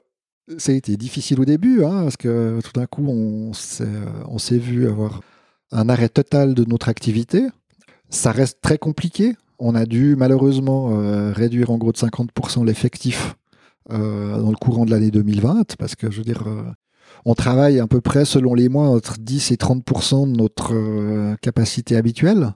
ça 0.57 0.71
a 0.71 0.75
été 0.75 0.95
difficile 0.95 1.39
au 1.39 1.45
début, 1.45 1.83
hein, 1.83 2.03
parce 2.03 2.17
que 2.17 2.59
tout 2.61 2.73
d'un 2.73 2.85
coup, 2.85 3.07
on 3.07 3.53
s'est 3.53 4.57
vu 4.57 4.87
avoir 4.87 5.21
un 5.71 5.89
arrêt 5.89 6.09
total 6.09 6.53
de 6.53 6.65
notre 6.65 6.89
activité. 6.89 7.47
Ça 8.09 8.31
reste 8.31 8.61
très 8.61 8.77
compliqué. 8.77 9.35
On 9.59 9.75
a 9.75 9.85
dû 9.85 10.15
malheureusement 10.15 10.91
euh, 10.91 11.31
réduire 11.33 11.71
en 11.71 11.77
gros 11.77 11.91
de 11.91 11.97
50% 11.97 12.65
l'effectif 12.65 13.33
euh, 13.33 13.46
dans 13.89 14.49
le 14.49 14.57
courant 14.57 14.85
de 14.85 14.91
l'année 14.91 15.11
2020, 15.11 15.75
parce 15.77 15.95
que 15.95 16.11
je 16.11 16.17
veux 16.17 16.23
dire, 16.23 16.43
euh, 16.47 16.63
on 17.25 17.35
travaille 17.35 17.79
à 17.79 17.87
peu 17.87 18.01
près 18.01 18.25
selon 18.25 18.53
les 18.53 18.69
mois 18.69 18.87
entre 18.89 19.17
10 19.17 19.51
et 19.51 19.57
30 19.57 19.83
de 19.85 20.37
notre 20.37 20.73
euh, 20.73 21.35
capacité 21.41 21.95
habituelle. 21.95 22.53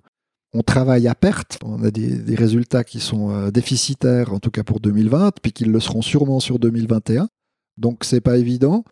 On 0.53 0.63
travaille 0.63 1.07
à 1.07 1.15
perte, 1.15 1.59
on 1.63 1.81
a 1.83 1.91
des, 1.91 2.35
résultats 2.35 2.83
qui 2.83 2.99
sont 2.99 3.49
déficitaires, 3.51 4.33
en 4.33 4.39
tout 4.39 4.51
cas 4.51 4.63
pour 4.63 4.81
2020, 4.81 5.31
puis 5.41 5.53
qui 5.53 5.63
le 5.63 5.79
seront 5.79 6.01
sûrement 6.01 6.41
sur 6.41 6.59
2021. 6.59 7.29
Donc 7.77 8.03
c'est 8.03 8.19
pas 8.19 8.37
évident. 8.37 8.83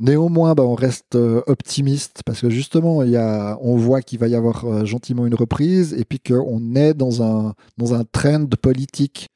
Néanmoins, 0.00 0.54
bah, 0.54 0.62
on 0.62 0.74
reste 0.74 1.14
optimiste 1.14 2.22
parce 2.24 2.40
que 2.40 2.48
justement, 2.48 3.02
y 3.02 3.16
a, 3.16 3.58
on 3.60 3.76
voit 3.76 4.00
qu'il 4.00 4.18
va 4.18 4.28
y 4.28 4.34
avoir 4.34 4.86
gentiment 4.86 5.26
une 5.26 5.34
reprise 5.34 5.92
et 5.92 6.06
puis 6.06 6.18
qu'on 6.18 6.74
est 6.74 6.94
dans 6.94 7.22
un, 7.22 7.52
dans 7.76 7.92
un 7.92 8.04
trend 8.04 8.46
politique 8.62 9.28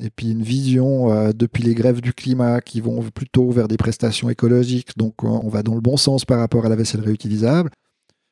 et 0.00 0.10
puis 0.10 0.30
une 0.30 0.42
vision 0.42 1.12
euh, 1.12 1.32
depuis 1.32 1.62
les 1.62 1.74
grèves 1.74 2.00
du 2.00 2.12
climat 2.12 2.60
qui 2.60 2.80
vont 2.80 3.02
plutôt 3.10 3.50
vers 3.50 3.68
des 3.68 3.76
prestations 3.76 4.30
écologiques, 4.30 4.96
donc 4.96 5.24
on 5.24 5.48
va 5.48 5.62
dans 5.62 5.74
le 5.74 5.80
bon 5.80 5.96
sens 5.96 6.24
par 6.24 6.38
rapport 6.38 6.66
à 6.66 6.68
la 6.68 6.76
vaisselle 6.76 7.00
réutilisable. 7.02 7.70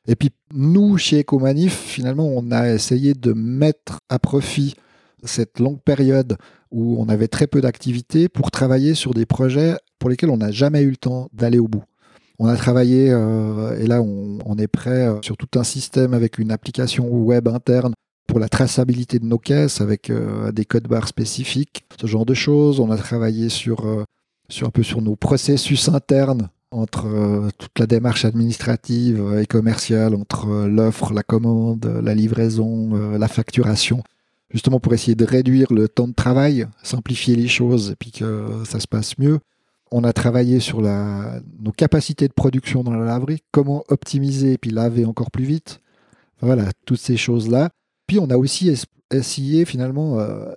Et 0.07 0.15
puis 0.15 0.31
nous, 0.53 0.97
chez 0.97 1.21
Ecomanif, 1.21 1.77
finalement, 1.77 2.27
on 2.27 2.51
a 2.51 2.73
essayé 2.73 3.13
de 3.13 3.33
mettre 3.33 3.99
à 4.09 4.17
profit 4.17 4.75
cette 5.23 5.59
longue 5.59 5.81
période 5.81 6.37
où 6.71 6.99
on 6.99 7.07
avait 7.09 7.27
très 7.27 7.47
peu 7.47 7.61
d'activité 7.61 8.27
pour 8.27 8.49
travailler 8.49 8.95
sur 8.95 9.13
des 9.13 9.25
projets 9.25 9.75
pour 9.99 10.09
lesquels 10.09 10.31
on 10.31 10.37
n'a 10.37 10.51
jamais 10.51 10.81
eu 10.81 10.89
le 10.89 10.97
temps 10.97 11.29
d'aller 11.33 11.59
au 11.59 11.67
bout. 11.67 11.83
On 12.39 12.47
a 12.47 12.55
travaillé, 12.55 13.11
euh, 13.11 13.77
et 13.77 13.85
là 13.85 14.01
on, 14.01 14.57
est 14.57 14.67
prêt 14.67 15.07
euh, 15.07 15.19
sur 15.21 15.37
tout 15.37 15.59
un 15.59 15.63
système 15.63 16.15
avec 16.15 16.39
une 16.39 16.51
application 16.51 17.07
web 17.07 17.47
interne 17.47 17.93
pour 18.27 18.39
la 18.39 18.49
traçabilité 18.49 19.19
de 19.19 19.25
nos 19.25 19.37
caisses 19.37 19.81
avec 19.81 20.09
euh, 20.09 20.51
des 20.51 20.65
codes 20.65 20.87
barres 20.87 21.07
spécifiques, 21.07 21.83
ce 21.99 22.07
genre 22.07 22.25
de 22.25 22.33
choses. 22.33 22.79
On 22.79 22.89
a 22.91 22.97
travaillé 22.97 23.49
sur, 23.49 23.85
euh, 23.85 24.05
sur 24.49 24.67
un 24.67 24.71
peu 24.71 24.83
sur 24.83 25.01
nos 25.01 25.15
processus 25.15 25.89
internes 25.89 26.49
entre 26.71 27.07
euh, 27.07 27.49
toute 27.57 27.77
la 27.77 27.87
démarche 27.87 28.23
administrative 28.23 29.37
et 29.41 29.45
commerciale, 29.45 30.15
entre 30.15 30.65
l'offre, 30.65 31.13
la 31.13 31.23
commande, 31.23 31.85
la 32.01 32.15
livraison, 32.15 32.93
la 33.17 33.27
facturation, 33.27 34.01
justement 34.49 34.79
pour 34.79 34.93
essayer 34.93 35.15
de 35.15 35.25
réduire 35.25 35.73
le 35.73 35.89
temps 35.89 36.07
de 36.07 36.13
travail, 36.13 36.67
simplifier 36.83 37.35
les 37.35 37.49
choses 37.49 37.91
et 37.91 37.95
puis 37.95 38.11
que 38.11 38.63
ça 38.65 38.79
se 38.79 38.87
passe 38.87 39.17
mieux. 39.17 39.39
On 39.91 40.05
a 40.05 40.13
travaillé 40.13 40.61
sur 40.61 40.81
la, 40.81 41.41
nos 41.59 41.73
capacités 41.73 42.29
de 42.29 42.33
production 42.33 42.81
dans 42.81 42.93
la 42.93 43.05
laverie, 43.05 43.43
comment 43.51 43.83
optimiser 43.89 44.53
et 44.53 44.57
puis 44.57 44.71
laver 44.71 45.03
encore 45.03 45.31
plus 45.31 45.43
vite. 45.43 45.81
Voilà, 46.39 46.71
toutes 46.85 47.01
ces 47.01 47.17
choses-là 47.17 47.71
on 48.19 48.29
a 48.29 48.37
aussi 48.37 48.73
essayé 49.11 49.65
finalement 49.65 50.19
euh, 50.19 50.51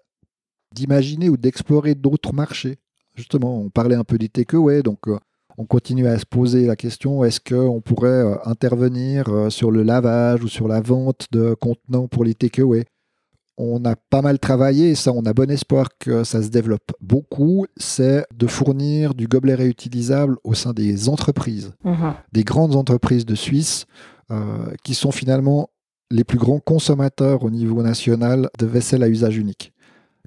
d'imaginer 0.74 1.28
ou 1.28 1.36
d'explorer 1.36 1.94
d'autres 1.94 2.32
marchés. 2.32 2.78
Justement, 3.14 3.60
on 3.60 3.70
parlait 3.70 3.94
un 3.94 4.04
peu 4.04 4.18
des 4.18 4.28
takeaway, 4.28 4.82
donc 4.82 5.06
euh, 5.08 5.18
on 5.56 5.66
continue 5.66 6.06
à 6.06 6.18
se 6.18 6.26
poser 6.26 6.66
la 6.66 6.74
question 6.74 7.22
est-ce 7.22 7.40
qu'on 7.40 7.80
pourrait 7.80 8.08
euh, 8.08 8.36
intervenir 8.44 9.28
sur 9.50 9.70
le 9.70 9.82
lavage 9.82 10.42
ou 10.42 10.48
sur 10.48 10.66
la 10.66 10.80
vente 10.80 11.28
de 11.30 11.54
contenants 11.54 12.08
pour 12.08 12.24
les 12.24 12.34
takeaway 12.34 12.84
on 13.56 13.84
a 13.84 13.94
pas 13.94 14.20
mal 14.20 14.40
travaillé 14.40 14.90
et 14.90 14.94
ça, 14.96 15.12
on 15.12 15.24
a 15.26 15.32
bon 15.32 15.48
espoir 15.48 15.86
que 16.00 16.24
ça 16.24 16.42
se 16.42 16.48
développe 16.48 16.90
beaucoup. 17.00 17.66
C'est 17.76 18.26
de 18.34 18.48
fournir 18.48 19.14
du 19.14 19.28
gobelet 19.28 19.54
réutilisable 19.54 20.38
au 20.42 20.54
sein 20.54 20.72
des 20.72 21.08
entreprises, 21.08 21.70
mmh 21.84 22.10
des 22.32 22.42
grandes 22.42 22.74
entreprises 22.74 23.24
de 23.24 23.36
Suisse, 23.36 23.86
qui 24.82 24.94
sont 24.96 25.12
finalement 25.12 25.70
les 26.10 26.24
plus 26.24 26.38
grands 26.38 26.60
consommateurs 26.60 27.44
au 27.44 27.50
niveau 27.50 27.82
national 27.82 28.50
de 28.58 28.66
vaisselle 28.66 29.02
à 29.02 29.08
usage 29.08 29.36
unique, 29.36 29.72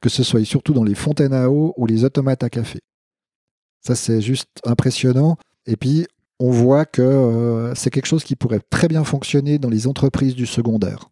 que 0.01 0.09
ce 0.09 0.23
soit 0.23 0.43
surtout 0.45 0.73
dans 0.73 0.83
les 0.83 0.95
fontaines 0.95 1.33
à 1.33 1.49
eau 1.49 1.73
ou 1.77 1.85
les 1.85 2.03
automates 2.03 2.43
à 2.43 2.49
café. 2.49 2.79
Ça, 3.81 3.95
c'est 3.95 4.21
juste 4.21 4.49
impressionnant. 4.65 5.37
Et 5.65 5.77
puis, 5.77 6.07
on 6.39 6.51
voit 6.51 6.85
que 6.85 7.01
euh, 7.01 7.75
c'est 7.75 7.89
quelque 7.89 8.05
chose 8.05 8.23
qui 8.23 8.35
pourrait 8.35 8.61
très 8.69 8.87
bien 8.87 9.03
fonctionner 9.03 9.57
dans 9.59 9.69
les 9.69 9.87
entreprises 9.87 10.35
du 10.35 10.45
secondaire. 10.45 11.09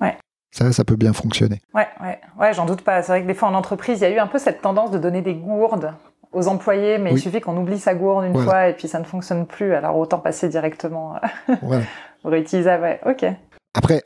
Ouais. 0.00 0.16
Ça, 0.50 0.72
ça 0.72 0.84
peut 0.84 0.96
bien 0.96 1.12
fonctionner. 1.12 1.60
Ouais, 1.74 1.88
ouais, 2.00 2.20
ouais 2.38 2.54
j'en 2.54 2.66
doute 2.66 2.82
pas. 2.82 3.02
C'est 3.02 3.12
vrai 3.12 3.22
que 3.22 3.26
des 3.26 3.34
fois 3.34 3.48
en 3.48 3.54
entreprise, 3.54 4.00
il 4.00 4.02
y 4.02 4.06
a 4.06 4.10
eu 4.10 4.18
un 4.18 4.26
peu 4.26 4.38
cette 4.38 4.62
tendance 4.62 4.90
de 4.90 4.98
donner 4.98 5.22
des 5.22 5.34
gourdes 5.34 5.92
aux 6.32 6.48
employés, 6.48 6.98
mais 6.98 7.12
il 7.12 7.18
suffit 7.18 7.40
qu'on 7.40 7.56
oublie 7.56 7.78
sa 7.78 7.94
gourde 7.94 8.26
une 8.26 8.38
fois 8.42 8.68
et 8.68 8.74
puis 8.74 8.86
ça 8.86 8.98
ne 8.98 9.04
fonctionne 9.04 9.46
plus. 9.46 9.74
Alors 9.74 9.96
autant 9.96 10.18
passer 10.18 10.48
directement 10.48 11.16
voilà. 11.62 11.84
au 12.24 12.28
réutilisable. 12.28 12.82
Ouais, 12.82 13.00
ok. 13.06 13.24
Après, 13.78 14.02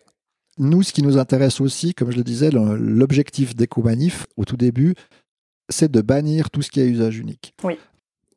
nous, 0.58 0.82
ce 0.82 0.92
qui 0.92 1.02
nous 1.02 1.16
intéresse 1.16 1.58
aussi, 1.62 1.94
comme 1.94 2.10
je 2.10 2.18
le 2.18 2.24
disais, 2.24 2.50
l'objectif 2.50 3.56
d'EcoManif 3.56 4.26
au 4.36 4.44
tout 4.44 4.58
début, 4.58 4.94
c'est 5.70 5.90
de 5.90 6.02
bannir 6.02 6.50
tout 6.50 6.60
ce 6.60 6.70
qui 6.70 6.80
est 6.80 6.86
usage 6.86 7.18
unique. 7.18 7.54
Oui. 7.64 7.78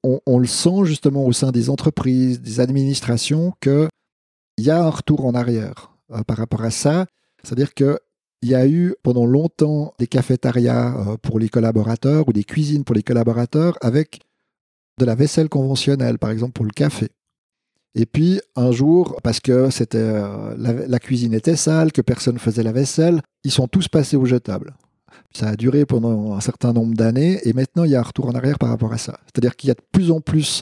On, 0.01 0.39
le 0.39 0.47
sent 0.47 0.85
justement 0.85 1.25
au 1.25 1.33
sein 1.33 1.51
des 1.51 1.69
entreprises, 1.69 2.39
des 2.39 2.61
administrations, 2.61 3.53
qu'il 3.59 3.89
y 4.59 4.69
a 4.69 4.81
un 4.81 4.89
retour 4.89 5.25
en 5.25 5.33
arrière 5.33 5.91
euh, 6.11 6.21
par 6.23 6.37
rapport 6.37 6.63
à 6.63 6.71
ça. 6.71 7.05
C'est-à-dire 7.43 7.73
qu'il 7.73 7.97
y 8.43 8.55
a 8.55 8.65
eu 8.65 8.95
pendant 9.03 9.25
longtemps 9.25 9.93
des 9.99 10.07
cafétérias 10.07 10.95
euh, 10.95 11.17
pour 11.17 11.37
les 11.37 11.49
collaborateurs 11.49 12.29
ou 12.29 12.33
des 12.33 12.45
cuisines 12.45 12.85
pour 12.85 12.95
les 12.95 13.03
collaborateurs 13.03 13.77
avec 13.81 14.21
de 14.99 15.05
la 15.05 15.15
vaisselle 15.15 15.49
conventionnelle, 15.49 16.17
par 16.17 16.29
exemple 16.29 16.53
pour 16.53 16.65
le 16.65 16.71
café. 16.71 17.09
Et 17.95 18.05
puis 18.05 18.41
un 18.57 18.71
jour, 18.71 19.19
parce 19.23 19.39
que 19.39 19.69
c'était 19.69 19.97
euh, 19.97 20.53
la, 20.57 20.99
cuisine 20.99 21.33
était 21.33 21.55
sale, 21.55 21.93
que 21.93 22.01
personne 22.01 22.37
faisait 22.37 22.61
la 22.61 22.73
vaisselle, 22.73 23.21
ils 23.45 23.51
sont 23.51 23.67
tous 23.67 23.87
passés 23.87 24.17
au 24.17 24.25
jetable. 24.25 24.75
Ça 25.33 25.47
a 25.47 25.55
duré 25.55 25.85
pendant 25.85 26.33
un 26.33 26.41
certain 26.41 26.73
nombre 26.73 26.93
d'années 26.93 27.39
et 27.47 27.53
maintenant 27.53 27.85
il 27.85 27.91
y 27.91 27.95
a 27.95 27.99
un 27.99 28.03
retour 28.03 28.27
en 28.27 28.35
arrière 28.35 28.59
par 28.59 28.69
rapport 28.69 28.91
à 28.91 28.97
ça. 28.97 29.19
C'est-à-dire 29.25 29.55
qu'il 29.55 29.69
y 29.69 29.71
a 29.71 29.75
de 29.75 29.83
plus 29.93 30.11
en 30.11 30.19
plus 30.19 30.61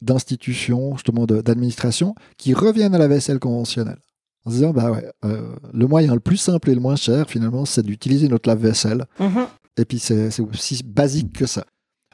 d'institutions, 0.00 0.96
justement 0.96 1.26
d'administration, 1.26 2.14
qui 2.36 2.52
reviennent 2.52 2.94
à 2.94 2.98
la 2.98 3.08
vaisselle 3.08 3.38
conventionnelle. 3.38 3.98
en 4.44 4.50
se 4.50 4.56
disant 4.56 4.72
bah 4.72 4.90
ouais, 4.90 5.08
euh, 5.24 5.54
le 5.72 5.86
moyen 5.86 6.14
le 6.14 6.20
plus 6.20 6.36
simple 6.36 6.70
et 6.70 6.74
le 6.74 6.80
moins 6.80 6.96
cher 6.96 7.30
finalement, 7.30 7.64
c'est 7.64 7.82
d'utiliser 7.82 8.28
notre 8.28 8.48
lave-vaisselle. 8.48 9.04
Mhm. 9.20 9.46
Et 9.76 9.84
puis 9.84 10.00
c'est 10.00 10.32
c'est 10.32 10.42
aussi 10.42 10.82
basique 10.84 11.32
que 11.32 11.46
ça. 11.46 11.64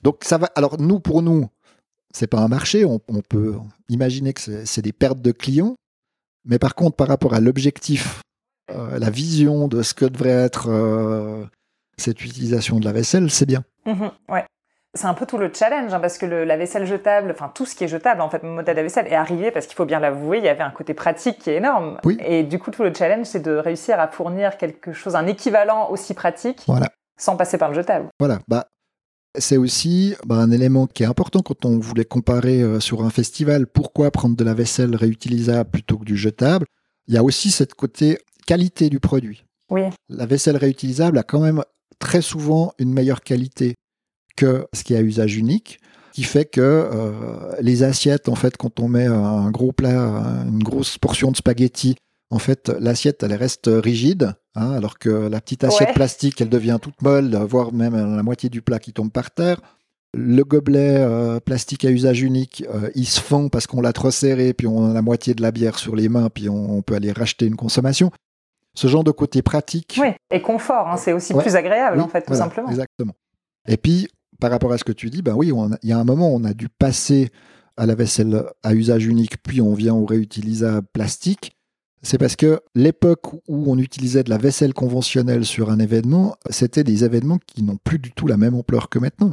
Donc 0.02 0.24
ça 0.24 0.36
va. 0.36 0.50
Alors 0.56 0.78
nous, 0.78 1.00
pour 1.00 1.22
nous, 1.22 1.48
c'est 2.14 2.26
pas 2.26 2.38
un 2.40 2.48
marché. 2.48 2.84
On, 2.84 3.00
on 3.08 3.20
peut 3.20 3.54
imaginer 3.88 4.32
que 4.32 4.64
c'est 4.64 4.82
des 4.82 4.92
pertes 4.92 5.20
de 5.20 5.32
clients. 5.32 5.74
Mais 6.44 6.58
par 6.58 6.74
contre, 6.74 6.96
par 6.96 7.08
rapport 7.08 7.34
à 7.34 7.40
l'objectif, 7.40 8.20
euh, 8.70 8.98
la 8.98 9.10
vision 9.10 9.68
de 9.68 9.82
ce 9.82 9.94
que 9.94 10.04
devrait 10.04 10.30
être 10.30 10.68
euh, 10.70 11.44
cette 11.98 12.24
utilisation 12.24 12.78
de 12.78 12.84
la 12.84 12.92
vaisselle, 12.92 13.30
c'est 13.30 13.46
bien. 13.46 13.64
Mhm, 13.86 14.10
ouais. 14.28 14.44
C'est 14.94 15.06
un 15.06 15.14
peu 15.14 15.26
tout 15.26 15.36
le 15.36 15.52
challenge, 15.52 15.92
hein, 15.92 16.00
parce 16.00 16.16
que 16.16 16.24
le- 16.24 16.44
la 16.44 16.56
vaisselle 16.56 16.86
jetable, 16.86 17.30
enfin 17.30 17.50
tout 17.54 17.66
ce 17.66 17.74
qui 17.74 17.84
est 17.84 17.88
jetable, 17.88 18.22
en 18.22 18.30
fait, 18.30 18.42
le 18.42 18.48
modèle 18.48 18.76
de 18.76 18.80
vaisselle 18.82 19.06
est 19.08 19.14
arrivé 19.14 19.50
parce 19.50 19.66
qu'il 19.66 19.76
faut 19.76 19.84
bien 19.84 20.00
l'avouer, 20.00 20.38
il 20.38 20.44
y 20.44 20.48
avait 20.48 20.62
un 20.62 20.70
côté 20.70 20.94
pratique 20.94 21.38
qui 21.38 21.50
est 21.50 21.56
énorme. 21.56 21.98
Oui. 22.04 22.16
Et 22.24 22.44
du 22.44 22.58
coup, 22.58 22.70
tout 22.70 22.82
le 22.82 22.94
challenge, 22.94 23.26
c'est 23.26 23.40
de 23.42 23.50
réussir 23.56 24.00
à 24.00 24.08
fournir 24.08 24.56
quelque 24.56 24.92
chose, 24.94 25.14
un 25.14 25.26
équivalent 25.26 25.90
aussi 25.90 26.14
pratique, 26.14 26.62
Voilà. 26.66 26.88
sans 27.18 27.36
passer 27.36 27.58
par 27.58 27.68
le 27.68 27.74
jetable. 27.74 28.08
Voilà. 28.18 28.38
Bah, 28.48 28.68
c'est 29.38 29.56
aussi 29.56 30.14
bah, 30.26 30.36
un 30.36 30.50
élément 30.50 30.86
qui 30.86 31.02
est 31.02 31.06
important 31.06 31.40
quand 31.40 31.64
on 31.64 31.78
voulait 31.78 32.04
comparer 32.04 32.62
euh, 32.62 32.80
sur 32.80 33.04
un 33.04 33.10
festival. 33.10 33.66
Pourquoi 33.66 34.10
prendre 34.10 34.36
de 34.36 34.44
la 34.44 34.54
vaisselle 34.54 34.94
réutilisable 34.94 35.70
plutôt 35.70 35.98
que 35.98 36.04
du 36.04 36.16
jetable 36.16 36.66
Il 37.08 37.14
y 37.14 37.18
a 37.18 37.24
aussi 37.24 37.50
cette 37.50 37.74
côté 37.74 38.18
qualité 38.46 38.88
du 38.90 39.00
produit. 39.00 39.44
Oui. 39.70 39.82
La 40.08 40.26
vaisselle 40.26 40.56
réutilisable 40.56 41.18
a 41.18 41.22
quand 41.22 41.40
même 41.40 41.62
très 41.98 42.22
souvent 42.22 42.72
une 42.78 42.92
meilleure 42.92 43.22
qualité 43.22 43.74
que 44.36 44.66
ce 44.72 44.84
qui 44.84 44.94
est 44.94 44.98
à 44.98 45.02
usage 45.02 45.36
unique, 45.36 45.80
qui 46.12 46.22
fait 46.22 46.44
que 46.44 46.60
euh, 46.60 47.54
les 47.60 47.82
assiettes, 47.82 48.28
en 48.28 48.34
fait, 48.34 48.56
quand 48.56 48.80
on 48.80 48.88
met 48.88 49.06
un 49.06 49.50
gros 49.50 49.72
plat, 49.72 50.44
une 50.46 50.62
grosse 50.62 50.98
portion 50.98 51.30
de 51.30 51.36
spaghettis, 51.36 51.96
en 52.30 52.38
fait, 52.38 52.68
l'assiette, 52.80 53.22
elle 53.22 53.34
reste 53.34 53.68
rigide, 53.72 54.34
hein, 54.54 54.72
alors 54.72 54.98
que 54.98 55.08
la 55.08 55.40
petite 55.40 55.64
assiette 55.64 55.88
Ouais. 55.90 55.94
plastique, 55.94 56.40
elle 56.40 56.48
devient 56.48 56.78
toute 56.80 57.00
molle, 57.02 57.34
voire 57.48 57.72
même 57.72 57.94
la 58.16 58.22
moitié 58.22 58.48
du 58.48 58.62
plat 58.62 58.78
qui 58.78 58.92
tombe 58.92 59.12
par 59.12 59.30
terre. 59.30 59.60
Le 60.14 60.42
gobelet 60.44 60.96
euh, 60.98 61.40
plastique 61.40 61.84
à 61.84 61.90
usage 61.90 62.22
unique, 62.22 62.64
euh, 62.74 62.90
il 62.94 63.06
se 63.06 63.20
fond 63.20 63.48
parce 63.48 63.66
qu'on 63.66 63.80
l'a 63.82 63.92
trop 63.92 64.10
serré, 64.10 64.54
puis 64.54 64.66
on 64.66 64.90
a 64.90 64.94
la 64.94 65.02
moitié 65.02 65.34
de 65.34 65.42
la 65.42 65.50
bière 65.52 65.78
sur 65.78 65.94
les 65.94 66.08
mains, 66.08 66.30
puis 66.30 66.48
on, 66.48 66.78
on 66.78 66.82
peut 66.82 66.94
aller 66.94 67.12
racheter 67.12 67.46
une 67.46 67.56
consommation. 67.56 68.10
Ce 68.74 68.88
genre 68.88 69.04
de 69.04 69.10
côté 69.10 69.42
pratique. 69.42 69.98
Oui. 70.00 70.08
Et 70.30 70.40
confort, 70.42 70.88
hein, 70.88 70.96
c'est 70.96 71.12
aussi 71.12 71.32
Ouais. 71.34 71.42
plus 71.42 71.54
agréable, 71.56 71.98
Oui, 71.98 72.02
en 72.02 72.08
fait, 72.08 72.22
tout 72.22 72.28
voilà, 72.28 72.44
simplement. 72.44 72.68
Exactement. 72.70 73.12
Et 73.68 73.76
puis, 73.76 74.08
par 74.40 74.50
rapport 74.50 74.72
à 74.72 74.78
ce 74.78 74.84
que 74.84 74.92
tu 74.92 75.10
dis, 75.10 75.22
ben 75.22 75.34
oui, 75.34 75.52
il 75.82 75.88
y 75.88 75.92
a 75.92 75.98
un 75.98 76.04
moment, 76.04 76.32
on 76.34 76.44
a 76.44 76.54
dû 76.54 76.68
passer 76.68 77.30
à 77.76 77.84
la 77.86 77.94
vaisselle 77.94 78.42
à 78.62 78.74
usage 78.74 79.04
unique, 79.06 79.42
puis 79.42 79.60
on 79.60 79.74
vient 79.74 79.94
au 79.94 80.06
réutilisable 80.06 80.86
plastique. 80.92 81.55
C'est 82.06 82.18
parce 82.18 82.36
que 82.36 82.60
l'époque 82.76 83.32
où 83.48 83.64
on 83.66 83.78
utilisait 83.78 84.22
de 84.22 84.30
la 84.30 84.38
vaisselle 84.38 84.72
conventionnelle 84.74 85.44
sur 85.44 85.70
un 85.70 85.80
événement, 85.80 86.36
c'était 86.50 86.84
des 86.84 87.02
événements 87.02 87.40
qui 87.48 87.64
n'ont 87.64 87.78
plus 87.82 87.98
du 87.98 88.12
tout 88.12 88.28
la 88.28 88.36
même 88.36 88.54
ampleur 88.54 88.88
que 88.88 89.00
maintenant. 89.00 89.32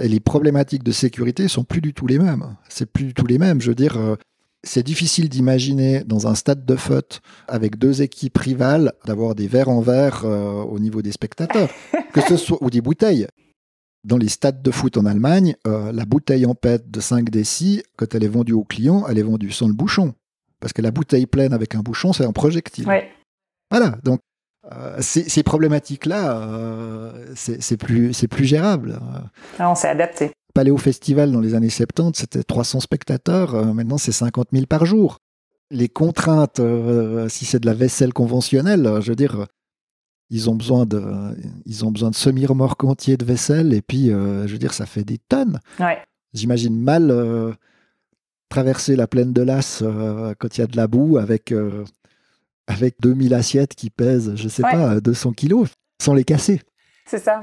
Et 0.00 0.08
les 0.08 0.18
problématiques 0.18 0.82
de 0.82 0.92
sécurité 0.92 1.46
sont 1.46 1.64
plus 1.64 1.82
du 1.82 1.92
tout 1.92 2.06
les 2.06 2.18
mêmes. 2.18 2.56
C'est 2.70 2.90
plus 2.90 3.04
du 3.04 3.12
tout 3.12 3.26
les 3.26 3.36
mêmes. 3.36 3.60
Je 3.60 3.68
veux 3.68 3.74
dire, 3.74 3.98
euh, 3.98 4.16
c'est 4.62 4.82
difficile 4.82 5.28
d'imaginer 5.28 6.04
dans 6.04 6.26
un 6.26 6.34
stade 6.34 6.64
de 6.64 6.74
foot 6.74 7.20
avec 7.48 7.76
deux 7.76 8.00
équipes 8.00 8.38
rivales 8.38 8.94
d'avoir 9.04 9.34
des 9.34 9.46
verres 9.46 9.68
en 9.68 9.82
verre 9.82 10.22
euh, 10.24 10.62
au 10.62 10.78
niveau 10.78 11.02
des 11.02 11.12
spectateurs, 11.12 11.68
que 12.14 12.22
ce 12.22 12.38
soit 12.38 12.56
ou 12.62 12.70
des 12.70 12.80
bouteilles. 12.80 13.26
Dans 14.04 14.16
les 14.16 14.30
stades 14.30 14.62
de 14.62 14.70
foot 14.70 14.96
en 14.96 15.04
Allemagne, 15.04 15.54
euh, 15.66 15.92
la 15.92 16.06
bouteille 16.06 16.46
en 16.46 16.54
PET 16.54 16.90
de 16.90 17.00
5 17.00 17.28
décis, 17.28 17.82
quand 17.98 18.14
elle 18.14 18.24
est 18.24 18.28
vendue 18.28 18.54
au 18.54 18.64
client, 18.64 19.04
elle 19.06 19.18
est 19.18 19.22
vendue 19.22 19.52
sans 19.52 19.68
le 19.68 19.74
bouchon. 19.74 20.14
Parce 20.60 20.72
que 20.72 20.82
la 20.82 20.90
bouteille 20.90 21.26
pleine 21.26 21.52
avec 21.52 21.74
un 21.74 21.80
bouchon, 21.80 22.12
c'est 22.12 22.24
un 22.24 22.32
projectile. 22.32 22.86
Ouais. 22.86 23.10
Voilà, 23.70 23.96
donc 24.04 24.20
euh, 24.72 24.96
ces, 25.00 25.28
ces 25.28 25.42
problématiques-là, 25.42 26.40
euh, 26.40 27.26
c'est 27.34 27.76
plus, 27.76 28.12
plus 28.28 28.44
gérable. 28.44 28.98
Là, 29.58 29.70
on 29.70 29.74
s'est 29.74 29.88
adapté. 29.88 30.32
Paléo 30.54 30.76
Festival 30.76 31.30
dans 31.30 31.40
les 31.40 31.54
années 31.54 31.70
70, 31.70 32.18
c'était 32.18 32.42
300 32.42 32.80
spectateurs, 32.80 33.54
euh, 33.54 33.72
maintenant 33.72 33.98
c'est 33.98 34.12
50 34.12 34.48
000 34.52 34.66
par 34.66 34.86
jour. 34.86 35.18
Les 35.70 35.88
contraintes, 35.88 36.60
si 37.28 37.44
c'est 37.44 37.58
de 37.58 37.66
la 37.66 37.74
vaisselle 37.74 38.12
conventionnelle, 38.12 38.88
je 39.00 39.10
veux 39.10 39.16
dire, 39.16 39.46
ils 40.30 40.48
ont 40.48 40.54
besoin 40.54 40.86
de, 40.86 41.02
ils 41.64 41.84
ont 41.84 41.90
besoin 41.90 42.10
de 42.10 42.14
semi-remorques 42.14 42.84
entiers 42.84 43.16
de 43.16 43.24
vaisselle, 43.24 43.74
et 43.74 43.82
puis, 43.82 44.06
je 44.06 44.46
veux 44.46 44.58
dire, 44.58 44.72
ça 44.72 44.86
fait 44.86 45.02
des 45.02 45.18
tonnes. 45.18 45.58
Ouais. 45.80 45.98
J'imagine 46.34 46.80
mal 46.80 47.56
traverser 48.48 48.96
la 48.96 49.06
plaine 49.06 49.32
de 49.32 49.42
l'As 49.42 49.82
euh, 49.82 50.34
quand 50.38 50.56
il 50.56 50.60
y 50.60 50.64
a 50.64 50.66
de 50.66 50.76
la 50.76 50.86
boue 50.86 51.18
avec, 51.18 51.52
euh, 51.52 51.84
avec 52.66 52.96
2000 53.00 53.34
assiettes 53.34 53.74
qui 53.74 53.90
pèsent, 53.90 54.32
je 54.36 54.48
sais 54.48 54.64
Ouais. 54.64 54.72
pas, 54.72 55.00
200 55.00 55.32
kilos, 55.32 55.68
sans 56.00 56.14
les 56.14 56.24
casser. 56.24 56.62
C'est 57.06 57.18
ça. 57.18 57.42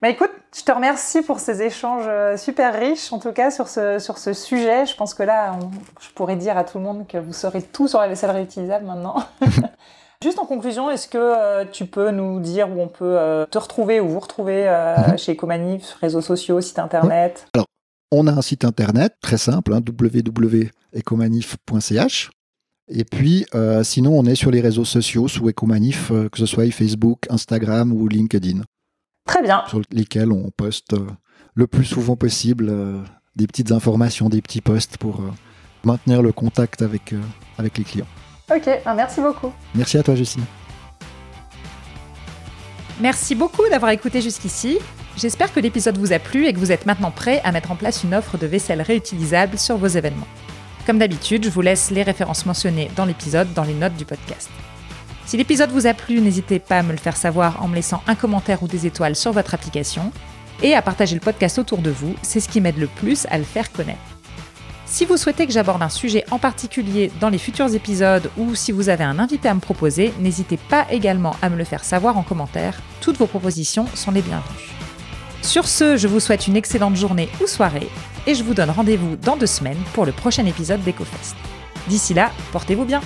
Bah 0.00 0.08
écoute, 0.08 0.30
je 0.56 0.62
te 0.64 0.72
remercie 0.72 1.22
pour 1.22 1.38
ces 1.38 1.62
échanges 1.62 2.06
euh, 2.08 2.36
super 2.36 2.74
riches, 2.78 3.12
en 3.12 3.20
tout 3.20 3.30
cas 3.32 3.52
sur 3.52 3.68
ce, 3.68 4.00
sur 4.00 4.18
ce 4.18 4.32
sujet. 4.32 4.84
Je 4.84 4.96
pense 4.96 5.14
que 5.14 5.22
là, 5.22 5.56
on- 5.62 5.70
je 6.00 6.10
pourrais 6.14 6.34
dire 6.34 6.58
à 6.58 6.64
tout 6.64 6.78
le 6.78 6.84
monde 6.84 7.06
que 7.06 7.18
vous 7.18 7.32
saurez 7.32 7.62
tout 7.62 7.86
sur 7.86 8.00
la 8.00 8.08
vaisselle 8.08 8.30
réutilisable 8.32 8.84
maintenant. 8.84 9.14
Juste 10.24 10.38
en 10.40 10.44
conclusion, 10.46 10.90
est-ce 10.90 11.06
que 11.08 11.18
euh, 11.18 11.64
tu 11.70 11.86
peux 11.86 12.10
nous 12.10 12.40
dire 12.40 12.68
où 12.68 12.80
on 12.80 12.88
peut 12.88 13.04
euh, 13.18 13.46
te 13.46 13.58
retrouver 13.58 14.00
ou 14.00 14.08
vous 14.08 14.20
retrouver 14.20 14.68
euh, 14.68 14.96
Mhm. 15.10 15.18
chez 15.18 15.32
Ecomanif, 15.34 15.94
réseaux 16.00 16.20
sociaux, 16.20 16.60
site 16.60 16.78
internet? 16.80 17.46
On 18.14 18.26
a 18.26 18.32
un 18.32 18.42
site 18.42 18.66
internet 18.66 19.14
très 19.22 19.38
simple, 19.38 19.72
hein, 19.72 19.80
www.ecomanif.ch. 19.80 22.30
Et 22.88 23.04
puis, 23.04 23.46
euh, 23.54 23.82
sinon, 23.82 24.18
on 24.18 24.26
est 24.26 24.34
sur 24.34 24.50
les 24.50 24.60
réseaux 24.60 24.84
sociaux 24.84 25.28
sous 25.28 25.48
Ecomanif, 25.48 26.10
euh, 26.10 26.28
que 26.28 26.36
ce 26.36 26.44
soit 26.44 26.70
Facebook, 26.70 27.20
Instagram 27.30 27.90
ou 27.90 28.06
LinkedIn, 28.08 28.60
Très 29.24 29.40
bien. 29.42 29.62
sur 29.66 29.80
lesquels 29.90 30.30
on 30.30 30.50
poste 30.50 30.92
euh, 30.92 31.06
le 31.54 31.66
plus 31.66 31.86
souvent 31.86 32.16
possible 32.16 32.66
euh, 32.68 33.00
des 33.34 33.46
petites 33.46 33.72
informations, 33.72 34.28
des 34.28 34.42
petits 34.42 34.60
posts 34.60 34.98
pour 34.98 35.20
euh, 35.20 35.30
maintenir 35.82 36.20
le 36.20 36.32
contact 36.32 36.82
avec, 36.82 37.14
euh, 37.14 37.20
avec 37.56 37.78
les 37.78 37.84
clients. 37.84 38.08
Ok, 38.54 38.68
bah, 38.84 38.92
merci 38.94 39.22
beaucoup. 39.22 39.54
Merci 39.74 39.96
à 39.96 40.02
toi, 40.02 40.14
Justine. 40.16 40.44
Merci 43.00 43.34
beaucoup 43.34 43.66
d'avoir 43.70 43.92
écouté 43.92 44.20
jusqu'ici. 44.20 44.76
J'espère 45.16 45.52
que 45.52 45.60
l'épisode 45.60 45.98
vous 45.98 46.12
a 46.12 46.18
plu 46.18 46.46
et 46.46 46.52
que 46.52 46.58
vous 46.58 46.72
êtes 46.72 46.86
maintenant 46.86 47.10
prêt 47.10 47.42
à 47.44 47.52
mettre 47.52 47.70
en 47.70 47.76
place 47.76 48.02
une 48.02 48.14
offre 48.14 48.38
de 48.38 48.46
vaisselle 48.46 48.80
réutilisable 48.80 49.58
sur 49.58 49.76
vos 49.76 49.86
événements. 49.86 50.26
Comme 50.86 50.98
d'habitude, 50.98 51.44
je 51.44 51.50
vous 51.50 51.60
laisse 51.60 51.90
les 51.90 52.02
références 52.02 52.46
mentionnées 52.46 52.90
dans 52.96 53.04
l'épisode 53.04 53.52
dans 53.52 53.62
les 53.62 53.74
notes 53.74 53.96
du 53.96 54.04
podcast. 54.04 54.48
Si 55.26 55.36
l'épisode 55.36 55.70
vous 55.70 55.86
a 55.86 55.94
plu, 55.94 56.20
n'hésitez 56.20 56.58
pas 56.58 56.78
à 56.78 56.82
me 56.82 56.92
le 56.92 56.98
faire 56.98 57.16
savoir 57.16 57.62
en 57.62 57.68
me 57.68 57.74
laissant 57.74 58.02
un 58.06 58.14
commentaire 58.14 58.62
ou 58.62 58.68
des 58.68 58.86
étoiles 58.86 59.14
sur 59.14 59.32
votre 59.32 59.54
application 59.54 60.12
et 60.62 60.74
à 60.74 60.82
partager 60.82 61.14
le 61.14 61.20
podcast 61.20 61.58
autour 61.58 61.78
de 61.78 61.90
vous, 61.90 62.14
c'est 62.22 62.40
ce 62.40 62.48
qui 62.48 62.60
m'aide 62.60 62.78
le 62.78 62.86
plus 62.86 63.26
à 63.30 63.38
le 63.38 63.44
faire 63.44 63.70
connaître. 63.70 64.00
Si 64.86 65.04
vous 65.04 65.16
souhaitez 65.16 65.46
que 65.46 65.52
j'aborde 65.52 65.82
un 65.82 65.88
sujet 65.88 66.24
en 66.30 66.38
particulier 66.38 67.10
dans 67.20 67.30
les 67.30 67.38
futurs 67.38 67.74
épisodes 67.74 68.30
ou 68.36 68.54
si 68.54 68.72
vous 68.72 68.88
avez 68.88 69.04
un 69.04 69.18
invité 69.18 69.48
à 69.48 69.54
me 69.54 69.60
proposer, 69.60 70.12
n'hésitez 70.20 70.56
pas 70.56 70.86
également 70.90 71.36
à 71.40 71.48
me 71.48 71.56
le 71.56 71.64
faire 71.64 71.84
savoir 71.84 72.18
en 72.18 72.22
commentaire. 72.22 72.80
Toutes 73.00 73.16
vos 73.16 73.26
propositions 73.26 73.86
sont 73.94 74.10
les 74.10 74.22
bienvenues. 74.22 74.81
Sur 75.42 75.66
ce, 75.66 75.96
je 75.96 76.06
vous 76.06 76.20
souhaite 76.20 76.46
une 76.46 76.56
excellente 76.56 76.96
journée 76.96 77.28
ou 77.42 77.46
soirée 77.46 77.88
et 78.26 78.34
je 78.34 78.44
vous 78.44 78.54
donne 78.54 78.70
rendez-vous 78.70 79.16
dans 79.16 79.36
deux 79.36 79.46
semaines 79.46 79.82
pour 79.92 80.06
le 80.06 80.12
prochain 80.12 80.46
épisode 80.46 80.82
d'EcoFest. 80.82 81.34
D'ici 81.88 82.14
là, 82.14 82.30
portez-vous 82.52 82.84
bien 82.84 83.00